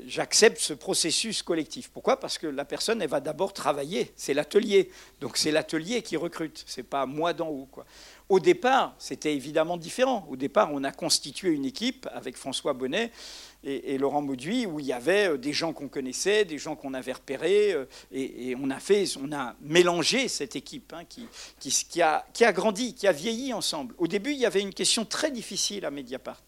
j'accepte 0.06 0.60
ce 0.60 0.74
processus 0.74 1.44
collectif. 1.44 1.90
Pourquoi? 1.90 2.18
Parce 2.18 2.38
que 2.38 2.48
la 2.48 2.64
personne, 2.64 3.02
elle 3.02 3.10
va 3.10 3.20
d'abord 3.20 3.52
travailler. 3.52 4.14
C'est 4.16 4.34
l'atelier. 4.34 4.90
Donc 5.20 5.36
c'est 5.36 5.52
l'atelier 5.52 6.02
qui 6.02 6.16
recrute. 6.16 6.64
C'est 6.66 6.84
pas 6.84 7.06
moi 7.06 7.34
d'en 7.34 7.50
haut. 7.50 7.68
Quoi. 7.70 7.86
Au 8.30 8.42
départ, 8.42 8.94
c'était 9.00 9.34
évidemment 9.34 9.78
différent. 9.78 10.28
Au 10.30 10.36
départ, 10.36 10.72
on 10.74 10.84
a 10.84 10.92
constitué 10.92 11.50
une 11.50 11.64
équipe 11.64 12.10
avec 12.12 12.36
François 12.36 12.74
Bonnet 12.74 13.12
et, 13.64 13.98
Laurent 13.98 14.22
Mauduit 14.22 14.66
où 14.66 14.82
il 14.82 14.86
y 14.86 14.92
avait 14.92 15.30
euh, 15.30 15.38
des 15.38 15.54
gens 15.54 15.72
qu'on 15.72 15.88
connaissait, 15.88 16.44
des 16.44 16.58
gens 16.58 16.76
qu'on 16.76 16.94
avait 16.94 17.14
repérés, 17.14 17.72
euh, 17.72 17.86
et, 18.12 18.54
on 18.62 18.70
a 18.70 18.80
fait, 18.80 19.06
on 19.22 19.32
a 19.32 19.56
mélangé 19.62 20.28
cette 20.28 20.58
équipe 20.58 20.94
hein, 20.94 21.04
qui 21.08 22.02
a 22.02 22.52
grandi, 22.52 22.94
qui 22.94 23.08
a 23.08 23.14
vieilli 23.14 23.54
ensemble. 23.54 23.96
Au 23.98 24.08
début, 24.08 24.32
il 24.32 24.40
y 24.40 24.46
avait 24.46 24.62
une 24.62 24.74
question 24.74 25.06
très 25.06 25.32
difficile 25.32 25.86
à 25.86 25.92
Mediapart. 25.92 26.42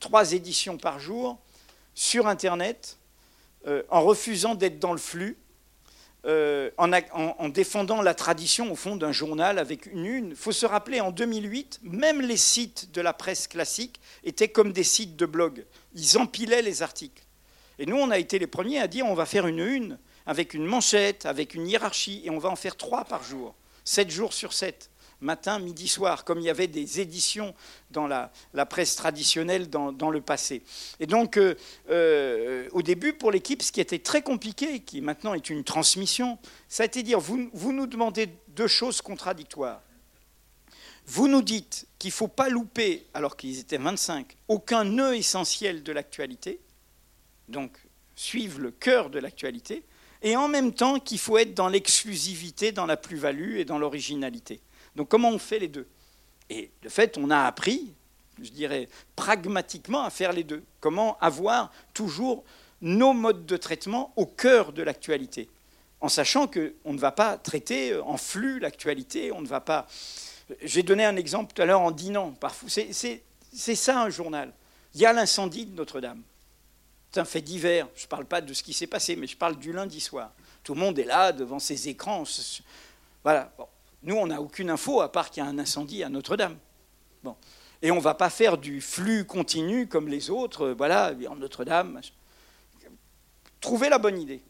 Trois 0.00 0.32
éditions 0.32 0.76
par 0.76 1.00
jour 1.00 1.38
sur 1.94 2.26
Internet, 2.26 2.98
euh, 3.66 3.82
en 3.88 4.02
refusant 4.02 4.54
d'être 4.54 4.78
dans 4.78 4.92
le 4.92 4.98
flux, 4.98 5.38
euh, 6.26 6.70
en, 6.78 6.90
en 6.92 7.48
défendant 7.48 8.00
la 8.00 8.14
tradition 8.14 8.72
au 8.72 8.76
fond 8.76 8.96
d'un 8.96 9.12
journal 9.12 9.58
avec 9.58 9.86
une 9.86 10.06
une. 10.06 10.30
Il 10.30 10.36
faut 10.36 10.52
se 10.52 10.66
rappeler, 10.66 11.00
en 11.00 11.10
2008, 11.10 11.80
même 11.82 12.20
les 12.20 12.36
sites 12.36 12.92
de 12.92 13.00
la 13.00 13.12
presse 13.12 13.46
classique 13.46 14.00
étaient 14.24 14.48
comme 14.48 14.72
des 14.72 14.84
sites 14.84 15.16
de 15.16 15.26
blog. 15.26 15.66
Ils 15.94 16.16
empilaient 16.16 16.62
les 16.62 16.82
articles. 16.82 17.22
Et 17.78 17.86
nous, 17.86 17.96
on 17.96 18.10
a 18.10 18.18
été 18.18 18.38
les 18.38 18.46
premiers 18.46 18.78
à 18.78 18.86
dire 18.86 19.06
on 19.06 19.14
va 19.14 19.26
faire 19.26 19.46
une 19.46 19.60
une 19.60 19.98
avec 20.26 20.54
une 20.54 20.64
manchette, 20.64 21.26
avec 21.26 21.54
une 21.54 21.68
hiérarchie, 21.68 22.22
et 22.24 22.30
on 22.30 22.38
va 22.38 22.48
en 22.48 22.56
faire 22.56 22.76
trois 22.76 23.04
par 23.04 23.22
jour, 23.22 23.54
sept 23.84 24.10
jours 24.10 24.32
sur 24.32 24.52
sept, 24.52 24.90
matin, 25.20 25.58
midi, 25.58 25.88
soir, 25.88 26.24
comme 26.24 26.38
il 26.38 26.44
y 26.44 26.50
avait 26.50 26.66
des 26.66 27.00
éditions 27.00 27.54
dans 27.90 28.06
la, 28.06 28.30
presse 28.66 28.96
traditionnelle 28.96 29.70
dans, 29.70 29.92
dans 29.92 30.10
le 30.10 30.20
passé. 30.20 30.62
Et 31.00 31.06
donc, 31.06 31.36
euh, 31.36 31.54
euh, 31.90 32.68
au 32.72 32.82
début, 32.82 33.12
pour 33.12 33.30
l'équipe, 33.30 33.62
ce 33.62 33.72
qui 33.72 33.80
était 33.80 33.98
très 33.98 34.22
compliqué, 34.22 34.80
qui 34.80 35.00
maintenant 35.00 35.34
est 35.34 35.50
une 35.50 35.64
transmission, 35.64 36.38
ça 36.68 36.82
a 36.82 36.86
été 36.86 37.02
dire 37.02 37.20
vous, 37.20 37.50
vous 37.52 37.72
nous 37.72 37.86
demandez 37.86 38.28
deux 38.48 38.68
choses 38.68 39.00
contradictoires. 39.00 39.82
Vous 41.06 41.28
nous 41.28 41.42
dites 41.42 41.86
qu'il 41.98 42.08
ne 42.08 42.14
faut 42.14 42.28
pas 42.28 42.48
louper, 42.48 43.06
alors 43.12 43.36
qu'ils 43.36 43.58
étaient 43.58 43.76
25, 43.76 44.36
aucun 44.48 44.84
nœud 44.84 45.16
essentiel 45.16 45.82
de 45.82 45.92
l'actualité, 45.92 46.60
donc 47.48 47.76
suivre 48.16 48.60
le 48.60 48.70
cœur 48.70 49.10
de 49.10 49.18
l'actualité, 49.18 49.84
et 50.22 50.36
en 50.36 50.48
même 50.48 50.72
temps 50.72 50.98
qu'il 50.98 51.18
faut 51.18 51.36
être 51.36 51.52
dans 51.52 51.68
l'exclusivité, 51.68 52.72
dans 52.72 52.86
la 52.86 52.96
plus-value 52.96 53.56
et 53.56 53.66
dans 53.66 53.78
l'originalité. 53.78 54.60
Donc 54.96 55.08
comment 55.08 55.30
on 55.30 55.38
fait 55.38 55.58
les 55.58 55.68
deux? 55.68 55.88
Et 56.50 56.70
de 56.82 56.88
fait, 56.88 57.16
on 57.18 57.30
a 57.30 57.44
appris, 57.44 57.94
je 58.42 58.50
dirais, 58.50 58.88
pragmatiquement 59.16 60.02
à 60.02 60.10
faire 60.10 60.32
les 60.32 60.44
deux. 60.44 60.62
Comment 60.80 61.18
avoir 61.20 61.72
toujours 61.94 62.44
nos 62.84 63.14
modes 63.14 63.46
de 63.46 63.56
traitement 63.56 64.12
au 64.16 64.26
cœur 64.26 64.72
de 64.72 64.82
l'actualité, 64.82 65.48
en 66.00 66.08
sachant 66.10 66.46
qu'on 66.46 66.92
ne 66.92 66.98
va 66.98 67.12
pas 67.12 67.38
traiter 67.38 67.96
en 67.96 68.18
flux 68.18 68.58
l'actualité, 68.60 69.32
on 69.32 69.40
ne 69.40 69.46
va 69.46 69.60
pas... 69.60 69.86
J'ai 70.60 70.82
donné 70.82 71.02
un 71.04 71.16
exemple 71.16 71.54
tout 71.54 71.62
à 71.62 71.64
l'heure 71.64 71.80
en 71.80 71.90
dînant. 71.90 72.34
C'est, 72.68 73.74
ça 73.74 74.02
un 74.02 74.10
journal. 74.10 74.52
Il 74.94 75.00
y 75.00 75.06
a 75.06 75.14
l'incendie 75.14 75.64
de 75.64 75.74
Notre-Dame. 75.74 76.22
C'est 77.10 77.20
un 77.20 77.24
fait 77.24 77.40
divers. 77.40 77.88
Je 77.96 78.04
ne 78.04 78.08
parle 78.08 78.26
pas 78.26 78.42
de 78.42 78.52
ce 78.52 78.62
qui 78.62 78.74
s'est 78.74 78.86
passé, 78.86 79.16
mais 79.16 79.26
je 79.26 79.36
parle 79.36 79.56
du 79.58 79.72
lundi 79.72 80.00
soir. 80.00 80.32
Tout 80.62 80.74
le 80.74 80.80
monde 80.80 80.98
est 80.98 81.04
là 81.04 81.32
devant 81.32 81.58
ses 81.58 81.88
écrans. 81.88 82.24
Voilà. 83.22 83.50
Nous, 84.04 84.14
on 84.14 84.26
n'a 84.26 84.40
aucune 84.40 84.70
info 84.70 85.00
à 85.00 85.10
part 85.10 85.30
qu'il 85.30 85.42
y 85.42 85.46
a 85.46 85.48
un 85.48 85.58
incendie 85.58 86.02
à 86.02 86.08
Notre-Dame. 86.08 86.56
Bon. 87.22 87.36
Et 87.80 87.90
on 87.90 87.96
ne 87.96 88.00
va 88.00 88.14
pas 88.14 88.30
faire 88.30 88.58
du 88.58 88.80
flux 88.80 89.24
continu 89.24 89.86
comme 89.88 90.08
les 90.08 90.30
autres. 90.30 90.66
euh, 90.68 90.74
Voilà, 90.74 91.14
en 91.28 91.36
Notre-Dame. 91.36 92.00
Trouver 93.60 93.88
la 93.88 93.98
bonne 93.98 94.20
idée. 94.20 94.42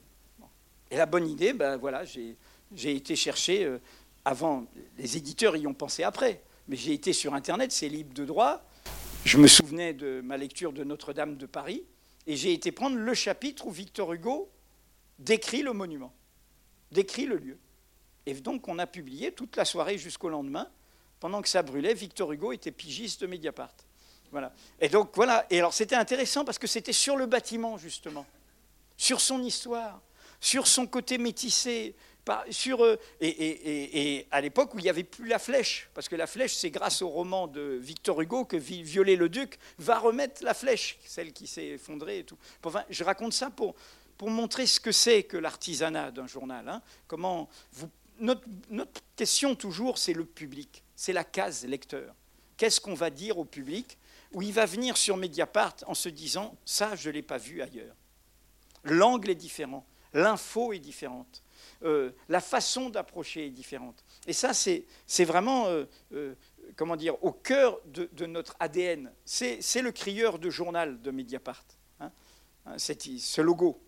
Et 0.90 0.96
la 0.96 1.06
bonne 1.06 1.28
idée, 1.28 1.52
ben 1.52 1.76
voilà, 1.76 2.04
j'ai 2.04 2.36
j'ai 2.74 2.94
été 2.94 3.14
chercher 3.14 3.64
euh, 3.64 3.78
avant. 4.24 4.66
Les 4.98 5.16
éditeurs 5.16 5.56
y 5.56 5.66
ont 5.66 5.74
pensé 5.74 6.02
après. 6.02 6.42
Mais 6.66 6.76
j'ai 6.76 6.92
été 6.92 7.12
sur 7.12 7.34
Internet, 7.34 7.72
c'est 7.72 7.88
libre 7.88 8.14
de 8.14 8.24
droit. 8.24 8.62
Je 9.24 9.38
me 9.38 9.46
souvenais 9.46 9.92
de 9.92 10.20
ma 10.22 10.36
lecture 10.36 10.72
de 10.72 10.82
Notre-Dame 10.82 11.36
de 11.36 11.46
Paris. 11.46 11.84
Et 12.26 12.36
j'ai 12.36 12.52
été 12.52 12.72
prendre 12.72 12.96
le 12.96 13.14
chapitre 13.14 13.66
où 13.66 13.70
Victor 13.70 14.12
Hugo 14.12 14.48
décrit 15.18 15.62
le 15.62 15.72
monument, 15.72 16.12
décrit 16.90 17.26
le 17.26 17.36
lieu. 17.36 17.58
Et 18.26 18.34
donc 18.34 18.68
on 18.68 18.78
a 18.78 18.86
publié 18.86 19.32
toute 19.32 19.56
la 19.56 19.64
soirée 19.64 19.98
jusqu'au 19.98 20.28
lendemain. 20.28 20.68
Pendant 21.20 21.40
que 21.42 21.48
ça 21.48 21.62
brûlait, 21.62 21.94
Victor 21.94 22.32
Hugo 22.32 22.52
était 22.52 22.70
pigiste 22.72 23.22
de 23.22 23.26
Mediapart. 23.26 23.72
Voilà. 24.30 24.52
Et 24.80 24.88
donc 24.88 25.10
voilà. 25.14 25.46
Et 25.50 25.58
alors 25.58 25.72
c'était 25.72 25.94
intéressant 25.94 26.44
parce 26.44 26.58
que 26.58 26.66
c'était 26.66 26.92
sur 26.92 27.16
le 27.16 27.26
bâtiment 27.26 27.78
justement, 27.78 28.26
sur 28.96 29.20
son 29.20 29.42
histoire, 29.42 30.00
sur 30.40 30.66
son 30.66 30.86
côté 30.86 31.18
métissé, 31.18 31.94
sur 32.50 32.82
euh, 32.84 32.96
et, 33.20 33.28
et- 33.28 34.16
et- 34.18 34.26
à 34.30 34.40
l'époque 34.40 34.74
où 34.74 34.78
il 34.78 34.82
n'y 34.82 34.88
avait 34.88 35.04
plus 35.04 35.28
la 35.28 35.38
flèche, 35.38 35.88
parce 35.94 36.08
que 36.08 36.16
la 36.16 36.26
flèche 36.26 36.54
c'est 36.54 36.70
grâce 36.70 37.02
au 37.02 37.08
roman 37.08 37.46
de 37.46 37.78
Victor 37.80 38.20
Hugo 38.22 38.44
que 38.46 38.56
Vi- 38.56 38.82
Viollet-le-Duc 38.82 39.58
va 39.78 39.98
remettre 39.98 40.42
la 40.42 40.54
flèche, 40.54 40.98
celle 41.04 41.32
qui 41.34 41.46
s'est 41.46 41.66
effondrée 41.68 42.20
et 42.20 42.24
tout. 42.24 42.38
Enfin, 42.64 42.82
je 42.90 43.04
raconte 43.04 43.34
ça 43.34 43.50
pour 43.50 43.74
pour 44.16 44.30
montrer 44.30 44.66
ce 44.66 44.78
que 44.80 44.92
c'est 44.92 45.24
que 45.24 45.36
l'artisanat 45.36 46.10
d'un 46.12 46.26
journal. 46.26 46.68
hein. 46.68 46.80
Comment 47.08 47.48
vous 47.72 47.90
notre, 48.18 48.42
question 49.16 49.54
toujours, 49.54 49.98
c'est 49.98 50.12
le 50.12 50.24
public, 50.24 50.82
c'est 50.96 51.12
la 51.12 51.24
case 51.24 51.64
lecteur. 51.64 52.14
Qu'est-ce 52.56 52.80
qu'on 52.80 52.94
va 52.94 53.10
dire 53.10 53.38
au 53.38 53.44
public 53.44 53.98
où 54.32 54.42
il 54.42 54.52
va 54.52 54.66
venir 54.66 54.96
sur 54.96 55.16
Mediapart 55.16 55.76
en 55.86 55.94
se 55.94 56.08
disant 56.08 56.56
ça, 56.64 56.96
je 56.96 57.08
ne 57.08 57.14
l'ai 57.14 57.22
pas 57.22 57.38
vu 57.38 57.62
ailleurs. 57.62 57.94
L'angle 58.84 59.30
est 59.30 59.36
différent, 59.36 59.86
l'info 60.12 60.72
est 60.72 60.78
différente, 60.78 61.42
euh, 61.84 62.12
la 62.28 62.40
façon 62.40 62.90
d'approcher 62.90 63.46
est 63.46 63.50
différente. 63.50 64.04
Et 64.26 64.32
ça, 64.32 64.52
c'est 64.54 64.84
vraiment, 65.24 65.66
euh, 65.66 65.84
euh, 66.12 66.34
comment 66.76 66.96
dire, 66.96 67.22
au 67.24 67.32
cœur 67.32 67.80
de, 67.86 68.26
notre 68.26 68.56
ADN. 68.60 69.12
C'est 69.24 69.82
le 69.82 69.92
crieur 69.92 70.38
de 70.38 70.50
journal 70.50 71.00
de 71.00 71.10
Mediapart, 71.10 71.64
hein. 72.00 72.10
Hein, 72.66 72.76
ce 72.78 73.40
logo, 73.40 73.80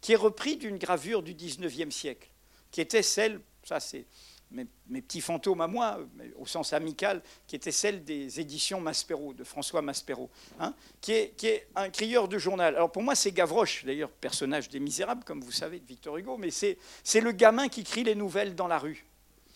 qui 0.00 0.12
est 0.12 0.16
repris 0.16 0.56
d'une 0.56 0.78
gravure 0.78 1.22
du 1.22 1.34
19e 1.34 1.90
siècle, 1.90 2.30
qui 2.70 2.80
était 2.80 3.02
celle, 3.02 3.40
ça 3.64 3.80
c'est 3.80 4.06
mes, 4.52 5.00
petits 5.00 5.20
fantômes 5.20 5.60
à 5.60 5.66
moi, 5.66 5.98
au 6.36 6.46
sens 6.46 6.72
amical, 6.72 7.22
qui 7.46 7.56
était 7.56 7.72
celle 7.72 8.04
des 8.04 8.40
éditions 8.40 8.80
Maspero, 8.80 9.32
de 9.32 9.44
François 9.44 9.82
Maspero, 9.82 10.30
hein, 10.60 10.74
qui, 11.00 11.12
est, 11.12 11.36
qui, 11.36 11.46
est, 11.48 11.66
un 11.74 11.90
crieur 11.90 12.28
de 12.28 12.38
journal. 12.38 12.74
Alors 12.74 12.92
pour 12.92 13.02
moi, 13.02 13.14
c'est 13.14 13.32
Gavroche, 13.32 13.84
d'ailleurs, 13.84 14.10
personnage 14.10 14.68
des 14.68 14.80
Misérables, 14.80 15.24
comme 15.24 15.40
vous 15.42 15.52
savez, 15.52 15.80
de 15.80 15.86
Victor 15.86 16.16
Hugo, 16.18 16.36
mais 16.36 16.50
c'est 16.50 16.76
le 17.20 17.32
gamin 17.32 17.68
qui 17.68 17.84
crie 17.84 18.04
les 18.04 18.14
nouvelles 18.14 18.54
dans 18.54 18.68
la 18.68 18.78
rue. 18.78 19.06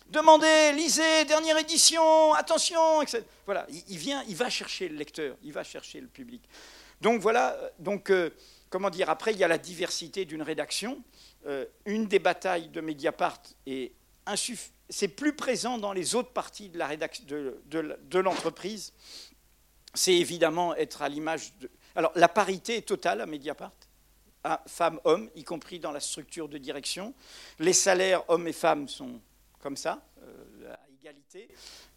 Demandez, 0.08 0.72
lisez, 0.72 1.24
dernière 1.24 1.58
édition, 1.58 2.32
attention, 2.34 3.02
etc. 3.02 3.24
Voilà, 3.44 3.66
il, 3.88 3.98
vient, 3.98 4.22
il 4.28 4.36
va 4.36 4.48
chercher 4.48 4.88
le 4.88 4.96
lecteur, 4.96 5.36
il 5.42 5.52
va 5.52 5.64
chercher 5.64 6.00
le 6.00 6.06
public. 6.06 6.42
Donc 7.00 7.20
voilà, 7.20 7.58
donc 7.80 8.10
euh, 8.10 8.30
comment 8.70 8.88
dire, 8.88 9.10
après 9.10 9.32
il 9.32 9.38
y 9.38 9.44
a 9.44 9.48
la 9.48 9.58
diversité 9.58 10.24
d'une 10.24 10.42
rédaction. 10.42 11.02
Euh, 11.46 11.64
une 11.84 12.06
des 12.06 12.18
batailles 12.18 12.68
de 12.68 12.80
Mediapart 12.80 13.40
est 13.66 13.92
c'est 14.88 15.08
plus 15.08 15.34
présent 15.34 15.78
dans 15.78 15.92
les 15.92 16.14
autres 16.14 16.32
parties 16.32 16.68
de 16.68 16.78
la 16.78 16.86
rédaction 16.86 17.24
de, 17.26 18.18
l'entreprise. 18.18 18.92
C'est 19.94 20.14
évidemment 20.14 20.74
être 20.74 21.02
à 21.02 21.08
l'image 21.08 21.56
de. 21.58 21.70
Alors 21.94 22.12
la 22.16 22.28
parité 22.28 22.76
est 22.76 22.82
totale 22.82 23.20
à 23.20 23.26
Mediapart 23.26 23.72
femmes-hommes, 24.66 25.28
y 25.34 25.42
compris 25.42 25.80
dans 25.80 25.90
la 25.90 25.98
structure 25.98 26.48
de 26.48 26.56
direction. 26.56 27.14
Les 27.58 27.72
salaires 27.72 28.22
hommes 28.28 28.46
et 28.46 28.52
femmes 28.52 28.88
sont 28.88 29.20
comme 29.60 29.76
ça, 29.76 30.06
euh, 30.22 30.72
à 30.72 30.78
égalité. 31.00 31.48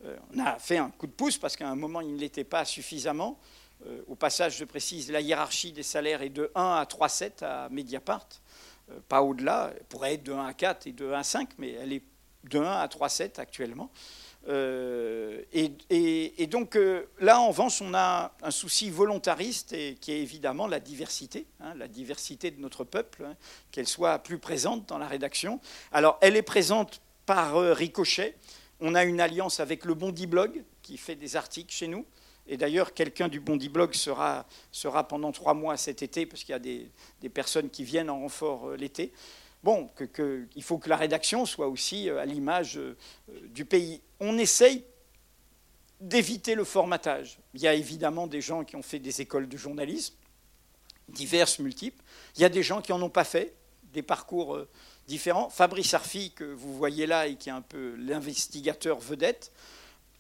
Euh, 0.03 0.17
on 0.33 0.39
a 0.39 0.57
fait 0.57 0.77
un 0.77 0.89
coup 0.89 1.05
de 1.05 1.11
pouce 1.11 1.37
parce 1.37 1.55
qu'à 1.55 1.69
un 1.69 1.75
moment, 1.75 2.01
il 2.01 2.15
ne 2.15 2.19
l'était 2.19 2.43
pas 2.43 2.65
suffisamment. 2.65 3.39
Au 4.07 4.15
passage, 4.15 4.57
je 4.57 4.65
précise, 4.65 5.09
la 5.09 5.21
hiérarchie 5.21 5.71
des 5.71 5.83
salaires 5.83 6.21
est 6.21 6.29
de 6.29 6.51
1 6.53 6.61
à 6.61 6.83
3,7 6.83 7.45
à 7.45 7.69
Mediapart, 7.69 8.27
pas 9.07 9.21
au-delà. 9.21 9.71
Elle 9.75 9.83
pourrait 9.85 10.13
être 10.15 10.23
de 10.23 10.33
1 10.33 10.45
à 10.45 10.53
4 10.53 10.87
et 10.87 10.91
de 10.91 11.11
1 11.11 11.13
à 11.13 11.23
5, 11.23 11.49
mais 11.57 11.71
elle 11.71 11.93
est 11.93 12.03
de 12.45 12.59
1 12.59 12.63
à 12.63 12.87
3,7 12.87 13.39
actuellement. 13.39 13.91
et, 14.47 16.47
donc 16.47 16.77
là, 17.19 17.39
en 17.39 17.49
revanche, 17.49 17.81
on 17.81 17.93
a 17.93 18.33
un 18.41 18.51
souci 18.51 18.89
volontariste 18.89 19.73
et 19.73 19.95
qui 19.99 20.11
est 20.11 20.21
évidemment 20.21 20.67
la 20.67 20.79
diversité, 20.79 21.45
hein, 21.59 21.73
la 21.75 21.87
diversité 21.87 22.51
de 22.51 22.59
notre 22.59 22.83
peuple, 22.83 23.25
hein, 23.25 23.35
qu'elle 23.71 23.87
soit 23.87 24.19
plus 24.19 24.39
présente 24.39 24.87
dans 24.87 24.97
la 24.97 25.07
rédaction. 25.07 25.59
Alors, 25.91 26.17
elle 26.21 26.35
est 26.35 26.41
présente 26.41 27.01
par 27.29 27.57
euh, 27.57 27.73
ricochet. 27.73 28.35
On 28.79 28.95
a 28.95 29.03
une 29.03 29.21
alliance 29.21 29.59
avec 29.59 29.85
le 29.85 29.93
Bondi 29.93 30.25
Blog 30.25 30.63
qui 30.81 30.97
fait 30.97 31.15
des 31.15 31.35
articles 31.35 31.71
chez 31.71 31.87
nous. 31.87 32.03
Et 32.51 32.57
d'ailleurs, 32.57 32.95
quelqu'un 32.95 33.27
du 33.27 33.39
Bondi 33.39 33.69
Blog 33.69 33.93
sera, 33.93 34.45
sera 34.71 35.07
pendant 35.07 35.31
trois 35.31 35.53
mois 35.53 35.77
cet 35.77 36.01
été, 36.01 36.25
parce 36.25 36.43
qu'il 36.43 36.51
y 36.51 36.55
a 36.55 36.59
des, 36.59 37.29
personnes 37.29 37.69
qui 37.69 37.83
viennent 37.83 38.09
en 38.09 38.21
renfort 38.21 38.69
euh, 38.69 38.75
l'été. 38.75 39.13
Bon, 39.63 39.87
que, 39.95 40.47
il 40.55 40.63
faut 40.63 40.79
que 40.79 40.89
la 40.89 40.97
rédaction 40.97 41.45
soit 41.45 41.67
aussi 41.67 42.09
euh, 42.09 42.19
à 42.19 42.25
l'image 42.25 42.79
du 43.53 43.65
pays. 43.65 44.01
On 44.19 44.37
essaye 44.39 44.83
d'éviter 46.01 46.55
le 46.55 46.63
formatage. 46.63 47.37
Il 47.53 47.61
y 47.61 47.67
a 47.67 47.75
évidemment 47.75 48.25
des 48.25 48.41
gens 48.41 48.63
qui 48.63 48.75
ont 48.75 48.81
fait 48.81 48.99
des 48.99 49.21
écoles 49.21 49.47
de 49.47 49.57
journalisme, 49.57 50.15
diverses, 51.09 51.59
multiples. 51.59 52.03
Il 52.35 52.41
y 52.41 52.45
a 52.45 52.49
des 52.49 52.63
gens 52.63 52.81
qui 52.81 52.91
n'en 52.91 53.01
ont 53.03 53.09
pas 53.09 53.25
fait, 53.25 53.53
des 53.93 54.01
parcours 54.01 54.59
différents. 55.07 55.49
Fabrice 55.49 55.93
Arfi, 55.93 56.31
que 56.31 56.45
vous 56.45 56.75
voyez 56.75 57.05
là 57.05 57.27
et 57.27 57.35
qui 57.35 57.49
est 57.49 57.51
un 57.51 57.61
peu 57.61 57.95
l'investigateur 57.97 58.97
vedette, 58.99 59.51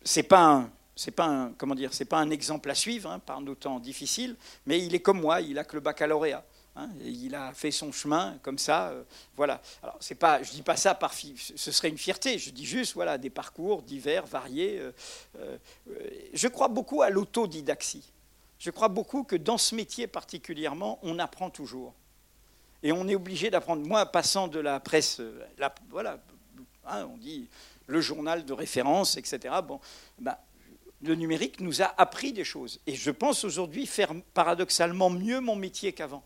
c'est 0.03 0.23
pas 0.23 0.43
un, 0.43 0.71
c'est 0.99 1.11
pas 1.11 1.49
comment 1.57 1.75
dire, 1.75 1.93
c'est 1.93 2.03
pas 2.03 2.17
un 2.17 2.29
exemple 2.29 2.69
à 2.69 2.75
suivre 2.75 3.09
hein, 3.09 3.19
par 3.19 3.39
nos 3.39 3.55
temps 3.55 3.79
difficiles, 3.79 4.35
mais 4.65 4.83
il 4.85 4.93
est 4.93 4.99
comme 4.99 5.21
moi, 5.21 5.39
il 5.39 5.57
a 5.57 5.63
que 5.63 5.75
le 5.75 5.79
baccalauréat. 5.79 6.43
Hein, 6.75 6.89
il 7.01 7.33
a 7.35 7.53
fait 7.53 7.71
son 7.71 7.93
chemin 7.93 8.37
comme 8.43 8.57
ça, 8.57 8.89
euh, 8.89 9.03
voilà. 9.37 9.61
Alors 9.81 9.95
c'est 10.01 10.15
pas, 10.15 10.43
je 10.43 10.51
dis 10.51 10.61
pas 10.61 10.75
ça 10.75 10.95
par, 10.95 11.13
ce 11.13 11.71
serait 11.71 11.87
une 11.87 11.97
fierté. 11.97 12.37
Je 12.37 12.49
dis 12.49 12.65
juste, 12.65 12.95
voilà, 12.95 13.17
des 13.17 13.29
parcours 13.29 13.81
divers, 13.81 14.25
variés. 14.25 14.77
Euh, 14.77 14.91
euh, 15.39 15.57
je 16.33 16.49
crois 16.49 16.67
beaucoup 16.67 17.01
à 17.01 17.09
l'autodidaxie. 17.09 18.11
Je 18.59 18.69
crois 18.69 18.89
beaucoup 18.89 19.23
que 19.23 19.37
dans 19.37 19.57
ce 19.57 19.75
métier 19.75 20.05
particulièrement, 20.05 20.99
on 21.01 21.17
apprend 21.17 21.49
toujours. 21.49 21.93
Et 22.83 22.91
on 22.91 23.07
est 23.07 23.15
obligé 23.15 23.49
d'apprendre. 23.49 23.87
Moi, 23.87 24.05
passant 24.05 24.49
de 24.49 24.59
la 24.59 24.81
presse, 24.81 25.21
euh, 25.21 25.47
voilà, 25.89 26.19
hein, 26.85 27.07
on 27.09 27.15
dit 27.15 27.47
le 27.87 28.01
journal 28.01 28.43
de 28.45 28.53
référence, 28.53 29.15
etc. 29.17 29.55
Bon, 29.63 29.79
ben, 30.19 30.35
le 31.01 31.15
numérique 31.15 31.59
nous 31.61 31.81
a 31.81 31.93
appris 31.97 32.33
des 32.33 32.43
choses. 32.43 32.79
Et 32.87 32.95
je 32.95 33.11
pense 33.11 33.43
aujourd'hui 33.43 33.85
faire 33.85 34.13
paradoxalement 34.33 35.09
mieux 35.09 35.39
mon 35.39 35.55
métier 35.55 35.93
qu'avant. 35.93 36.23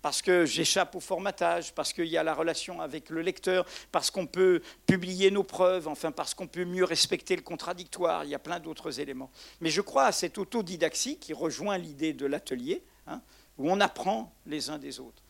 Parce 0.00 0.20
que 0.20 0.44
j'échappe 0.44 0.96
au 0.96 1.00
formatage, 1.00 1.72
parce 1.74 1.92
qu'il 1.92 2.06
y 2.06 2.16
a 2.16 2.24
la 2.24 2.34
relation 2.34 2.80
avec 2.80 3.08
le 3.08 3.22
lecteur, 3.22 3.64
parce 3.92 4.10
qu'on 4.10 4.26
peut 4.26 4.60
publier 4.84 5.30
nos 5.30 5.44
preuves, 5.44 5.86
enfin 5.86 6.10
parce 6.10 6.34
qu'on 6.34 6.48
peut 6.48 6.64
mieux 6.64 6.82
respecter 6.82 7.36
le 7.36 7.42
contradictoire, 7.42 8.24
il 8.24 8.30
y 8.30 8.34
a 8.34 8.40
plein 8.40 8.58
d'autres 8.58 8.98
éléments. 8.98 9.30
Mais 9.60 9.70
je 9.70 9.80
crois 9.80 10.06
à 10.06 10.12
cette 10.12 10.38
autodidaxie 10.38 11.18
qui 11.18 11.32
rejoint 11.32 11.78
l'idée 11.78 12.12
de 12.12 12.26
l'atelier, 12.26 12.82
hein, 13.06 13.22
où 13.58 13.70
on 13.70 13.78
apprend 13.78 14.34
les 14.44 14.70
uns 14.70 14.78
des 14.78 14.98
autres. 14.98 15.22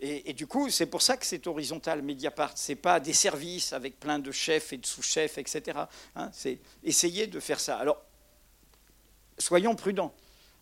Et, 0.00 0.34
du 0.34 0.46
coup, 0.46 0.68
c'est 0.68 0.86
pour 0.86 1.00
ça 1.00 1.16
que 1.16 1.24
c'est 1.24 1.46
horizontal, 1.46 2.02
Mediapart. 2.02 2.58
Ce 2.58 2.72
n'est 2.72 2.76
pas 2.76 3.00
des 3.00 3.12
services 3.14 3.72
avec 3.72 3.98
plein 3.98 4.18
de 4.18 4.32
chefs 4.32 4.72
et 4.72 4.76
de 4.76 4.84
sous-chefs, 4.84 5.38
etc. 5.38 5.78
Hein. 6.14 6.30
c'est 6.32 6.58
essayer 6.82 7.26
de 7.26 7.40
faire 7.40 7.58
ça. 7.58 7.78
Alors, 7.78 8.04
soyons 9.38 9.74
prudents. 9.74 10.14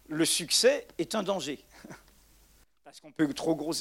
Le 0.08 0.24
succès 0.24 0.86
est 0.98 1.14
un 1.14 1.22
danger. 1.22 1.64
Parce 2.84 3.00
qu'on 3.00 3.12
peut 3.12 3.32
trop 3.32 3.54
gros. 3.54 3.72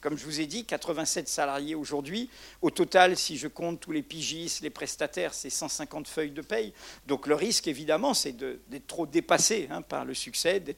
Comme 0.00 0.18
je 0.18 0.24
vous 0.24 0.40
ai 0.40 0.46
dit, 0.46 0.64
87 0.64 1.28
salariés 1.28 1.74
aujourd'hui. 1.74 2.28
Au 2.60 2.70
total, 2.70 3.16
si 3.16 3.36
je 3.36 3.48
compte 3.48 3.80
tous 3.80 3.92
les 3.92 4.02
pigistes, 4.02 4.60
les 4.60 4.70
prestataires, 4.70 5.32
c'est 5.32 5.50
150 5.50 6.08
feuilles 6.08 6.32
de 6.32 6.42
paye. 6.42 6.72
Donc 7.06 7.26
le 7.26 7.34
risque, 7.34 7.68
évidemment, 7.68 8.14
c'est 8.14 8.32
d'être 8.32 8.86
trop 8.86 9.06
dépassé 9.06 9.68
hein, 9.70 9.82
par 9.82 10.04
le 10.04 10.14
succès, 10.14 10.60
de, 10.60 10.74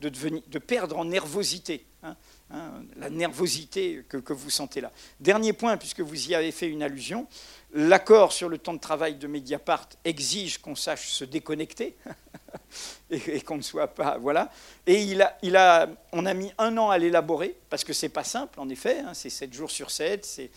de, 0.00 0.58
perdre 0.58 0.98
en 0.98 1.06
nervosité. 1.06 1.86
Hein. 2.02 2.16
Hein, 2.50 2.84
la 2.96 3.10
nervosité 3.10 4.04
que, 4.08 4.32
vous 4.32 4.50
sentez 4.50 4.80
là. 4.80 4.92
Dernier 5.18 5.52
point, 5.52 5.76
puisque 5.76 6.00
vous 6.00 6.30
y 6.30 6.34
avez 6.34 6.52
fait 6.52 6.68
une 6.68 6.82
allusion, 6.82 7.26
l'accord 7.72 8.32
sur 8.32 8.48
le 8.48 8.58
temps 8.58 8.74
de 8.74 8.78
travail 8.78 9.16
de 9.16 9.26
Mediapart 9.26 9.88
exige 10.04 10.58
qu'on 10.58 10.76
sache 10.76 11.08
se 11.08 11.24
déconnecter 11.24 11.96
et, 13.10 13.40
qu'on 13.40 13.56
ne 13.56 13.62
soit 13.62 13.88
pas. 13.88 14.18
Voilà. 14.18 14.50
Et 14.86 15.02
il 15.02 15.22
a, 15.22 15.38
il 15.42 15.56
a, 15.56 15.88
on 16.12 16.26
a 16.26 16.34
mis 16.34 16.52
un 16.58 16.76
an 16.78 16.90
à 16.90 16.98
l'élaborer, 16.98 17.56
parce 17.70 17.84
que 17.84 17.92
c'est 17.92 18.08
pas 18.08 18.24
simple, 18.24 18.60
en 18.60 18.68
effet, 18.68 19.00
hein, 19.00 19.14
c'est 19.14 19.30
7 19.30 19.52
jours 19.52 19.70
sur 19.70 19.90
7, 19.90 20.24
c'est 20.24 20.50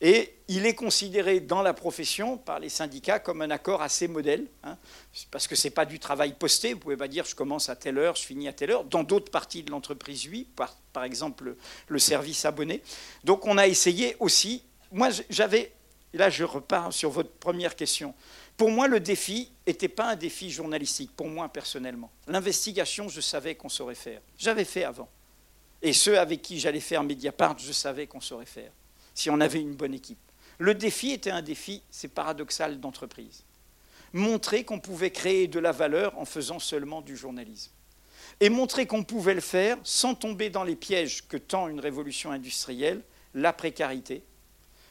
et 0.00 0.34
il 0.48 0.66
est 0.66 0.74
considéré 0.74 1.40
dans 1.40 1.62
la 1.62 1.72
profession 1.72 2.36
par 2.36 2.58
les 2.58 2.68
syndicats 2.68 3.20
comme 3.20 3.42
un 3.42 3.50
accord 3.50 3.80
assez 3.80 4.08
modèle, 4.08 4.46
hein, 4.62 4.76
parce 5.30 5.46
que 5.46 5.54
ce 5.54 5.66
n'est 5.66 5.70
pas 5.70 5.86
du 5.86 5.98
travail 5.98 6.34
posté. 6.34 6.72
Vous 6.72 6.78
ne 6.78 6.82
pouvez 6.82 6.96
pas 6.96 7.08
dire 7.08 7.24
je 7.24 7.34
commence 7.34 7.68
à 7.68 7.76
telle 7.76 7.96
heure, 7.96 8.16
je 8.16 8.24
finis 8.24 8.48
à 8.48 8.52
telle 8.52 8.72
heure. 8.72 8.84
Dans 8.84 9.02
d'autres 9.02 9.30
parties 9.30 9.62
de 9.62 9.70
l'entreprise, 9.70 10.28
oui, 10.30 10.46
par, 10.56 10.76
par 10.92 11.04
exemple 11.04 11.56
le 11.88 11.98
service 11.98 12.44
abonné. 12.44 12.82
Donc 13.22 13.46
on 13.46 13.56
a 13.56 13.66
essayé 13.66 14.16
aussi. 14.20 14.62
Moi, 14.92 15.08
j'avais. 15.30 15.72
Là, 16.12 16.30
je 16.30 16.44
repars 16.44 16.92
sur 16.92 17.10
votre 17.10 17.32
première 17.32 17.74
question. 17.74 18.14
Pour 18.56 18.70
moi, 18.70 18.86
le 18.86 19.00
défi 19.00 19.50
n'était 19.66 19.88
pas 19.88 20.10
un 20.10 20.16
défi 20.16 20.50
journalistique, 20.50 21.10
pour 21.16 21.28
moi 21.28 21.48
personnellement. 21.48 22.10
L'investigation, 22.28 23.08
je 23.08 23.20
savais 23.20 23.56
qu'on 23.56 23.68
saurait 23.68 23.94
faire. 23.94 24.20
J'avais 24.38 24.64
fait 24.64 24.84
avant. 24.84 25.08
Et 25.82 25.92
ceux 25.92 26.18
avec 26.18 26.40
qui 26.40 26.60
j'allais 26.60 26.80
faire 26.80 27.02
Mediapart, 27.02 27.58
je 27.58 27.72
savais 27.72 28.06
qu'on 28.06 28.20
saurait 28.20 28.46
faire 28.46 28.70
si 29.14 29.30
on 29.30 29.40
avait 29.40 29.60
une 29.60 29.74
bonne 29.74 29.94
équipe. 29.94 30.18
Le 30.58 30.74
défi 30.74 31.12
était 31.12 31.30
un 31.30 31.42
défi, 31.42 31.82
c'est 31.90 32.08
paradoxal, 32.08 32.80
d'entreprise. 32.80 33.44
Montrer 34.12 34.64
qu'on 34.64 34.80
pouvait 34.80 35.10
créer 35.10 35.48
de 35.48 35.58
la 35.58 35.72
valeur 35.72 36.16
en 36.18 36.24
faisant 36.24 36.58
seulement 36.58 37.00
du 37.00 37.16
journalisme. 37.16 37.72
Et 38.40 38.48
montrer 38.48 38.86
qu'on 38.86 39.04
pouvait 39.04 39.34
le 39.34 39.40
faire 39.40 39.76
sans 39.84 40.14
tomber 40.14 40.50
dans 40.50 40.64
les 40.64 40.76
pièges 40.76 41.26
que 41.26 41.36
tend 41.36 41.68
une 41.68 41.80
révolution 41.80 42.30
industrielle, 42.30 43.02
la 43.34 43.52
précarité, 43.52 44.22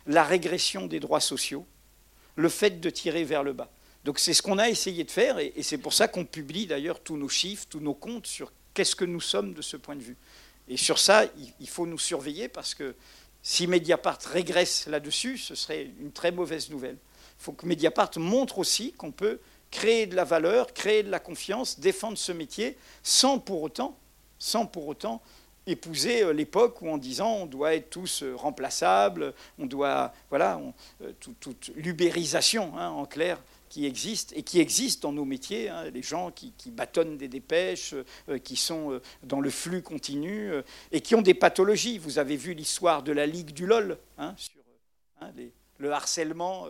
la 0.06 0.24
régression 0.24 0.88
des 0.88 1.00
droits 1.00 1.22
sociaux, 1.22 1.66
le 2.36 2.50
fait 2.50 2.80
de 2.80 2.90
tirer 2.90 3.24
vers 3.24 3.44
le 3.44 3.54
bas. 3.54 3.70
Donc 4.04 4.20
c'est 4.20 4.34
ce 4.34 4.42
qu'on 4.42 4.58
a 4.58 4.70
essayé 4.70 5.04
de 5.04 5.12
faire 5.12 5.40
et, 5.40 5.54
c'est 5.62 5.78
pour 5.78 5.94
ça 5.94 6.08
qu'on 6.08 6.26
publie 6.26 6.68
d'ailleurs 6.68 7.00
tous 7.00 7.18
nos 7.18 7.30
chiffres, 7.30 7.66
tous 7.70 7.80
nos 7.80 7.94
comptes 7.94 8.28
sur 8.28 8.52
qu'est-ce 8.74 8.96
que 8.96 9.06
nous 9.06 9.22
sommes 9.22 9.54
de 9.54 9.62
ce 9.62 9.78
point 9.78 9.96
de 9.96 10.02
vue. 10.02 10.18
Et 10.68 10.78
sur 10.78 11.00
ça, 11.00 11.26
il 11.60 11.70
faut 11.70 11.86
nous 11.86 12.00
surveiller 12.00 12.48
parce 12.48 12.74
que 12.74 12.96
si 13.42 13.68
Mediapart 13.68 14.20
régresse 14.32 14.88
là-dessus, 14.88 15.38
ce 15.38 15.54
serait 15.54 15.90
une 16.00 16.14
très 16.14 16.32
mauvaise 16.32 16.70
nouvelle. 16.70 16.98
Il 17.40 17.44
faut 17.44 17.52
que 17.52 17.66
Mediapart 17.66 18.12
montre 18.16 18.58
aussi 18.58 18.94
qu'on 18.94 19.12
peut 19.12 19.40
créer 19.70 20.06
de 20.06 20.16
la 20.16 20.24
valeur, 20.24 20.74
créer 20.74 21.04
de 21.04 21.10
la 21.10 21.20
confiance, 21.20 21.80
défendre 21.80 22.18
ce 22.18 22.32
métier, 22.32 22.78
sans 23.04 23.40
pour 23.40 23.62
autant, 23.62 24.00
sans 24.40 24.66
pour 24.66 24.88
autant 24.88 25.22
épouser 25.68 26.24
euh, 26.24 26.34
l'époque 26.34 26.82
où 26.82 26.90
en 26.90 26.98
disant 26.98 27.34
on 27.34 27.46
doit 27.46 27.76
être 27.76 27.90
tous 27.90 28.24
euh, 28.24 28.36
remplaçables, 28.36 29.34
on 29.60 29.66
doit, 29.66 30.14
voilà, 30.30 30.60
euh, 31.02 31.12
toute, 31.20 31.72
l'ubérisation 31.76 32.78
hein, 32.78 32.90
en 32.90 33.06
clair, 33.06 33.42
qui 33.70 33.86
existent 33.86 34.36
et 34.38 34.44
qui 34.44 34.60
existent 34.60 35.10
dans 35.10 35.14
nos 35.14 35.26
métiers, 35.26 35.70
hein, 35.70 35.90
les 35.90 36.04
gens 36.04 36.32
qui, 36.32 36.54
bâtonnent 36.68 37.18
des 37.18 37.28
dépêches, 37.28 37.96
qui 38.44 38.56
sont 38.56 39.02
dans 39.24 39.40
le 39.40 39.50
flux 39.50 39.82
continu 39.82 40.52
et 40.92 41.02
qui 41.02 41.16
ont 41.16 41.24
des 41.24 41.34
pathologies. 41.34 41.98
Vous 41.98 42.20
avez 42.20 42.36
vu 42.36 42.54
l'histoire 42.54 43.02
de 43.02 43.12
la 43.12 43.26
Ligue 43.26 43.50
du 43.50 43.66
LOL 43.66 43.98
hein, 44.20 44.36
sur 44.38 44.62
le 45.80 45.92
harcèlement 45.92 46.68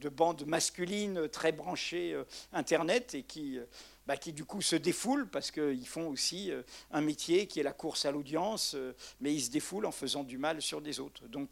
de 0.00 0.08
bandes 0.08 0.46
masculines 0.46 1.28
très 1.28 1.52
branchées 1.52 2.16
Internet 2.54 3.14
et 3.14 3.24
qui, 3.24 3.58
bah, 4.06 4.16
qui 4.16 4.32
du 4.32 4.44
coup 4.44 4.62
se 4.62 4.76
défoulent 4.76 5.28
parce 5.28 5.50
qu'ils 5.50 5.86
font 5.86 6.08
aussi 6.08 6.50
un 6.90 7.00
métier 7.00 7.46
qui 7.46 7.60
est 7.60 7.62
la 7.62 7.72
course 7.72 8.04
à 8.04 8.10
l'audience, 8.10 8.76
mais 9.20 9.32
ils 9.32 9.42
se 9.42 9.50
défoulent 9.50 9.86
en 9.86 9.92
faisant 9.92 10.24
du 10.24 10.38
mal 10.38 10.60
sur 10.60 10.80
des 10.80 11.00
autres. 11.00 11.26
Donc 11.28 11.48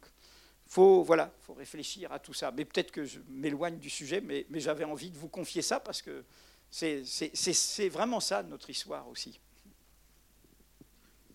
faut, 0.71 1.03
voilà, 1.03 1.33
faut 1.41 1.55
réfléchir 1.55 2.13
à 2.13 2.21
tout 2.21 2.33
ça. 2.33 2.53
Mais 2.53 2.65
peut-être 2.65 2.93
que 2.93 3.05
je 3.05 3.19
m'éloigne 3.29 3.79
du 3.79 3.91
sujet, 3.91 4.21
mais, 4.21 4.47
mais 4.51 4.61
j'avais 4.61 4.85
envie 4.85 5.11
de 5.11 5.19
vous 5.19 5.29
confier 5.29 5.63
ça 5.63 5.81
parce 5.81 6.01
que 6.01 6.25
c'est 6.71 7.89
vraiment 7.89 8.21
ça 8.21 8.45
notre 8.45 8.71
histoire 8.71 9.09
aussi. 9.09 9.41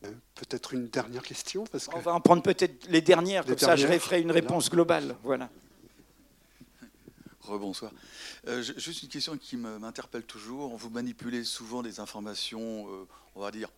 Euh, 0.06 0.12
peut-être 0.36 0.74
une 0.74 0.88
dernière 0.88 1.24
question 1.24 1.66
parce 1.66 1.90
On 1.94 2.00
va 2.00 2.14
en 2.14 2.22
prendre 2.22 2.44
peut-être 2.44 2.88
les 2.88 3.02
dernières, 3.02 3.46
comme 3.46 3.58
ça 3.58 3.76
je 3.76 3.88
ferai 3.88 4.22
une 4.22 4.32
réponse 4.32 4.70
globale. 4.70 5.18
Voilà. 5.24 5.50
Rebonsoir. 7.48 7.92
Euh, 8.48 8.62
juste 8.62 9.04
une 9.04 9.10
question 9.10 9.38
qui 9.38 9.58
m'interpelle 9.58 10.24
toujours. 10.24 10.76
Vous 10.76 10.90
manipulez 10.90 11.44
souvent 11.44 11.84
des 11.84 12.00
informations, 12.00 12.88
euh, 12.90 13.08
on 13.36 13.42
va 13.42 13.52
dire, 13.52 13.70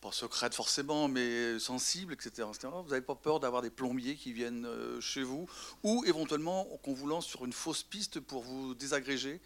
pas 0.00 0.12
secrètes 0.12 0.54
forcément, 0.54 1.08
mais 1.08 1.58
sensibles, 1.58 2.12
etc. 2.12 2.46
Vous 2.62 2.90
n'avez 2.90 3.00
pas 3.00 3.14
peur 3.14 3.40
d'avoir 3.40 3.62
des 3.62 3.70
plombiers 3.70 4.14
qui 4.14 4.32
viennent 4.32 4.66
euh, 4.66 5.00
chez 5.00 5.22
vous 5.22 5.48
ou 5.82 6.04
éventuellement 6.06 6.64
qu'on 6.82 6.94
vous 6.94 7.06
lance 7.06 7.26
sur 7.26 7.44
une 7.44 7.52
fausse 7.52 7.82
piste 7.82 8.20
pour 8.20 8.42
vous 8.42 8.74
désagréger? 8.74 9.40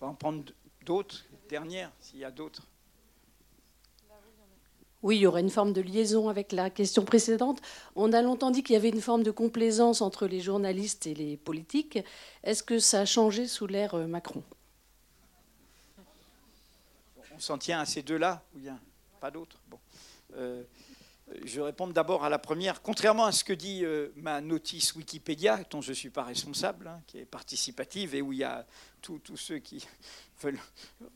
On 0.00 0.06
va 0.06 0.12
en 0.12 0.14
prendre 0.14 0.44
d'autres, 0.84 1.24
dernières, 1.48 1.92
s'il 2.00 2.18
y 2.18 2.24
a 2.24 2.30
d'autres. 2.30 2.66
Oui, 5.02 5.16
il 5.16 5.20
y 5.20 5.26
aurait 5.26 5.40
une 5.40 5.50
forme 5.50 5.72
de 5.72 5.80
liaison 5.80 6.28
avec 6.28 6.52
la 6.52 6.70
question 6.70 7.04
précédente. 7.04 7.60
On 7.96 8.12
a 8.12 8.22
longtemps 8.22 8.52
dit 8.52 8.62
qu'il 8.62 8.74
y 8.74 8.76
avait 8.76 8.90
une 8.90 9.00
forme 9.00 9.24
de 9.24 9.32
complaisance 9.32 10.00
entre 10.00 10.26
les 10.26 10.40
journalistes 10.40 11.06
et 11.08 11.14
les 11.14 11.36
politiques. 11.36 11.98
Est-ce 12.44 12.62
que 12.62 12.78
ça 12.78 13.00
a 13.00 13.04
changé 13.04 13.48
sous 13.48 13.66
l'ère 13.66 13.94
euh, 13.94 14.06
Macron? 14.06 14.44
S'en 17.38 17.58
tient 17.58 17.80
à 17.80 17.86
ces 17.86 18.02
deux-là 18.02 18.44
ou 18.54 18.68
a 18.68 18.78
pas 19.20 19.32
d'autres? 19.32 19.58
Bon. 19.68 19.78
Euh, 20.36 20.62
je 21.44 21.56
vais 21.56 21.66
répondre 21.66 21.92
d'abord 21.92 22.24
à 22.24 22.28
la 22.28 22.38
première. 22.38 22.82
Contrairement 22.82 23.24
à 23.24 23.32
ce 23.32 23.42
que 23.42 23.52
dit 23.52 23.84
euh, 23.84 24.12
ma 24.14 24.40
notice 24.40 24.94
Wikipédia, 24.94 25.64
dont 25.70 25.80
je 25.80 25.90
ne 25.90 25.94
suis 25.94 26.10
pas 26.10 26.22
responsable, 26.22 26.86
hein, 26.86 27.00
qui 27.08 27.18
est 27.18 27.24
participative 27.24 28.14
et 28.14 28.22
où 28.22 28.32
il 28.32 28.40
y 28.40 28.44
a 28.44 28.64
tous 29.00 29.36
ceux 29.36 29.58
qui 29.58 29.84
veulent 30.42 30.60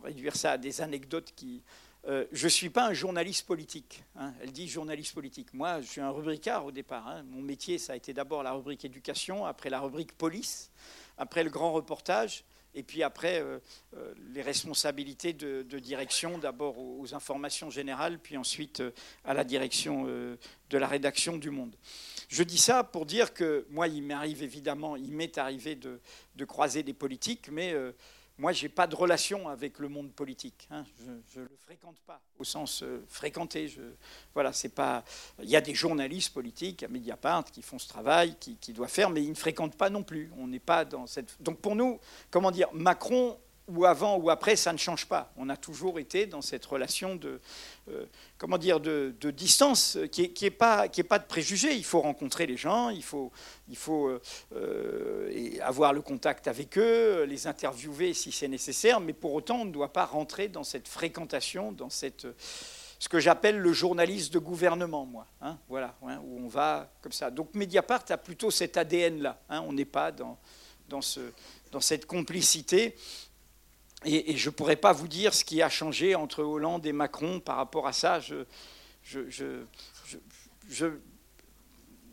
réduire 0.03 0.35
ça 0.35 0.53
à 0.53 0.59
des 0.59 0.81
anecdotes 0.81 1.33
qui. 1.37 1.63
Euh, 2.09 2.25
je 2.31 2.45
ne 2.45 2.51
suis 2.51 2.71
pas 2.71 2.87
un 2.87 2.93
journaliste 2.93 3.47
politique. 3.47 4.05
Hein. 4.15 4.33
Elle 4.41 4.53
dit 4.53 4.69
journaliste 4.69 5.13
politique. 5.13 5.53
Moi, 5.53 5.81
je 5.81 5.87
suis 5.87 6.01
un 6.01 6.11
rubricard 6.11 6.65
au 6.65 6.71
départ. 6.71 7.09
Hein. 7.09 7.25
Mon 7.31 7.43
métier, 7.43 7.79
ça 7.79 7.95
a 7.95 7.97
été 7.97 8.13
d'abord 8.13 8.45
la 8.45 8.53
rubrique 8.53 8.85
éducation, 8.85 9.45
après 9.45 9.71
la 9.71 9.81
rubrique 9.81 10.13
police, 10.13 10.71
après 11.19 11.43
le 11.43 11.51
grand 11.51 11.73
reportage, 11.73 12.45
et 12.75 12.85
puis 12.85 13.03
après 13.03 13.41
euh, 13.41 13.59
euh, 13.97 14.15
les 14.33 14.43
responsabilités 14.43 15.33
de, 15.33 15.63
direction, 15.81 16.39
d'abord 16.39 16.79
aux, 16.79 17.13
informations 17.13 17.71
générales, 17.71 18.21
puis 18.21 18.37
ensuite 18.37 18.85
à 19.25 19.35
la 19.35 19.43
direction 19.43 20.05
de 20.05 20.79
la 20.79 20.87
rédaction 20.87 21.37
du 21.39 21.51
Monde. 21.51 21.75
Je 22.29 22.45
dis 22.45 22.59
ça 22.59 22.85
pour 22.85 23.05
dire 23.05 23.35
que 23.35 23.67
moi, 23.71 23.89
il 23.89 24.05
m'arrive 24.05 24.45
évidemment, 24.45 24.95
il 24.95 25.11
m'est 25.13 25.39
arrivé 25.39 25.75
de, 25.75 26.01
croiser 26.45 26.85
des 26.85 26.95
politiques, 26.95 27.49
mais 27.51 27.75
moi, 28.39 28.53
je 28.53 28.65
n'ai 28.65 28.69
pas 28.69 28.87
de 28.87 28.95
relation 28.95 29.49
avec 29.49 29.79
le 29.79 29.89
monde 29.89 30.13
politique. 30.13 30.69
Hein. 30.71 30.85
Je 31.35 31.41
ne 31.41 31.45
le 31.45 31.57
fréquente 31.65 31.97
pas, 32.07 32.21
au 32.39 32.45
sens 32.45 32.83
euh, 32.83 33.03
fréquenter. 33.09 33.67
Je, 33.69 33.81
voilà, 34.35 34.53
c'est 34.53 34.75
pas. 34.75 35.05
Il 35.43 35.49
y 35.49 35.57
a 35.57 35.63
des 35.63 35.75
journalistes 35.75 36.35
politiques 36.35 36.83
à 36.83 36.89
Mediapart 36.89 37.45
qui 37.45 37.63
font 37.63 37.79
ce 37.79 37.89
travail, 37.89 38.37
qui, 38.39 38.57
qui 38.57 38.75
doivent 38.75 38.91
faire, 38.91 39.09
mais 39.09 39.23
ils 39.23 39.31
ne 39.31 39.35
fréquentent 39.35 39.77
pas 39.77 39.89
non 39.89 40.03
plus. 40.03 40.31
On 40.37 40.49
n'est 40.49 40.59
pas 40.59 40.85
dans 40.85 41.07
cette. 41.07 41.41
Donc 41.41 41.61
pour 41.61 41.77
nous, 41.77 41.99
comment 42.31 42.51
dire, 42.51 42.69
Macron 42.75 43.39
ou 43.69 43.85
avant 43.85 44.17
ou 44.17 44.31
après, 44.31 44.57
ça 44.57 44.73
ne 44.73 44.79
change 44.79 45.07
pas. 45.07 45.33
On 45.37 45.49
a 45.49 45.57
toujours 45.57 45.99
été 45.99 46.27
dans 46.27 46.41
cette 46.41 46.65
relation 46.65 47.17
de, 47.17 47.41
euh, 47.91 48.05
comment 48.39 48.59
dire, 48.59 48.79
de, 48.81 49.13
distance 49.31 49.99
qui 50.13 50.23
n'est 50.23 50.47
est 50.47 50.51
pas, 50.51 50.89
de 50.89 51.27
préjugés. 51.27 51.75
Il 51.75 51.85
faut 51.85 52.01
rencontrer 52.01 52.47
les 52.47 52.57
gens, 52.57 52.91
il 52.91 53.03
faut, 53.03 53.33
euh, 54.55 55.59
avoir 55.63 55.93
le 55.93 56.01
contact 56.01 56.47
avec 56.47 56.79
eux, 56.79 57.25
les 57.25 57.47
interviewer 57.47 58.15
si 58.15 58.31
c'est 58.31 58.49
nécessaire, 58.49 59.01
mais 59.01 59.13
pour 59.13 59.35
autant, 59.35 59.63
on 59.63 59.65
ne 59.65 59.73
doit 59.73 59.93
pas 59.93 60.05
rentrer 60.05 60.49
dans 60.49 60.65
cette 60.65 60.87
fréquentation, 60.87 61.73
dans 61.73 61.91
ce 61.91 63.09
que 63.09 63.19
j'appelle 63.19 63.59
le 63.59 63.73
journaliste 63.73 64.33
de 64.33 64.39
gouvernement, 64.39 65.05
moi. 65.07 65.27
Hein, 65.41 65.59
voilà, 65.69 65.97
hein, 66.07 66.21
où 66.25 66.39
on 66.45 66.49
va 66.49 66.89
comme 67.03 67.13
ça. 67.13 67.31
Donc 67.31 67.53
Mediapart 67.55 68.05
a 68.11 68.17
plutôt 68.17 68.53
cet 68.53 68.77
ADN-là. 68.77 69.41
Hein, 69.51 69.65
on 69.67 69.73
n'est 69.73 69.85
pas 69.85 70.13
dans 70.13 70.39
cette 71.81 72.07
complicité. 72.07 72.95
Et, 74.07 74.37
je 74.37 74.49
ne 74.49 74.55
pourrais 74.55 74.77
pas 74.77 74.93
vous 74.93 75.09
dire 75.09 75.35
ce 75.35 75.45
qui 75.45 75.61
a 75.63 75.69
changé 75.69 76.15
entre 76.15 76.43
Hollande 76.43 76.87
et 76.87 76.93
Macron 76.93 77.41
par 77.41 77.57
rapport 77.57 77.87
à 77.87 77.93
ça. 77.93 78.21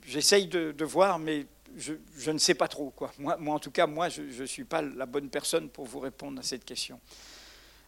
J'essaye 0.05 0.47
de, 0.47 0.83
voir, 0.83 1.19
mais 1.19 1.45
je, 1.77 2.31
ne 2.31 2.37
sais 2.37 2.55
pas 2.55 2.67
trop. 2.67 2.89
Quoi. 2.89 3.11
Moi, 3.19 3.37
moi, 3.37 3.55
en 3.55 3.59
tout 3.59 3.71
cas, 3.71 3.85
moi, 3.85 4.09
je 4.09 4.21
ne 4.21 4.45
suis 4.45 4.63
pas 4.63 4.81
la 4.81 5.05
bonne 5.05 5.29
personne 5.29 5.69
pour 5.69 5.85
vous 5.85 5.99
répondre 5.99 6.39
à 6.39 6.43
cette 6.43 6.65
question. 6.65 6.99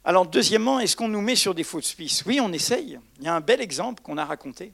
Alors, 0.03 0.27
deuxièmement, 0.27 0.79
est-ce 0.79 0.95
qu'on 0.95 1.07
nous 1.07 1.21
met 1.21 1.35
sur 1.35 1.55
des 1.55 1.63
fausses 1.63 1.95
pistes? 1.95 2.25
Oui, 2.27 2.39
on 2.39 2.53
essaye. 2.53 2.99
Il 3.17 3.25
y 3.25 3.27
a 3.27 3.33
un 3.33 3.41
bel 3.41 3.59
exemple 3.59 4.03
qu'on 4.03 4.19
a 4.19 4.25
raconté. 4.25 4.71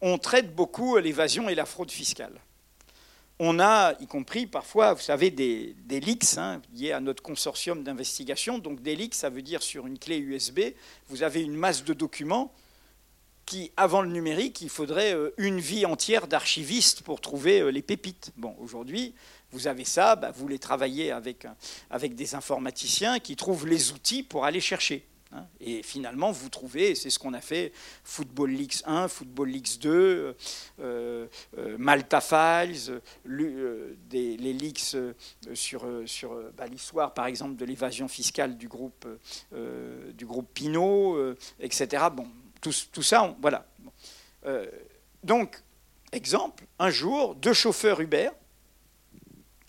On 0.00 0.18
traite 0.18 0.54
beaucoup 0.54 0.96
l'évasion 0.98 1.48
et 1.48 1.56
la 1.56 1.66
fraude 1.66 1.90
fiscale 1.90 2.40
on 3.38 3.58
a, 3.60 3.94
y 4.00 4.06
compris 4.06 4.46
parfois, 4.46 4.94
vous 4.94 5.02
savez, 5.02 5.30
des, 5.30 5.74
leaks 5.88 6.38
hein, 6.38 6.62
liés 6.74 6.92
à 6.92 7.00
notre 7.00 7.22
consortium 7.22 7.82
d'investigation. 7.82 8.58
Donc 8.58 8.80
des 8.80 8.96
leaks, 8.96 9.14
ça 9.14 9.28
veut 9.28 9.42
dire 9.42 9.62
sur 9.62 9.86
une 9.86 9.98
clé 9.98 10.18
USB, 10.18 10.60
vous 11.08 11.22
avez 11.22 11.42
une 11.42 11.54
masse 11.54 11.84
de 11.84 11.92
documents 11.92 12.52
qui, 13.44 13.70
avant 13.76 14.02
le 14.02 14.10
numérique, 14.10 14.60
il 14.60 14.70
faudrait 14.70 15.14
euh, 15.14 15.32
une 15.36 15.60
vie 15.60 15.86
entière 15.86 16.26
d'archiviste 16.26 17.02
pour 17.02 17.20
trouver 17.20 17.60
euh, 17.60 17.68
les 17.68 17.82
pépites. 17.82 18.32
Bon, 18.36 18.56
aujourd'hui, 18.58 19.14
vous 19.52 19.68
avez 19.68 19.84
ça, 19.84 20.16
bah, 20.16 20.32
vous 20.34 20.48
les 20.48 20.58
travaillez 20.58 21.12
avec, 21.12 21.46
avec 21.90 22.16
des 22.16 22.34
informaticiens 22.34 23.20
qui 23.20 23.36
trouvent 23.36 23.68
les 23.68 23.92
outils 23.92 24.24
pour 24.24 24.44
aller 24.44 24.60
chercher. 24.60 25.06
Et 25.60 25.82
finalement, 25.82 26.30
vous 26.30 26.48
trouvez, 26.48 26.94
c'est 26.94 27.10
ce 27.10 27.18
qu'on 27.18 27.34
a 27.34 27.40
fait, 27.40 27.72
Football 28.04 28.50
Leaks 28.50 28.82
1, 28.86 29.08
Football 29.08 29.48
Leaks 29.48 29.78
2, 29.80 29.90
euh, 30.78 31.26
euh, 31.58 31.76
Malta 31.78 32.20
Files, 32.20 33.00
euh, 33.26 33.96
les 34.12 34.36
leaks 34.36 34.96
sur, 35.54 35.86
sur 36.06 36.40
bah, 36.56 36.66
l'histoire, 36.66 37.12
par 37.12 37.26
exemple, 37.26 37.56
de 37.56 37.64
l'évasion 37.64 38.08
fiscale 38.08 38.56
du 38.56 38.68
groupe, 38.68 39.06
du 40.14 40.26
groupe 40.26 40.48
Pinot, 40.54 41.34
etc. 41.60 42.04
Bon, 42.12 42.28
tout, 42.60 42.72
tout 42.92 43.02
ça, 43.02 43.34
voilà. 43.40 43.66
donc, 45.24 45.62
exemple, 46.12 46.64
un 46.78 46.90
jour, 46.90 47.34
deux 47.34 47.52
chauffeurs 47.52 48.00
Uber 48.00 48.30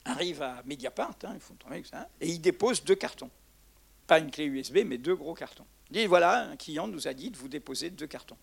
arrivent 0.05 0.43
à 0.43 0.61
Mediapart, 0.65 1.15
hein, 1.23 2.05
et 2.21 2.27
ils 2.27 2.39
déposent 2.39 2.84
deux 2.84 2.95
cartons 2.95 3.31
pas 4.07 4.19
une 4.19 4.31
clé 4.31 4.45
USB, 4.45 4.79
mais 4.85 4.97
deux 4.97 5.15
gros 5.15 5.34
cartons. 5.34 5.65
Il 5.91 5.97
dit 5.97 6.05
voilà, 6.05 6.49
un 6.49 6.55
client 6.55 6.88
nous 6.88 7.07
a 7.07 7.13
dit 7.13 7.29
de 7.29 7.38
vous 7.38 7.49
déposer 7.49 7.89
deux 7.89 8.07
cartons. 8.07 8.38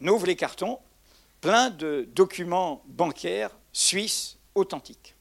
On 0.00 0.08
ouvre 0.08 0.26
les 0.26 0.36
cartons, 0.36 0.78
plein 1.40 1.70
de 1.70 2.08
documents 2.14 2.82
bancaires 2.86 3.50
suisses 3.72 4.38
authentiques 4.54 5.14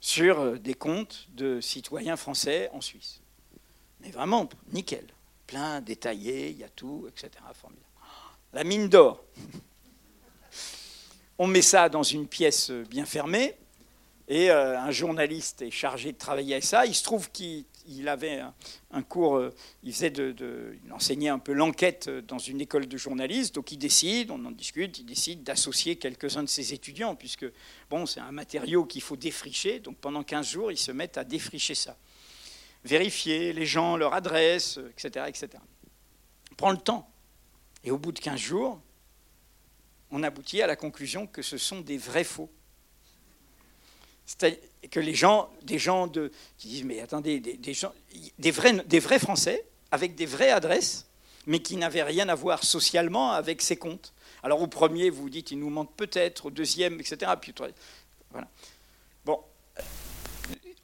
sur 0.00 0.40
euh, 0.40 0.58
des 0.58 0.74
comptes 0.74 1.28
de 1.34 1.60
citoyens 1.60 2.16
français 2.16 2.68
en 2.72 2.80
Suisse. 2.80 3.20
Mais 4.00 4.10
vraiment, 4.10 4.48
nickel. 4.72 5.06
Plein, 5.46 5.80
détaillé, 5.80 6.50
il 6.50 6.58
y 6.58 6.64
a 6.64 6.68
tout, 6.68 7.06
etc. 7.08 7.30
Formidable. 7.54 7.86
La 8.52 8.64
mine 8.64 8.88
d'or. 8.88 9.22
On 11.38 11.46
met 11.46 11.62
ça 11.62 11.88
dans 11.88 12.02
une 12.02 12.26
pièce 12.26 12.70
bien 12.70 13.06
fermée. 13.06 13.56
Et 14.32 14.50
euh, 14.50 14.80
un 14.80 14.90
journaliste 14.90 15.60
est 15.60 15.70
chargé 15.70 16.12
de 16.12 16.16
travailler 16.16 16.54
avec 16.54 16.64
ça. 16.64 16.86
Il 16.86 16.94
se 16.94 17.04
trouve 17.04 17.30
qu'il 17.30 18.08
avait 18.08 18.40
un, 18.90 19.02
cours, 19.02 19.36
euh, 19.36 19.54
il, 19.82 19.92
faisait 19.92 20.08
de, 20.08 20.74
il 20.82 20.90
enseignait 20.90 21.28
un 21.28 21.38
peu 21.38 21.52
l'enquête 21.52 22.08
dans 22.08 22.38
une 22.38 22.62
école 22.62 22.86
de 22.86 22.96
journalistes. 22.96 23.54
Donc 23.54 23.72
il 23.72 23.76
décide, 23.76 24.30
on 24.30 24.42
en 24.46 24.50
discute, 24.50 24.98
il 25.00 25.04
décide 25.04 25.42
d'associer 25.42 25.96
quelques-uns 25.96 26.44
de 26.44 26.48
ses 26.48 26.72
étudiants, 26.72 27.14
puisque 27.14 27.44
bon, 27.90 28.06
c'est 28.06 28.20
un 28.20 28.32
matériau 28.32 28.86
qu'il 28.86 29.02
faut 29.02 29.16
défricher. 29.16 29.80
Donc 29.80 29.98
pendant 29.98 30.22
15 30.22 30.48
jours, 30.48 30.72
ils 30.72 30.78
se 30.78 30.92
mettent 30.92 31.18
à 31.18 31.24
défricher 31.24 31.74
ça. 31.74 31.98
Vérifier 32.84 33.52
les 33.52 33.66
gens, 33.66 33.98
leur 33.98 34.14
adresse, 34.14 34.80
etc. 34.96 35.26
etc. 35.28 35.48
Prend 36.56 36.70
le 36.70 36.78
temps. 36.78 37.06
Et 37.84 37.90
au 37.90 37.98
bout 37.98 38.12
de 38.12 38.18
15 38.18 38.40
jours, 38.40 38.80
on 40.10 40.22
aboutit 40.22 40.62
à 40.62 40.66
la 40.66 40.76
conclusion 40.76 41.26
que 41.26 41.42
ce 41.42 41.58
sont 41.58 41.82
des 41.82 41.98
vrais 41.98 42.24
faux 42.24 42.48
cest 44.26 44.60
que 44.90 45.00
les 45.00 45.14
gens, 45.14 45.50
des 45.62 45.78
gens 45.78 46.08
qui 46.58 46.68
disent 46.68 46.84
mais 46.84 47.00
attendez, 47.00 47.40
des, 47.40 48.50
vrais, 48.50 49.18
Français 49.18 49.64
avec 49.90 50.14
des 50.14 50.26
vraies 50.26 50.50
adresses, 50.50 51.06
mais 51.46 51.60
qui 51.60 51.76
n'avaient 51.76 52.02
rien 52.02 52.28
à 52.28 52.34
voir 52.34 52.64
socialement 52.64 53.32
avec 53.32 53.62
ces 53.62 53.76
comptes. 53.76 54.12
Alors 54.42 54.60
au 54.60 54.66
premier, 54.66 55.10
vous 55.10 55.30
dites, 55.30 55.50
il 55.50 55.58
nous 55.58 55.70
manque 55.70 55.94
peut-être, 55.96 56.46
au 56.46 56.50
deuxième, 56.50 57.00
etc. 57.00 57.30
Bon, 59.24 59.38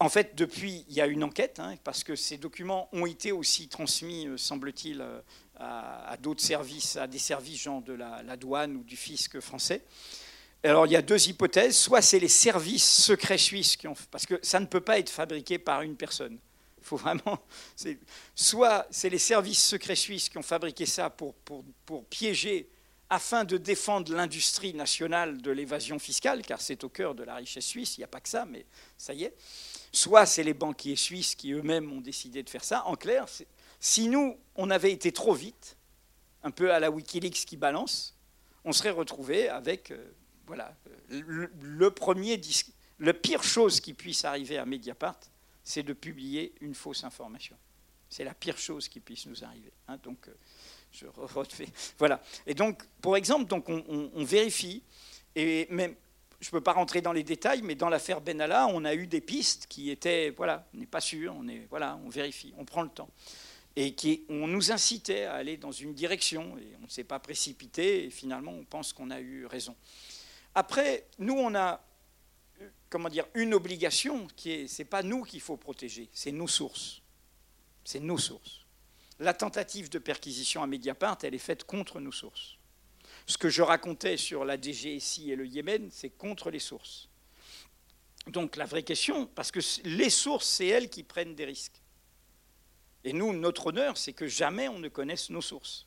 en 0.00 0.08
fait, 0.08 0.36
depuis, 0.36 0.84
il 0.88 0.94
y 0.94 1.00
a 1.00 1.06
une 1.06 1.24
enquête, 1.24 1.58
hein, 1.58 1.74
parce 1.82 2.04
que 2.04 2.14
ces 2.14 2.36
documents 2.36 2.88
ont 2.92 3.06
été 3.06 3.32
aussi 3.32 3.68
transmis, 3.68 4.28
euh, 4.28 4.36
semble-t-il, 4.36 5.00
euh, 5.00 5.20
à, 5.56 6.16
d'autres 6.20 6.42
services, 6.42 6.96
à 6.96 7.08
des 7.08 7.18
services 7.18 7.62
genre 7.62 7.82
de 7.82 7.92
la, 7.92 8.36
douane 8.36 8.76
ou 8.76 8.84
du 8.84 8.96
fisc 8.96 9.40
français. 9.40 9.82
Alors, 10.64 10.86
il 10.86 10.92
y 10.92 10.96
a 10.96 11.02
deux 11.02 11.28
hypothèses. 11.28 11.76
Soit 11.76 12.02
c'est 12.02 12.18
les 12.18 12.28
services 12.28 12.88
secrets 12.88 13.38
suisses 13.38 13.76
qui 13.76 13.86
ont... 13.86 13.94
Parce 14.10 14.26
que 14.26 14.38
ça 14.42 14.60
ne 14.60 14.66
peut 14.66 14.80
pas 14.80 14.98
être 14.98 15.10
fabriqué 15.10 15.58
par 15.58 15.82
une 15.82 15.96
personne. 15.96 16.38
Faut 16.82 16.96
vraiment... 16.96 17.40
Soit 18.34 18.86
c'est 18.90 19.10
les 19.10 19.18
services 19.18 19.64
secrets 19.64 19.96
suisses 19.96 20.28
qui 20.28 20.38
ont 20.38 20.42
fabriqué 20.42 20.86
ça 20.86 21.10
pour, 21.10 21.34
pour, 21.34 21.64
pour 21.86 22.04
piéger 22.06 22.68
afin 23.10 23.44
de 23.44 23.56
défendre 23.56 24.14
l'industrie 24.14 24.74
nationale 24.74 25.40
de 25.40 25.50
l'évasion 25.50 25.98
fiscale, 25.98 26.42
car 26.42 26.60
c'est 26.60 26.84
au 26.84 26.88
cœur 26.88 27.14
de 27.14 27.22
la 27.22 27.36
richesse 27.36 27.64
suisse, 27.64 27.96
il 27.96 28.00
n'y 28.00 28.04
a 28.04 28.08
pas 28.08 28.20
que 28.20 28.28
ça, 28.28 28.44
mais 28.44 28.66
ça 28.98 29.14
y 29.14 29.24
est. 29.24 29.34
Soit 29.92 30.26
c'est 30.26 30.42
les 30.42 30.52
banquiers 30.52 30.96
suisses 30.96 31.34
qui 31.34 31.52
eux-mêmes 31.52 31.90
ont 31.90 32.02
décidé 32.02 32.42
de 32.42 32.50
faire 32.50 32.64
ça. 32.64 32.84
En 32.86 32.96
clair, 32.96 33.24
si 33.80 34.08
nous, 34.08 34.36
on 34.56 34.70
avait 34.70 34.92
été 34.92 35.12
trop 35.12 35.32
vite, 35.32 35.76
un 36.42 36.50
peu 36.50 36.72
à 36.72 36.80
la 36.80 36.90
Wikileaks 36.90 37.46
qui 37.46 37.56
balance, 37.56 38.14
on 38.64 38.72
serait 38.72 38.90
retrouvé 38.90 39.48
avec 39.48 39.90
euh, 39.90 40.12
voilà, 40.48 40.74
le, 41.10 41.90
premier 41.90 42.36
disque. 42.36 42.70
La 42.98 43.14
pire 43.14 43.44
chose 43.44 43.80
qui 43.80 43.94
puisse 43.94 44.24
arriver 44.24 44.58
à 44.58 44.66
Mediapart, 44.66 45.20
c'est 45.62 45.84
de 45.84 45.92
publier 45.92 46.52
une 46.60 46.74
fausse 46.74 47.04
information. 47.04 47.56
C'est 48.10 48.24
la 48.24 48.34
pire 48.34 48.58
chose 48.58 48.88
qui 48.88 48.98
puisse 48.98 49.26
nous 49.26 49.44
arriver. 49.44 49.72
Hein. 49.86 49.98
donc, 50.02 50.26
euh, 50.26 50.32
je 50.90 51.06
refais. 51.06 51.68
Voilà. 51.98 52.20
Et 52.46 52.54
donc, 52.54 52.82
pour 53.00 53.16
exemple, 53.16 53.54
on 53.54 54.24
vérifie, 54.24 54.82
et 55.36 55.68
même 55.70 55.94
je 56.40 56.48
ne 56.48 56.50
peux 56.52 56.60
pas 56.60 56.72
rentrer 56.72 57.00
dans 57.00 57.12
les 57.12 57.24
détails, 57.24 57.62
mais 57.62 57.74
dans 57.74 57.88
l'affaire 57.88 58.20
Benalla, 58.20 58.68
on 58.68 58.84
a 58.84 58.94
eu 58.94 59.06
des 59.06 59.20
pistes 59.20 59.66
qui 59.68 59.90
étaient, 59.90 60.30
voilà, 60.30 60.68
on 60.74 60.78
n'est 60.78 60.86
pas 60.86 61.00
sûr, 61.00 61.34
on 61.36 61.48
est, 61.48 61.66
voilà, 61.68 61.98
on 62.04 62.08
vérifie, 62.08 62.54
on 62.58 62.64
prend 62.64 62.82
le 62.82 62.88
temps, 62.88 63.10
et 63.74 63.94
qui, 63.94 64.24
on 64.28 64.46
nous 64.46 64.70
incitait 64.70 65.24
à 65.24 65.34
aller 65.34 65.56
dans 65.56 65.72
une 65.72 65.94
direction, 65.94 66.56
et 66.58 66.76
on 66.80 66.84
ne 66.84 66.90
s'est 66.90 67.04
pas 67.04 67.18
précipité, 67.18 68.04
et 68.04 68.10
finalement, 68.10 68.52
on 68.52 68.64
pense 68.64 68.92
qu'on 68.92 69.10
a 69.10 69.20
eu 69.20 69.46
raison. 69.46 69.74
Après, 70.54 71.06
nous, 71.18 71.34
on 71.34 71.54
a, 71.54 71.84
comment 72.88 73.08
dire, 73.08 73.26
une 73.34 73.54
obligation 73.54 74.26
qui 74.36 74.50
est, 74.50 74.68
c'est 74.68 74.84
pas 74.84 75.02
nous 75.02 75.22
qu'il 75.22 75.40
faut 75.40 75.56
protéger, 75.56 76.08
c'est 76.12 76.32
nos 76.32 76.48
sources, 76.48 77.02
c'est 77.84 78.00
nos 78.00 78.18
sources. 78.18 78.64
La 79.20 79.34
tentative 79.34 79.88
de 79.88 79.98
perquisition 79.98 80.62
à 80.62 80.66
Mediapart, 80.66 81.18
elle 81.22 81.34
est 81.34 81.38
faite 81.38 81.64
contre 81.64 82.00
nos 82.00 82.12
sources. 82.12 82.56
Ce 83.26 83.36
que 83.36 83.48
je 83.48 83.62
racontais 83.62 84.16
sur 84.16 84.44
la 84.44 84.60
DGSI 84.60 85.32
et 85.32 85.36
le 85.36 85.46
Yémen, 85.46 85.90
c'est 85.92 86.10
contre 86.10 86.50
les 86.50 86.60
sources. 86.60 87.08
Donc 88.28 88.56
la 88.56 88.64
vraie 88.64 88.82
question, 88.82 89.26
parce 89.26 89.50
que 89.50 89.60
les 89.84 90.10
sources, 90.10 90.48
c'est 90.48 90.66
elles 90.66 90.90
qui 90.90 91.02
prennent 91.02 91.34
des 91.34 91.44
risques. 91.44 91.80
Et 93.04 93.12
nous, 93.12 93.32
notre 93.32 93.68
honneur, 93.68 93.96
c'est 93.96 94.12
que 94.12 94.26
jamais 94.26 94.68
on 94.68 94.78
ne 94.78 94.88
connaisse 94.88 95.30
nos 95.30 95.40
sources. 95.40 95.86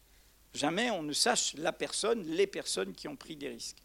Jamais 0.54 0.90
on 0.92 1.04
ne 1.04 1.14
sache 1.14 1.54
la 1.56 1.72
personne, 1.72 2.24
les 2.26 2.48
personnes 2.48 2.94
qui 2.94 3.08
ont 3.08 3.16
pris 3.16 3.36
des 3.36 3.50
risques. 3.50 3.78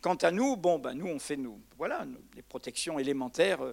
Quant 0.00 0.14
à 0.16 0.30
nous, 0.30 0.56
bon, 0.56 0.78
ben 0.78 0.94
nous, 0.94 1.06
on 1.06 1.18
fait 1.18 1.36
nous, 1.36 1.60
voilà, 1.76 2.06
les 2.34 2.42
protections 2.42 2.98
élémentaires, 2.98 3.62
euh, 3.62 3.72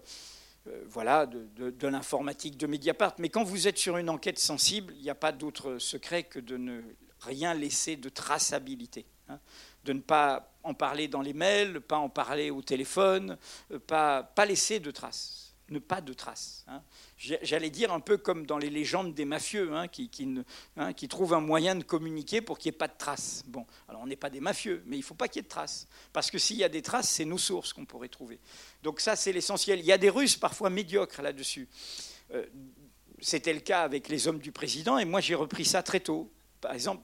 euh, 0.67 0.83
voilà, 0.87 1.25
de, 1.25 1.87
l'informatique 1.87 2.57
de 2.57 2.67
Mediapart. 2.67 3.15
Mais 3.19 3.29
quand 3.29 3.43
vous 3.43 3.67
êtes 3.67 3.77
sur 3.77 3.97
une 3.97 4.09
enquête 4.09 4.39
sensible, 4.39 4.93
il 4.95 5.03
n'y 5.03 5.09
a 5.09 5.15
pas 5.15 5.31
d'autre 5.31 5.77
secret 5.77 6.23
que 6.23 6.39
de 6.39 6.57
ne 6.57 6.81
rien 7.19 7.53
laisser 7.53 7.97
de 7.97 8.09
traçabilité. 8.09 9.05
Hein, 9.29 9.39
de 9.83 9.93
ne 9.93 9.99
pas 9.99 10.53
en 10.63 10.73
parler 10.73 11.07
dans 11.07 11.21
les 11.21 11.33
mails, 11.33 11.81
pas 11.81 11.97
en 11.97 12.09
parler 12.09 12.51
au 12.51 12.61
téléphone, 12.61 13.37
euh, 13.71 13.79
pas 13.79 14.45
laisser 14.45 14.79
de 14.79 14.91
traces, 14.91 15.42
ne 15.73 15.79
pas 15.79 15.99
de 15.99 16.13
traces. 16.13 16.63
Hein. 16.67 16.81
J'allais 17.17 17.69
dire 17.69 17.91
un 17.91 17.99
peu 17.99 18.17
comme 18.17 18.45
dans 18.45 18.57
les 18.57 18.69
légendes 18.69 19.13
des 19.13 19.25
mafieux, 19.25 19.73
hein, 19.75 19.87
qui, 19.87 20.09
qui, 20.09 20.27
qui, 20.95 21.07
trouvent 21.07 21.33
un 21.33 21.41
moyen 21.41 21.75
de 21.75 21.83
communiquer 21.83 22.41
pour 22.41 22.57
qu'il 22.57 22.71
n'y 22.71 22.75
ait 22.75 22.77
pas 22.77 22.87
de 22.87 22.97
traces. 22.97 23.43
Bon, 23.47 23.65
alors 23.89 24.01
on 24.01 24.07
n'est 24.07 24.15
pas 24.15 24.29
des 24.29 24.39
mafieux, 24.39 24.83
mais 24.85 24.95
il 24.95 24.99
ne 24.99 25.05
faut 25.05 25.15
pas 25.15 25.27
qu'il 25.27 25.39
y 25.39 25.41
ait 25.41 25.43
de 25.43 25.49
traces. 25.49 25.87
Parce 26.13 26.31
que 26.31 26.37
s'il 26.37 26.57
y 26.57 26.63
a 26.63 26.69
des 26.69 26.81
traces, 26.81 27.09
c'est 27.09 27.25
nos 27.25 27.37
sources 27.37 27.73
qu'on 27.73 27.85
pourrait 27.85 28.09
trouver. 28.09 28.39
Donc 28.83 28.99
ça, 28.99 29.15
c'est 29.15 29.33
l'essentiel. 29.33 29.79
Il 29.79 29.85
y 29.85 29.91
a 29.91 29.97
des 29.97 30.09
Russes 30.09 30.37
parfois 30.37 30.69
médiocres 30.69 31.21
là-dessus. 31.21 31.67
Euh, 32.33 32.45
c'était 33.19 33.53
le 33.53 33.61
cas 33.61 33.81
avec 33.81 34.07
les 34.07 34.27
hommes 34.27 34.39
du 34.39 34.51
président, 34.51 34.97
et 34.97 35.05
moi 35.05 35.21
j'ai 35.21 35.35
repris 35.35 35.65
ça 35.65 35.83
très 35.83 35.99
tôt. 35.99 36.31
Par 36.61 36.73
exemple, 36.73 37.03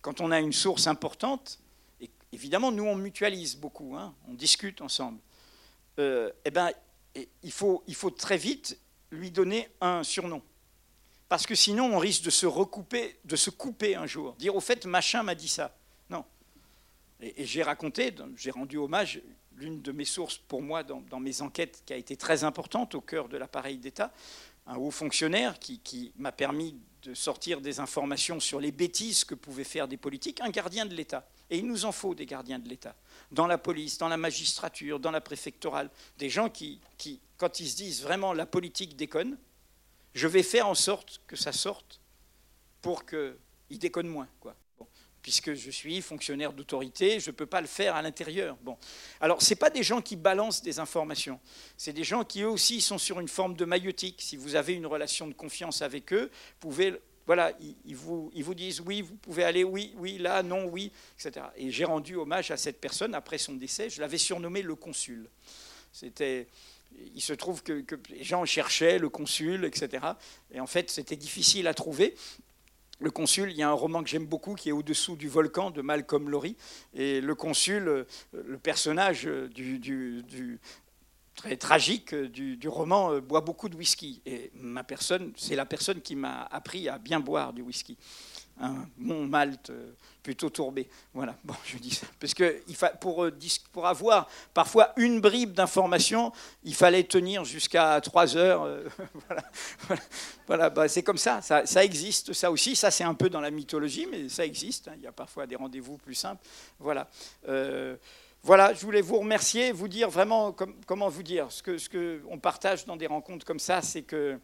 quand 0.00 0.20
on 0.20 0.30
a 0.30 0.40
une 0.40 0.52
source 0.52 0.86
importante, 0.86 1.58
évidemment, 2.34 2.72
nous, 2.72 2.84
on 2.84 2.96
mutualise 2.96 3.56
beaucoup, 3.56 3.96
hein, 3.96 4.14
on 4.28 4.34
discute 4.34 4.80
ensemble, 4.80 5.18
euh, 5.98 6.30
eh 6.44 6.50
ben, 6.50 6.70
il, 7.42 7.52
faut, 7.52 7.82
très 8.16 8.36
vite 8.36 8.78
lui 9.10 9.30
donner 9.30 9.68
un 9.80 10.02
surnom. 10.02 10.42
Parce 11.28 11.46
que 11.46 11.54
sinon, 11.54 11.94
on 11.94 11.98
risque 11.98 12.24
de 12.24 12.30
se 12.30 12.46
recouper, 12.46 13.18
de 13.24 13.36
se 13.36 13.50
couper 13.50 13.96
un 13.96 14.06
jour. 14.06 14.34
Dire, 14.34 14.54
au 14.54 14.60
fait, 14.60 14.86
machin 14.86 15.22
m'a 15.22 15.34
dit 15.34 15.48
ça. 15.48 15.76
Non. 16.10 16.24
Et, 17.20 17.44
j'ai 17.44 17.62
raconté, 17.62 18.14
j'ai 18.36 18.50
rendu 18.50 18.76
hommage, 18.76 19.20
l'une 19.56 19.82
de 19.82 19.92
mes 19.92 20.04
sources 20.04 20.38
pour 20.38 20.62
moi 20.62 20.82
dans, 20.82 21.20
mes 21.20 21.42
enquêtes 21.42 21.82
qui 21.86 21.92
a 21.92 21.96
été 21.96 22.16
très 22.16 22.44
importante 22.44 22.94
au 22.94 23.00
cœur 23.00 23.28
de 23.28 23.36
l'appareil 23.36 23.78
d'État, 23.78 24.12
un 24.66 24.76
haut 24.76 24.90
fonctionnaire 24.90 25.58
qui 25.58 26.12
m'a 26.16 26.32
permis 26.32 26.76
de 27.04 27.14
sortir 27.14 27.60
des 27.60 27.80
informations 27.80 28.40
sur 28.40 28.60
les 28.60 28.72
bêtises 28.72 29.24
que 29.24 29.34
pouvaient 29.34 29.64
faire 29.64 29.88
des 29.88 29.96
politiques, 29.96 30.40
un 30.40 30.50
gardien 30.50 30.86
de 30.86 30.94
l'État. 30.94 31.28
Et 31.50 31.58
il 31.58 31.66
nous 31.66 31.84
en 31.84 31.92
faut 31.92 32.14
des 32.14 32.26
gardiens 32.26 32.58
de 32.58 32.68
l'État. 32.68 32.96
Dans 33.30 33.46
la 33.46 33.58
police, 33.58 33.98
dans 33.98 34.08
la 34.08 34.16
magistrature, 34.16 34.98
dans 34.98 35.10
la 35.10 35.20
préfectorale. 35.20 35.90
Des 36.18 36.30
gens 36.30 36.48
qui, 36.48 36.80
quand 37.36 37.60
ils 37.60 37.68
se 37.68 37.76
disent 37.76 38.02
vraiment 38.02 38.32
la 38.32 38.46
politique 38.46 38.96
déconne, 38.96 39.36
je 40.14 40.28
vais 40.28 40.42
faire 40.42 40.68
en 40.68 40.74
sorte 40.74 41.20
que 41.26 41.36
ça 41.36 41.52
sorte 41.52 42.00
pour 42.80 43.04
qu'ils 43.04 43.78
déconnent 43.78 44.08
moins. 44.08 44.28
Quoi 44.40 44.56
puisque 45.24 45.54
je 45.54 45.70
suis 45.70 46.02
fonctionnaire 46.02 46.52
d'autorité, 46.52 47.18
je 47.18 47.30
ne 47.30 47.34
peux 47.34 47.46
pas 47.46 47.62
le 47.62 47.66
faire 47.66 47.96
à 47.96 48.02
l'intérieur. 48.02 48.58
Bon. 48.60 48.76
Alors, 49.22 49.40
ce 49.40 49.54
pas 49.54 49.70
des 49.70 49.82
gens 49.82 50.02
qui 50.02 50.16
balancent 50.16 50.60
des 50.60 50.80
informations, 50.80 51.40
c'est 51.78 51.94
des 51.94 52.04
gens 52.04 52.24
qui 52.24 52.42
eux 52.42 52.50
aussi 52.50 52.82
sont 52.82 52.98
sur 52.98 53.18
une 53.20 53.28
forme 53.28 53.56
de 53.56 53.64
maïotique. 53.64 54.20
Si 54.20 54.36
vous 54.36 54.54
avez 54.54 54.74
une 54.74 54.84
relation 54.84 55.26
de 55.26 55.32
confiance 55.32 55.80
avec 55.80 56.12
eux, 56.12 56.30
vous 56.30 56.68
pouvez, 56.68 57.00
voilà, 57.26 57.52
ils, 57.86 57.96
vous, 57.96 58.30
ils 58.34 58.44
disent 58.54 58.80
oui, 58.80 59.02
vous 59.02 59.16
pouvez 59.16 59.44
aller, 59.44 59.64
oui, 59.64 59.94
oui, 59.96 60.18
là, 60.18 60.42
non, 60.42 60.66
oui, 60.66 60.92
etc. 61.18 61.46
Et 61.56 61.70
j'ai 61.70 61.84
rendu 61.84 62.16
hommage 62.16 62.50
à 62.50 62.56
cette 62.56 62.80
personne 62.80 63.14
après 63.14 63.38
son 63.38 63.54
décès, 63.54 63.90
je 63.90 64.00
l'avais 64.00 64.18
surnommé 64.18 64.62
le 64.62 64.74
consul. 64.74 65.28
C'était 65.92 66.46
il 67.16 67.20
se 67.20 67.32
trouve 67.32 67.64
que, 67.64 67.80
que, 67.80 67.96
les 68.10 68.22
gens 68.22 68.44
cherchaient 68.44 69.00
le 69.00 69.08
consul, 69.08 69.64
etc. 69.64 70.06
Et 70.52 70.60
en 70.60 70.66
fait, 70.66 70.90
c'était 70.90 71.16
difficile 71.16 71.66
à 71.66 71.74
trouver 71.74 72.14
le 73.00 73.10
consul, 73.10 73.50
il 73.50 73.56
y 73.56 73.62
a 73.62 73.68
un 73.68 73.72
roman 73.72 74.02
que 74.02 74.08
j'aime 74.08 74.26
beaucoup 74.26 74.54
qui 74.54 74.68
est 74.68 74.72
Au-dessous 74.72 75.16
du 75.16 75.28
volcan 75.28 75.70
de 75.70 75.82
Malcolm 75.82 76.30
Lowry. 76.30 76.56
Et 76.94 77.20
le 77.20 77.34
consul, 77.34 77.88
euh, 77.88 78.04
le 78.32 78.56
personnage 78.56 79.24
du, 79.24 80.60
très 81.34 81.56
tragique 81.56 82.14
du, 82.14 82.68
roman, 82.68 83.12
euh, 83.12 83.20
boit 83.20 83.40
beaucoup 83.40 83.68
de 83.68 83.76
whisky. 83.76 84.22
Et 84.26 84.50
ma 84.54 84.84
personne, 84.84 85.32
c'est 85.36 85.56
la 85.56 85.66
personne 85.66 86.00
qui 86.00 86.16
m'a 86.16 86.42
appris 86.44 86.88
à 86.88 86.98
bien 86.98 87.20
boire 87.20 87.52
du 87.52 87.62
whisky 87.62 87.96
un 88.60 88.86
Mont 88.98 89.26
Malte 89.26 89.70
euh, 89.70 89.92
plutôt 90.22 90.48
tourbé. 90.48 90.88
Voilà, 91.12 91.36
bon, 91.44 91.54
je 91.64 91.76
dis 91.78 91.90
ça. 91.90 92.06
Parce 92.20 92.34
que 92.34 92.62
pour, 93.00 93.24
euh, 93.24 93.36
pour 93.72 93.86
avoir 93.86 94.28
parfois 94.52 94.92
une 94.96 95.20
bribe 95.20 95.52
d'information, 95.52 96.32
il 96.62 96.74
fallait 96.74 97.04
tenir 97.04 97.44
jusqu'à 97.44 98.00
trois 98.00 98.36
heures. 98.36 98.62
Euh, 98.62 98.88
voilà, 100.46 100.70
bah, 100.70 100.88
c'est 100.88 101.02
comme 101.02 101.18
ça. 101.18 101.40
ça, 101.42 101.84
existe, 101.84 102.32
ça 102.32 102.50
aussi. 102.50 102.76
Ça, 102.76 102.90
c'est 102.90 103.04
un 103.04 103.14
peu 103.14 103.28
dans 103.28 103.40
la 103.40 103.50
mythologie, 103.50 104.06
mais 104.10 104.28
ça 104.28 104.44
existe. 104.44 104.88
Hein. 104.88 104.94
Il 104.96 105.02
y 105.02 105.06
a 105.06 105.12
parfois 105.12 105.46
des 105.46 105.56
rendez-vous 105.56 105.98
plus 105.98 106.14
simples. 106.14 106.42
Voilà. 106.78 107.08
Voilà, 108.44 108.74
je 108.74 108.84
voulais 108.84 109.00
vous 109.00 109.18
remercier, 109.18 109.72
vous 109.72 109.88
dire 109.88 110.10
vraiment, 110.10 110.54
comment 110.86 111.08
vous 111.08 111.22
dire, 111.22 111.50
ce 111.50 111.62
que, 111.62 111.78
ce 111.78 111.88
que 111.88 112.20
partage 112.36 112.84
dans 112.84 112.94
des 112.94 113.06
rencontres 113.06 113.46
comme 113.46 113.58
ça, 113.58 113.80
c'est 113.80 114.02
que 114.02 114.38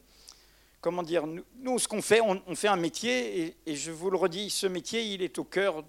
comment 0.81 1.03
dire, 1.03 1.27
nous, 1.27 1.79
ce 1.79 1.87
qu'on 1.87 2.01
fait, 2.01 2.23
on, 2.23 2.55
fait 2.55 2.69
un 2.69 2.77
métier, 2.77 3.55
et, 3.67 3.77
je 3.77 3.91
vous 3.91 4.09
le 4.09 4.17
redis, 4.17 4.49
ce 4.49 4.67
métier, 4.67 5.03
il 5.03 5.21
est 5.21 5.39
au 5.39 5.45
cœur 5.45 5.85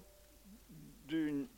d'une 1.08 1.48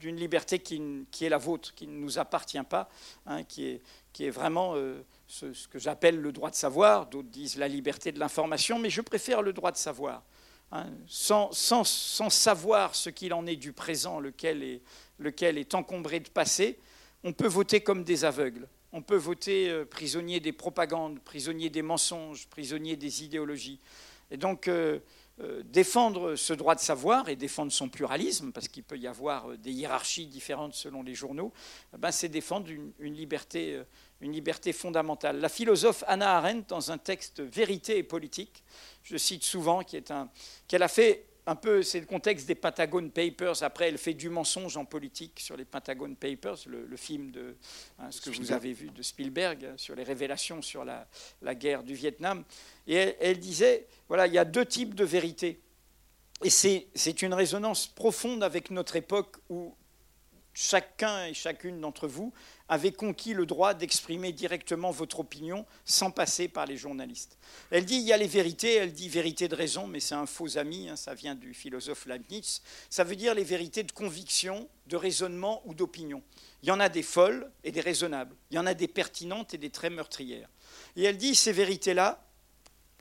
liberté 0.00 0.60
qui, 0.60 1.08
est 1.20 1.28
la 1.28 1.38
vôtre, 1.38 1.74
qui 1.74 1.88
ne 1.88 1.98
nous 1.98 2.20
appartient 2.20 2.62
pas, 2.62 2.88
hein, 3.26 3.42
qui, 3.42 3.66
est, 3.66 3.82
qui, 4.12 4.26
est, 4.26 4.30
vraiment 4.30 4.74
euh, 4.76 5.02
ce, 5.26 5.46
que 5.66 5.80
j'appelle 5.80 6.20
le 6.20 6.30
droit 6.30 6.50
de 6.50 6.54
savoir, 6.54 7.06
d'autres 7.06 7.30
disent 7.30 7.56
la 7.56 7.66
liberté 7.66 8.12
de 8.12 8.20
l'information, 8.20 8.78
mais 8.78 8.90
je 8.90 9.00
préfère 9.00 9.42
le 9.42 9.52
droit 9.52 9.72
de 9.72 9.76
savoir. 9.76 10.22
Hein. 10.72 10.86
sans, 11.08 11.50
sans, 11.50 11.82
sans, 11.82 12.30
savoir 12.30 12.94
ce 12.94 13.10
qu'il 13.10 13.34
en 13.34 13.44
est 13.44 13.56
du 13.56 13.72
présent, 13.72 14.20
lequel 14.20 14.62
est, 14.62 14.82
lequel 15.20 15.56
est 15.56 15.74
encombré 15.74 16.18
de 16.18 16.28
passé, 16.28 16.80
on 17.22 17.32
peut 17.32 17.46
voter 17.46 17.80
comme 17.80 18.02
des 18.02 18.24
aveugles 18.24 18.66
on 18.92 19.02
peut 19.02 19.16
voter 19.16 19.70
euh, 19.70 19.84
prisonnier 19.84 20.40
des 20.40 20.52
propagandes, 20.52 21.20
prisonnier 21.20 21.70
des 21.70 21.82
mensonges, 21.82 22.46
prisonnier 22.48 22.96
des 22.96 23.24
idéologies. 23.24 23.80
Et 24.30 24.36
donc, 24.36 24.68
euh, 24.68 24.98
euh, 25.40 25.62
défendre 25.64 26.36
ce 26.36 26.52
droit 26.52 26.74
de 26.74 26.80
savoir 26.80 27.28
et 27.28 27.36
défendre 27.36 27.72
son 27.72 27.88
pluralisme, 27.88 28.52
parce 28.52 28.68
qu'il 28.68 28.82
peut 28.82 28.98
y 28.98 29.06
avoir 29.06 29.56
des 29.58 29.72
hiérarchies 29.72 30.26
différentes 30.26 30.74
selon 30.74 31.02
les 31.02 31.14
journaux, 31.14 31.52
eh 31.94 31.98
ben, 31.98 32.10
c'est 32.10 32.28
défendre 32.28 32.68
une, 32.68 33.14
liberté, 33.14 33.82
fondamentale. 34.72 35.40
La 35.40 35.48
philosophe 35.48 36.04
Anna 36.06 36.36
Arendt, 36.36 36.66
dans 36.68 36.92
un 36.92 36.98
texte 36.98 37.40
Vérité 37.40 37.96
et 37.96 38.02
politique, 38.02 38.62
je 39.02 39.16
cite 39.16 39.44
souvent, 39.44 39.82
qu'elle 39.82 40.82
a 40.82 40.88
fait 40.88 41.26
un 41.46 41.56
peu, 41.56 41.82
c'est 41.82 42.00
le 42.00 42.06
contexte 42.06 42.46
des 42.46 42.54
Pentagon 42.54 43.08
Papers. 43.08 43.62
Après, 43.62 43.88
elle 43.88 43.98
fait 43.98 44.14
du 44.14 44.28
mensonge 44.28 44.76
en 44.76 44.84
politique 44.84 45.40
sur 45.40 45.56
les 45.56 45.64
Pentagon 45.64 46.14
Papers, 46.14 46.58
le, 46.66 46.86
le 46.86 46.96
film 46.96 47.30
de 47.30 47.56
hein, 47.98 48.10
ce 48.10 48.20
que 48.20 48.30
vous 48.30 48.52
avez 48.52 48.72
vu 48.72 48.90
de 48.90 49.02
Spielberg 49.02 49.64
hein, 49.64 49.74
sur 49.76 49.94
les 49.94 50.02
révélations 50.02 50.62
sur 50.62 50.84
la, 50.84 51.06
la 51.42 51.54
guerre 51.54 51.82
du 51.82 51.94
Vietnam. 51.94 52.44
Et 52.86 52.94
elle, 52.94 53.16
elle, 53.20 53.38
disait, 53.38 53.86
voilà, 54.08 54.26
il 54.26 54.34
y 54.34 54.38
a 54.38 54.44
deux 54.44 54.66
types 54.66 54.94
de 54.94 55.04
vérité. 55.04 55.60
Et 56.42 56.50
c'est 56.50 57.22
une 57.22 57.34
résonance 57.34 57.86
profonde 57.86 58.42
avec 58.42 58.70
notre 58.70 58.96
époque 58.96 59.36
où 59.50 59.74
chacun 60.52 61.26
et 61.26 61.34
chacune 61.34 61.80
d'entre 61.80 62.08
vous 62.08 62.32
avez 62.70 62.92
conquis 62.92 63.34
le 63.34 63.46
droit 63.46 63.74
d'exprimer 63.74 64.32
directement 64.32 64.92
votre 64.92 65.20
opinion 65.20 65.66
sans 65.84 66.12
passer 66.12 66.46
par 66.46 66.66
les 66.66 66.76
journalistes. 66.76 67.36
Elle 67.72 67.84
dit 67.84 67.96
il 67.96 68.02
y 68.02 68.12
a 68.12 68.16
les 68.16 68.28
vérités, 68.28 68.76
elle 68.76 68.92
dit 68.92 69.08
vérité 69.08 69.48
de 69.48 69.56
raison, 69.56 69.88
mais 69.88 69.98
c'est 69.98 70.14
un 70.14 70.26
faux 70.26 70.56
ami, 70.56 70.88
hein, 70.88 70.94
ça 70.94 71.14
vient 71.14 71.34
du 71.34 71.52
philosophe 71.52 72.06
Leibniz. 72.06 72.62
Ça 72.88 73.02
veut 73.02 73.16
dire 73.16 73.34
les 73.34 73.42
vérités 73.42 73.82
de 73.82 73.90
conviction, 73.90 74.68
de 74.86 74.96
raisonnement 74.96 75.62
ou 75.64 75.74
d'opinion. 75.74 76.22
Il 76.62 76.68
y 76.68 76.72
en 76.72 76.78
a 76.78 76.88
des 76.88 77.02
folles 77.02 77.50
et 77.64 77.72
des 77.72 77.80
raisonnables, 77.80 78.36
il 78.52 78.54
y 78.54 78.58
en 78.60 78.66
a 78.66 78.74
des 78.74 78.88
pertinentes 78.88 79.52
et 79.52 79.58
des 79.58 79.70
très 79.70 79.90
meurtrières. 79.90 80.48
Et 80.94 81.02
elle 81.02 81.16
dit 81.16 81.34
ces 81.34 81.52
vérités-là, 81.52 82.24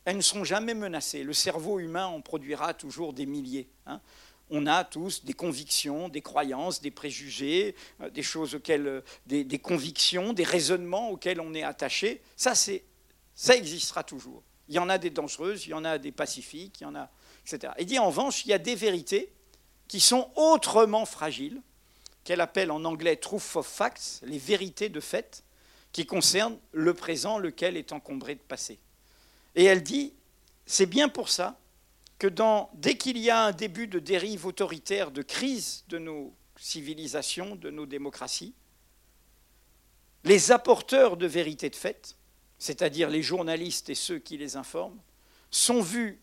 elles 0.05 0.17
ne 0.17 0.21
sont 0.21 0.43
jamais 0.43 0.73
menacées. 0.73 1.21
Le 1.23 1.34
cerveau 1.34 1.80
humain 1.80 2.07
en 2.07 2.21
produira 2.21 2.73
toujours 2.73 3.13
des 3.13 3.27
milliers. 3.27 3.69
Hein 3.85 4.01
on 4.49 4.65
a 4.65 4.84
tous 4.84 5.23
des 5.26 5.34
convictions, 5.34 6.09
des 6.09 6.21
croyances, 6.21 6.81
des 6.81 6.91
préjugés, 6.91 7.76
euh, 8.01 8.09
des 8.09 8.23
choses 8.23 8.55
auxquelles, 8.55 8.88
euh, 8.88 9.01
des, 9.26 9.59
convictions, 9.59 10.34
des 10.34 10.43
raisonnements 10.43 11.11
auxquels 11.11 11.39
on 11.39 11.53
est 11.53 11.63
attaché. 11.63 12.21
Ça, 12.35 12.55
c'est, 12.55 12.84
ça 13.35 13.55
existera 13.55 14.03
toujours. 14.03 14.43
Il 14.67 14.76
y 14.76 14.80
en 14.80 14.89
a 14.89 14.97
des 14.97 15.09
dangereuses, 15.09 15.65
il 15.65 15.69
y 15.69 15.73
en 15.73 15.85
a 15.85 15.97
des 15.97 16.11
pacifiques, 16.11 16.81
il 16.81 16.84
y 16.84 16.88
en 16.88 16.95
a, 16.95 17.09
etc. 17.45 17.73
Et 17.77 17.85
dit 17.85 17.99
en 17.99 18.07
revanche, 18.07 18.45
il 18.45 18.49
y 18.49 18.53
a 18.53 18.59
des 18.59 18.76
vérités 18.76 19.31
qui 19.88 19.99
sont 19.99 20.30
autrement 20.35 21.05
fragiles, 21.05 21.61
qu'elle 22.23 22.41
appelle 22.41 22.69
en 22.71 22.84
anglais 22.85 23.15
truth 23.15 23.55
of 23.55 23.65
facts, 23.65 24.21
les 24.23 24.38
vérités 24.38 24.89
de 24.89 24.99
fait, 24.99 25.43
qui 25.91 26.05
concernent 26.05 26.59
le 26.71 26.93
présent, 26.93 27.39
lequel 27.39 27.77
est 27.77 27.91
encombré 27.91 28.35
de 28.35 28.41
passé. 28.41 28.77
Et 29.55 29.63
elle 29.63 29.81
dit, 29.81 30.13
c'est 30.67 30.85
bien 30.85 31.09
pour 31.09 31.30
ça 31.30 31.59
que 32.19 32.27
dès 32.73 32.97
qu'il 32.97 33.17
y 33.17 33.29
a 33.29 33.45
un 33.45 33.51
début 33.53 33.87
de 33.87 33.97
dérive 33.97 34.45
autoritaire, 34.45 35.09
de 35.11 35.21
crise 35.21 35.85
de 35.87 35.97
nos 35.97 36.33
civilisations, 36.57 37.55
de 37.55 37.69
nos 37.69 37.85
démocraties, 37.85 38.53
les 40.25 40.51
apporteurs 40.51 41.15
de 41.15 41.25
vérité 41.25 41.69
de 41.69 41.77
fait, 41.77 42.17
c'est-à-dire 42.59 43.09
les 43.09 43.23
journalistes 43.23 43.89
et 43.89 43.95
ceux 43.95 44.19
qui 44.19 44.37
les 44.37 44.57
informent, 44.57 44.99
sont 45.49 45.81
vus 45.81 46.19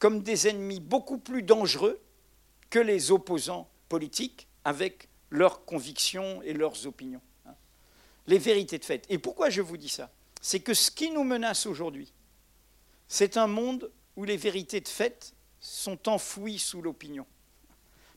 comme 0.00 0.22
des 0.22 0.48
ennemis 0.48 0.80
beaucoup 0.80 1.18
plus 1.18 1.42
dangereux 1.42 2.00
que 2.70 2.78
les 2.78 3.10
opposants 3.10 3.68
politiques 3.90 4.48
avec 4.64 5.08
leurs 5.28 5.66
convictions 5.66 6.42
et 6.42 6.54
leurs 6.54 6.86
opinions. 6.86 7.20
Les 8.26 8.38
vérités 8.38 8.78
de 8.78 8.84
fait. 8.84 9.04
Et 9.10 9.18
pourquoi 9.18 9.50
je 9.50 9.60
vous 9.60 9.76
dis 9.76 9.90
ça? 9.90 10.10
C'est 10.40 10.60
que 10.60 10.72
ce 10.72 10.90
qui 10.90 11.10
nous 11.10 11.24
menace 11.24 11.66
aujourd'hui, 11.66 12.10
c'est 13.08 13.36
un 13.36 13.46
monde 13.46 13.90
où 14.16 14.24
les 14.24 14.36
vérités 14.36 14.80
de 14.80 14.88
fait 14.88 15.34
sont 15.60 16.08
enfouies 16.08 16.58
sous 16.58 16.82
l'opinion. 16.82 17.26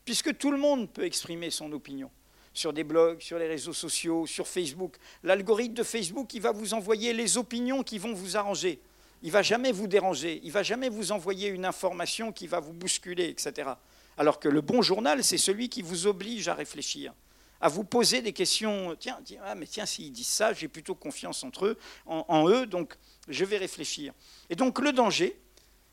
Puisque 0.04 0.36
tout 0.36 0.50
le 0.50 0.58
monde 0.58 0.90
peut 0.90 1.04
exprimer 1.04 1.50
son 1.50 1.72
opinion 1.72 2.10
sur 2.58 2.72
des 2.72 2.84
blogs, 2.84 3.20
sur 3.20 3.38
les 3.38 3.46
réseaux 3.46 3.72
sociaux, 3.72 4.26
sur 4.26 4.46
Facebook. 4.46 4.96
L'algorithme 5.22 5.74
de 5.74 5.82
Facebook, 5.82 6.34
il 6.34 6.42
va 6.42 6.52
vous 6.52 6.74
envoyer 6.74 7.12
les 7.12 7.38
opinions 7.38 7.82
qui 7.82 7.98
vont 7.98 8.12
vous 8.12 8.36
arranger. 8.36 8.80
Il 9.22 9.30
va 9.30 9.42
jamais 9.42 9.72
vous 9.72 9.86
déranger. 9.86 10.40
Il 10.42 10.52
va 10.52 10.62
jamais 10.62 10.88
vous 10.88 11.12
envoyer 11.12 11.48
une 11.48 11.64
information 11.64 12.32
qui 12.32 12.46
va 12.46 12.60
vous 12.60 12.72
bousculer, 12.72 13.28
etc. 13.28 13.70
Alors 14.16 14.40
que 14.40 14.48
le 14.48 14.60
bon 14.60 14.82
journal, 14.82 15.22
c'est 15.22 15.38
celui 15.38 15.68
qui 15.68 15.82
vous 15.82 16.06
oblige 16.06 16.48
à 16.48 16.54
réfléchir, 16.54 17.14
à 17.60 17.68
vous 17.68 17.84
poser 17.84 18.22
des 18.22 18.32
questions. 18.32 18.96
Tiens, 18.98 19.18
tiens 19.24 19.40
ah, 19.44 19.54
mais 19.54 19.66
tiens, 19.66 19.86
s'ils 19.86 20.12
disent 20.12 20.26
ça, 20.26 20.52
j'ai 20.52 20.68
plutôt 20.68 20.94
confiance 20.94 21.44
entre 21.44 21.66
eux, 21.66 21.78
en 22.06 22.48
eux, 22.48 22.66
donc 22.66 22.96
je 23.28 23.44
vais 23.44 23.58
réfléchir. 23.58 24.12
Et 24.50 24.56
donc 24.56 24.80
le 24.80 24.92
danger, 24.92 25.38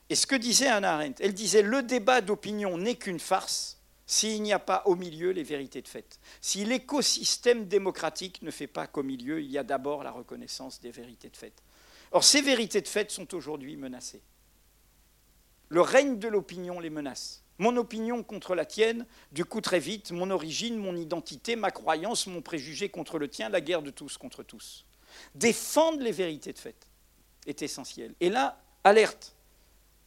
et 0.09 0.15
ce 0.15 0.27
que 0.27 0.35
disait 0.35 0.67
Anna 0.67 0.95
Arendt, 0.95 1.23
elle 1.23 1.33
disait 1.33 1.61
le 1.61 1.81
débat 1.81 2.21
d'opinion 2.21 2.77
n'est 2.77 2.95
qu'une 2.95 3.19
farce 3.19 3.79
s'il 4.05 4.41
n'y 4.43 4.53
a 4.53 4.59
pas 4.59 4.83
au 4.85 4.95
milieu 4.95 5.31
les 5.31 5.43
vérités 5.43 5.81
de 5.81 5.87
fait. 5.87 6.19
Si 6.41 6.63
l'écosystème 6.63 7.67
démocratique 7.67 8.41
ne 8.43 8.51
fait 8.51 8.67
pas 8.67 8.85
qu'au 8.85 9.03
milieu, 9.03 9.41
il 9.41 9.49
y 9.49 9.57
a 9.57 9.63
d'abord 9.63 10.03
la 10.03 10.11
reconnaissance 10.11 10.79
des 10.79 10.91
vérités 10.91 11.29
de 11.29 11.37
fait. 11.37 11.63
Or, 12.11 12.23
ces 12.23 12.41
vérités 12.41 12.81
de 12.81 12.87
fait 12.87 13.09
sont 13.09 13.33
aujourd'hui 13.33 13.75
menacées. 13.77 14.21
Le 15.69 15.81
règne 15.81 16.19
de 16.19 16.27
l'opinion 16.27 16.79
les 16.79 16.91
menace. 16.91 17.43
Mon 17.57 17.75
opinion 17.77 18.21
contre 18.21 18.53
la 18.53 18.65
tienne, 18.65 19.05
du 19.31 19.45
coup 19.45 19.61
très 19.61 19.79
vite, 19.79 20.11
mon 20.11 20.29
origine, 20.29 20.77
mon 20.77 20.95
identité, 20.95 21.55
ma 21.55 21.71
croyance, 21.71 22.27
mon 22.27 22.41
préjugé 22.41 22.89
contre 22.89 23.17
le 23.17 23.29
tien, 23.29 23.49
la 23.49 23.61
guerre 23.61 23.81
de 23.81 23.89
tous 23.89 24.17
contre 24.17 24.43
tous. 24.43 24.85
Défendre 25.33 26.01
les 26.01 26.11
vérités 26.11 26.53
de 26.53 26.59
fait 26.59 26.75
est 27.47 27.61
essentiel. 27.61 28.13
Et 28.19 28.29
là, 28.29 28.61
alerte. 28.83 29.34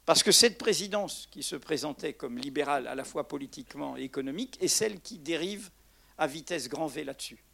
Parce 0.08 0.22
que 0.22 0.32
cette 0.32 0.56
présidence 0.56 1.28
qui 1.30 1.42
se 1.42 1.54
présentait 1.54 2.14
comme 2.14 2.38
libérale 2.38 2.86
à 2.86 2.94
la 2.94 3.04
fois 3.04 3.28
politiquement 3.28 3.94
et 3.98 4.04
économique 4.04 4.56
est 4.62 4.66
celle 4.66 5.00
qui 5.00 5.18
dérive 5.18 5.68
à 6.16 6.26
vitesse 6.26 6.70
grand 6.70 6.86
V 6.86 7.04
là-dessus. 7.04 7.44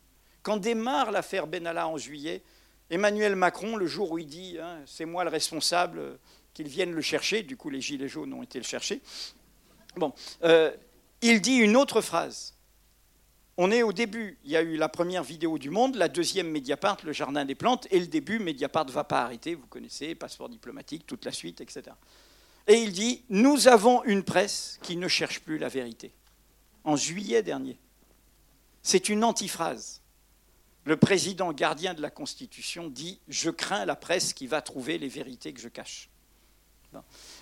Quand 0.44 0.58
démarre 0.58 1.10
l'affaire 1.10 1.48
Benalla 1.48 1.88
en 1.88 1.96
juillet, 1.96 2.44
Emmanuel 2.90 3.34
Macron, 3.34 3.74
le 3.74 3.88
jour 3.88 4.12
où 4.12 4.18
il 4.18 4.28
dit 4.28 4.56
hein, 4.62 4.78
c'est 4.86 5.04
moi 5.04 5.24
le 5.24 5.30
responsable, 5.30 6.20
qu'ils 6.52 6.68
viennent 6.68 6.92
le 6.92 7.00
chercher, 7.02 7.42
du 7.42 7.56
coup 7.56 7.70
les 7.70 7.80
Gilets 7.80 8.06
jaunes 8.06 8.32
ont 8.32 8.44
été 8.44 8.60
le 8.60 8.64
chercher, 8.64 9.02
bon, 9.96 10.12
euh, 10.44 10.70
il 11.22 11.40
dit 11.40 11.56
une 11.56 11.74
autre 11.74 12.02
phrase. 12.02 12.54
On 13.56 13.72
est 13.72 13.82
au 13.82 13.92
début, 13.92 14.38
il 14.44 14.52
y 14.52 14.56
a 14.56 14.62
eu 14.62 14.76
la 14.76 14.88
première 14.88 15.24
vidéo 15.24 15.58
du 15.58 15.70
monde, 15.70 15.96
la 15.96 16.06
deuxième 16.06 16.52
Mediapart, 16.52 16.98
le 17.02 17.12
jardin 17.12 17.44
des 17.44 17.56
plantes, 17.56 17.88
et 17.90 17.98
le 17.98 18.06
début, 18.06 18.38
Mediapart 18.38 18.86
ne 18.86 18.92
va 18.92 19.02
pas 19.02 19.22
arrêter, 19.22 19.56
vous 19.56 19.66
connaissez, 19.66 20.14
passeport 20.14 20.48
diplomatique, 20.48 21.04
toute 21.04 21.24
la 21.24 21.32
suite, 21.32 21.60
etc. 21.60 21.96
Et 22.66 22.74
il 22.74 22.92
dit, 22.92 23.24
nous 23.28 23.68
avons 23.68 24.02
une 24.04 24.22
presse 24.22 24.78
qui 24.82 24.96
ne 24.96 25.08
cherche 25.08 25.40
plus 25.40 25.58
la 25.58 25.68
vérité. 25.68 26.12
En 26.84 26.96
juillet 26.96 27.42
dernier. 27.42 27.78
C'est 28.82 29.08
une 29.08 29.24
antiphrase. 29.24 30.02
Le 30.84 30.96
président 30.96 31.52
gardien 31.52 31.94
de 31.94 32.02
la 32.02 32.10
Constitution 32.10 32.88
dit, 32.88 33.20
je 33.28 33.50
crains 33.50 33.86
la 33.86 33.96
presse 33.96 34.34
qui 34.34 34.46
va 34.46 34.60
trouver 34.60 34.98
les 34.98 35.08
vérités 35.08 35.52
que 35.52 35.60
je 35.60 35.68
cache. 35.68 36.10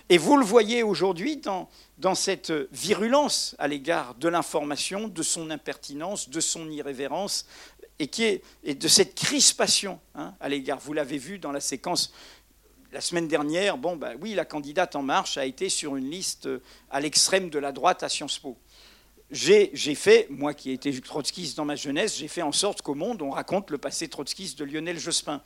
Et 0.09 0.17
vous 0.17 0.37
le 0.37 0.45
voyez 0.45 0.83
aujourd'hui 0.83 1.37
dans, 1.37 2.15
cette 2.15 2.51
virulence 2.71 3.55
à 3.59 3.67
l'égard 3.67 4.15
de 4.15 4.27
l'information, 4.27 5.07
de 5.07 5.23
son 5.23 5.49
impertinence, 5.49 6.29
de 6.29 6.39
son 6.39 6.69
irrévérence, 6.69 7.45
et 7.99 8.41
de 8.73 8.87
cette 8.87 9.15
crispation 9.15 9.99
hein, 10.15 10.33
à 10.39 10.49
l'égard. 10.49 10.79
Vous 10.79 10.93
l'avez 10.93 11.17
vu 11.17 11.39
dans 11.39 11.51
la 11.51 11.61
séquence 11.61 12.11
la 12.93 13.01
semaine 13.01 13.27
dernière, 13.27 13.77
bon, 13.77 13.95
bah, 13.95 14.11
oui, 14.21 14.35
la 14.35 14.45
candidate 14.45 14.95
En 14.95 15.01
Marche 15.01 15.37
a 15.37 15.45
été 15.45 15.67
sur 15.67 15.95
une 15.95 16.09
liste 16.09 16.45
euh, 16.45 16.61
à 16.91 16.99
l'extrême 16.99 17.49
de 17.49 17.57
la 17.57 17.71
droite 17.71 18.03
à 18.03 18.09
Sciences 18.09 18.37
Po. 18.37 18.55
J'ai 19.31 19.95
fait, 19.95 20.27
moi 20.29 20.53
qui 20.53 20.69
ai 20.69 20.73
été 20.73 21.01
trotskiste 21.01 21.57
dans 21.57 21.65
ma 21.65 21.75
jeunesse, 21.75 22.17
j'ai 22.17 22.27
fait 22.27 22.43
en 22.43 22.51
sorte 22.51 22.83
qu'au 22.83 22.93
monde, 22.93 23.23
on 23.23 23.31
raconte 23.31 23.71
le 23.71 23.79
passé 23.79 24.07
trotskiste 24.07 24.59
de 24.59 24.63
Lionel 24.63 24.99
Jospin. 24.99 25.41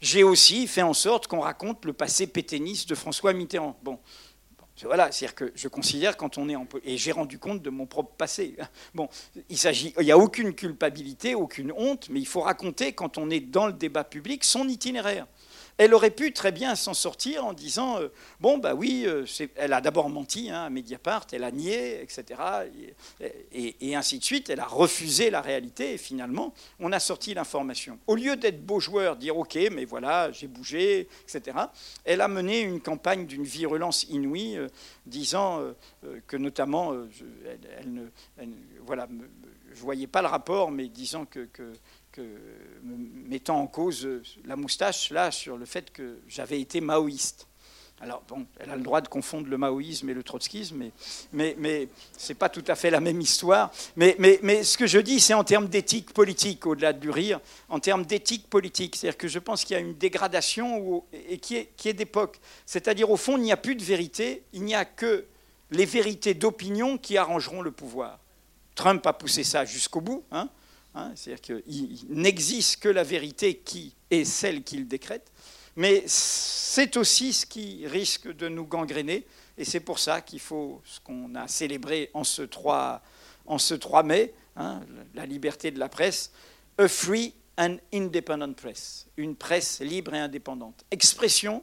J'ai 0.00 0.22
aussi 0.22 0.68
fait 0.68 0.82
en 0.82 0.94
sorte 0.94 1.26
qu'on 1.26 1.40
raconte 1.40 1.84
le 1.84 1.92
passé 1.92 2.28
pétainiste 2.28 2.88
de 2.88 2.94
François 2.94 3.32
Mitterrand. 3.32 3.76
Bon, 3.82 3.98
voilà, 4.84 5.10
c'est-à-dire 5.10 5.34
que 5.34 5.52
je 5.56 5.66
considère 5.66 6.16
quand 6.16 6.38
on 6.38 6.48
est 6.48 6.54
en 6.54 6.68
et 6.84 6.96
j'ai 6.96 7.10
rendu 7.10 7.40
compte 7.40 7.60
de 7.60 7.70
mon 7.70 7.86
propre 7.86 8.12
passé. 8.16 8.56
Bon, 8.94 9.08
il 9.48 9.58
s'agit, 9.58 9.92
il 9.98 10.04
n'y 10.04 10.12
a 10.12 10.18
aucune 10.18 10.54
culpabilité, 10.54 11.34
aucune 11.34 11.72
honte, 11.72 12.08
mais 12.10 12.20
il 12.20 12.26
faut 12.26 12.42
raconter 12.42 12.92
quand 12.92 13.18
on 13.18 13.30
est 13.30 13.40
dans 13.40 13.66
le 13.66 13.72
débat 13.72 14.04
public 14.04 14.44
son 14.44 14.68
itinéraire 14.68 15.26
elle 15.78 15.94
aurait 15.94 16.10
pu 16.10 16.32
très 16.32 16.50
bien 16.50 16.74
s'en 16.74 16.92
sortir 16.92 17.44
en 17.44 17.52
disant 17.52 18.00
euh, 18.00 18.08
bon 18.40 18.58
bah 18.58 18.74
oui, 18.74 19.04
euh, 19.06 19.24
elle 19.54 19.72
a 19.72 19.80
d'abord 19.80 20.10
menti 20.10 20.50
hein, 20.50 20.64
à 20.64 20.70
Mediapart, 20.70 21.26
elle 21.32 21.44
a 21.44 21.52
nié, 21.52 22.02
etc. 22.02 22.40
Et, 23.52 23.94
ainsi 23.94 24.18
de 24.18 24.24
suite. 24.24 24.50
Elle 24.50 24.60
a 24.60 24.66
refusé 24.66 25.30
la 25.30 25.40
réalité 25.40 25.94
et 25.94 25.98
finalement 25.98 26.52
on 26.80 26.92
a 26.92 26.98
sorti 26.98 27.32
l'information. 27.32 27.98
Au 28.06 28.16
lieu 28.16 28.36
d'être 28.36 28.64
beau 28.64 28.80
joueur, 28.80 29.16
dire 29.16 29.36
ok, 29.38 29.56
mais 29.72 29.84
voilà, 29.84 30.30
j'ai 30.32 30.48
bougé, 30.48 31.08
etc. 31.22 31.56
Elle 32.04 32.20
a 32.20 32.28
mené 32.28 32.60
une 32.60 32.80
campagne 32.80 33.26
d'une 33.26 33.44
virulence 33.44 34.04
inouïe, 34.04 34.56
euh, 34.56 34.68
disant 35.06 35.62
que 36.26 36.36
notamment, 36.36 36.92
elle, 37.80 37.92
ne, 37.92 38.02
voilà, 38.84 39.08
je 39.72 39.80
voyais 39.80 40.06
pas 40.06 40.22
le 40.22 40.28
rapport, 40.28 40.70
mais 40.70 40.88
disant 40.88 41.24
que 41.24 41.48
mettant 43.28 43.60
en 43.60 43.66
cause 43.66 44.08
la 44.44 44.56
moustache 44.56 45.10
là 45.10 45.30
sur 45.30 45.56
le 45.56 45.64
fait 45.64 45.92
que 45.92 46.18
j'avais 46.28 46.60
été 46.60 46.80
maoïste. 46.80 47.48
Alors, 48.00 48.22
bon, 48.28 48.46
elle 48.60 48.70
a 48.70 48.76
le 48.76 48.82
droit 48.82 49.00
de 49.00 49.08
confondre 49.08 49.48
le 49.48 49.58
maoïsme 49.58 50.08
et 50.08 50.14
le 50.14 50.22
trotskisme, 50.22 50.76
mais, 50.76 50.92
mais, 51.32 51.56
mais 51.58 51.88
ce 52.16 52.28
n'est 52.28 52.36
pas 52.36 52.48
tout 52.48 52.62
à 52.68 52.76
fait 52.76 52.90
la 52.90 53.00
même 53.00 53.20
histoire. 53.20 53.72
Mais, 53.96 54.14
mais, 54.20 54.38
mais 54.42 54.62
ce 54.62 54.78
que 54.78 54.86
je 54.86 55.00
dis, 55.00 55.18
c'est 55.18 55.34
en 55.34 55.42
termes 55.42 55.66
d'éthique 55.66 56.12
politique, 56.12 56.64
au-delà 56.64 56.92
du 56.92 57.10
rire, 57.10 57.40
en 57.68 57.80
termes 57.80 58.06
d'éthique 58.06 58.48
politique. 58.48 58.94
C'est-à-dire 58.94 59.18
que 59.18 59.26
je 59.26 59.40
pense 59.40 59.64
qu'il 59.64 59.74
y 59.74 59.76
a 59.76 59.80
une 59.80 59.94
dégradation 59.94 61.04
et 61.12 61.38
qui 61.38 61.56
est, 61.56 61.72
qui 61.76 61.88
est 61.88 61.92
d'époque. 61.92 62.38
C'est-à-dire, 62.66 63.10
au 63.10 63.16
fond, 63.16 63.36
il 63.36 63.42
n'y 63.42 63.52
a 63.52 63.56
plus 63.56 63.74
de 63.74 63.82
vérité, 63.82 64.44
il 64.52 64.62
n'y 64.62 64.76
a 64.76 64.84
que 64.84 65.24
les 65.72 65.84
vérités 65.84 66.34
d'opinion 66.34 66.98
qui 66.98 67.18
arrangeront 67.18 67.62
le 67.62 67.72
pouvoir. 67.72 68.20
Trump 68.76 69.04
a 69.08 69.12
poussé 69.12 69.42
ça 69.42 69.64
jusqu'au 69.64 70.00
bout. 70.00 70.22
Hein, 70.30 70.48
hein 70.98 71.12
C'est-à-dire 71.14 71.40
qu'il 71.40 71.98
n'existe 72.08 72.82
que 72.82 72.88
la 72.88 73.04
vérité 73.04 73.58
qui 73.58 73.94
est 74.10 74.24
celle 74.24 74.62
qu'il 74.62 74.88
décrète. 74.88 75.30
Mais 75.76 76.02
c'est 76.06 76.96
aussi 76.96 77.32
ce 77.32 77.46
qui 77.46 77.86
risque 77.86 78.28
de 78.34 78.48
nous 78.48 78.64
gangréner. 78.64 79.24
Et 79.56 79.64
c'est 79.64 79.80
pour 79.80 79.98
ça 79.98 80.20
qu'il 80.20 80.40
faut 80.40 80.82
ce 80.84 81.00
qu'on 81.00 81.34
a 81.34 81.48
célébré 81.48 82.10
en 82.14 82.24
ce 82.24 82.42
3, 82.42 83.02
en 83.46 83.58
ce 83.58 83.74
3 83.74 84.02
mai, 84.02 84.34
hein, 84.56 84.80
la 85.14 85.26
liberté 85.26 85.70
de 85.70 85.78
la 85.78 85.88
presse, 85.88 86.32
a 86.78 86.88
free 86.88 87.34
and 87.56 87.76
independent 87.92 88.54
press, 88.54 89.06
une 89.16 89.34
presse 89.34 89.80
libre 89.80 90.14
et 90.14 90.18
indépendante. 90.18 90.84
Expression 90.90 91.62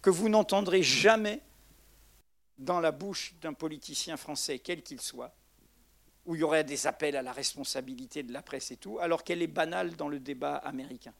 que 0.00 0.10
vous 0.10 0.28
n'entendrez 0.28 0.82
jamais 0.82 1.40
dans 2.58 2.80
la 2.80 2.92
bouche 2.92 3.34
d'un 3.40 3.52
politicien 3.52 4.16
français, 4.16 4.58
quel 4.58 4.82
qu'il 4.82 5.00
soit, 5.00 5.34
où 6.26 6.34
il 6.34 6.40
y 6.40 6.44
aurait 6.44 6.64
des 6.64 6.86
appels 6.86 7.16
à 7.16 7.22
la 7.22 7.32
responsabilité 7.32 8.22
de 8.22 8.32
la 8.32 8.42
presse 8.42 8.70
et 8.70 8.76
tout, 8.76 8.98
alors 8.98 9.24
qu'elle 9.24 9.42
est 9.42 9.46
banale 9.46 9.96
dans 9.96 10.08
le 10.08 10.18
débat 10.18 10.56
américain. 10.56 11.12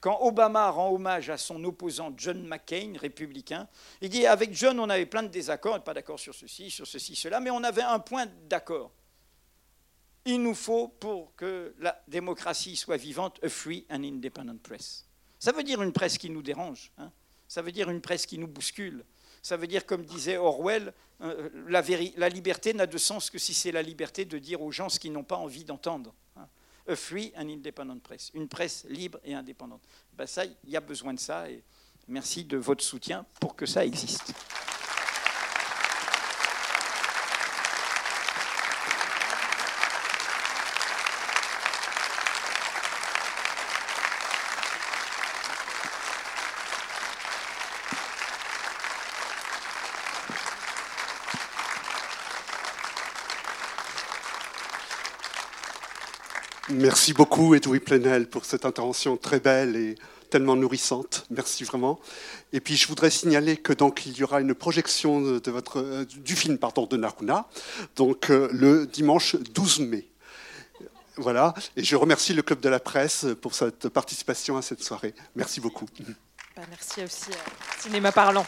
Quand 0.00 0.20
Obama 0.20 0.68
rend 0.68 0.90
hommage 0.90 1.30
à 1.30 1.38
son 1.38 1.64
opposant 1.64 2.12
John 2.16 2.46
McCain, 2.46 2.92
républicain, 3.00 3.68
il 4.02 4.10
dit 4.10 4.26
avec 4.26 4.52
John, 4.52 4.78
on 4.78 4.90
avait 4.90 5.06
plein 5.06 5.22
de 5.22 5.28
désaccords, 5.28 5.82
pas 5.82 5.94
d'accord 5.94 6.20
sur 6.20 6.34
ceci, 6.34 6.70
sur 6.70 6.86
ceci, 6.86 7.16
cela, 7.16 7.40
mais 7.40 7.50
on 7.50 7.64
avait 7.64 7.82
un 7.82 7.98
point 7.98 8.26
d'accord. 8.48 8.92
Il 10.26 10.42
nous 10.42 10.54
faut, 10.54 10.88
pour 10.88 11.34
que 11.36 11.74
la 11.78 12.02
démocratie 12.08 12.76
soit 12.76 12.98
vivante, 12.98 13.42
a 13.42 13.48
free 13.48 13.86
and 13.88 14.02
independent 14.02 14.60
press. 14.60 15.06
Ça 15.38 15.52
veut 15.52 15.62
dire 15.62 15.80
une 15.80 15.92
presse 15.92 16.18
qui 16.18 16.28
nous 16.28 16.42
dérange, 16.42 16.92
hein. 16.98 17.10
ça 17.48 17.62
veut 17.62 17.72
dire 17.72 17.88
une 17.88 18.00
presse 18.00 18.26
qui 18.26 18.36
nous 18.36 18.46
bouscule, 18.46 19.04
ça 19.44 19.58
veut 19.58 19.66
dire, 19.66 19.84
comme 19.84 20.06
disait 20.06 20.38
Orwell, 20.38 20.94
euh, 21.20 21.50
la, 21.68 22.28
liberté 22.30 22.72
n'a 22.72 22.86
de 22.86 22.96
sens 22.96 23.28
que 23.28 23.36
si 23.36 23.52
c'est 23.52 23.72
la 23.72 23.82
liberté 23.82 24.24
de 24.24 24.38
dire 24.38 24.62
aux 24.62 24.72
gens 24.72 24.88
ce 24.88 24.98
qu'ils 24.98 25.12
n'ont 25.12 25.22
pas 25.22 25.36
envie 25.36 25.64
d'entendre. 25.64 26.14
Hein 26.34 26.48
a 26.88 26.96
free 26.96 27.30
and 27.36 27.50
independent 27.50 28.00
press, 28.00 28.30
une 28.32 28.48
presse 28.48 28.86
libre 28.88 29.18
et 29.22 29.34
indépendante. 29.34 29.82
Ben 30.14 30.26
ça, 30.26 30.46
il 30.46 30.70
y 30.70 30.76
a 30.78 30.80
besoin 30.80 31.12
de 31.12 31.20
ça 31.20 31.50
et 31.50 31.62
merci 32.08 32.44
de 32.44 32.56
votre 32.56 32.82
soutien 32.82 33.26
pour 33.38 33.54
que 33.54 33.66
ça 33.66 33.84
existe. 33.84 34.32
Merci 56.84 57.14
beaucoup, 57.14 57.54
Edoui 57.54 57.80
Plenel, 57.80 58.28
pour 58.28 58.44
cette 58.44 58.66
intervention 58.66 59.16
très 59.16 59.40
belle 59.40 59.74
et 59.74 59.94
tellement 60.28 60.54
nourrissante. 60.54 61.24
Merci 61.30 61.64
vraiment. 61.64 61.98
Et 62.52 62.60
puis, 62.60 62.76
je 62.76 62.86
voudrais 62.86 63.08
signaler 63.08 63.56
que 63.56 63.72
donc 63.72 64.04
il 64.04 64.14
y 64.18 64.22
aura 64.22 64.42
une 64.42 64.54
projection 64.54 65.22
de 65.22 65.50
votre, 65.50 65.80
euh, 65.80 66.04
du 66.04 66.36
film 66.36 66.58
de 66.58 66.96
Naruna, 66.98 67.48
donc 67.96 68.28
euh, 68.28 68.50
le 68.52 68.86
dimanche 68.86 69.34
12 69.36 69.80
mai. 69.80 70.06
Voilà. 71.16 71.54
Et 71.74 71.82
je 71.82 71.96
remercie 71.96 72.34
le 72.34 72.42
Club 72.42 72.60
de 72.60 72.68
la 72.68 72.80
Presse 72.80 73.24
pour 73.40 73.54
cette 73.54 73.88
participation 73.88 74.58
à 74.58 74.60
cette 74.60 74.82
soirée. 74.82 75.14
Merci 75.36 75.62
beaucoup. 75.62 75.86
Bah, 76.54 76.64
merci 76.68 77.02
aussi 77.02 77.30
à 77.32 77.80
Cinéma 77.80 78.12
Parlant. 78.12 78.44